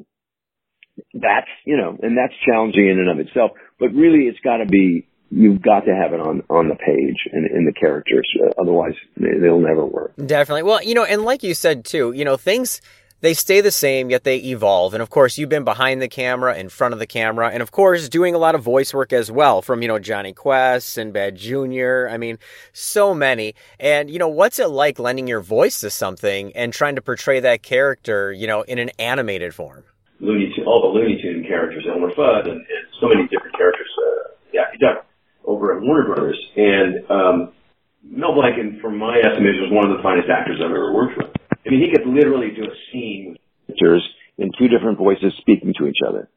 that's, 1.14 1.48
you 1.66 1.78
know, 1.78 1.98
and 2.02 2.18
that's 2.18 2.34
challenging 2.46 2.90
in 2.90 3.00
and 3.00 3.10
of 3.10 3.20
itself, 3.26 3.52
but 3.80 3.94
really 3.94 4.26
it's 4.26 4.40
got 4.40 4.58
to 4.58 4.66
be, 4.66 5.08
you've 5.30 5.62
got 5.62 5.82
to 5.82 5.96
have 5.96 6.14
it 6.14 6.20
on, 6.20 6.44
on 6.50 6.68
the 6.68 6.76
page 6.76 7.18
and 7.32 7.46
in 7.46 7.66
the 7.66 7.74
characters. 7.74 8.28
Otherwise 8.60 8.94
they'll 9.18 9.60
never 9.60 9.86
work. 9.86 10.14
Definitely. 10.18 10.64
Well, 10.64 10.84
you 10.84 10.94
know, 10.94 11.06
and 11.06 11.22
like 11.22 11.44
you 11.44 11.54
said 11.54 11.86
too, 11.86 12.12
you 12.12 12.26
know, 12.26 12.38
things, 12.38 12.82
they 13.22 13.34
stay 13.34 13.62
the 13.62 13.72
same, 13.72 14.10
yet 14.10 14.24
they 14.24 14.38
evolve. 14.38 14.94
And 14.94 15.02
of 15.02 15.10
course, 15.10 15.38
you've 15.38 15.50
been 15.50 15.64
behind 15.64 16.02
the 16.02 16.08
camera, 16.08 16.58
in 16.58 16.70
front 16.70 16.94
of 16.94 17.00
the 17.00 17.08
camera, 17.08 17.50
and 17.50 17.62
of 17.62 17.72
course, 17.72 18.10
doing 18.10 18.36
a 18.36 18.38
lot 18.40 18.56
of 18.56 18.62
voice 18.62 18.94
work 18.94 19.14
as 19.14 19.32
well 19.32 19.62
from, 19.62 19.82
you 19.82 19.88
know, 19.88 20.00
Jonny 20.00 20.34
Quest, 20.34 20.90
Sinbad 20.90 21.36
Jr., 21.36 22.08
I 22.10 22.18
mean, 22.18 22.38
so 22.74 23.14
many. 23.14 23.56
And, 23.80 24.10
you 24.10 24.20
know, 24.20 24.28
what's 24.28 24.60
it 24.60 24.68
like 24.68 25.00
lending 25.00 25.28
your 25.28 25.42
voice 25.42 25.80
to 25.82 25.90
something 25.90 26.52
and 26.56 26.74
trying 26.74 26.96
to 26.96 27.02
portray 27.02 27.40
that 27.40 27.64
character, 27.64 28.32
you 28.34 28.48
know, 28.48 28.64
in 28.64 28.80
an 28.80 28.90
animated 29.00 29.54
form? 29.54 29.84
Looney 30.20 30.54
all 30.66 30.82
the 30.82 31.00
Looney 31.00 31.20
Tune 31.22 31.44
characters, 31.48 31.86
Elmer 31.90 32.12
Fudd, 32.12 32.46
and, 32.46 32.58
and 32.58 32.84
so 33.00 33.08
many 33.08 33.28
different 33.28 33.56
characters, 33.58 33.90
uh, 33.98 34.30
Daffy 34.54 34.78
Duck, 34.78 35.06
over 35.46 35.76
at 35.76 35.82
Warner 35.82 36.14
Brothers. 36.14 36.40
And, 36.56 37.10
um, 37.10 37.54
Mel 38.04 38.34
Blanc, 38.34 38.82
from 38.82 38.98
my 38.98 39.18
estimation, 39.18 39.62
was 39.62 39.72
one 39.72 39.90
of 39.90 39.98
the 39.98 40.04
finest 40.04 40.30
actors 40.30 40.58
I've 40.60 40.72
ever 40.72 40.94
worked 40.94 41.18
with. 41.18 41.41
I 41.66 41.70
mean, 41.70 41.82
he 41.82 41.92
could 41.92 42.08
literally 42.08 42.50
do 42.56 42.64
a 42.64 42.76
scene 42.92 43.38
with 43.68 43.76
Actors 43.76 44.08
in 44.38 44.52
two 44.58 44.68
different 44.68 44.98
voices 44.98 45.34
speaking 45.40 45.74
to 45.78 45.88
each 45.88 46.00
other. 46.08 46.30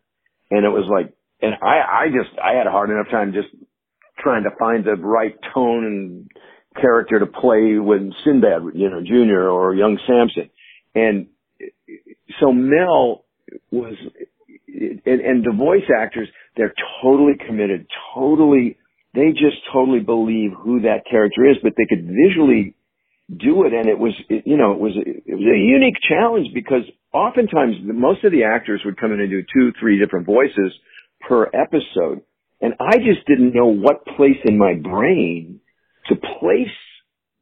And 0.51 0.65
it 0.65 0.69
was 0.69 0.89
like, 0.91 1.13
and 1.41 1.55
I, 1.63 2.05
I 2.05 2.07
just, 2.09 2.39
I 2.39 2.57
had 2.57 2.67
a 2.67 2.71
hard 2.71 2.91
enough 2.91 3.11
time 3.11 3.33
just 3.33 3.49
trying 4.19 4.45
to 4.45 4.51
find 4.59 4.85
the 4.85 4.95
right 4.95 5.35
tone 5.53 5.85
and 5.85 6.31
character 6.81 7.19
to 7.19 7.27
play 7.27 7.79
with 7.79 8.13
Sinbad, 8.25 8.75
you 8.75 8.91
know, 8.91 9.01
Junior 9.01 9.49
or 9.49 9.75
young 9.75 9.99
Samson. 10.07 10.51
And 10.95 11.29
so 12.41 12.53
Mel 12.53 13.25
was, 13.71 13.95
and, 14.69 15.21
and 15.21 15.45
the 15.45 15.55
voice 15.57 15.89
actors, 15.97 16.29
they're 16.57 16.75
totally 17.03 17.35
committed, 17.47 17.87
totally, 18.15 18.77
they 19.15 19.31
just 19.31 19.57
totally 19.73 20.01
believe 20.01 20.53
who 20.57 20.83
that 20.83 21.05
character 21.09 21.49
is, 21.49 21.57
but 21.63 21.73
they 21.77 21.87
could 21.89 22.07
visually 22.07 22.75
do 23.29 23.65
it. 23.65 23.73
And 23.73 23.89
it 23.89 23.99
was, 23.99 24.13
you 24.29 24.57
know, 24.57 24.73
it 24.73 24.81
was, 24.81 24.93
it 24.97 25.35
was 25.35 25.49
a 25.49 25.59
unique 25.59 25.97
challenge 26.09 26.49
because 26.53 26.83
oftentimes 27.13 27.77
most 27.83 28.25
of 28.25 28.33
the 28.33 28.45
actors 28.45 28.83
would 28.85 29.01
come 29.01 29.13
in 29.13 29.21
and 29.21 29.31
do 29.31 29.43
two, 29.43 29.73
three 29.81 29.99
different 29.99 30.27
voices 30.27 30.73
per 31.27 31.47
episode. 31.55 32.23
And 32.61 32.75
I 32.81 32.97
just 32.99 33.27
didn't 33.27 33.55
know 33.55 33.67
what 33.67 34.05
place 34.17 34.41
in 34.45 34.59
my 34.59 34.75
brain 34.75 35.61
to 36.09 36.17
place 36.17 36.77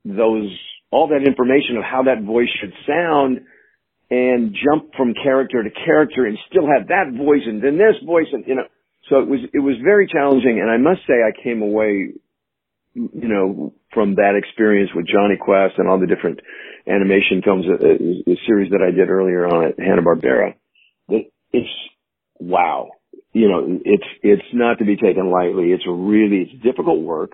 those, 0.05 0.51
all 0.91 1.09
that 1.09 1.27
information 1.27 1.77
of 1.77 1.85
how 1.85 2.05
that 2.05 2.23
voice 2.23 2.49
should 2.61 2.73
sound 2.87 3.41
and 4.11 4.55
jump 4.55 4.93
from 4.97 5.15
character 5.15 5.63
to 5.63 5.71
character 5.71 6.27
and 6.27 6.39
still 6.51 6.67
have 6.67 6.89
that 6.89 7.17
voice 7.17 7.43
and 7.47 7.63
then 7.63 7.79
this 7.79 7.97
voice 8.05 8.27
and, 8.33 8.45
you 8.47 8.55
know, 8.55 8.67
so 9.09 9.19
it 9.19 9.29
was, 9.29 9.41
it 9.53 9.59
was 9.59 9.75
very 9.83 10.07
challenging. 10.07 10.61
And 10.61 10.71
I 10.71 10.77
must 10.77 11.01
say 11.07 11.15
I 11.15 11.33
came 11.43 11.63
away, 11.63 12.15
you 12.95 13.29
know, 13.29 13.73
from 13.93 14.17
that 14.17 14.35
experience 14.37 14.91
with 14.95 15.07
Jonny 15.07 15.37
Quest 15.41 15.75
and 15.79 15.89
all 15.89 15.99
the 15.99 16.07
different 16.07 16.41
animation 16.87 17.43
films, 17.43 17.65
uh, 17.67 17.79
the 17.79 18.37
series 18.47 18.71
that 18.71 18.83
I 18.83 18.91
did 18.91 19.09
earlier 19.09 19.47
on 19.47 19.67
at 19.67 19.79
Hanna-Barbera, 19.79 20.55
that 21.09 21.23
it's, 21.53 21.69
wow. 22.39 22.91
You 23.33 23.49
know, 23.49 23.81
it's, 23.85 24.05
it's 24.23 24.49
not 24.53 24.79
to 24.79 24.85
be 24.85 24.97
taken 24.97 25.31
lightly. 25.31 25.73
It's 25.73 25.85
really, 25.87 26.43
it's 26.43 26.63
difficult 26.63 27.01
work, 27.01 27.33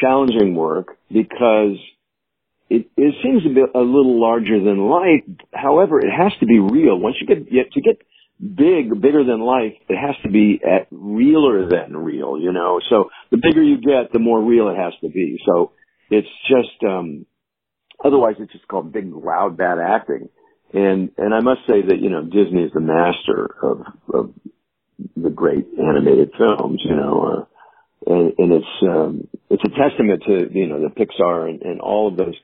challenging 0.00 0.54
work 0.54 0.96
because 1.10 1.76
it, 2.70 2.86
it 2.96 3.14
seems 3.22 3.44
a 3.44 3.52
bit, 3.52 3.70
a 3.74 3.80
little 3.80 4.20
larger 4.20 4.62
than 4.62 4.78
life. 4.78 5.24
However, 5.52 5.98
it 5.98 6.10
has 6.10 6.32
to 6.40 6.46
be 6.46 6.60
real. 6.60 6.98
Once 6.98 7.16
you 7.20 7.26
get, 7.26 7.50
get 7.50 7.72
to 7.72 7.80
get 7.80 8.00
big, 8.40 8.90
bigger 9.00 9.24
than 9.24 9.40
life, 9.40 9.74
it 9.88 9.96
has 9.96 10.16
to 10.24 10.30
be 10.30 10.60
at 10.64 10.88
realer 10.90 11.68
than 11.68 11.96
real, 11.96 12.38
you 12.38 12.52
know. 12.52 12.80
So 12.90 13.10
the 13.30 13.38
bigger 13.38 13.62
you 13.62 13.78
get, 13.78 14.12
the 14.12 14.18
more 14.18 14.42
real 14.42 14.68
it 14.68 14.76
has 14.76 14.92
to 15.00 15.08
be. 15.08 15.38
So 15.46 15.72
it's 16.10 16.28
just, 16.48 16.82
um, 16.86 17.26
otherwise 18.04 18.36
it's 18.38 18.52
just 18.52 18.68
called 18.68 18.92
big, 18.92 19.12
loud, 19.12 19.56
bad 19.56 19.78
acting. 19.78 20.28
And, 20.72 21.10
and 21.16 21.32
I 21.32 21.40
must 21.40 21.60
say 21.68 21.82
that, 21.86 22.00
you 22.00 22.10
know, 22.10 22.22
Disney 22.22 22.62
is 22.62 22.72
the 22.74 22.80
master 22.80 23.54
of, 23.62 23.82
of 24.12 24.34
the 25.16 25.30
great 25.30 25.66
animated 25.78 26.32
films, 26.36 26.80
you 26.84 26.96
know, 26.96 27.46
uh, 28.06 28.12
and, 28.12 28.32
and 28.36 28.52
it's, 28.52 28.82
um, 28.82 29.28
it's 29.48 29.62
a 29.64 29.68
testament 29.68 30.22
to, 30.26 30.48
you 30.52 30.66
know, 30.66 30.80
the 30.80 30.88
Pixar 30.88 31.48
and, 31.48 31.62
and 31.62 31.80
all 31.80 32.08
of 32.08 32.16
those, 32.16 32.34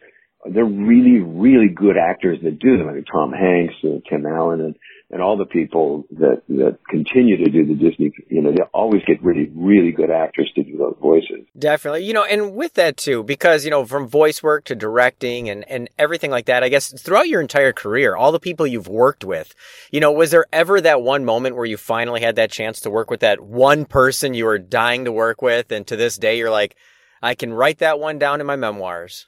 they're 0.46 0.64
really, 0.64 1.20
really 1.20 1.68
good 1.68 1.96
actors 1.98 2.38
that 2.42 2.58
do 2.58 2.78
them. 2.78 2.88
I 2.88 2.92
mean, 2.92 3.04
Tom 3.04 3.32
Hanks 3.32 3.74
and 3.82 4.02
Tim 4.08 4.24
Allen 4.24 4.60
and, 4.60 4.76
and 5.10 5.20
all 5.20 5.36
the 5.36 5.44
people 5.44 6.04
that, 6.12 6.42
that 6.48 6.78
continue 6.88 7.36
to 7.36 7.50
do 7.50 7.66
the 7.66 7.74
Disney, 7.74 8.12
you 8.28 8.40
know, 8.40 8.50
they 8.50 8.62
always 8.72 9.02
get 9.06 9.22
really, 9.22 9.50
really 9.54 9.92
good 9.92 10.10
actors 10.10 10.50
to 10.54 10.62
do 10.62 10.78
those 10.78 10.96
voices. 11.00 11.46
Definitely. 11.58 12.04
You 12.04 12.14
know, 12.14 12.24
and 12.24 12.54
with 12.54 12.74
that 12.74 12.96
too, 12.96 13.22
because, 13.22 13.64
you 13.66 13.70
know, 13.70 13.84
from 13.84 14.08
voice 14.08 14.42
work 14.42 14.64
to 14.66 14.74
directing 14.74 15.50
and, 15.50 15.68
and 15.68 15.90
everything 15.98 16.30
like 16.30 16.46
that, 16.46 16.64
I 16.64 16.70
guess 16.70 16.90
throughout 16.98 17.28
your 17.28 17.42
entire 17.42 17.74
career, 17.74 18.16
all 18.16 18.32
the 18.32 18.40
people 18.40 18.66
you've 18.66 18.88
worked 18.88 19.24
with, 19.24 19.54
you 19.90 20.00
know, 20.00 20.12
was 20.12 20.30
there 20.30 20.46
ever 20.52 20.80
that 20.80 21.02
one 21.02 21.24
moment 21.26 21.56
where 21.56 21.66
you 21.66 21.76
finally 21.76 22.22
had 22.22 22.36
that 22.36 22.50
chance 22.50 22.80
to 22.80 22.90
work 22.90 23.10
with 23.10 23.20
that 23.20 23.40
one 23.40 23.84
person 23.84 24.32
you 24.32 24.46
were 24.46 24.58
dying 24.58 25.04
to 25.04 25.12
work 25.12 25.42
with? 25.42 25.70
And 25.70 25.86
to 25.88 25.96
this 25.96 26.16
day, 26.16 26.38
you're 26.38 26.50
like, 26.50 26.76
I 27.22 27.34
can 27.34 27.52
write 27.52 27.78
that 27.78 28.00
one 28.00 28.18
down 28.18 28.40
in 28.40 28.46
my 28.46 28.56
memoirs. 28.56 29.26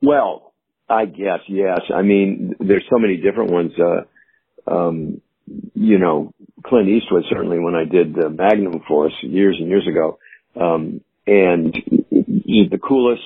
Well, 0.00 0.51
I 0.92 1.06
guess, 1.06 1.40
yes. 1.48 1.80
I 1.94 2.02
mean, 2.02 2.54
there's 2.60 2.84
so 2.90 2.98
many 2.98 3.16
different 3.16 3.50
ones. 3.50 3.72
Uh, 3.78 4.70
um, 4.70 5.22
you 5.74 5.98
know, 5.98 6.32
Clint 6.66 6.88
Eastwood 6.88 7.24
certainly 7.30 7.58
when 7.58 7.74
I 7.74 7.84
did 7.84 8.14
the 8.14 8.28
Magnum 8.28 8.80
Force 8.86 9.14
years 9.22 9.56
and 9.58 9.68
years 9.68 9.86
ago, 9.88 10.18
um, 10.60 11.00
and 11.26 11.74
he's 12.10 12.70
the 12.70 12.78
coolest, 12.78 13.22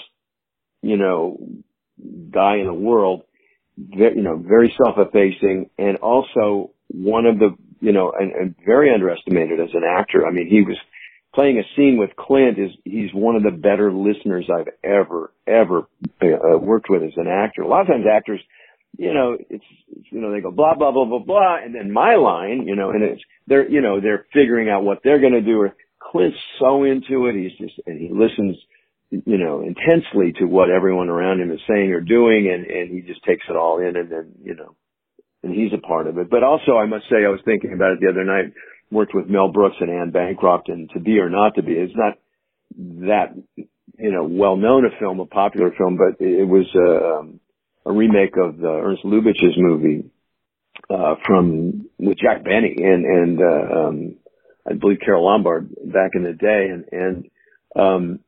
you 0.83 0.97
know, 0.97 1.39
guy 2.31 2.59
in 2.59 2.67
the 2.67 2.75
world. 2.75 3.23
You 3.77 4.23
know, 4.23 4.37
very 4.37 4.75
self-effacing, 4.83 5.69
and 5.77 5.99
also 5.99 6.71
one 6.89 7.27
of 7.27 7.39
the, 7.39 7.51
you 7.81 7.93
know, 7.93 8.13
and, 8.19 8.33
and 8.33 8.55
very 8.65 8.95
underestimated 8.95 9.61
as 9.61 9.75
an 9.75 9.83
actor. 9.85 10.27
I 10.27 10.31
mean, 10.31 10.49
he 10.49 10.63
was 10.63 10.79
playing 11.37 11.59
a 11.59 11.77
scene 11.77 11.99
with 11.99 12.17
Clint 12.17 12.59
is 12.59 12.71
he's 12.83 13.13
one 13.13 13.37
of 13.37 13.43
the 13.43 13.51
better 13.51 13.93
listeners 13.93 14.49
I've 14.51 14.73
ever 14.83 15.33
ever 15.47 15.87
uh, 16.23 16.59
worked 16.59 16.89
with 16.89 17.03
as 17.03 17.13
an 17.17 17.29
actor. 17.29 17.63
A 17.63 17.69
lot 17.69 17.83
of 17.83 17.89
times 17.89 18.07
actors, 18.11 18.41
you 18.97 19.13
know, 19.13 19.37
it's 19.51 19.65
you 20.11 20.21
know 20.21 20.33
they 20.33 20.41
go 20.41 20.51
blah 20.51 20.75
blah 20.75 20.91
blah 20.91 21.05
blah 21.05 21.21
blah, 21.21 21.59
and 21.63 21.75
then 21.75 21.93
my 21.93 22.17
line, 22.17 22.65
you 22.67 22.75
know, 22.75 22.91
and 22.91 23.05
it's 23.05 23.23
they're 23.47 23.69
you 23.69 23.83
know 23.83 24.01
they're 24.01 24.27
figuring 24.33 24.71
out 24.71 24.83
what 24.83 25.01
they're 25.05 25.21
going 25.21 25.35
to 25.35 25.43
do. 25.43 25.61
Or 25.61 25.77
Clint's 26.01 26.39
so 26.59 26.85
into 26.85 27.27
it, 27.27 27.37
he's 27.37 27.57
just 27.59 27.79
and 27.87 28.01
he 28.01 28.09
listens, 28.09 28.57
you 29.11 29.37
know, 29.37 29.61
intensely 29.61 30.33
to 30.41 30.47
what 30.47 30.71
everyone 30.71 31.11
around 31.11 31.41
him 31.41 31.53
is 31.53 31.61
saying 31.69 31.93
or 31.93 32.01
doing, 32.01 32.51
and 32.51 32.65
and 32.65 32.91
he 32.91 33.03
just 33.07 33.23
takes 33.25 33.45
it 33.49 33.57
all 33.57 33.79
in, 33.79 33.95
and 33.95 34.11
then 34.11 34.33
you 34.43 34.55
know, 34.55 34.75
and 35.43 35.55
he's 35.55 35.75
a 35.75 35.87
part 35.87 36.07
of 36.07 36.17
it. 36.17 36.31
But 36.31 36.43
also, 36.43 36.79
I 36.79 36.87
must 36.87 37.05
say, 37.11 37.27
I 37.27 37.31
was 37.31 37.41
thinking 37.45 37.75
about 37.75 37.93
it 37.93 38.01
the 38.01 38.09
other 38.09 38.25
night 38.25 38.55
worked 38.91 39.15
with 39.15 39.29
Mel 39.29 39.51
Brooks 39.53 39.77
and 39.81 39.91
Anne 39.91 40.11
Bancroft 40.11 40.69
and 40.69 40.89
To 40.91 41.01
Be 41.01 41.19
or 41.19 41.29
Not 41.29 41.55
to 41.57 41.63
Be. 41.63 41.73
It's 41.73 41.97
not 41.97 42.19
that, 43.07 43.35
you 43.57 44.13
know, 44.13 44.25
well 44.25 44.57
known 44.57 44.85
a 44.85 44.99
film, 44.99 45.21
a 45.21 45.27
popular 45.27 45.73
film, 45.77 45.97
but 45.97 46.25
it 46.25 46.47
was 46.47 46.67
a, 46.75 47.19
um, 47.19 47.41
a 47.85 47.93
remake 47.93 48.37
of 48.37 48.59
the 48.59 48.69
Ernst 48.69 49.05
Lubitsch's 49.05 49.57
movie, 49.57 50.11
uh, 50.91 51.15
from, 51.25 51.89
with 51.99 52.19
Jack 52.19 52.45
Benny 52.45 52.77
and, 52.79 53.05
and, 53.05 53.41
uh, 53.41 53.79
um, 53.79 54.17
I 54.69 54.75
believe 54.75 54.99
Carole 55.05 55.25
Lombard 55.25 55.69
back 55.85 56.11
in 56.15 56.25
the 56.25 56.33
day. 56.33 56.69
And, 56.71 56.85
and, 56.93 57.31
um, 57.75 58.21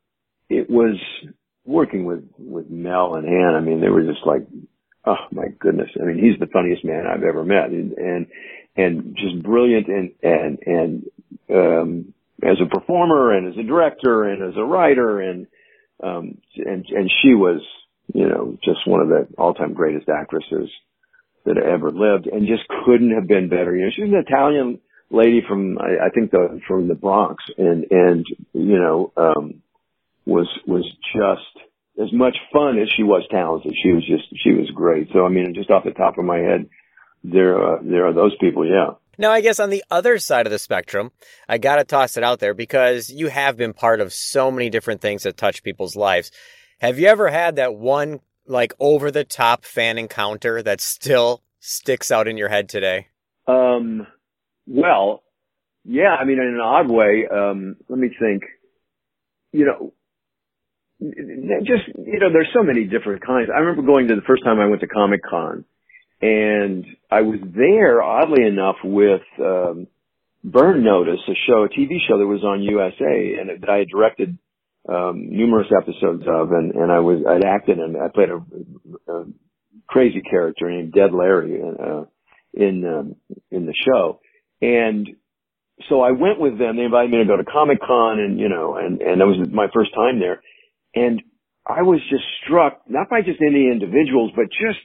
it 0.48 0.70
was 0.70 0.96
working 1.66 2.04
with, 2.06 2.24
with 2.38 2.70
Mel 2.70 3.16
and 3.16 3.26
Anne. 3.26 3.54
I 3.54 3.60
mean, 3.60 3.80
they 3.80 3.90
were 3.90 4.02
just 4.02 4.24
like, 4.24 4.46
oh 5.04 5.26
my 5.30 5.48
goodness. 5.58 5.90
I 6.00 6.04
mean, 6.04 6.18
he's 6.18 6.38
the 6.40 6.50
funniest 6.52 6.84
man 6.84 7.04
I've 7.06 7.22
ever 7.22 7.44
met. 7.44 7.66
And, 7.70 7.92
and 7.92 8.26
and 8.76 9.16
just 9.16 9.42
brilliant 9.42 9.88
and 9.88 10.12
and 10.22 10.58
and 10.66 11.10
um, 11.50 12.14
as 12.42 12.58
a 12.60 12.68
performer 12.68 13.32
and 13.36 13.48
as 13.48 13.58
a 13.58 13.66
director 13.66 14.24
and 14.24 14.42
as 14.42 14.56
a 14.56 14.64
writer 14.64 15.20
and 15.20 15.46
um, 16.02 16.38
and 16.56 16.86
and 16.88 17.10
she 17.22 17.34
was 17.34 17.60
you 18.14 18.28
know 18.28 18.56
just 18.64 18.86
one 18.86 19.00
of 19.00 19.08
the 19.08 19.26
all 19.36 19.54
time 19.54 19.74
greatest 19.74 20.08
actresses 20.08 20.70
that 21.44 21.58
ever 21.58 21.90
lived 21.90 22.26
and 22.26 22.46
just 22.46 22.62
couldn't 22.84 23.14
have 23.14 23.26
been 23.26 23.48
better. 23.48 23.74
You 23.74 23.86
know, 23.86 23.90
she's 23.94 24.04
an 24.04 24.14
Italian 24.14 24.80
lady 25.10 25.42
from 25.46 25.78
I, 25.78 26.06
I 26.06 26.10
think 26.10 26.30
the 26.30 26.60
from 26.66 26.88
the 26.88 26.94
Bronx 26.94 27.42
and 27.56 27.86
and 27.90 28.26
you 28.52 28.78
know 28.78 29.12
um, 29.16 29.62
was 30.26 30.48
was 30.66 30.84
just 31.14 31.66
as 32.00 32.12
much 32.12 32.36
fun 32.52 32.78
as 32.78 32.88
she 32.96 33.02
was 33.02 33.26
talented. 33.30 33.74
She 33.82 33.92
was 33.92 34.04
just 34.06 34.24
she 34.42 34.50
was 34.50 34.70
great. 34.74 35.08
So 35.12 35.24
I 35.24 35.28
mean, 35.28 35.54
just 35.54 35.70
off 35.70 35.84
the 35.84 35.90
top 35.90 36.18
of 36.18 36.24
my 36.24 36.38
head, 36.38 36.68
there 37.24 37.62
are, 37.62 37.80
there 37.82 38.06
are 38.06 38.12
those 38.12 38.36
people, 38.40 38.66
yeah. 38.66 38.90
Now, 39.20 39.32
I 39.32 39.40
guess 39.40 39.58
on 39.58 39.70
the 39.70 39.84
other 39.90 40.18
side 40.18 40.46
of 40.46 40.52
the 40.52 40.60
spectrum, 40.60 41.10
I 41.48 41.58
got 41.58 41.76
to 41.76 41.84
toss 41.84 42.16
it 42.16 42.22
out 42.22 42.38
there 42.38 42.54
because 42.54 43.10
you 43.10 43.28
have 43.28 43.56
been 43.56 43.72
part 43.72 44.00
of 44.00 44.12
so 44.12 44.50
many 44.50 44.70
different 44.70 45.00
things 45.00 45.24
that 45.24 45.36
touch 45.36 45.64
people's 45.64 45.96
lives. 45.96 46.30
Have 46.80 47.00
you 47.00 47.08
ever 47.08 47.28
had 47.28 47.56
that 47.56 47.74
one 47.74 48.20
like 48.46 48.72
over 48.78 49.10
the 49.10 49.24
top 49.24 49.64
fan 49.64 49.98
encounter 49.98 50.62
that 50.62 50.80
still 50.80 51.42
sticks 51.58 52.12
out 52.12 52.28
in 52.28 52.36
your 52.36 52.48
head 52.48 52.68
today? 52.68 53.08
Um, 53.48 54.06
well, 54.68 55.24
yeah, 55.84 56.14
I 56.14 56.24
mean, 56.24 56.38
in 56.38 56.54
an 56.54 56.60
odd 56.60 56.88
way, 56.88 57.26
um, 57.30 57.76
let 57.88 57.98
me 57.98 58.10
think, 58.16 58.44
you 59.52 59.64
know, 59.64 59.92
just, 61.00 61.88
you 61.96 62.20
know, 62.20 62.32
there's 62.32 62.50
so 62.54 62.62
many 62.62 62.84
different 62.84 63.26
kinds. 63.26 63.48
I 63.52 63.58
remember 63.58 63.82
going 63.82 64.08
to 64.08 64.14
the 64.14 64.22
first 64.26 64.44
time 64.44 64.60
I 64.60 64.66
went 64.66 64.80
to 64.82 64.86
Comic 64.86 65.22
Con 65.28 65.64
and 66.20 66.84
I 67.10 67.22
was 67.22 67.38
there, 67.54 68.02
oddly 68.02 68.44
enough, 68.44 68.76
with 68.82 69.22
um, 69.40 69.86
Burn 70.42 70.84
Notice, 70.84 71.20
a 71.28 71.34
show, 71.46 71.64
a 71.64 71.68
TV 71.68 71.98
show 72.08 72.18
that 72.18 72.26
was 72.26 72.44
on 72.44 72.62
USA, 72.62 73.40
and 73.40 73.62
that 73.62 73.68
I 73.68 73.78
had 73.78 73.88
directed 73.88 74.38
um, 74.88 75.30
numerous 75.30 75.68
episodes 75.76 76.24
of, 76.26 76.50
and, 76.52 76.74
and 76.74 76.90
I 76.90 77.00
was 77.00 77.22
I'd 77.28 77.44
acted 77.44 77.78
and 77.78 77.96
I 77.96 78.08
played 78.08 78.30
a, 78.30 79.12
a 79.12 79.24
crazy 79.86 80.22
character 80.22 80.70
named 80.70 80.92
Dead 80.92 81.12
Larry 81.12 81.60
uh, 81.60 82.04
in 82.54 82.84
um, 82.86 83.16
in 83.50 83.66
the 83.66 83.74
show, 83.86 84.20
and 84.62 85.08
so 85.88 86.00
I 86.00 86.12
went 86.12 86.40
with 86.40 86.58
them. 86.58 86.76
They 86.76 86.84
invited 86.84 87.10
me 87.10 87.18
to 87.18 87.26
go 87.26 87.36
to 87.36 87.44
Comic 87.44 87.80
Con, 87.80 88.18
and 88.18 88.40
you 88.40 88.48
know, 88.48 88.76
and 88.76 89.00
and 89.02 89.20
that 89.20 89.26
was 89.26 89.46
my 89.52 89.66
first 89.74 89.94
time 89.94 90.20
there, 90.20 90.42
and 90.94 91.22
I 91.66 91.82
was 91.82 92.00
just 92.08 92.24
struck 92.44 92.82
not 92.88 93.10
by 93.10 93.20
just 93.20 93.40
any 93.42 93.68
individuals, 93.70 94.32
but 94.34 94.46
just 94.50 94.80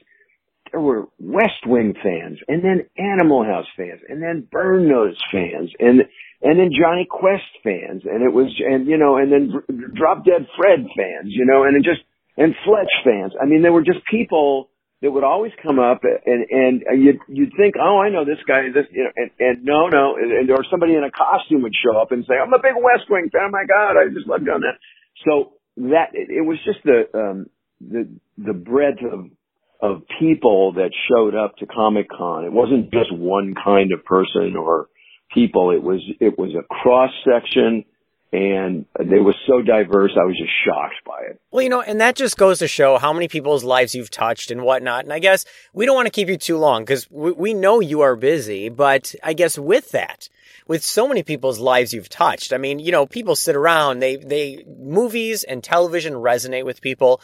there 0.74 0.82
were 0.82 1.06
West 1.20 1.62
Wing 1.66 1.94
fans, 2.02 2.40
and 2.48 2.64
then 2.64 2.90
Animal 2.98 3.44
House 3.44 3.70
fans, 3.76 4.00
and 4.08 4.20
then 4.20 4.48
Burn 4.50 4.88
Notice 4.88 5.22
fans, 5.30 5.70
and 5.78 6.02
and 6.42 6.58
then 6.58 6.70
Jonny 6.74 7.06
Quest 7.08 7.46
fans, 7.62 8.02
and 8.02 8.26
it 8.26 8.34
was 8.34 8.50
and 8.58 8.88
you 8.88 8.98
know, 8.98 9.16
and 9.16 9.30
then 9.30 9.54
Drop 9.94 10.24
Dead 10.24 10.48
Fred 10.58 10.82
fans, 10.98 11.30
you 11.30 11.46
know, 11.46 11.62
and 11.62 11.76
it 11.76 11.86
just 11.86 12.02
and 12.36 12.56
Fletch 12.66 12.90
fans. 13.04 13.34
I 13.40 13.46
mean, 13.46 13.62
there 13.62 13.72
were 13.72 13.86
just 13.86 14.02
people 14.10 14.68
that 15.00 15.12
would 15.12 15.22
always 15.22 15.52
come 15.62 15.78
up, 15.78 16.02
and 16.02 16.42
and 16.50 16.82
you'd 16.98 17.20
you'd 17.28 17.54
think, 17.56 17.76
oh, 17.78 18.02
I 18.02 18.10
know 18.10 18.24
this 18.24 18.42
guy, 18.42 18.66
this 18.74 18.90
you 18.90 19.04
know, 19.04 19.14
and, 19.14 19.30
and 19.38 19.64
no, 19.64 19.86
no, 19.86 20.16
and, 20.18 20.50
or 20.50 20.66
somebody 20.68 20.96
in 20.96 21.04
a 21.04 21.12
costume 21.14 21.62
would 21.62 21.76
show 21.78 21.96
up 22.02 22.10
and 22.10 22.24
say, 22.26 22.34
I'm 22.34 22.52
a 22.52 22.58
big 22.58 22.74
West 22.74 23.06
Wing 23.08 23.30
fan. 23.30 23.46
Oh 23.46 23.50
my 23.54 23.62
God, 23.62 23.94
I 23.94 24.10
just 24.12 24.26
love 24.26 24.44
doing 24.44 24.66
that. 24.66 24.82
So 25.22 25.54
that 25.86 26.18
it, 26.18 26.34
it 26.34 26.42
was 26.42 26.58
just 26.66 26.82
the 26.82 27.06
um 27.14 27.46
the 27.78 28.10
the 28.42 28.54
breadth 28.54 29.06
of 29.06 29.30
of 29.80 30.02
people 30.18 30.72
that 30.74 30.90
showed 31.08 31.34
up 31.34 31.56
to 31.58 31.66
Comic 31.66 32.08
Con. 32.08 32.44
It 32.44 32.52
wasn't 32.52 32.90
just 32.92 33.12
one 33.12 33.54
kind 33.62 33.92
of 33.92 34.04
person 34.04 34.56
or 34.56 34.88
people. 35.32 35.70
It 35.70 35.82
was 35.82 36.00
it 36.20 36.38
was 36.38 36.50
a 36.54 36.66
cross 36.82 37.10
section 37.24 37.84
and 38.34 38.84
they 38.98 39.20
were 39.20 39.34
so 39.46 39.62
diverse. 39.62 40.10
I 40.20 40.24
was 40.24 40.36
just 40.36 40.52
shocked 40.66 41.04
by 41.06 41.20
it. 41.30 41.40
Well, 41.52 41.62
you 41.62 41.68
know, 41.68 41.82
and 41.82 42.00
that 42.00 42.16
just 42.16 42.36
goes 42.36 42.58
to 42.58 42.66
show 42.66 42.98
how 42.98 43.12
many 43.12 43.28
people's 43.28 43.62
lives 43.62 43.94
you've 43.94 44.10
touched 44.10 44.50
and 44.50 44.62
whatnot. 44.62 45.04
And 45.04 45.12
I 45.12 45.20
guess 45.20 45.44
we 45.72 45.86
don't 45.86 45.94
want 45.94 46.06
to 46.06 46.12
keep 46.12 46.28
you 46.28 46.36
too 46.36 46.58
long 46.58 46.82
because 46.82 47.08
we, 47.10 47.30
we 47.30 47.54
know 47.54 47.78
you 47.78 48.00
are 48.00 48.16
busy. 48.16 48.68
But 48.68 49.14
I 49.22 49.34
guess 49.34 49.56
with 49.56 49.92
that, 49.92 50.28
with 50.66 50.82
so 50.82 51.06
many 51.06 51.22
people's 51.22 51.58
lives 51.58 51.92
you've 51.92 52.08
touched. 52.08 52.52
I 52.52 52.58
mean, 52.58 52.78
you 52.78 52.90
know, 52.90 53.06
people 53.06 53.36
sit 53.36 53.54
around, 53.54 53.98
they, 53.98 54.16
they, 54.16 54.64
movies 54.66 55.44
and 55.44 55.62
television 55.62 56.14
resonate 56.14 56.64
with 56.64 56.80
people, 56.80 57.20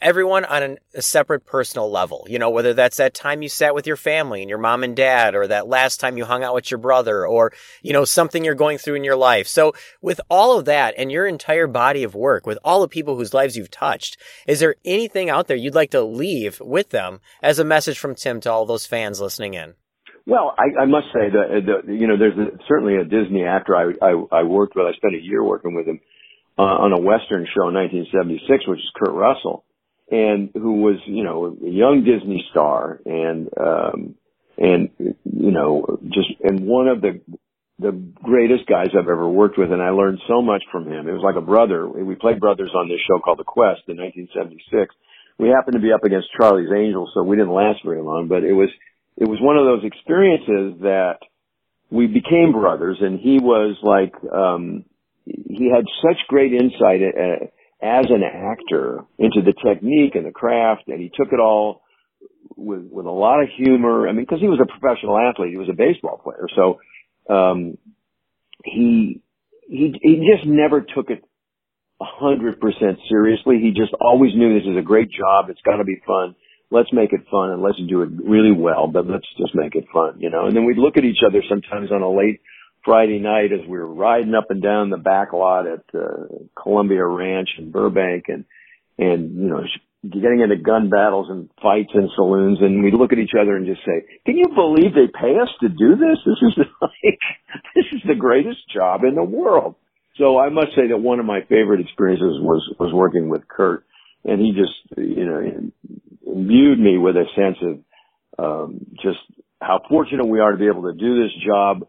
everyone 0.00 0.44
on 0.46 0.62
an, 0.62 0.78
a 0.94 1.02
separate 1.02 1.44
personal 1.44 1.90
level. 1.90 2.26
You 2.28 2.38
know, 2.38 2.50
whether 2.50 2.74
that's 2.74 2.96
that 2.96 3.14
time 3.14 3.42
you 3.42 3.48
sat 3.48 3.74
with 3.74 3.86
your 3.86 3.96
family 3.96 4.40
and 4.40 4.48
your 4.48 4.58
mom 4.58 4.84
and 4.84 4.96
dad, 4.96 5.34
or 5.34 5.46
that 5.48 5.68
last 5.68 6.00
time 6.00 6.16
you 6.16 6.24
hung 6.24 6.42
out 6.42 6.54
with 6.54 6.70
your 6.70 6.78
brother, 6.78 7.26
or, 7.26 7.52
you 7.82 7.92
know, 7.92 8.04
something 8.04 8.44
you're 8.44 8.54
going 8.54 8.78
through 8.78 8.94
in 8.94 9.04
your 9.04 9.16
life. 9.16 9.46
So 9.46 9.74
with 10.00 10.20
all 10.30 10.47
of 10.56 10.66
that 10.66 10.94
and 10.96 11.10
your 11.10 11.26
entire 11.26 11.66
body 11.66 12.04
of 12.04 12.14
work, 12.14 12.46
with 12.46 12.58
all 12.64 12.80
the 12.80 12.88
people 12.88 13.16
whose 13.16 13.34
lives 13.34 13.56
you've 13.56 13.70
touched, 13.70 14.16
is 14.46 14.60
there 14.60 14.76
anything 14.84 15.28
out 15.28 15.48
there 15.48 15.56
you'd 15.56 15.74
like 15.74 15.90
to 15.90 16.02
leave 16.02 16.60
with 16.60 16.90
them 16.90 17.20
as 17.42 17.58
a 17.58 17.64
message 17.64 17.98
from 17.98 18.14
Tim 18.14 18.40
to 18.40 18.52
all 18.52 18.64
those 18.64 18.86
fans 18.86 19.20
listening 19.20 19.54
in? 19.54 19.74
Well, 20.26 20.54
I, 20.58 20.82
I 20.82 20.84
must 20.84 21.06
say 21.06 21.30
that 21.30 21.82
the, 21.86 21.94
you 21.94 22.06
know 22.06 22.18
there's 22.18 22.36
a, 22.36 22.58
certainly 22.68 22.96
a 22.96 23.04
Disney 23.04 23.44
actor 23.44 23.74
I, 23.74 23.92
I 24.02 24.40
I 24.40 24.42
worked 24.42 24.76
with. 24.76 24.84
I 24.84 24.92
spent 24.92 25.14
a 25.14 25.22
year 25.22 25.42
working 25.42 25.74
with 25.74 25.86
him 25.86 26.00
uh, 26.58 26.62
on 26.62 26.92
a 26.92 27.00
Western 27.00 27.46
show 27.46 27.68
in 27.68 27.74
1976, 27.74 28.68
which 28.68 28.78
is 28.78 28.90
Kurt 28.94 29.14
Russell, 29.14 29.64
and 30.10 30.50
who 30.52 30.82
was 30.82 30.96
you 31.06 31.24
know 31.24 31.56
a 31.64 31.70
young 31.70 32.04
Disney 32.04 32.44
star 32.50 33.00
and 33.06 33.48
um 33.58 34.14
and 34.58 34.90
you 34.98 35.50
know 35.50 35.98
just 36.04 36.28
and 36.42 36.60
one 36.60 36.88
of 36.88 37.00
the 37.00 37.20
the 37.78 37.92
greatest 38.22 38.66
guys 38.66 38.88
I've 38.92 39.08
ever 39.08 39.28
worked 39.28 39.56
with, 39.56 39.70
and 39.70 39.82
I 39.82 39.90
learned 39.90 40.18
so 40.26 40.42
much 40.42 40.62
from 40.72 40.86
him. 40.86 41.08
It 41.08 41.12
was 41.12 41.22
like 41.22 41.36
a 41.36 41.44
brother. 41.44 41.88
We 41.88 42.16
played 42.16 42.40
brothers 42.40 42.72
on 42.74 42.88
this 42.88 42.98
show 43.06 43.20
called 43.20 43.38
The 43.38 43.44
Quest 43.44 43.82
in 43.86 43.96
1976. 43.96 44.94
We 45.38 45.48
happened 45.48 45.74
to 45.74 45.82
be 45.82 45.92
up 45.92 46.02
against 46.02 46.28
Charlie's 46.34 46.72
Angels, 46.74 47.10
so 47.14 47.22
we 47.22 47.36
didn't 47.36 47.54
last 47.54 47.78
very 47.84 48.02
long, 48.02 48.26
but 48.26 48.42
it 48.42 48.52
was 48.52 48.68
it 49.16 49.28
was 49.28 49.38
one 49.40 49.56
of 49.56 49.66
those 49.66 49.84
experiences 49.84 50.82
that 50.82 51.18
we 51.90 52.06
became 52.06 52.52
brothers 52.52 52.98
and 53.00 53.18
he 53.18 53.38
was 53.38 53.76
like 53.82 54.14
um 54.32 54.84
he 55.24 55.70
had 55.74 55.84
such 56.02 56.18
great 56.28 56.52
insight 56.52 57.00
uh, 57.02 57.44
as 57.82 58.06
an 58.10 58.22
actor 58.22 59.04
into 59.18 59.40
the 59.44 59.54
technique 59.64 60.14
and 60.14 60.26
the 60.26 60.32
craft 60.32 60.88
and 60.88 61.00
he 61.00 61.10
took 61.14 61.32
it 61.32 61.40
all 61.40 61.82
with 62.56 62.88
with 62.90 63.06
a 63.06 63.10
lot 63.10 63.42
of 63.42 63.48
humor 63.56 64.08
i 64.08 64.12
mean 64.12 64.24
because 64.24 64.40
he 64.40 64.48
was 64.48 64.60
a 64.60 64.78
professional 64.78 65.18
athlete 65.18 65.50
he 65.50 65.56
was 65.56 65.68
a 65.70 65.76
baseball 65.76 66.20
player 66.22 66.46
so 66.54 66.78
um 67.28 67.78
he 68.64 69.20
he 69.68 69.94
he 70.00 70.30
just 70.34 70.46
never 70.46 70.80
took 70.80 71.10
it 71.10 71.22
a 72.00 72.04
hundred 72.04 72.60
percent 72.60 72.98
seriously. 73.08 73.58
He 73.60 73.70
just 73.70 73.92
always 74.00 74.32
knew 74.34 74.54
this 74.54 74.68
is 74.68 74.78
a 74.78 74.82
great 74.82 75.10
job. 75.10 75.50
It's 75.50 75.60
got 75.62 75.76
to 75.76 75.84
be 75.84 76.00
fun. 76.06 76.34
Let's 76.70 76.92
make 76.92 77.12
it 77.12 77.20
fun 77.30 77.50
and 77.50 77.62
let's 77.62 77.78
do 77.88 78.02
it 78.02 78.10
really 78.12 78.52
well, 78.52 78.88
but 78.88 79.06
let's 79.06 79.26
just 79.38 79.54
make 79.54 79.74
it 79.74 79.86
fun, 79.92 80.20
you 80.20 80.30
know. 80.30 80.46
And 80.46 80.54
then 80.54 80.66
we'd 80.66 80.76
look 80.76 80.98
at 80.98 81.04
each 81.04 81.22
other 81.26 81.42
sometimes 81.48 81.90
on 81.90 82.02
a 82.02 82.10
late 82.10 82.40
Friday 82.84 83.18
night 83.18 83.52
as 83.52 83.66
we 83.66 83.78
were 83.78 83.92
riding 83.92 84.34
up 84.34 84.50
and 84.50 84.62
down 84.62 84.90
the 84.90 84.98
back 84.98 85.32
lot 85.32 85.66
at 85.66 85.84
uh, 85.94 86.26
Columbia 86.60 87.04
Ranch 87.04 87.48
in 87.58 87.70
Burbank 87.70 88.24
and 88.28 88.44
and 88.98 89.34
you 89.34 89.48
know 89.48 89.62
getting 90.02 90.40
into 90.40 90.56
gun 90.56 90.90
battles 90.90 91.26
and 91.28 91.50
fights 91.60 91.90
in 91.94 92.08
saloons 92.14 92.58
and 92.60 92.84
we'd 92.84 92.94
look 92.94 93.12
at 93.12 93.18
each 93.18 93.34
other 93.38 93.56
and 93.56 93.66
just 93.66 93.80
say, 93.84 94.06
"Can 94.26 94.36
you 94.36 94.48
believe 94.54 94.94
they 94.94 95.08
pay 95.08 95.38
us 95.38 95.48
to 95.60 95.68
do 95.68 95.96
this? 95.96 96.18
This 96.24 96.42
is 96.42 96.66
like 96.82 97.18
this 97.74 97.86
is 97.92 98.02
the 98.06 98.14
greatest 98.14 98.60
job 98.72 99.02
in 99.04 99.14
the 99.14 99.24
world." 99.24 99.74
So 100.16 100.38
I 100.38 100.48
must 100.48 100.74
say 100.74 100.88
that 100.88 100.98
one 100.98 101.20
of 101.20 101.26
my 101.26 101.40
favorite 101.48 101.80
experiences 101.80 102.40
was 102.40 102.62
was 102.78 102.92
working 102.92 103.28
with 103.28 103.46
Kurt 103.48 103.84
and 104.24 104.40
he 104.40 104.52
just 104.52 104.74
you 104.96 105.24
know 105.24 105.70
imbued 106.26 106.78
me 106.78 106.98
with 106.98 107.16
a 107.16 107.24
sense 107.34 107.56
of 107.62 107.78
um, 108.38 108.86
just 109.02 109.18
how 109.60 109.80
fortunate 109.88 110.26
we 110.26 110.40
are 110.40 110.52
to 110.52 110.58
be 110.58 110.66
able 110.66 110.82
to 110.82 110.92
do 110.92 111.22
this 111.22 111.32
job. 111.44 111.86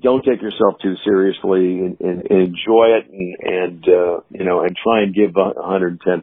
Don't 0.00 0.24
take 0.24 0.42
yourself 0.42 0.74
too 0.82 0.96
seriously 1.04 1.78
and, 1.78 1.96
and, 2.00 2.26
and 2.28 2.40
enjoy 2.40 2.98
it 2.98 3.08
and, 3.08 3.36
and 3.40 3.88
uh, 3.88 4.20
you 4.30 4.44
know, 4.44 4.62
and 4.62 4.76
try 4.82 5.02
and 5.02 5.14
give 5.14 5.30
110%. 5.30 6.22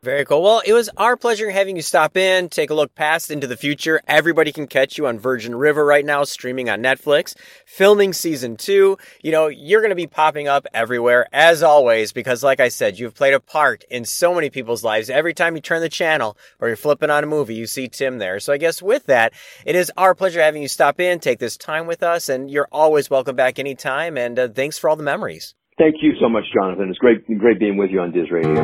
Very 0.00 0.24
cool. 0.24 0.42
Well, 0.44 0.62
it 0.64 0.72
was 0.72 0.88
our 0.96 1.16
pleasure 1.16 1.50
having 1.50 1.74
you 1.74 1.82
stop 1.82 2.16
in, 2.16 2.48
take 2.48 2.70
a 2.70 2.74
look 2.74 2.94
past 2.94 3.32
into 3.32 3.48
the 3.48 3.56
future. 3.56 4.00
Everybody 4.06 4.52
can 4.52 4.68
catch 4.68 4.96
you 4.96 5.08
on 5.08 5.18
Virgin 5.18 5.56
River 5.56 5.84
right 5.84 6.04
now, 6.04 6.22
streaming 6.22 6.70
on 6.70 6.84
Netflix, 6.84 7.34
filming 7.66 8.12
season 8.12 8.56
two. 8.56 8.96
You 9.24 9.32
know, 9.32 9.48
you're 9.48 9.80
going 9.80 9.90
to 9.90 9.96
be 9.96 10.06
popping 10.06 10.46
up 10.46 10.68
everywhere 10.72 11.26
as 11.32 11.64
always, 11.64 12.12
because 12.12 12.44
like 12.44 12.60
I 12.60 12.68
said, 12.68 13.00
you've 13.00 13.16
played 13.16 13.34
a 13.34 13.40
part 13.40 13.82
in 13.90 14.04
so 14.04 14.36
many 14.36 14.50
people's 14.50 14.84
lives. 14.84 15.10
Every 15.10 15.34
time 15.34 15.56
you 15.56 15.62
turn 15.62 15.80
the 15.80 15.88
channel 15.88 16.38
or 16.60 16.68
you're 16.68 16.76
flipping 16.76 17.10
on 17.10 17.24
a 17.24 17.26
movie, 17.26 17.56
you 17.56 17.66
see 17.66 17.88
Tim 17.88 18.18
there. 18.18 18.38
So 18.38 18.52
I 18.52 18.58
guess 18.58 18.80
with 18.80 19.06
that, 19.06 19.32
it 19.66 19.74
is 19.74 19.90
our 19.96 20.14
pleasure 20.14 20.40
having 20.40 20.62
you 20.62 20.68
stop 20.68 21.00
in, 21.00 21.18
take 21.18 21.40
this 21.40 21.56
time 21.56 21.88
with 21.88 22.04
us, 22.04 22.28
and 22.28 22.48
you're 22.48 22.68
always 22.70 22.99
welcome 23.08 23.36
back 23.36 23.58
anytime. 23.58 24.18
And 24.18 24.38
uh, 24.38 24.48
thanks 24.48 24.78
for 24.78 24.90
all 24.90 24.96
the 24.96 25.02
memories. 25.02 25.54
Thank 25.78 26.02
you 26.02 26.12
so 26.20 26.28
much, 26.28 26.44
Jonathan. 26.52 26.90
It's 26.90 26.98
great, 26.98 27.24
great 27.38 27.58
being 27.58 27.78
with 27.78 27.90
you 27.90 28.00
on 28.00 28.12
Diz 28.12 28.30
Radio. 28.30 28.60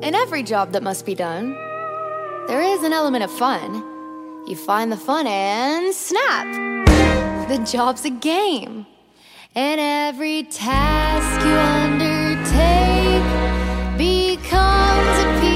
In 0.00 0.14
every 0.14 0.42
job 0.42 0.72
that 0.72 0.82
must 0.82 1.04
be 1.04 1.14
done, 1.14 1.52
there 2.46 2.62
is 2.62 2.82
an 2.82 2.92
element 2.92 3.22
of 3.24 3.30
fun. 3.30 3.74
You 4.46 4.56
find 4.56 4.90
the 4.90 4.96
fun 4.96 5.26
and 5.26 5.94
snap! 5.94 6.46
The 7.48 7.58
job's 7.58 8.04
a 8.04 8.10
game. 8.10 8.86
And 9.54 9.80
every 9.80 10.44
task 10.44 11.44
you 11.46 11.52
undertake 11.54 13.22
becomes 13.98 15.18
a 15.20 15.40
piece 15.40 15.51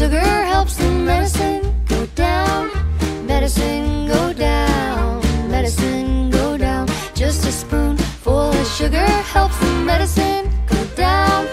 sugar 0.00 0.44
helps 0.54 0.76
the 0.76 0.90
medicine 0.90 1.60
go 1.86 2.06
down. 2.14 2.70
Medicine 3.26 4.08
go 4.08 4.32
down. 4.32 5.20
Medicine 5.50 6.30
go 6.30 6.56
down. 6.56 6.88
Just 7.14 7.44
a 7.44 7.52
spoonful 7.52 8.48
of 8.58 8.66
sugar 8.66 9.06
helps 9.34 9.58
the 9.58 9.72
medicine 9.84 10.50
go 10.66 10.82
down 10.96 11.46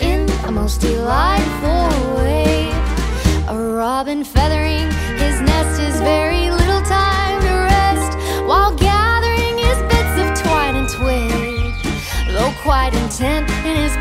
in 0.00 0.26
a 0.46 0.50
most 0.50 0.80
delightful 0.80 1.90
way. 2.16 2.70
A 3.48 3.58
robin 3.58 4.24
feathering 4.24 4.88
his 5.24 5.36
nest 5.42 5.78
is 5.78 6.00
very 6.00 6.50
little 6.50 6.80
time 6.80 7.38
to 7.42 7.54
rest 7.74 8.12
while 8.48 8.74
gathering 8.74 9.58
his 9.66 9.78
bits 9.92 10.14
of 10.22 10.28
twine 10.42 10.76
and 10.76 10.88
twig. 10.88 11.74
Though 12.32 12.54
quite 12.62 12.94
intent 12.94 13.50
in 13.68 13.76
his 13.84 13.94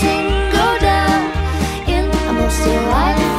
medicine 0.00 0.50
go 0.52 0.78
down 0.78 1.88
in 1.88 2.04
a 2.28 2.32
most 2.32 2.62
delightful 2.64 3.37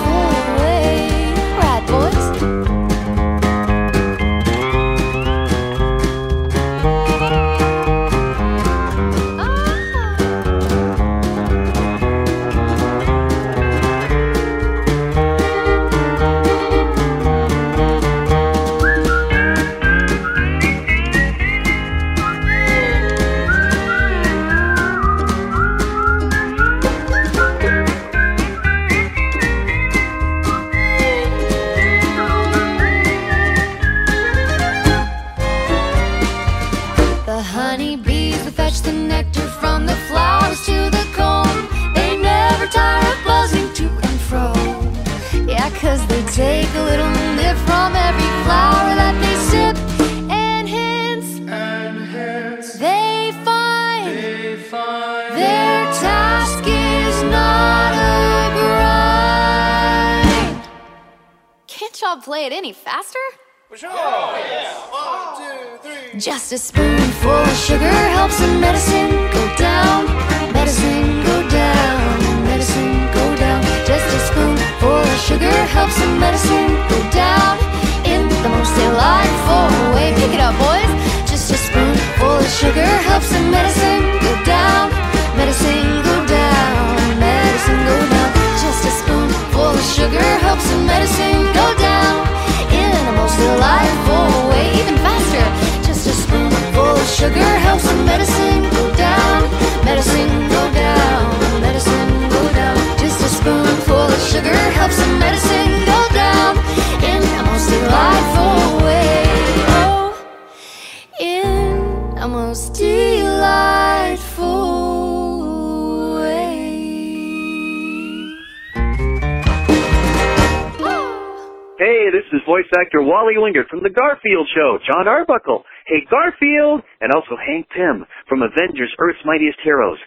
John 124.90 125.08
Arbuckle. 125.08 125.64
Hey, 125.86 126.02
Garfield! 126.10 126.82
And 127.00 127.14
also 127.14 127.38
Hank 127.38 127.70
Pym 127.70 128.06
from 128.28 128.42
Avengers 128.42 128.90
Earth's 128.98 129.22
Mightiest 129.24 129.60
Heroes. 129.64 130.00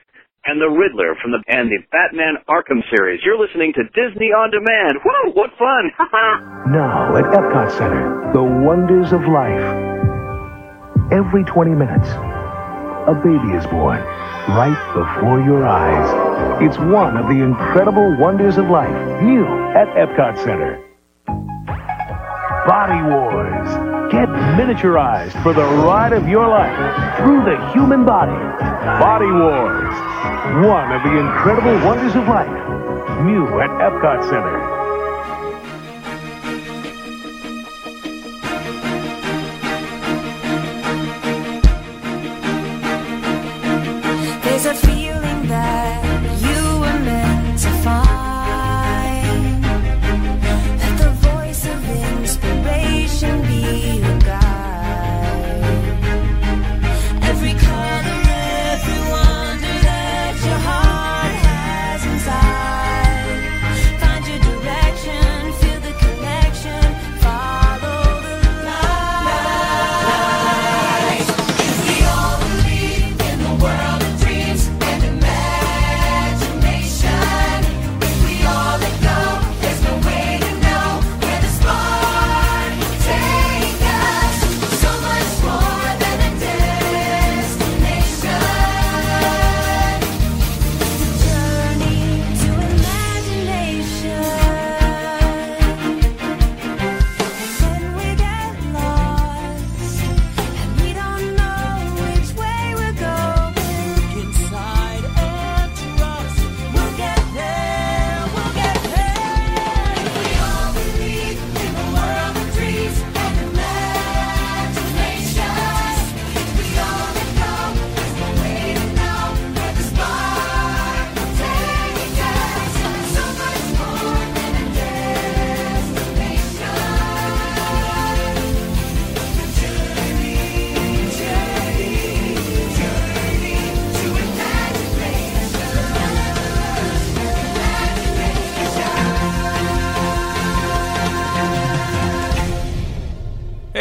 And 0.45 0.61
the 0.61 0.67
Riddler 0.67 1.15
from 1.23 1.31
the 1.31 1.39
and 1.47 1.71
the 1.71 1.79
Batman 1.95 2.35
Arkham 2.51 2.83
series. 2.91 3.21
You're 3.25 3.39
listening 3.39 3.73
to 3.79 3.85
Disney 3.95 4.35
On 4.35 4.51
Demand. 4.51 4.99
Woo, 5.05 5.33
what 5.35 5.51
fun! 5.57 5.93
Now 6.73 7.15
at 7.17 7.25
Epcot 7.25 7.71
Center, 7.79 8.33
the 8.33 8.43
wonders 8.43 9.13
of 9.13 9.21
life. 9.23 9.63
Every 11.13 11.45
20 11.45 11.71
minutes, 11.73 12.09
a 12.09 13.15
baby 13.23 13.55
is 13.55 13.67
born 13.67 13.99
right 14.51 14.79
before 14.95 15.41
your 15.43 15.67
eyes. 15.67 16.63
It's 16.63 16.79
one 16.79 17.17
of 17.17 17.27
the 17.27 17.43
incredible 17.43 18.17
wonders 18.19 18.57
of 18.59 18.67
life, 18.69 18.91
new 19.23 19.45
at 19.77 19.87
Epcot 19.95 20.43
Center. 20.43 20.83
Body 22.67 23.03
Wars. 23.11 23.82
Get 24.13 24.29
miniaturized 24.29 25.43
for 25.43 25.55
the 25.55 25.63
ride 25.63 26.13
of 26.13 26.29
your 26.29 26.47
life 26.47 27.17
through 27.17 27.45
the 27.45 27.57
human 27.73 28.05
body. 28.05 28.37
Body 29.01 29.25
Wars. 29.25 29.89
One 30.69 30.93
of 30.93 31.03
the 31.03 31.17
incredible 31.17 31.73
wonders 31.87 32.15
of 32.15 32.29
life, 32.29 32.47
new 33.25 33.47
at 33.59 33.71
Epcot 33.81 34.29
Center. 34.29 34.72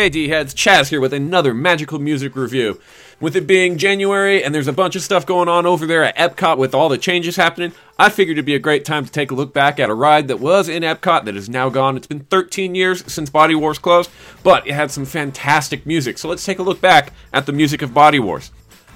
Hey 0.01 0.09
D 0.09 0.29
heads, 0.29 0.55
Chaz 0.55 0.89
here 0.89 0.99
with 0.99 1.13
another 1.13 1.53
magical 1.53 1.99
music 1.99 2.35
review. 2.35 2.81
With 3.19 3.35
it 3.35 3.45
being 3.45 3.77
January 3.77 4.43
and 4.43 4.55
there's 4.55 4.67
a 4.67 4.73
bunch 4.73 4.95
of 4.95 5.03
stuff 5.03 5.27
going 5.27 5.47
on 5.47 5.67
over 5.67 5.85
there 5.85 6.03
at 6.03 6.17
Epcot 6.17 6.57
with 6.57 6.73
all 6.73 6.89
the 6.89 6.97
changes 6.97 7.35
happening, 7.35 7.71
I 7.99 8.09
figured 8.09 8.33
it'd 8.33 8.45
be 8.45 8.55
a 8.55 8.59
great 8.59 8.83
time 8.83 9.05
to 9.05 9.11
take 9.11 9.29
a 9.29 9.35
look 9.35 9.53
back 9.53 9.79
at 9.79 9.91
a 9.91 9.93
ride 9.93 10.27
that 10.29 10.39
was 10.39 10.67
in 10.67 10.81
Epcot 10.81 11.25
that 11.25 11.35
is 11.35 11.49
now 11.49 11.69
gone. 11.69 11.97
It's 11.97 12.07
been 12.07 12.21
13 12.21 12.73
years 12.73 13.03
since 13.13 13.29
Body 13.29 13.53
Wars 13.53 13.77
closed, 13.77 14.09
but 14.41 14.65
it 14.65 14.73
had 14.73 14.89
some 14.89 15.05
fantastic 15.05 15.85
music. 15.85 16.17
So 16.17 16.27
let's 16.27 16.43
take 16.43 16.57
a 16.57 16.63
look 16.63 16.81
back 16.81 17.13
at 17.31 17.45
the 17.45 17.53
music 17.53 17.83
of 17.83 17.93
Body 17.93 18.17
Wars. 18.17 18.51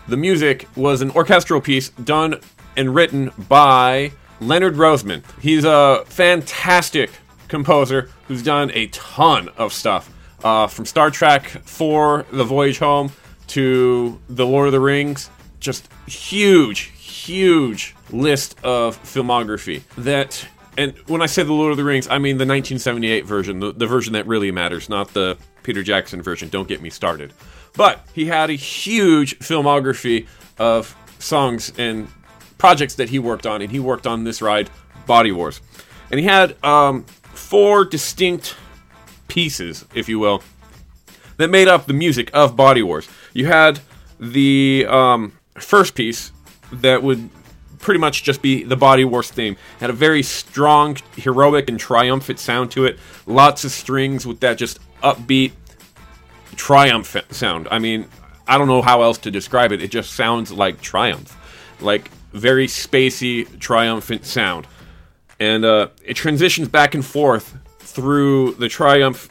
The 0.07 0.17
music 0.17 0.67
was 0.75 1.03
an 1.03 1.11
orchestral 1.11 1.61
piece 1.61 1.89
done 1.89 2.39
and 2.75 2.95
written 2.95 3.31
by 3.47 4.11
Leonard 4.41 4.73
Rosenman. 4.73 5.21
He's 5.39 5.65
a 5.65 6.03
fantastic 6.07 7.11
composer 7.47 8.09
who's 8.27 8.41
done 8.41 8.71
a 8.73 8.87
ton 8.87 9.49
of 9.49 9.71
stuff. 9.71 10.11
Uh, 10.45 10.67
from 10.67 10.85
Star 10.85 11.09
Trek 11.09 11.47
4, 11.47 12.27
The 12.31 12.43
Voyage 12.43 12.77
Home, 12.77 13.11
to 13.47 14.21
The 14.29 14.45
Lord 14.45 14.67
of 14.67 14.73
the 14.73 14.79
Rings. 14.79 15.31
Just 15.59 15.89
huge, 16.05 16.81
huge 16.99 17.95
list 18.11 18.55
of 18.63 19.01
filmography 19.01 19.81
that 19.97 20.47
and 20.77 20.93
when 21.07 21.23
I 21.23 21.25
say 21.25 21.41
the 21.41 21.51
Lord 21.51 21.71
of 21.71 21.77
the 21.77 21.83
Rings, 21.83 22.07
I 22.07 22.19
mean 22.19 22.37
the 22.37 22.45
1978 22.45 23.25
version, 23.25 23.59
the, 23.59 23.71
the 23.71 23.87
version 23.87 24.13
that 24.13 24.27
really 24.27 24.51
matters, 24.51 24.87
not 24.87 25.15
the 25.15 25.35
Peter 25.63 25.81
Jackson 25.81 26.21
version. 26.21 26.49
Don't 26.49 26.67
get 26.67 26.79
me 26.79 26.91
started. 26.91 27.33
But 27.75 28.07
he 28.13 28.25
had 28.25 28.51
a 28.51 28.53
huge 28.53 29.39
filmography 29.39 30.27
of 30.59 30.95
songs 31.17 31.73
and 31.79 32.07
projects 32.59 32.93
that 32.95 33.09
he 33.09 33.17
worked 33.17 33.47
on, 33.47 33.63
and 33.63 33.71
he 33.71 33.79
worked 33.79 34.05
on 34.05 34.25
this 34.25 34.43
ride, 34.43 34.69
Body 35.07 35.31
Wars. 35.31 35.59
And 36.11 36.19
he 36.19 36.25
had 36.27 36.63
um, 36.63 37.03
four 37.33 37.83
distinct 37.83 38.55
pieces, 39.27 39.85
if 39.93 40.09
you 40.09 40.19
will, 40.19 40.41
that 41.37 41.49
made 41.49 41.67
up 41.67 41.85
the 41.85 41.93
music 41.93 42.29
of 42.33 42.55
Body 42.55 42.81
Wars. 42.81 43.07
You 43.33 43.47
had 43.47 43.79
the 44.19 44.85
um, 44.89 45.33
first 45.57 45.95
piece 45.95 46.31
that 46.71 47.03
would 47.03 47.29
pretty 47.79 47.99
much 47.99 48.23
just 48.23 48.41
be 48.41 48.63
the 48.63 48.75
Body 48.75 49.05
Wars 49.05 49.29
theme. 49.29 49.57
Had 49.79 49.89
a 49.89 49.93
very 49.93 50.23
strong, 50.23 50.97
heroic, 51.15 51.69
and 51.69 51.79
triumphant 51.79 52.39
sound 52.39 52.71
to 52.71 52.85
it. 52.85 52.97
Lots 53.25 53.63
of 53.63 53.71
strings 53.71 54.25
with 54.25 54.39
that 54.39 54.57
just 54.57 54.79
upbeat, 55.03 55.51
triumphant 56.55 57.33
sound. 57.33 57.67
I 57.69 57.79
mean, 57.79 58.07
I 58.47 58.57
don't 58.57 58.67
know 58.67 58.81
how 58.81 59.01
else 59.01 59.17
to 59.19 59.31
describe 59.31 59.71
it. 59.71 59.81
It 59.81 59.91
just 59.91 60.13
sounds 60.13 60.51
like 60.51 60.81
triumph, 60.81 61.37
like 61.81 62.09
very 62.31 62.67
spacey, 62.67 63.59
triumphant 63.59 64.25
sound, 64.25 64.67
and 65.39 65.65
uh, 65.65 65.89
it 66.03 66.15
transitions 66.15 66.67
back 66.69 66.95
and 66.95 67.05
forth 67.05 67.57
through 67.95 68.51
the 68.55 68.67
triumph 68.67 69.29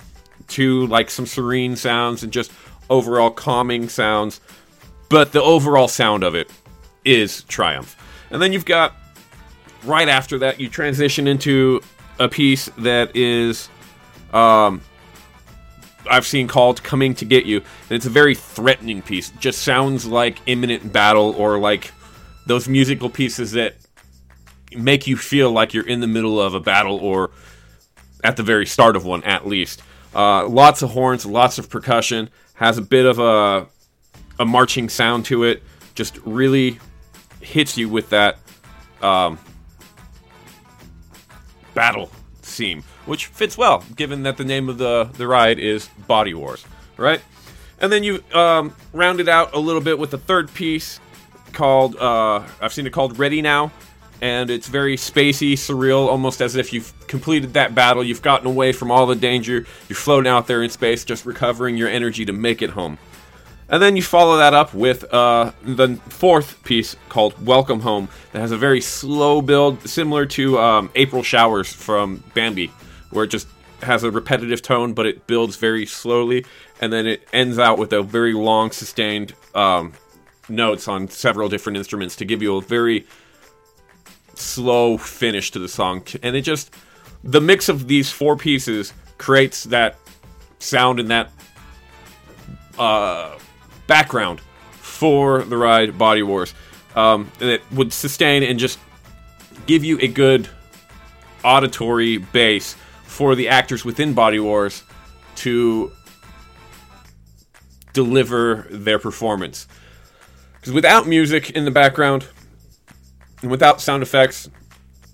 to 0.48 0.86
like 0.86 1.10
some 1.10 1.26
serene 1.26 1.76
sounds 1.76 2.22
and 2.22 2.32
just 2.32 2.50
overall 2.88 3.30
calming 3.30 3.88
sounds. 3.88 4.40
But 5.10 5.32
the 5.32 5.42
overall 5.42 5.86
sound 5.86 6.24
of 6.24 6.34
it 6.34 6.50
is 7.04 7.44
triumph. 7.44 7.96
And 8.30 8.40
then 8.40 8.52
you've 8.52 8.64
got 8.64 8.96
right 9.84 10.08
after 10.08 10.38
that 10.38 10.58
you 10.58 10.68
transition 10.70 11.28
into 11.28 11.82
a 12.18 12.28
piece 12.28 12.70
that 12.78 13.14
is 13.14 13.68
um, 14.32 14.80
I've 16.10 16.26
seen 16.26 16.48
called 16.48 16.82
"Coming 16.82 17.14
to 17.16 17.24
Get 17.24 17.44
You," 17.44 17.58
and 17.58 17.92
it's 17.92 18.06
a 18.06 18.10
very 18.10 18.34
threatening 18.34 19.02
piece. 19.02 19.30
It 19.30 19.40
just 19.40 19.62
sounds 19.62 20.06
like 20.06 20.38
imminent 20.46 20.92
battle 20.92 21.34
or 21.36 21.58
like 21.58 21.92
those 22.46 22.66
musical 22.66 23.10
pieces 23.10 23.52
that 23.52 23.76
make 24.74 25.06
you 25.06 25.16
feel 25.16 25.52
like 25.52 25.74
you're 25.74 25.86
in 25.86 26.00
the 26.00 26.06
middle 26.06 26.40
of 26.40 26.54
a 26.54 26.60
battle 26.60 26.98
or 26.98 27.30
at 28.24 28.36
the 28.36 28.42
very 28.42 28.66
start 28.66 28.96
of 28.96 29.04
one, 29.04 29.22
at 29.22 29.46
least. 29.46 29.82
Uh, 30.14 30.48
lots 30.48 30.82
of 30.82 30.90
horns, 30.90 31.26
lots 31.26 31.58
of 31.58 31.68
percussion, 31.68 32.30
has 32.54 32.78
a 32.78 32.82
bit 32.82 33.04
of 33.04 33.18
a 33.18 33.66
a 34.40 34.44
marching 34.44 34.88
sound 34.88 35.24
to 35.26 35.44
it. 35.44 35.62
Just 35.94 36.18
really 36.24 36.80
hits 37.40 37.76
you 37.76 37.88
with 37.88 38.10
that 38.10 38.38
um, 39.02 39.38
battle 41.74 42.10
theme, 42.42 42.82
which 43.06 43.26
fits 43.26 43.58
well, 43.58 43.84
given 43.94 44.22
that 44.22 44.36
the 44.36 44.44
name 44.44 44.68
of 44.68 44.78
the 44.78 45.04
the 45.14 45.26
ride 45.26 45.58
is 45.58 45.88
Body 46.06 46.34
Wars, 46.34 46.64
right? 46.96 47.20
And 47.80 47.92
then 47.92 48.02
you 48.02 48.22
um, 48.32 48.74
round 48.92 49.20
it 49.20 49.28
out 49.28 49.54
a 49.54 49.58
little 49.58 49.82
bit 49.82 49.98
with 49.98 50.14
a 50.14 50.18
third 50.18 50.52
piece 50.54 51.00
called 51.52 51.96
uh, 51.96 52.42
I've 52.60 52.72
seen 52.72 52.86
it 52.86 52.92
called 52.92 53.18
Ready 53.18 53.42
Now, 53.42 53.72
and 54.22 54.48
it's 54.48 54.68
very 54.68 54.96
spacey, 54.96 55.52
surreal, 55.52 56.06
almost 56.08 56.40
as 56.40 56.56
if 56.56 56.72
you've 56.72 56.92
completed 57.14 57.52
that 57.52 57.76
battle, 57.76 58.02
you've 58.02 58.22
gotten 58.22 58.44
away 58.44 58.72
from 58.72 58.90
all 58.90 59.06
the 59.06 59.14
danger, 59.14 59.64
you're 59.88 59.94
floating 59.94 60.28
out 60.28 60.48
there 60.48 60.64
in 60.64 60.68
space, 60.68 61.04
just 61.04 61.24
recovering 61.24 61.76
your 61.76 61.88
energy 61.88 62.24
to 62.24 62.32
make 62.32 62.60
it 62.60 62.70
home. 62.70 62.98
And 63.68 63.80
then 63.80 63.94
you 63.94 64.02
follow 64.02 64.36
that 64.38 64.52
up 64.52 64.74
with 64.74 65.04
uh, 65.14 65.52
the 65.62 65.94
fourth 66.08 66.64
piece 66.64 66.96
called 67.08 67.32
Welcome 67.46 67.78
Home 67.80 68.08
that 68.32 68.40
has 68.40 68.50
a 68.50 68.56
very 68.56 68.80
slow 68.80 69.40
build, 69.40 69.88
similar 69.88 70.26
to 70.26 70.58
um, 70.58 70.90
April 70.96 71.22
Showers 71.22 71.72
from 71.72 72.24
Bambi, 72.34 72.72
where 73.10 73.22
it 73.26 73.28
just 73.28 73.46
has 73.82 74.02
a 74.02 74.10
repetitive 74.10 74.60
tone, 74.60 74.92
but 74.92 75.06
it 75.06 75.28
builds 75.28 75.54
very 75.54 75.86
slowly. 75.86 76.44
And 76.80 76.92
then 76.92 77.06
it 77.06 77.28
ends 77.32 77.60
out 77.60 77.78
with 77.78 77.92
a 77.92 78.02
very 78.02 78.32
long, 78.32 78.72
sustained 78.72 79.34
um, 79.54 79.92
notes 80.48 80.88
on 80.88 81.06
several 81.06 81.48
different 81.48 81.78
instruments 81.78 82.16
to 82.16 82.24
give 82.24 82.42
you 82.42 82.56
a 82.56 82.60
very 82.60 83.06
slow 84.34 84.98
finish 84.98 85.52
to 85.52 85.60
the 85.60 85.68
song. 85.68 86.02
And 86.24 86.34
it 86.34 86.42
just, 86.42 86.74
the 87.24 87.40
mix 87.40 87.68
of 87.68 87.88
these 87.88 88.10
four 88.10 88.36
pieces 88.36 88.92
creates 89.16 89.64
that 89.64 89.96
sound 90.58 91.00
and 91.00 91.10
that 91.10 91.30
uh, 92.78 93.36
background 93.86 94.40
for 94.72 95.42
the 95.42 95.56
ride 95.56 95.96
Body 95.98 96.22
Wars 96.22 96.54
um, 96.94 97.30
that 97.38 97.60
would 97.72 97.92
sustain 97.92 98.42
and 98.42 98.58
just 98.58 98.78
give 99.66 99.82
you 99.82 99.98
a 100.00 100.06
good 100.06 100.48
auditory 101.42 102.18
base 102.18 102.76
for 103.04 103.34
the 103.34 103.48
actors 103.48 103.84
within 103.84 104.12
Body 104.12 104.38
Wars 104.38 104.82
to 105.36 105.92
deliver 107.94 108.66
their 108.70 108.98
performance. 108.98 109.66
Because 110.54 110.72
without 110.72 111.06
music 111.06 111.50
in 111.50 111.64
the 111.64 111.70
background 111.70 112.26
and 113.40 113.50
without 113.50 113.80
sound 113.80 114.02
effects, 114.02 114.50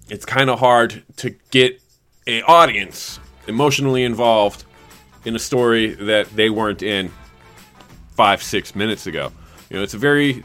it's 0.08 0.24
kind 0.24 0.50
of 0.50 0.58
hard 0.58 1.04
to 1.16 1.30
get 1.50 1.80
a 2.26 2.42
audience 2.42 3.18
emotionally 3.47 4.05
involved 4.05 4.64
in 5.24 5.34
a 5.36 5.38
story 5.38 5.94
that 5.94 6.28
they 6.36 6.51
weren't 6.51 6.82
in 6.82 7.10
five, 8.12 8.42
six 8.42 8.74
minutes 8.74 9.06
ago. 9.06 9.32
You 9.68 9.76
know, 9.76 9.82
it's 9.82 9.94
a 9.94 9.98
very 9.98 10.44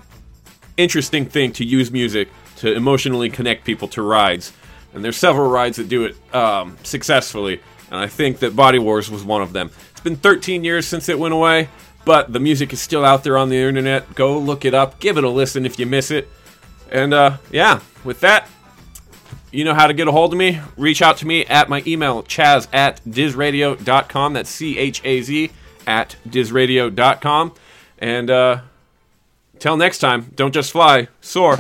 interesting 0.78 1.26
thing 1.26 1.52
to 1.54 1.66
use 1.66 1.92
music 1.92 2.30
to 2.58 2.74
emotionally 2.74 3.30
connect 3.30 3.66
people 3.66 3.88
to 3.90 4.02
rides. 4.02 4.54
And 4.94 5.04
there's 5.04 5.18
several 5.18 5.50
rides 5.50 5.78
that 5.78 5.90
do 5.90 6.06
it 6.06 6.16
um, 6.34 6.78
successfully. 6.84 7.62
And 7.92 8.00
I 8.00 8.08
think 8.08 8.40
that 8.40 8.56
Body 8.56 8.80
Wars 8.80 9.12
was 9.12 9.24
one 9.24 9.42
of 9.42 9.54
them. 9.54 9.72
It's 9.92 10.02
been 10.02 10.16
13 10.16 10.64
years 10.64 10.88
since 10.88 11.10
it 11.10 11.20
went 11.20 11.34
away, 11.34 11.70
but 12.06 12.32
the 12.32 12.40
music 12.40 12.72
is 12.74 12.82
still 12.82 13.04
out 13.04 13.24
there 13.24 13.38
on 13.38 13.50
the 13.50 13.58
internet. 13.58 14.16
Go 14.16 14.38
look 14.40 14.66
it 14.66 14.74
up, 14.74 15.00
give 15.00 15.18
it 15.18 15.24
a 15.24 15.30
listen 15.30 15.66
if 15.66 15.80
you 15.80 15.86
miss 15.86 16.12
it. 16.12 16.30
And 16.92 17.14
uh, 17.14 17.38
yeah, 17.52 17.82
with 18.04 18.22
that, 18.22 18.48
you 19.56 19.64
know 19.64 19.74
how 19.74 19.88
to 19.88 19.94
get 19.94 20.08
a 20.08 20.12
hold 20.12 20.34
of 20.34 20.38
me. 20.38 20.60
Reach 20.78 21.02
out 21.02 21.18
to 21.18 21.28
me 21.28 21.46
at 21.46 21.70
my 21.70 21.82
email, 21.88 22.24
chaz 22.24 22.68
at 22.74 23.02
dizradio.com. 23.06 24.34
That's 24.34 24.50
C 24.50 24.78
H 24.78 25.02
A 25.04 25.22
Z 25.22 25.52
at 25.88 26.18
dizradio.com. 26.28 27.54
And 28.00 28.30
uh, 28.30 28.62
till 29.60 29.78
next 29.78 30.00
time, 30.00 30.32
don't 30.36 30.54
just 30.54 30.72
fly, 30.72 31.08
soar. 31.22 31.58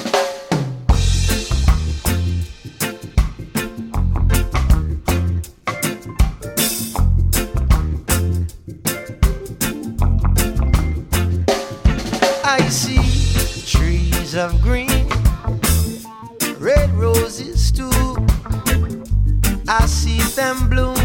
Them 20.36 20.70
bloom 20.70 20.96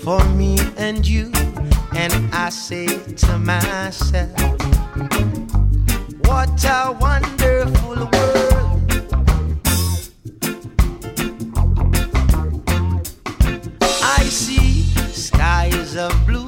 for 0.00 0.24
me 0.30 0.58
and 0.76 1.06
you, 1.06 1.30
and 1.94 2.12
I 2.34 2.48
say 2.48 2.86
to 2.86 3.38
myself, 3.38 4.32
What 6.26 6.64
a 6.64 6.96
wonderful 7.00 8.08
world. 8.10 8.82
I 14.02 14.24
see 14.24 14.82
skies 15.12 15.96
of 15.96 16.12
blue 16.26 16.46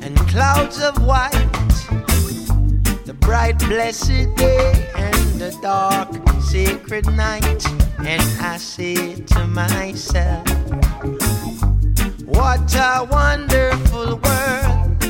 and 0.00 0.16
clouds 0.28 0.80
of 0.82 0.96
white, 1.04 1.30
the 3.04 3.16
bright 3.20 3.58
blessed 3.58 4.34
day 4.36 4.88
and 4.96 5.14
the 5.38 5.54
dark 5.60 6.21
sacred 6.52 7.06
night, 7.16 7.64
and 8.00 8.20
I 8.38 8.58
say 8.58 9.14
to 9.14 9.46
myself, 9.46 10.46
What 12.26 12.74
a 12.76 13.08
wonderful 13.10 14.20
world. 14.20 15.00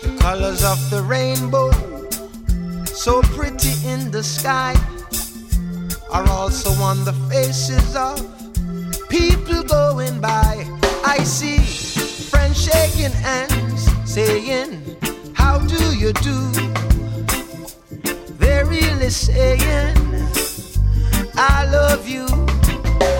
The 0.00 0.16
colors 0.18 0.64
of 0.64 0.78
the 0.88 1.02
rainbow, 1.06 1.72
so 2.86 3.20
pretty 3.36 3.74
in 3.86 4.10
the 4.10 4.22
sky, 4.22 4.74
are 6.10 6.26
also 6.30 6.70
on 6.82 7.04
the 7.04 7.12
faces 7.28 7.94
of 7.94 8.16
people 9.10 9.62
going 9.64 10.22
by. 10.22 10.66
I 11.04 11.18
see 11.22 11.58
friends 12.30 12.64
shaking 12.64 13.12
hands, 13.12 13.90
saying, 14.10 14.97
How 15.48 15.56
do 15.60 15.96
you 15.96 16.12
do? 16.12 16.38
They're 18.36 18.66
really 18.66 19.08
saying, 19.08 19.96
I 21.36 21.66
love 21.72 22.06
you. 22.06 22.26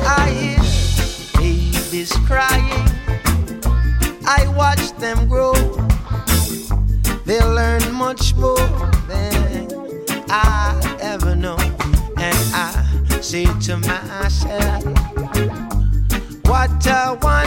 I 0.05 0.29
hear 0.39 0.61
babies 1.41 2.13
crying. 2.27 2.87
I 4.27 4.47
watch 4.55 4.93
them 4.99 5.27
grow. 5.27 5.55
They'll 7.25 7.55
learn 7.55 7.95
much 7.95 8.35
more 8.35 8.69
than 9.09 9.67
I 10.29 10.99
ever 11.01 11.35
know. 11.35 11.57
And 12.19 12.39
I 12.53 12.85
say 13.23 13.47
to 13.47 13.79
myself, 13.79 14.85
what 16.45 16.87
a 16.87 17.19
wonderful 17.23 17.38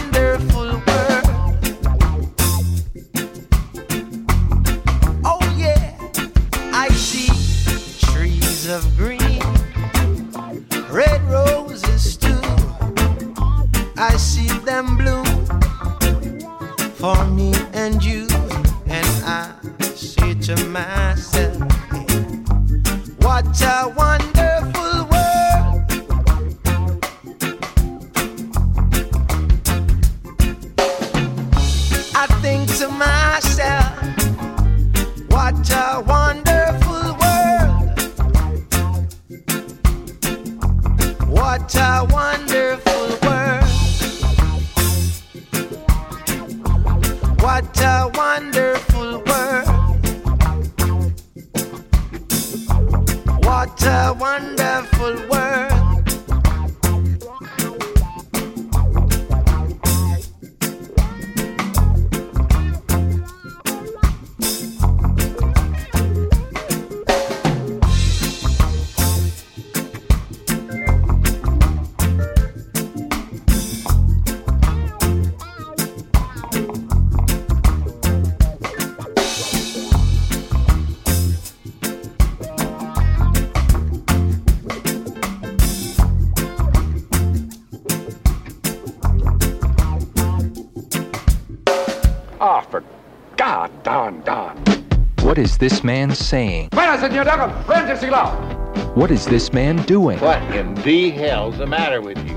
this 95.62 95.84
man 95.84 96.16
saying? 96.16 96.68
Bueno, 96.72 96.98
señor 96.98 97.26
Duncan, 97.26 97.52
prende 97.66 97.92
el 97.92 98.96
What 98.96 99.12
is 99.12 99.28
this 99.28 99.54
man 99.54 99.78
doing? 99.84 100.20
What 100.20 100.42
in 100.56 100.74
the 100.74 101.12
hell's 101.12 101.60
the 101.60 101.68
matter 101.68 102.02
with 102.02 102.18
you? 102.28 102.34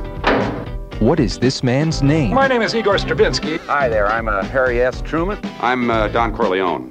What 1.01 1.19
is 1.19 1.39
this 1.39 1.63
man's 1.63 2.03
name? 2.03 2.35
My 2.35 2.47
name 2.47 2.61
is 2.61 2.75
Igor 2.75 2.99
Stravinsky. 2.99 3.57
Hi 3.67 3.89
there, 3.89 4.07
I'm 4.09 4.29
uh, 4.29 4.45
Harry 4.45 4.83
S. 4.83 5.01
Truman. 5.01 5.39
I'm 5.63 5.91
uh, 5.91 6.09
Don 6.09 6.37
Corleone. 6.37 6.91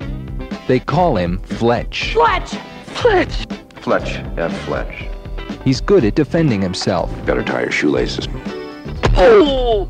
They 0.68 0.80
call 0.80 1.18
him 1.18 1.38
Fletch. 1.38 2.14
Fletch! 2.14 2.56
Fletch! 2.86 3.46
Fletch 3.76 4.16
F. 4.36 4.52
Fletch. 4.66 5.08
He's 5.64 5.82
good 5.82 6.04
at 6.04 6.16
defending 6.16 6.64
himself, 6.64 7.12
Better 7.28 7.44
tie 7.44 7.62
your 7.62 7.72
shoelaces. 7.72 8.28
Oh! 9.16 9.88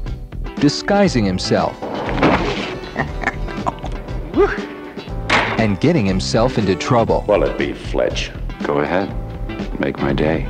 disguising 0.63 1.25
himself, 1.25 1.77
and 5.63 5.79
getting 5.79 6.05
himself 6.05 6.57
into 6.57 6.75
trouble. 6.75 7.23
Well, 7.25 7.43
it 7.43 7.57
be 7.57 7.71
Fletch. 7.71 8.31
Go 8.63 8.79
ahead. 8.79 9.09
Make 9.79 9.97
my 9.99 10.11
day. 10.11 10.45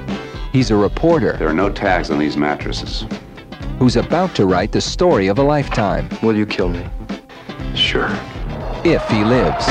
He's 0.52 0.72
a 0.72 0.76
reporter 0.76 1.38
There 1.38 1.48
are 1.48 1.54
no 1.54 1.70
tags 1.70 2.10
on 2.10 2.18
these 2.18 2.36
mattresses. 2.36 3.06
who's 3.78 3.96
about 3.96 4.34
to 4.36 4.48
write 4.48 4.72
the 4.72 4.82
story 4.82 5.28
of 5.28 5.38
a 5.38 5.44
lifetime. 5.44 6.10
Will 6.24 6.36
you 6.36 6.48
kill 6.48 6.70
me? 6.70 6.84
Sure. 7.76 8.10
If 8.84 9.08
he 9.08 9.24
lives. 9.24 9.66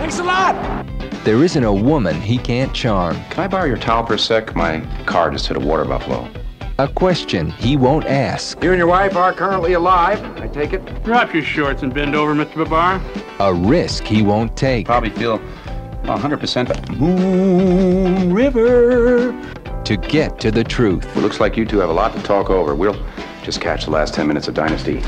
Thanks 0.00 0.18
a 0.18 0.24
lot! 0.24 0.56
There 1.24 1.44
isn't 1.44 1.62
a 1.62 1.72
woman 1.72 2.20
he 2.20 2.38
can't 2.38 2.74
charm. 2.74 3.16
Can 3.30 3.44
I 3.44 3.46
borrow 3.46 3.66
your 3.66 3.76
towel 3.78 4.04
for 4.04 4.14
a 4.14 4.18
sec? 4.18 4.56
My 4.56 4.80
car 5.06 5.30
just 5.30 5.46
hit 5.46 5.56
a 5.56 5.60
water 5.60 5.84
buffalo. 5.84 6.28
A 6.80 6.88
question 6.88 7.50
he 7.50 7.76
won't 7.76 8.06
ask. 8.06 8.60
You 8.64 8.70
and 8.70 8.78
your 8.78 8.88
wife 8.88 9.14
are 9.14 9.32
currently 9.32 9.74
alive, 9.74 10.20
I 10.40 10.48
take 10.48 10.72
it? 10.72 11.04
Drop 11.04 11.32
your 11.32 11.44
shorts 11.44 11.82
and 11.82 11.94
bend 11.94 12.16
over, 12.16 12.34
Mr. 12.34 12.56
Babar. 12.56 13.00
A 13.40 13.54
risk 13.54 14.02
he 14.02 14.20
won't 14.20 14.56
take. 14.56 14.86
Probably 14.86 15.10
feel 15.10 15.38
100% 16.02 16.98
Moon 16.98 18.32
River. 18.32 19.32
To 19.84 19.96
get 19.96 20.40
to 20.40 20.50
the 20.50 20.64
truth. 20.64 21.06
Well, 21.14 21.22
looks 21.22 21.38
like 21.38 21.56
you 21.56 21.64
two 21.64 21.78
have 21.78 21.88
a 21.88 21.92
lot 21.92 22.12
to 22.14 22.22
talk 22.24 22.50
over. 22.50 22.74
We'll 22.74 23.00
just 23.44 23.60
catch 23.60 23.84
the 23.84 23.92
last 23.92 24.12
10 24.12 24.26
minutes 24.26 24.48
of 24.48 24.54
Dynasty. 24.54 25.02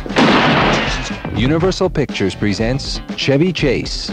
Universal 1.37 1.91
Pictures 1.91 2.37
presents 2.37 3.01
Chevy 3.17 3.53
Chase 3.53 4.11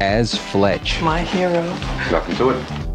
as 0.00 0.34
Fletch. 0.36 1.02
My 1.02 1.22
hero. 1.24 1.62
Welcome 2.10 2.36
to 2.36 2.50
it. 2.50 2.86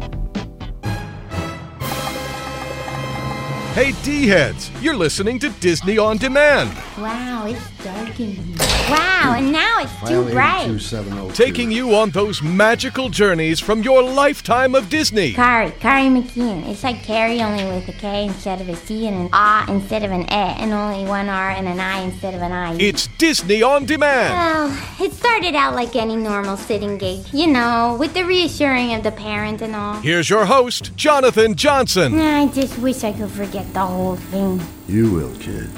Hey, 3.74 3.92
D 4.02 4.26
heads, 4.26 4.70
you're 4.82 4.96
listening 4.96 5.38
to 5.38 5.48
Disney 5.48 5.96
On 5.96 6.18
Demand, 6.18 6.70
Wow, 6.98 7.46
it's 7.46 7.82
dark 7.82 8.20
in 8.20 8.32
here. 8.32 8.56
Wow, 8.90 9.34
and 9.38 9.50
now 9.50 9.80
it's 9.80 10.08
too 10.08 10.30
bright. 10.30 10.68
Oh 10.68 11.30
taking 11.32 11.72
you 11.72 11.94
on 11.94 12.10
those 12.10 12.42
magical 12.42 13.08
journeys 13.08 13.60
from 13.60 13.82
your 13.82 14.02
lifetime 14.02 14.74
of 14.74 14.90
Disney. 14.90 15.32
Kari, 15.32 15.70
Kari 15.70 16.08
McKeon. 16.08 16.68
It's 16.68 16.84
like 16.84 17.02
Carrie 17.02 17.40
only 17.40 17.64
with 17.64 17.88
a 17.88 17.92
K 17.92 18.26
instead 18.26 18.60
of 18.60 18.68
a 18.68 18.76
C 18.76 19.06
and 19.06 19.16
an 19.22 19.30
A 19.32 19.64
instead 19.68 20.04
of 20.04 20.10
an 20.10 20.24
E, 20.24 20.26
and 20.28 20.72
only 20.72 21.06
one 21.06 21.30
R 21.30 21.50
and 21.50 21.66
an 21.66 21.80
I 21.80 22.02
instead 22.02 22.34
of 22.34 22.42
an 22.42 22.52
I. 22.52 22.74
It's 22.74 23.08
Disney 23.16 23.62
On 23.62 23.86
Demand. 23.86 24.34
Well, 24.34 25.06
it 25.06 25.12
started 25.14 25.54
out 25.54 25.74
like 25.74 25.96
any 25.96 26.16
normal 26.16 26.58
sitting 26.58 26.98
gig, 26.98 27.24
you 27.32 27.46
know, 27.46 27.96
with 27.98 28.12
the 28.12 28.24
reassuring 28.24 28.92
of 28.92 29.02
the 29.02 29.12
parent 29.12 29.62
and 29.62 29.74
all. 29.74 29.94
Here's 29.94 30.28
your 30.28 30.44
host, 30.44 30.94
Jonathan 30.94 31.54
Johnson. 31.54 32.20
I 32.20 32.48
just 32.48 32.78
wish 32.78 33.02
I 33.02 33.14
could 33.14 33.30
forget 33.30 33.72
the 33.72 33.80
whole 33.80 34.16
thing. 34.16 34.60
You 34.88 35.10
will, 35.10 35.34
kid. 35.36 35.70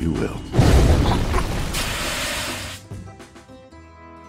You 0.00 0.12
will. 0.12 0.49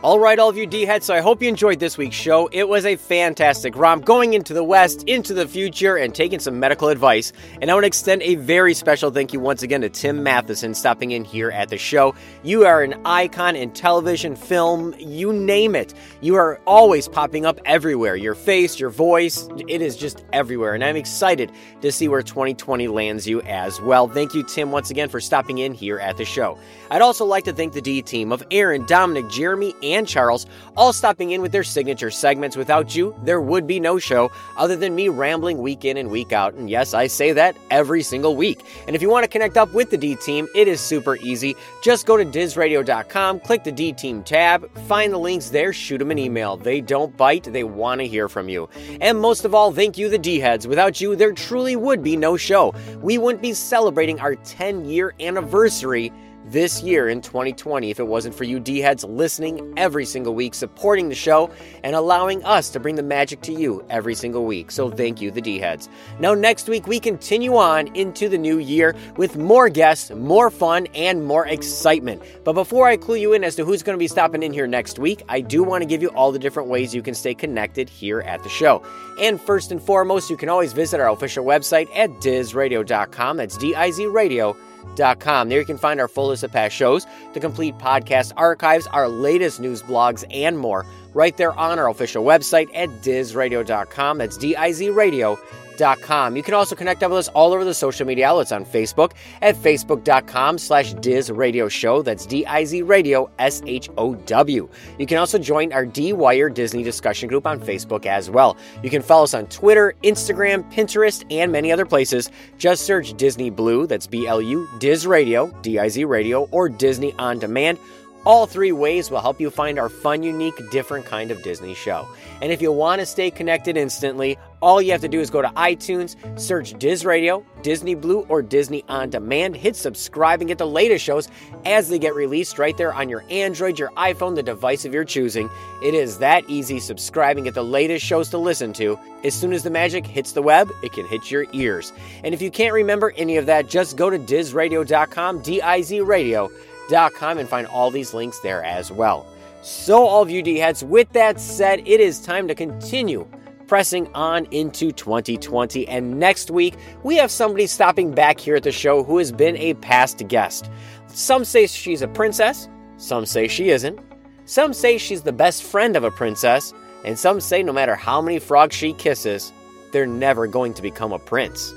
All 0.03 0.19
right, 0.19 0.39
all 0.39 0.49
of 0.49 0.57
you 0.57 0.65
D 0.65 0.83
heads, 0.83 1.05
so 1.05 1.13
I 1.13 1.19
hope 1.19 1.43
you 1.43 1.47
enjoyed 1.47 1.79
this 1.79 1.95
week's 1.95 2.15
show. 2.15 2.49
It 2.51 2.67
was 2.67 2.87
a 2.87 2.95
fantastic 2.95 3.75
romp 3.75 4.03
going 4.03 4.33
into 4.33 4.51
the 4.51 4.63
West, 4.63 5.03
into 5.03 5.35
the 5.35 5.47
future, 5.47 5.95
and 5.95 6.15
taking 6.15 6.39
some 6.39 6.59
medical 6.59 6.87
advice. 6.87 7.31
And 7.61 7.69
I 7.69 7.75
want 7.75 7.83
to 7.83 7.87
extend 7.87 8.23
a 8.23 8.33
very 8.33 8.73
special 8.73 9.11
thank 9.11 9.31
you 9.31 9.39
once 9.39 9.61
again 9.61 9.81
to 9.81 9.89
Tim 9.89 10.23
Matheson 10.23 10.73
stopping 10.73 11.11
in 11.11 11.23
here 11.23 11.51
at 11.51 11.69
the 11.69 11.77
show. 11.77 12.15
You 12.41 12.65
are 12.65 12.81
an 12.81 12.99
icon 13.05 13.55
in 13.55 13.73
television, 13.73 14.35
film, 14.35 14.95
you 14.97 15.31
name 15.31 15.75
it. 15.75 15.93
You 16.19 16.33
are 16.33 16.59
always 16.65 17.07
popping 17.07 17.45
up 17.45 17.59
everywhere. 17.65 18.15
Your 18.15 18.33
face, 18.33 18.79
your 18.79 18.89
voice, 18.89 19.47
it 19.67 19.83
is 19.83 19.95
just 19.95 20.25
everywhere. 20.33 20.73
And 20.73 20.83
I'm 20.83 20.95
excited 20.95 21.51
to 21.81 21.91
see 21.91 22.07
where 22.07 22.23
2020 22.23 22.87
lands 22.87 23.27
you 23.27 23.41
as 23.43 23.79
well. 23.81 24.07
Thank 24.07 24.33
you, 24.33 24.41
Tim, 24.45 24.71
once 24.71 24.89
again 24.89 25.09
for 25.09 25.19
stopping 25.19 25.59
in 25.59 25.75
here 25.75 25.99
at 25.99 26.17
the 26.17 26.25
show. 26.25 26.57
I'd 26.89 27.03
also 27.03 27.23
like 27.23 27.43
to 27.43 27.53
thank 27.53 27.73
the 27.73 27.81
D 27.81 28.01
team 28.01 28.31
of 28.31 28.43
Erin, 28.49 28.85
Domenic, 28.85 29.29
Jeremy, 29.29 29.75
and 29.83 29.90
Charles, 30.05 30.45
all 30.75 30.93
stopping 30.93 31.31
in 31.31 31.41
with 31.41 31.51
their 31.51 31.63
signature 31.63 32.09
segments. 32.09 32.55
Without 32.55 32.95
you, 32.95 33.15
there 33.23 33.41
would 33.41 33.67
be 33.67 33.79
no 33.79 33.99
show 33.99 34.31
other 34.57 34.75
than 34.75 34.95
me 34.95 35.09
rambling 35.09 35.57
week 35.57 35.85
in 35.85 35.97
and 35.97 36.09
week 36.09 36.31
out. 36.31 36.53
And 36.53 36.69
yes, 36.69 36.93
I 36.93 37.07
say 37.07 37.31
that 37.33 37.55
every 37.69 38.01
single 38.01 38.35
week. 38.35 38.63
And 38.87 38.95
if 38.95 39.01
you 39.01 39.09
want 39.09 39.23
to 39.23 39.27
connect 39.27 39.57
up 39.57 39.73
with 39.73 39.89
the 39.89 39.97
D 39.97 40.15
team, 40.15 40.47
it 40.55 40.67
is 40.67 40.79
super 40.79 41.17
easy. 41.17 41.55
Just 41.83 42.05
go 42.05 42.17
to 42.17 42.25
dizradio.com, 42.25 43.41
click 43.41 43.63
the 43.63 43.71
D 43.71 43.93
team 43.93 44.23
tab, 44.23 44.69
find 44.87 45.13
the 45.13 45.17
links 45.17 45.49
there, 45.49 45.73
shoot 45.73 45.97
them 45.97 46.11
an 46.11 46.17
email. 46.17 46.57
They 46.57 46.81
don't 46.81 47.15
bite, 47.17 47.43
they 47.43 47.63
want 47.63 47.99
to 48.01 48.07
hear 48.07 48.27
from 48.27 48.49
you. 48.49 48.69
And 49.01 49.19
most 49.19 49.45
of 49.45 49.53
all, 49.53 49.71
thank 49.71 49.97
you, 49.97 50.09
the 50.09 50.17
D 50.17 50.39
heads. 50.39 50.67
Without 50.67 51.01
you, 51.01 51.15
there 51.15 51.33
truly 51.33 51.75
would 51.75 52.01
be 52.01 52.15
no 52.15 52.37
show. 52.37 52.73
We 53.01 53.17
wouldn't 53.17 53.41
be 53.41 53.53
celebrating 53.53 54.19
our 54.19 54.35
10 54.35 54.85
year 54.85 55.13
anniversary 55.19 56.11
this 56.45 56.81
year 56.83 57.09
in 57.09 57.21
2020 57.21 57.89
if 57.89 57.99
it 57.99 58.07
wasn't 58.07 58.35
for 58.35 58.43
you 58.43 58.59
D 58.59 58.79
heads 58.79 59.03
listening 59.03 59.73
every 59.77 60.05
single 60.05 60.33
week, 60.33 60.53
supporting 60.53 61.09
the 61.09 61.15
show, 61.15 61.49
and 61.83 61.95
allowing 61.95 62.43
us 62.43 62.69
to 62.71 62.79
bring 62.79 62.95
the 62.95 63.03
magic 63.03 63.41
to 63.41 63.53
you 63.53 63.85
every 63.89 64.15
single 64.15 64.45
week. 64.45 64.71
So 64.71 64.89
thank 64.89 65.21
you, 65.21 65.31
the 65.31 65.41
D 65.41 65.59
heads. 65.59 65.89
Now, 66.19 66.33
next 66.33 66.67
week, 66.67 66.87
we 66.87 66.99
continue 66.99 67.55
on 67.55 67.95
into 67.95 68.29
the 68.29 68.37
new 68.37 68.57
year 68.57 68.95
with 69.17 69.37
more 69.37 69.69
guests, 69.69 70.11
more 70.11 70.49
fun, 70.49 70.87
and 70.93 71.25
more 71.25 71.47
excitement. 71.47 72.21
But 72.43 72.53
before 72.53 72.87
I 72.87 72.97
clue 72.97 73.15
you 73.15 73.33
in 73.33 73.43
as 73.43 73.55
to 73.55 73.65
who's 73.65 73.83
going 73.83 73.97
to 73.97 73.99
be 73.99 74.07
stopping 74.07 74.43
in 74.43 74.53
here 74.53 74.67
next 74.67 74.99
week, 74.99 75.23
I 75.29 75.41
do 75.41 75.63
want 75.63 75.81
to 75.81 75.87
give 75.87 76.01
you 76.01 76.09
all 76.09 76.31
the 76.31 76.39
different 76.39 76.69
ways 76.69 76.93
you 76.93 77.01
can 77.01 77.13
stay 77.13 77.33
connected 77.33 77.89
here 77.89 78.21
at 78.21 78.43
the 78.43 78.49
show. 78.49 78.83
And 79.19 79.39
first 79.39 79.71
and 79.71 79.81
foremost, 79.81 80.29
you 80.29 80.37
can 80.37 80.49
always 80.49 80.73
visit 80.73 80.99
our 80.99 81.09
official 81.09 81.45
website 81.45 81.89
at 81.95 82.09
dizradio.com. 82.21 83.37
That's 83.37 83.57
D 83.57 83.75
I 83.75 83.91
Z 83.91 84.07
radio. 84.07 84.55
There 84.95 85.59
you 85.59 85.65
can 85.65 85.77
find 85.77 85.99
our 85.99 86.07
full 86.07 86.27
list 86.27 86.43
of 86.43 86.51
past 86.51 86.75
shows, 86.75 87.05
the 87.33 87.39
complete 87.39 87.77
podcast 87.77 88.33
archives, 88.37 88.87
our 88.87 89.07
latest 89.07 89.59
news 89.59 89.81
blogs, 89.81 90.23
and 90.31 90.57
more 90.57 90.85
right 91.13 91.35
there 91.37 91.53
on 91.53 91.79
our 91.79 91.89
official 91.89 92.23
website 92.23 92.69
at 92.73 92.89
dizradio.com. 93.01 94.17
That's 94.17 94.37
D 94.37 94.55
I 94.55 94.71
Z 94.71 94.89
radio.com. 94.89 95.60
You 95.77 96.43
can 96.43 96.53
also 96.53 96.75
connect 96.75 97.03
up 97.03 97.09
with 97.11 97.19
us 97.19 97.27
all 97.29 97.53
over 97.53 97.63
the 97.63 97.73
social 97.73 98.05
media 98.05 98.27
outlets 98.27 98.51
on 98.51 98.65
Facebook 98.65 99.13
at 99.41 99.55
facebook.com 99.55 100.57
slash 100.57 100.93
Diz 100.95 101.31
Radio 101.31 101.67
Show. 101.67 102.01
That's 102.01 102.25
D 102.25 102.45
I 102.45 102.65
Z 102.65 102.83
Radio 102.83 103.29
S 103.39 103.61
H 103.65 103.89
O 103.97 104.15
W. 104.15 104.69
You 104.99 105.05
can 105.05 105.17
also 105.17 105.37
join 105.37 105.73
our 105.73 105.85
D 105.85 106.13
Wire 106.13 106.49
Disney 106.49 106.83
discussion 106.83 107.29
group 107.29 107.47
on 107.47 107.59
Facebook 107.59 108.05
as 108.05 108.29
well. 108.29 108.57
You 108.83 108.89
can 108.89 109.01
follow 109.01 109.23
us 109.23 109.33
on 109.33 109.47
Twitter, 109.47 109.95
Instagram, 110.03 110.71
Pinterest, 110.71 111.25
and 111.31 111.51
many 111.51 111.71
other 111.71 111.85
places. 111.85 112.29
Just 112.57 112.85
search 112.85 113.13
Disney 113.15 113.49
Blu, 113.49 113.87
that's 113.87 114.07
B 114.07 114.27
L 114.27 114.41
U, 114.41 114.67
Diz 114.79 115.07
Radio, 115.07 115.47
D 115.61 115.79
I 115.79 115.89
Z 115.89 116.05
Radio, 116.05 116.47
or 116.51 116.69
Disney 116.69 117.13
On 117.17 117.39
Demand. 117.39 117.79
All 118.23 118.45
three 118.45 118.71
ways 118.71 119.09
will 119.09 119.19
help 119.19 119.41
you 119.41 119.49
find 119.49 119.79
our 119.79 119.89
fun, 119.89 120.21
unique, 120.21 120.53
different 120.69 121.05
kind 121.05 121.31
of 121.31 121.41
Disney 121.41 121.73
show. 121.73 122.07
And 122.39 122.51
if 122.51 122.61
you 122.61 122.71
want 122.71 122.99
to 122.99 123.05
stay 123.05 123.31
connected 123.31 123.77
instantly, 123.77 124.37
all 124.61 124.79
you 124.79 124.91
have 124.91 125.01
to 125.01 125.07
do 125.07 125.19
is 125.19 125.31
go 125.31 125.41
to 125.41 125.47
iTunes, 125.49 126.15
search 126.39 126.77
Diz 126.77 127.03
Radio, 127.03 127.43
Disney 127.63 127.95
Blu, 127.95 128.27
or 128.29 128.43
Disney 128.43 128.85
On 128.87 129.09
Demand, 129.09 129.55
hit 129.55 129.75
subscribe, 129.75 130.39
and 130.39 130.47
get 130.47 130.59
the 130.59 130.67
latest 130.67 131.03
shows 131.03 131.29
as 131.65 131.89
they 131.89 131.97
get 131.97 132.13
released 132.13 132.59
right 132.59 132.77
there 132.77 132.93
on 132.93 133.09
your 133.09 133.23
Android, 133.31 133.79
your 133.79 133.89
iPhone, 133.91 134.35
the 134.35 134.43
device 134.43 134.85
of 134.85 134.93
your 134.93 135.03
choosing. 135.03 135.49
It 135.83 135.95
is 135.95 136.19
that 136.19 136.47
easy. 136.47 136.79
Subscribe 136.79 137.37
and 137.37 137.45
get 137.45 137.55
the 137.55 137.63
latest 137.63 138.05
shows 138.05 138.29
to 138.29 138.37
listen 138.37 138.71
to. 138.73 138.99
As 139.23 139.33
soon 139.33 139.51
as 139.51 139.63
the 139.63 139.71
magic 139.71 140.05
hits 140.05 140.33
the 140.33 140.43
web, 140.43 140.69
it 140.83 140.93
can 140.93 141.07
hit 141.07 141.31
your 141.31 141.47
ears. 141.53 141.91
And 142.23 142.35
if 142.35 142.41
you 142.41 142.51
can't 142.51 142.73
remember 142.73 143.13
any 143.17 143.37
of 143.37 143.47
that, 143.47 143.67
just 143.67 143.97
go 143.97 144.11
to 144.11 144.19
dizradio.com, 144.19 145.41
D 145.41 145.59
I 145.59 145.81
Z 145.81 146.01
Radio 146.01 146.51
and 146.91 147.47
find 147.47 147.67
all 147.67 147.91
these 147.91 148.13
links 148.13 148.39
there 148.39 148.63
as 148.63 148.91
well. 148.91 149.25
So, 149.61 150.07
all 150.07 150.21
of 150.21 150.29
you 150.29 150.41
D 150.41 150.57
heads, 150.57 150.83
with 150.83 151.11
that 151.13 151.39
said, 151.39 151.81
it 151.85 151.99
is 151.99 152.19
time 152.19 152.47
to 152.47 152.55
continue 152.55 153.27
pressing 153.67 154.13
on 154.13 154.45
into 154.51 154.91
2020. 154.91 155.87
And 155.87 156.19
next 156.19 156.51
week, 156.51 156.75
we 157.03 157.15
have 157.15 157.31
somebody 157.31 157.67
stopping 157.67 158.11
back 158.11 158.37
here 158.37 158.57
at 158.57 158.63
the 158.63 158.71
show 158.71 159.01
who 159.01 159.17
has 159.17 159.31
been 159.31 159.55
a 159.55 159.75
past 159.75 160.27
guest. 160.27 160.69
Some 161.07 161.45
say 161.45 161.67
she's 161.67 162.01
a 162.01 162.07
princess, 162.07 162.67
some 162.97 163.25
say 163.25 163.47
she 163.47 163.69
isn't, 163.69 163.99
some 164.43 164.73
say 164.73 164.97
she's 164.97 165.21
the 165.21 165.31
best 165.31 165.63
friend 165.63 165.95
of 165.95 166.03
a 166.03 166.11
princess, 166.11 166.73
and 167.05 167.17
some 167.17 167.39
say 167.39 167.63
no 167.63 167.71
matter 167.71 167.95
how 167.95 168.21
many 168.21 168.39
frogs 168.39 168.75
she 168.75 168.91
kisses, 168.91 169.53
they're 169.93 170.05
never 170.05 170.47
going 170.47 170.73
to 170.73 170.81
become 170.81 171.13
a 171.13 171.19
prince. 171.19 171.73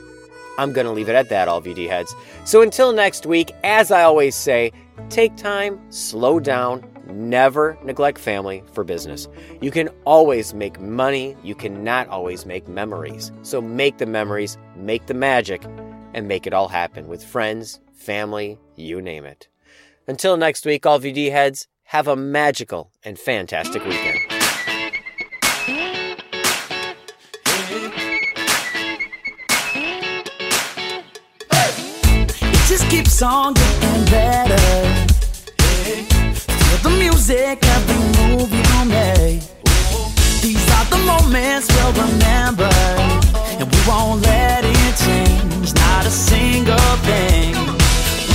I'm 0.58 0.72
going 0.72 0.86
to 0.86 0.92
leave 0.92 1.08
it 1.08 1.14
at 1.14 1.28
that, 1.30 1.48
all 1.48 1.60
VD 1.60 1.88
heads. 1.88 2.14
So 2.44 2.62
until 2.62 2.92
next 2.92 3.26
week, 3.26 3.52
as 3.64 3.90
I 3.90 4.02
always 4.02 4.34
say, 4.34 4.72
take 5.08 5.36
time, 5.36 5.80
slow 5.90 6.40
down, 6.40 6.84
never 7.06 7.78
neglect 7.84 8.18
family 8.18 8.62
for 8.72 8.84
business. 8.84 9.28
You 9.60 9.70
can 9.70 9.88
always 10.04 10.54
make 10.54 10.80
money, 10.80 11.36
you 11.42 11.54
cannot 11.54 12.08
always 12.08 12.46
make 12.46 12.68
memories. 12.68 13.32
So 13.42 13.60
make 13.60 13.98
the 13.98 14.06
memories, 14.06 14.56
make 14.76 15.06
the 15.06 15.14
magic, 15.14 15.64
and 16.14 16.28
make 16.28 16.46
it 16.46 16.54
all 16.54 16.68
happen 16.68 17.08
with 17.08 17.24
friends, 17.24 17.80
family, 17.92 18.58
you 18.76 19.00
name 19.02 19.24
it. 19.24 19.48
Until 20.06 20.36
next 20.36 20.64
week, 20.64 20.86
all 20.86 21.00
VD 21.00 21.30
heads, 21.30 21.66
have 21.84 22.08
a 22.08 22.16
magical 22.16 22.90
and 23.02 23.18
fantastic 23.18 23.84
weekend. 23.84 24.33
Just 32.84 32.90
keeps 32.90 33.22
on 33.22 33.54
getting 33.54 34.04
better. 34.06 34.56
Feel 36.34 36.78
the 36.82 36.96
music, 36.98 37.58
every 37.62 37.96
move 38.18 38.50
you 38.52 38.84
make. 38.86 39.42
These 40.42 40.70
are 40.72 40.86
the 40.90 40.98
moments 41.06 41.68
we'll 41.68 41.92
remember, 41.92 42.70
and 43.58 43.70
we 43.70 43.78
won't 43.88 44.22
let 44.22 44.64
it 44.64 44.96
change. 45.04 45.74
Not 45.74 46.06
a 46.06 46.10
single 46.10 46.96
thing. 47.08 47.54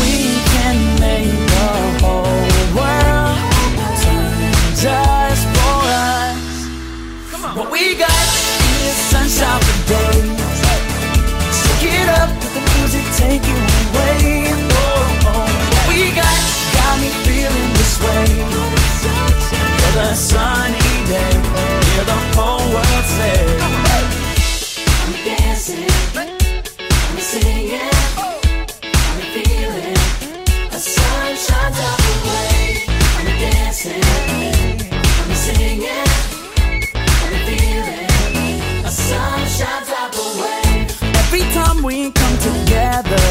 We 0.02 0.40
can 0.54 0.78
make 1.00 1.34
the 1.54 1.70
whole 2.02 2.66
world 2.78 3.40
turn 4.02 4.74
just 4.76 5.46
for 5.56 5.80
us. 5.86 6.38
What 7.56 7.72
we 7.72 7.96
got 7.96 8.12
is 8.12 8.96
sunshine 9.12 9.62
for 9.62 9.90
days. 9.90 10.40
So 11.52 11.70
get 11.82 12.10
up, 12.10 12.30
let 12.30 12.54
the 12.54 12.62
music 12.78 13.06
take 13.18 13.46
you 13.48 13.69
The 20.00 20.16
sunny 20.16 20.80
day, 21.12 21.34
hear 21.92 22.06
the 22.06 22.20
whole 22.34 22.66
world 22.74 23.06
say. 23.18 23.40
I'm 25.04 25.14
dancing, 25.26 25.92
I'm 26.16 27.18
singing, 27.20 27.92
I'm 28.82 29.20
feeling. 29.34 30.00
The 30.72 30.80
sun 30.80 31.36
shines 31.36 31.80
up 31.92 32.00
away. 32.16 32.86
I'm 33.18 33.28
dancing, 33.44 34.04
I'm 35.20 35.36
singing, 35.36 36.08
I'm 36.96 37.36
feeling. 37.46 38.82
The 38.84 38.92
sun 38.92 39.40
shines 39.58 39.90
up 39.90 40.14
away. 40.16 40.88
Every 41.24 41.44
time 41.52 41.84
we 41.84 42.10
come 42.12 42.38
together, 42.38 43.28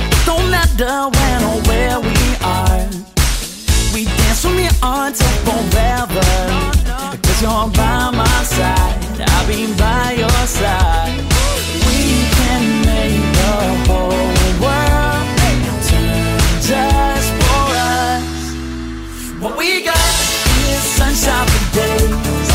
it 0.00 0.26
don't 0.26 0.50
matter 0.50 1.08
when 1.16 1.44
or 1.44 1.62
where 1.68 2.00
we 2.00 2.36
are. 2.42 3.19
From 4.40 4.56
here 4.56 4.70
on 4.82 5.12
till 5.12 5.28
forever. 5.44 6.24
Because 7.12 7.42
you're 7.42 7.68
by 7.76 8.10
my 8.10 8.42
side, 8.42 9.20
I'll 9.20 9.46
be 9.46 9.66
by 9.76 10.16
your 10.16 10.46
side. 10.48 11.12
We 11.84 12.24
can 12.40 12.62
make 12.88 13.20
the 13.36 13.52
whole 13.84 14.08
world 14.64 15.26
turn 15.84 16.16
just 16.64 17.30
for 17.36 17.68
us. 17.76 18.24
What 19.42 19.58
we 19.58 19.84
got 19.84 20.08
is 20.72 20.82
sunshine 20.96 21.46
for 21.52 21.64
days. 21.76 22.48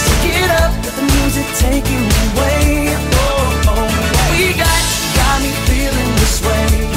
So 0.00 0.10
get 0.24 0.48
up, 0.62 0.72
let 0.80 0.94
the 0.96 1.02
music 1.12 1.46
take 1.60 1.86
you 1.92 2.00
away. 2.24 2.96
Oh, 3.12 3.68
oh. 3.68 3.84
What 4.16 4.28
we 4.32 4.56
got 4.56 4.82
got 5.12 5.36
me 5.42 5.52
feeling 5.68 6.12
this 6.16 6.40
way. 6.40 6.88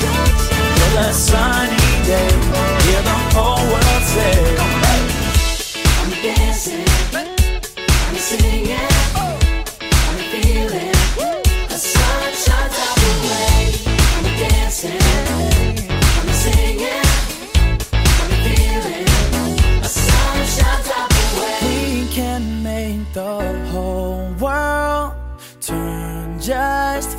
Till 0.00 0.98
a 1.04 1.12
sunny 1.12 1.81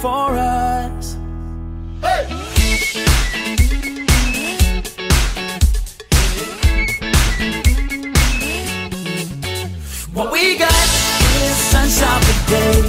for 0.04 0.36
us. 0.36 1.16
What 10.14 10.34
we 10.34 10.58
got 10.58 10.88
is 11.40 11.56
sunshine 11.72 12.22
for 12.28 12.38
days. 12.52 12.84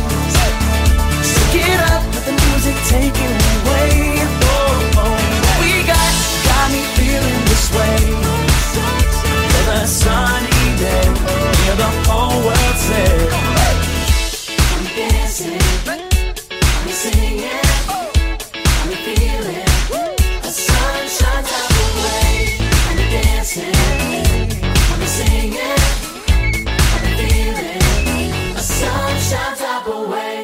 So 1.30 1.40
get 1.52 1.78
up, 1.92 2.02
let 2.14 2.24
the 2.26 2.34
music 2.46 2.76
take 2.90 3.16
you 3.22 3.30
away. 3.54 3.90
Oh, 4.42 4.98
oh. 4.98 5.14
What 5.46 5.58
we 5.62 5.86
got 5.86 6.12
got 6.48 6.66
me 6.72 6.82
feeling 6.98 7.40
this 7.50 7.66
way. 7.76 7.98
For 9.52 9.62
the 9.70 9.86
sunny 9.86 10.33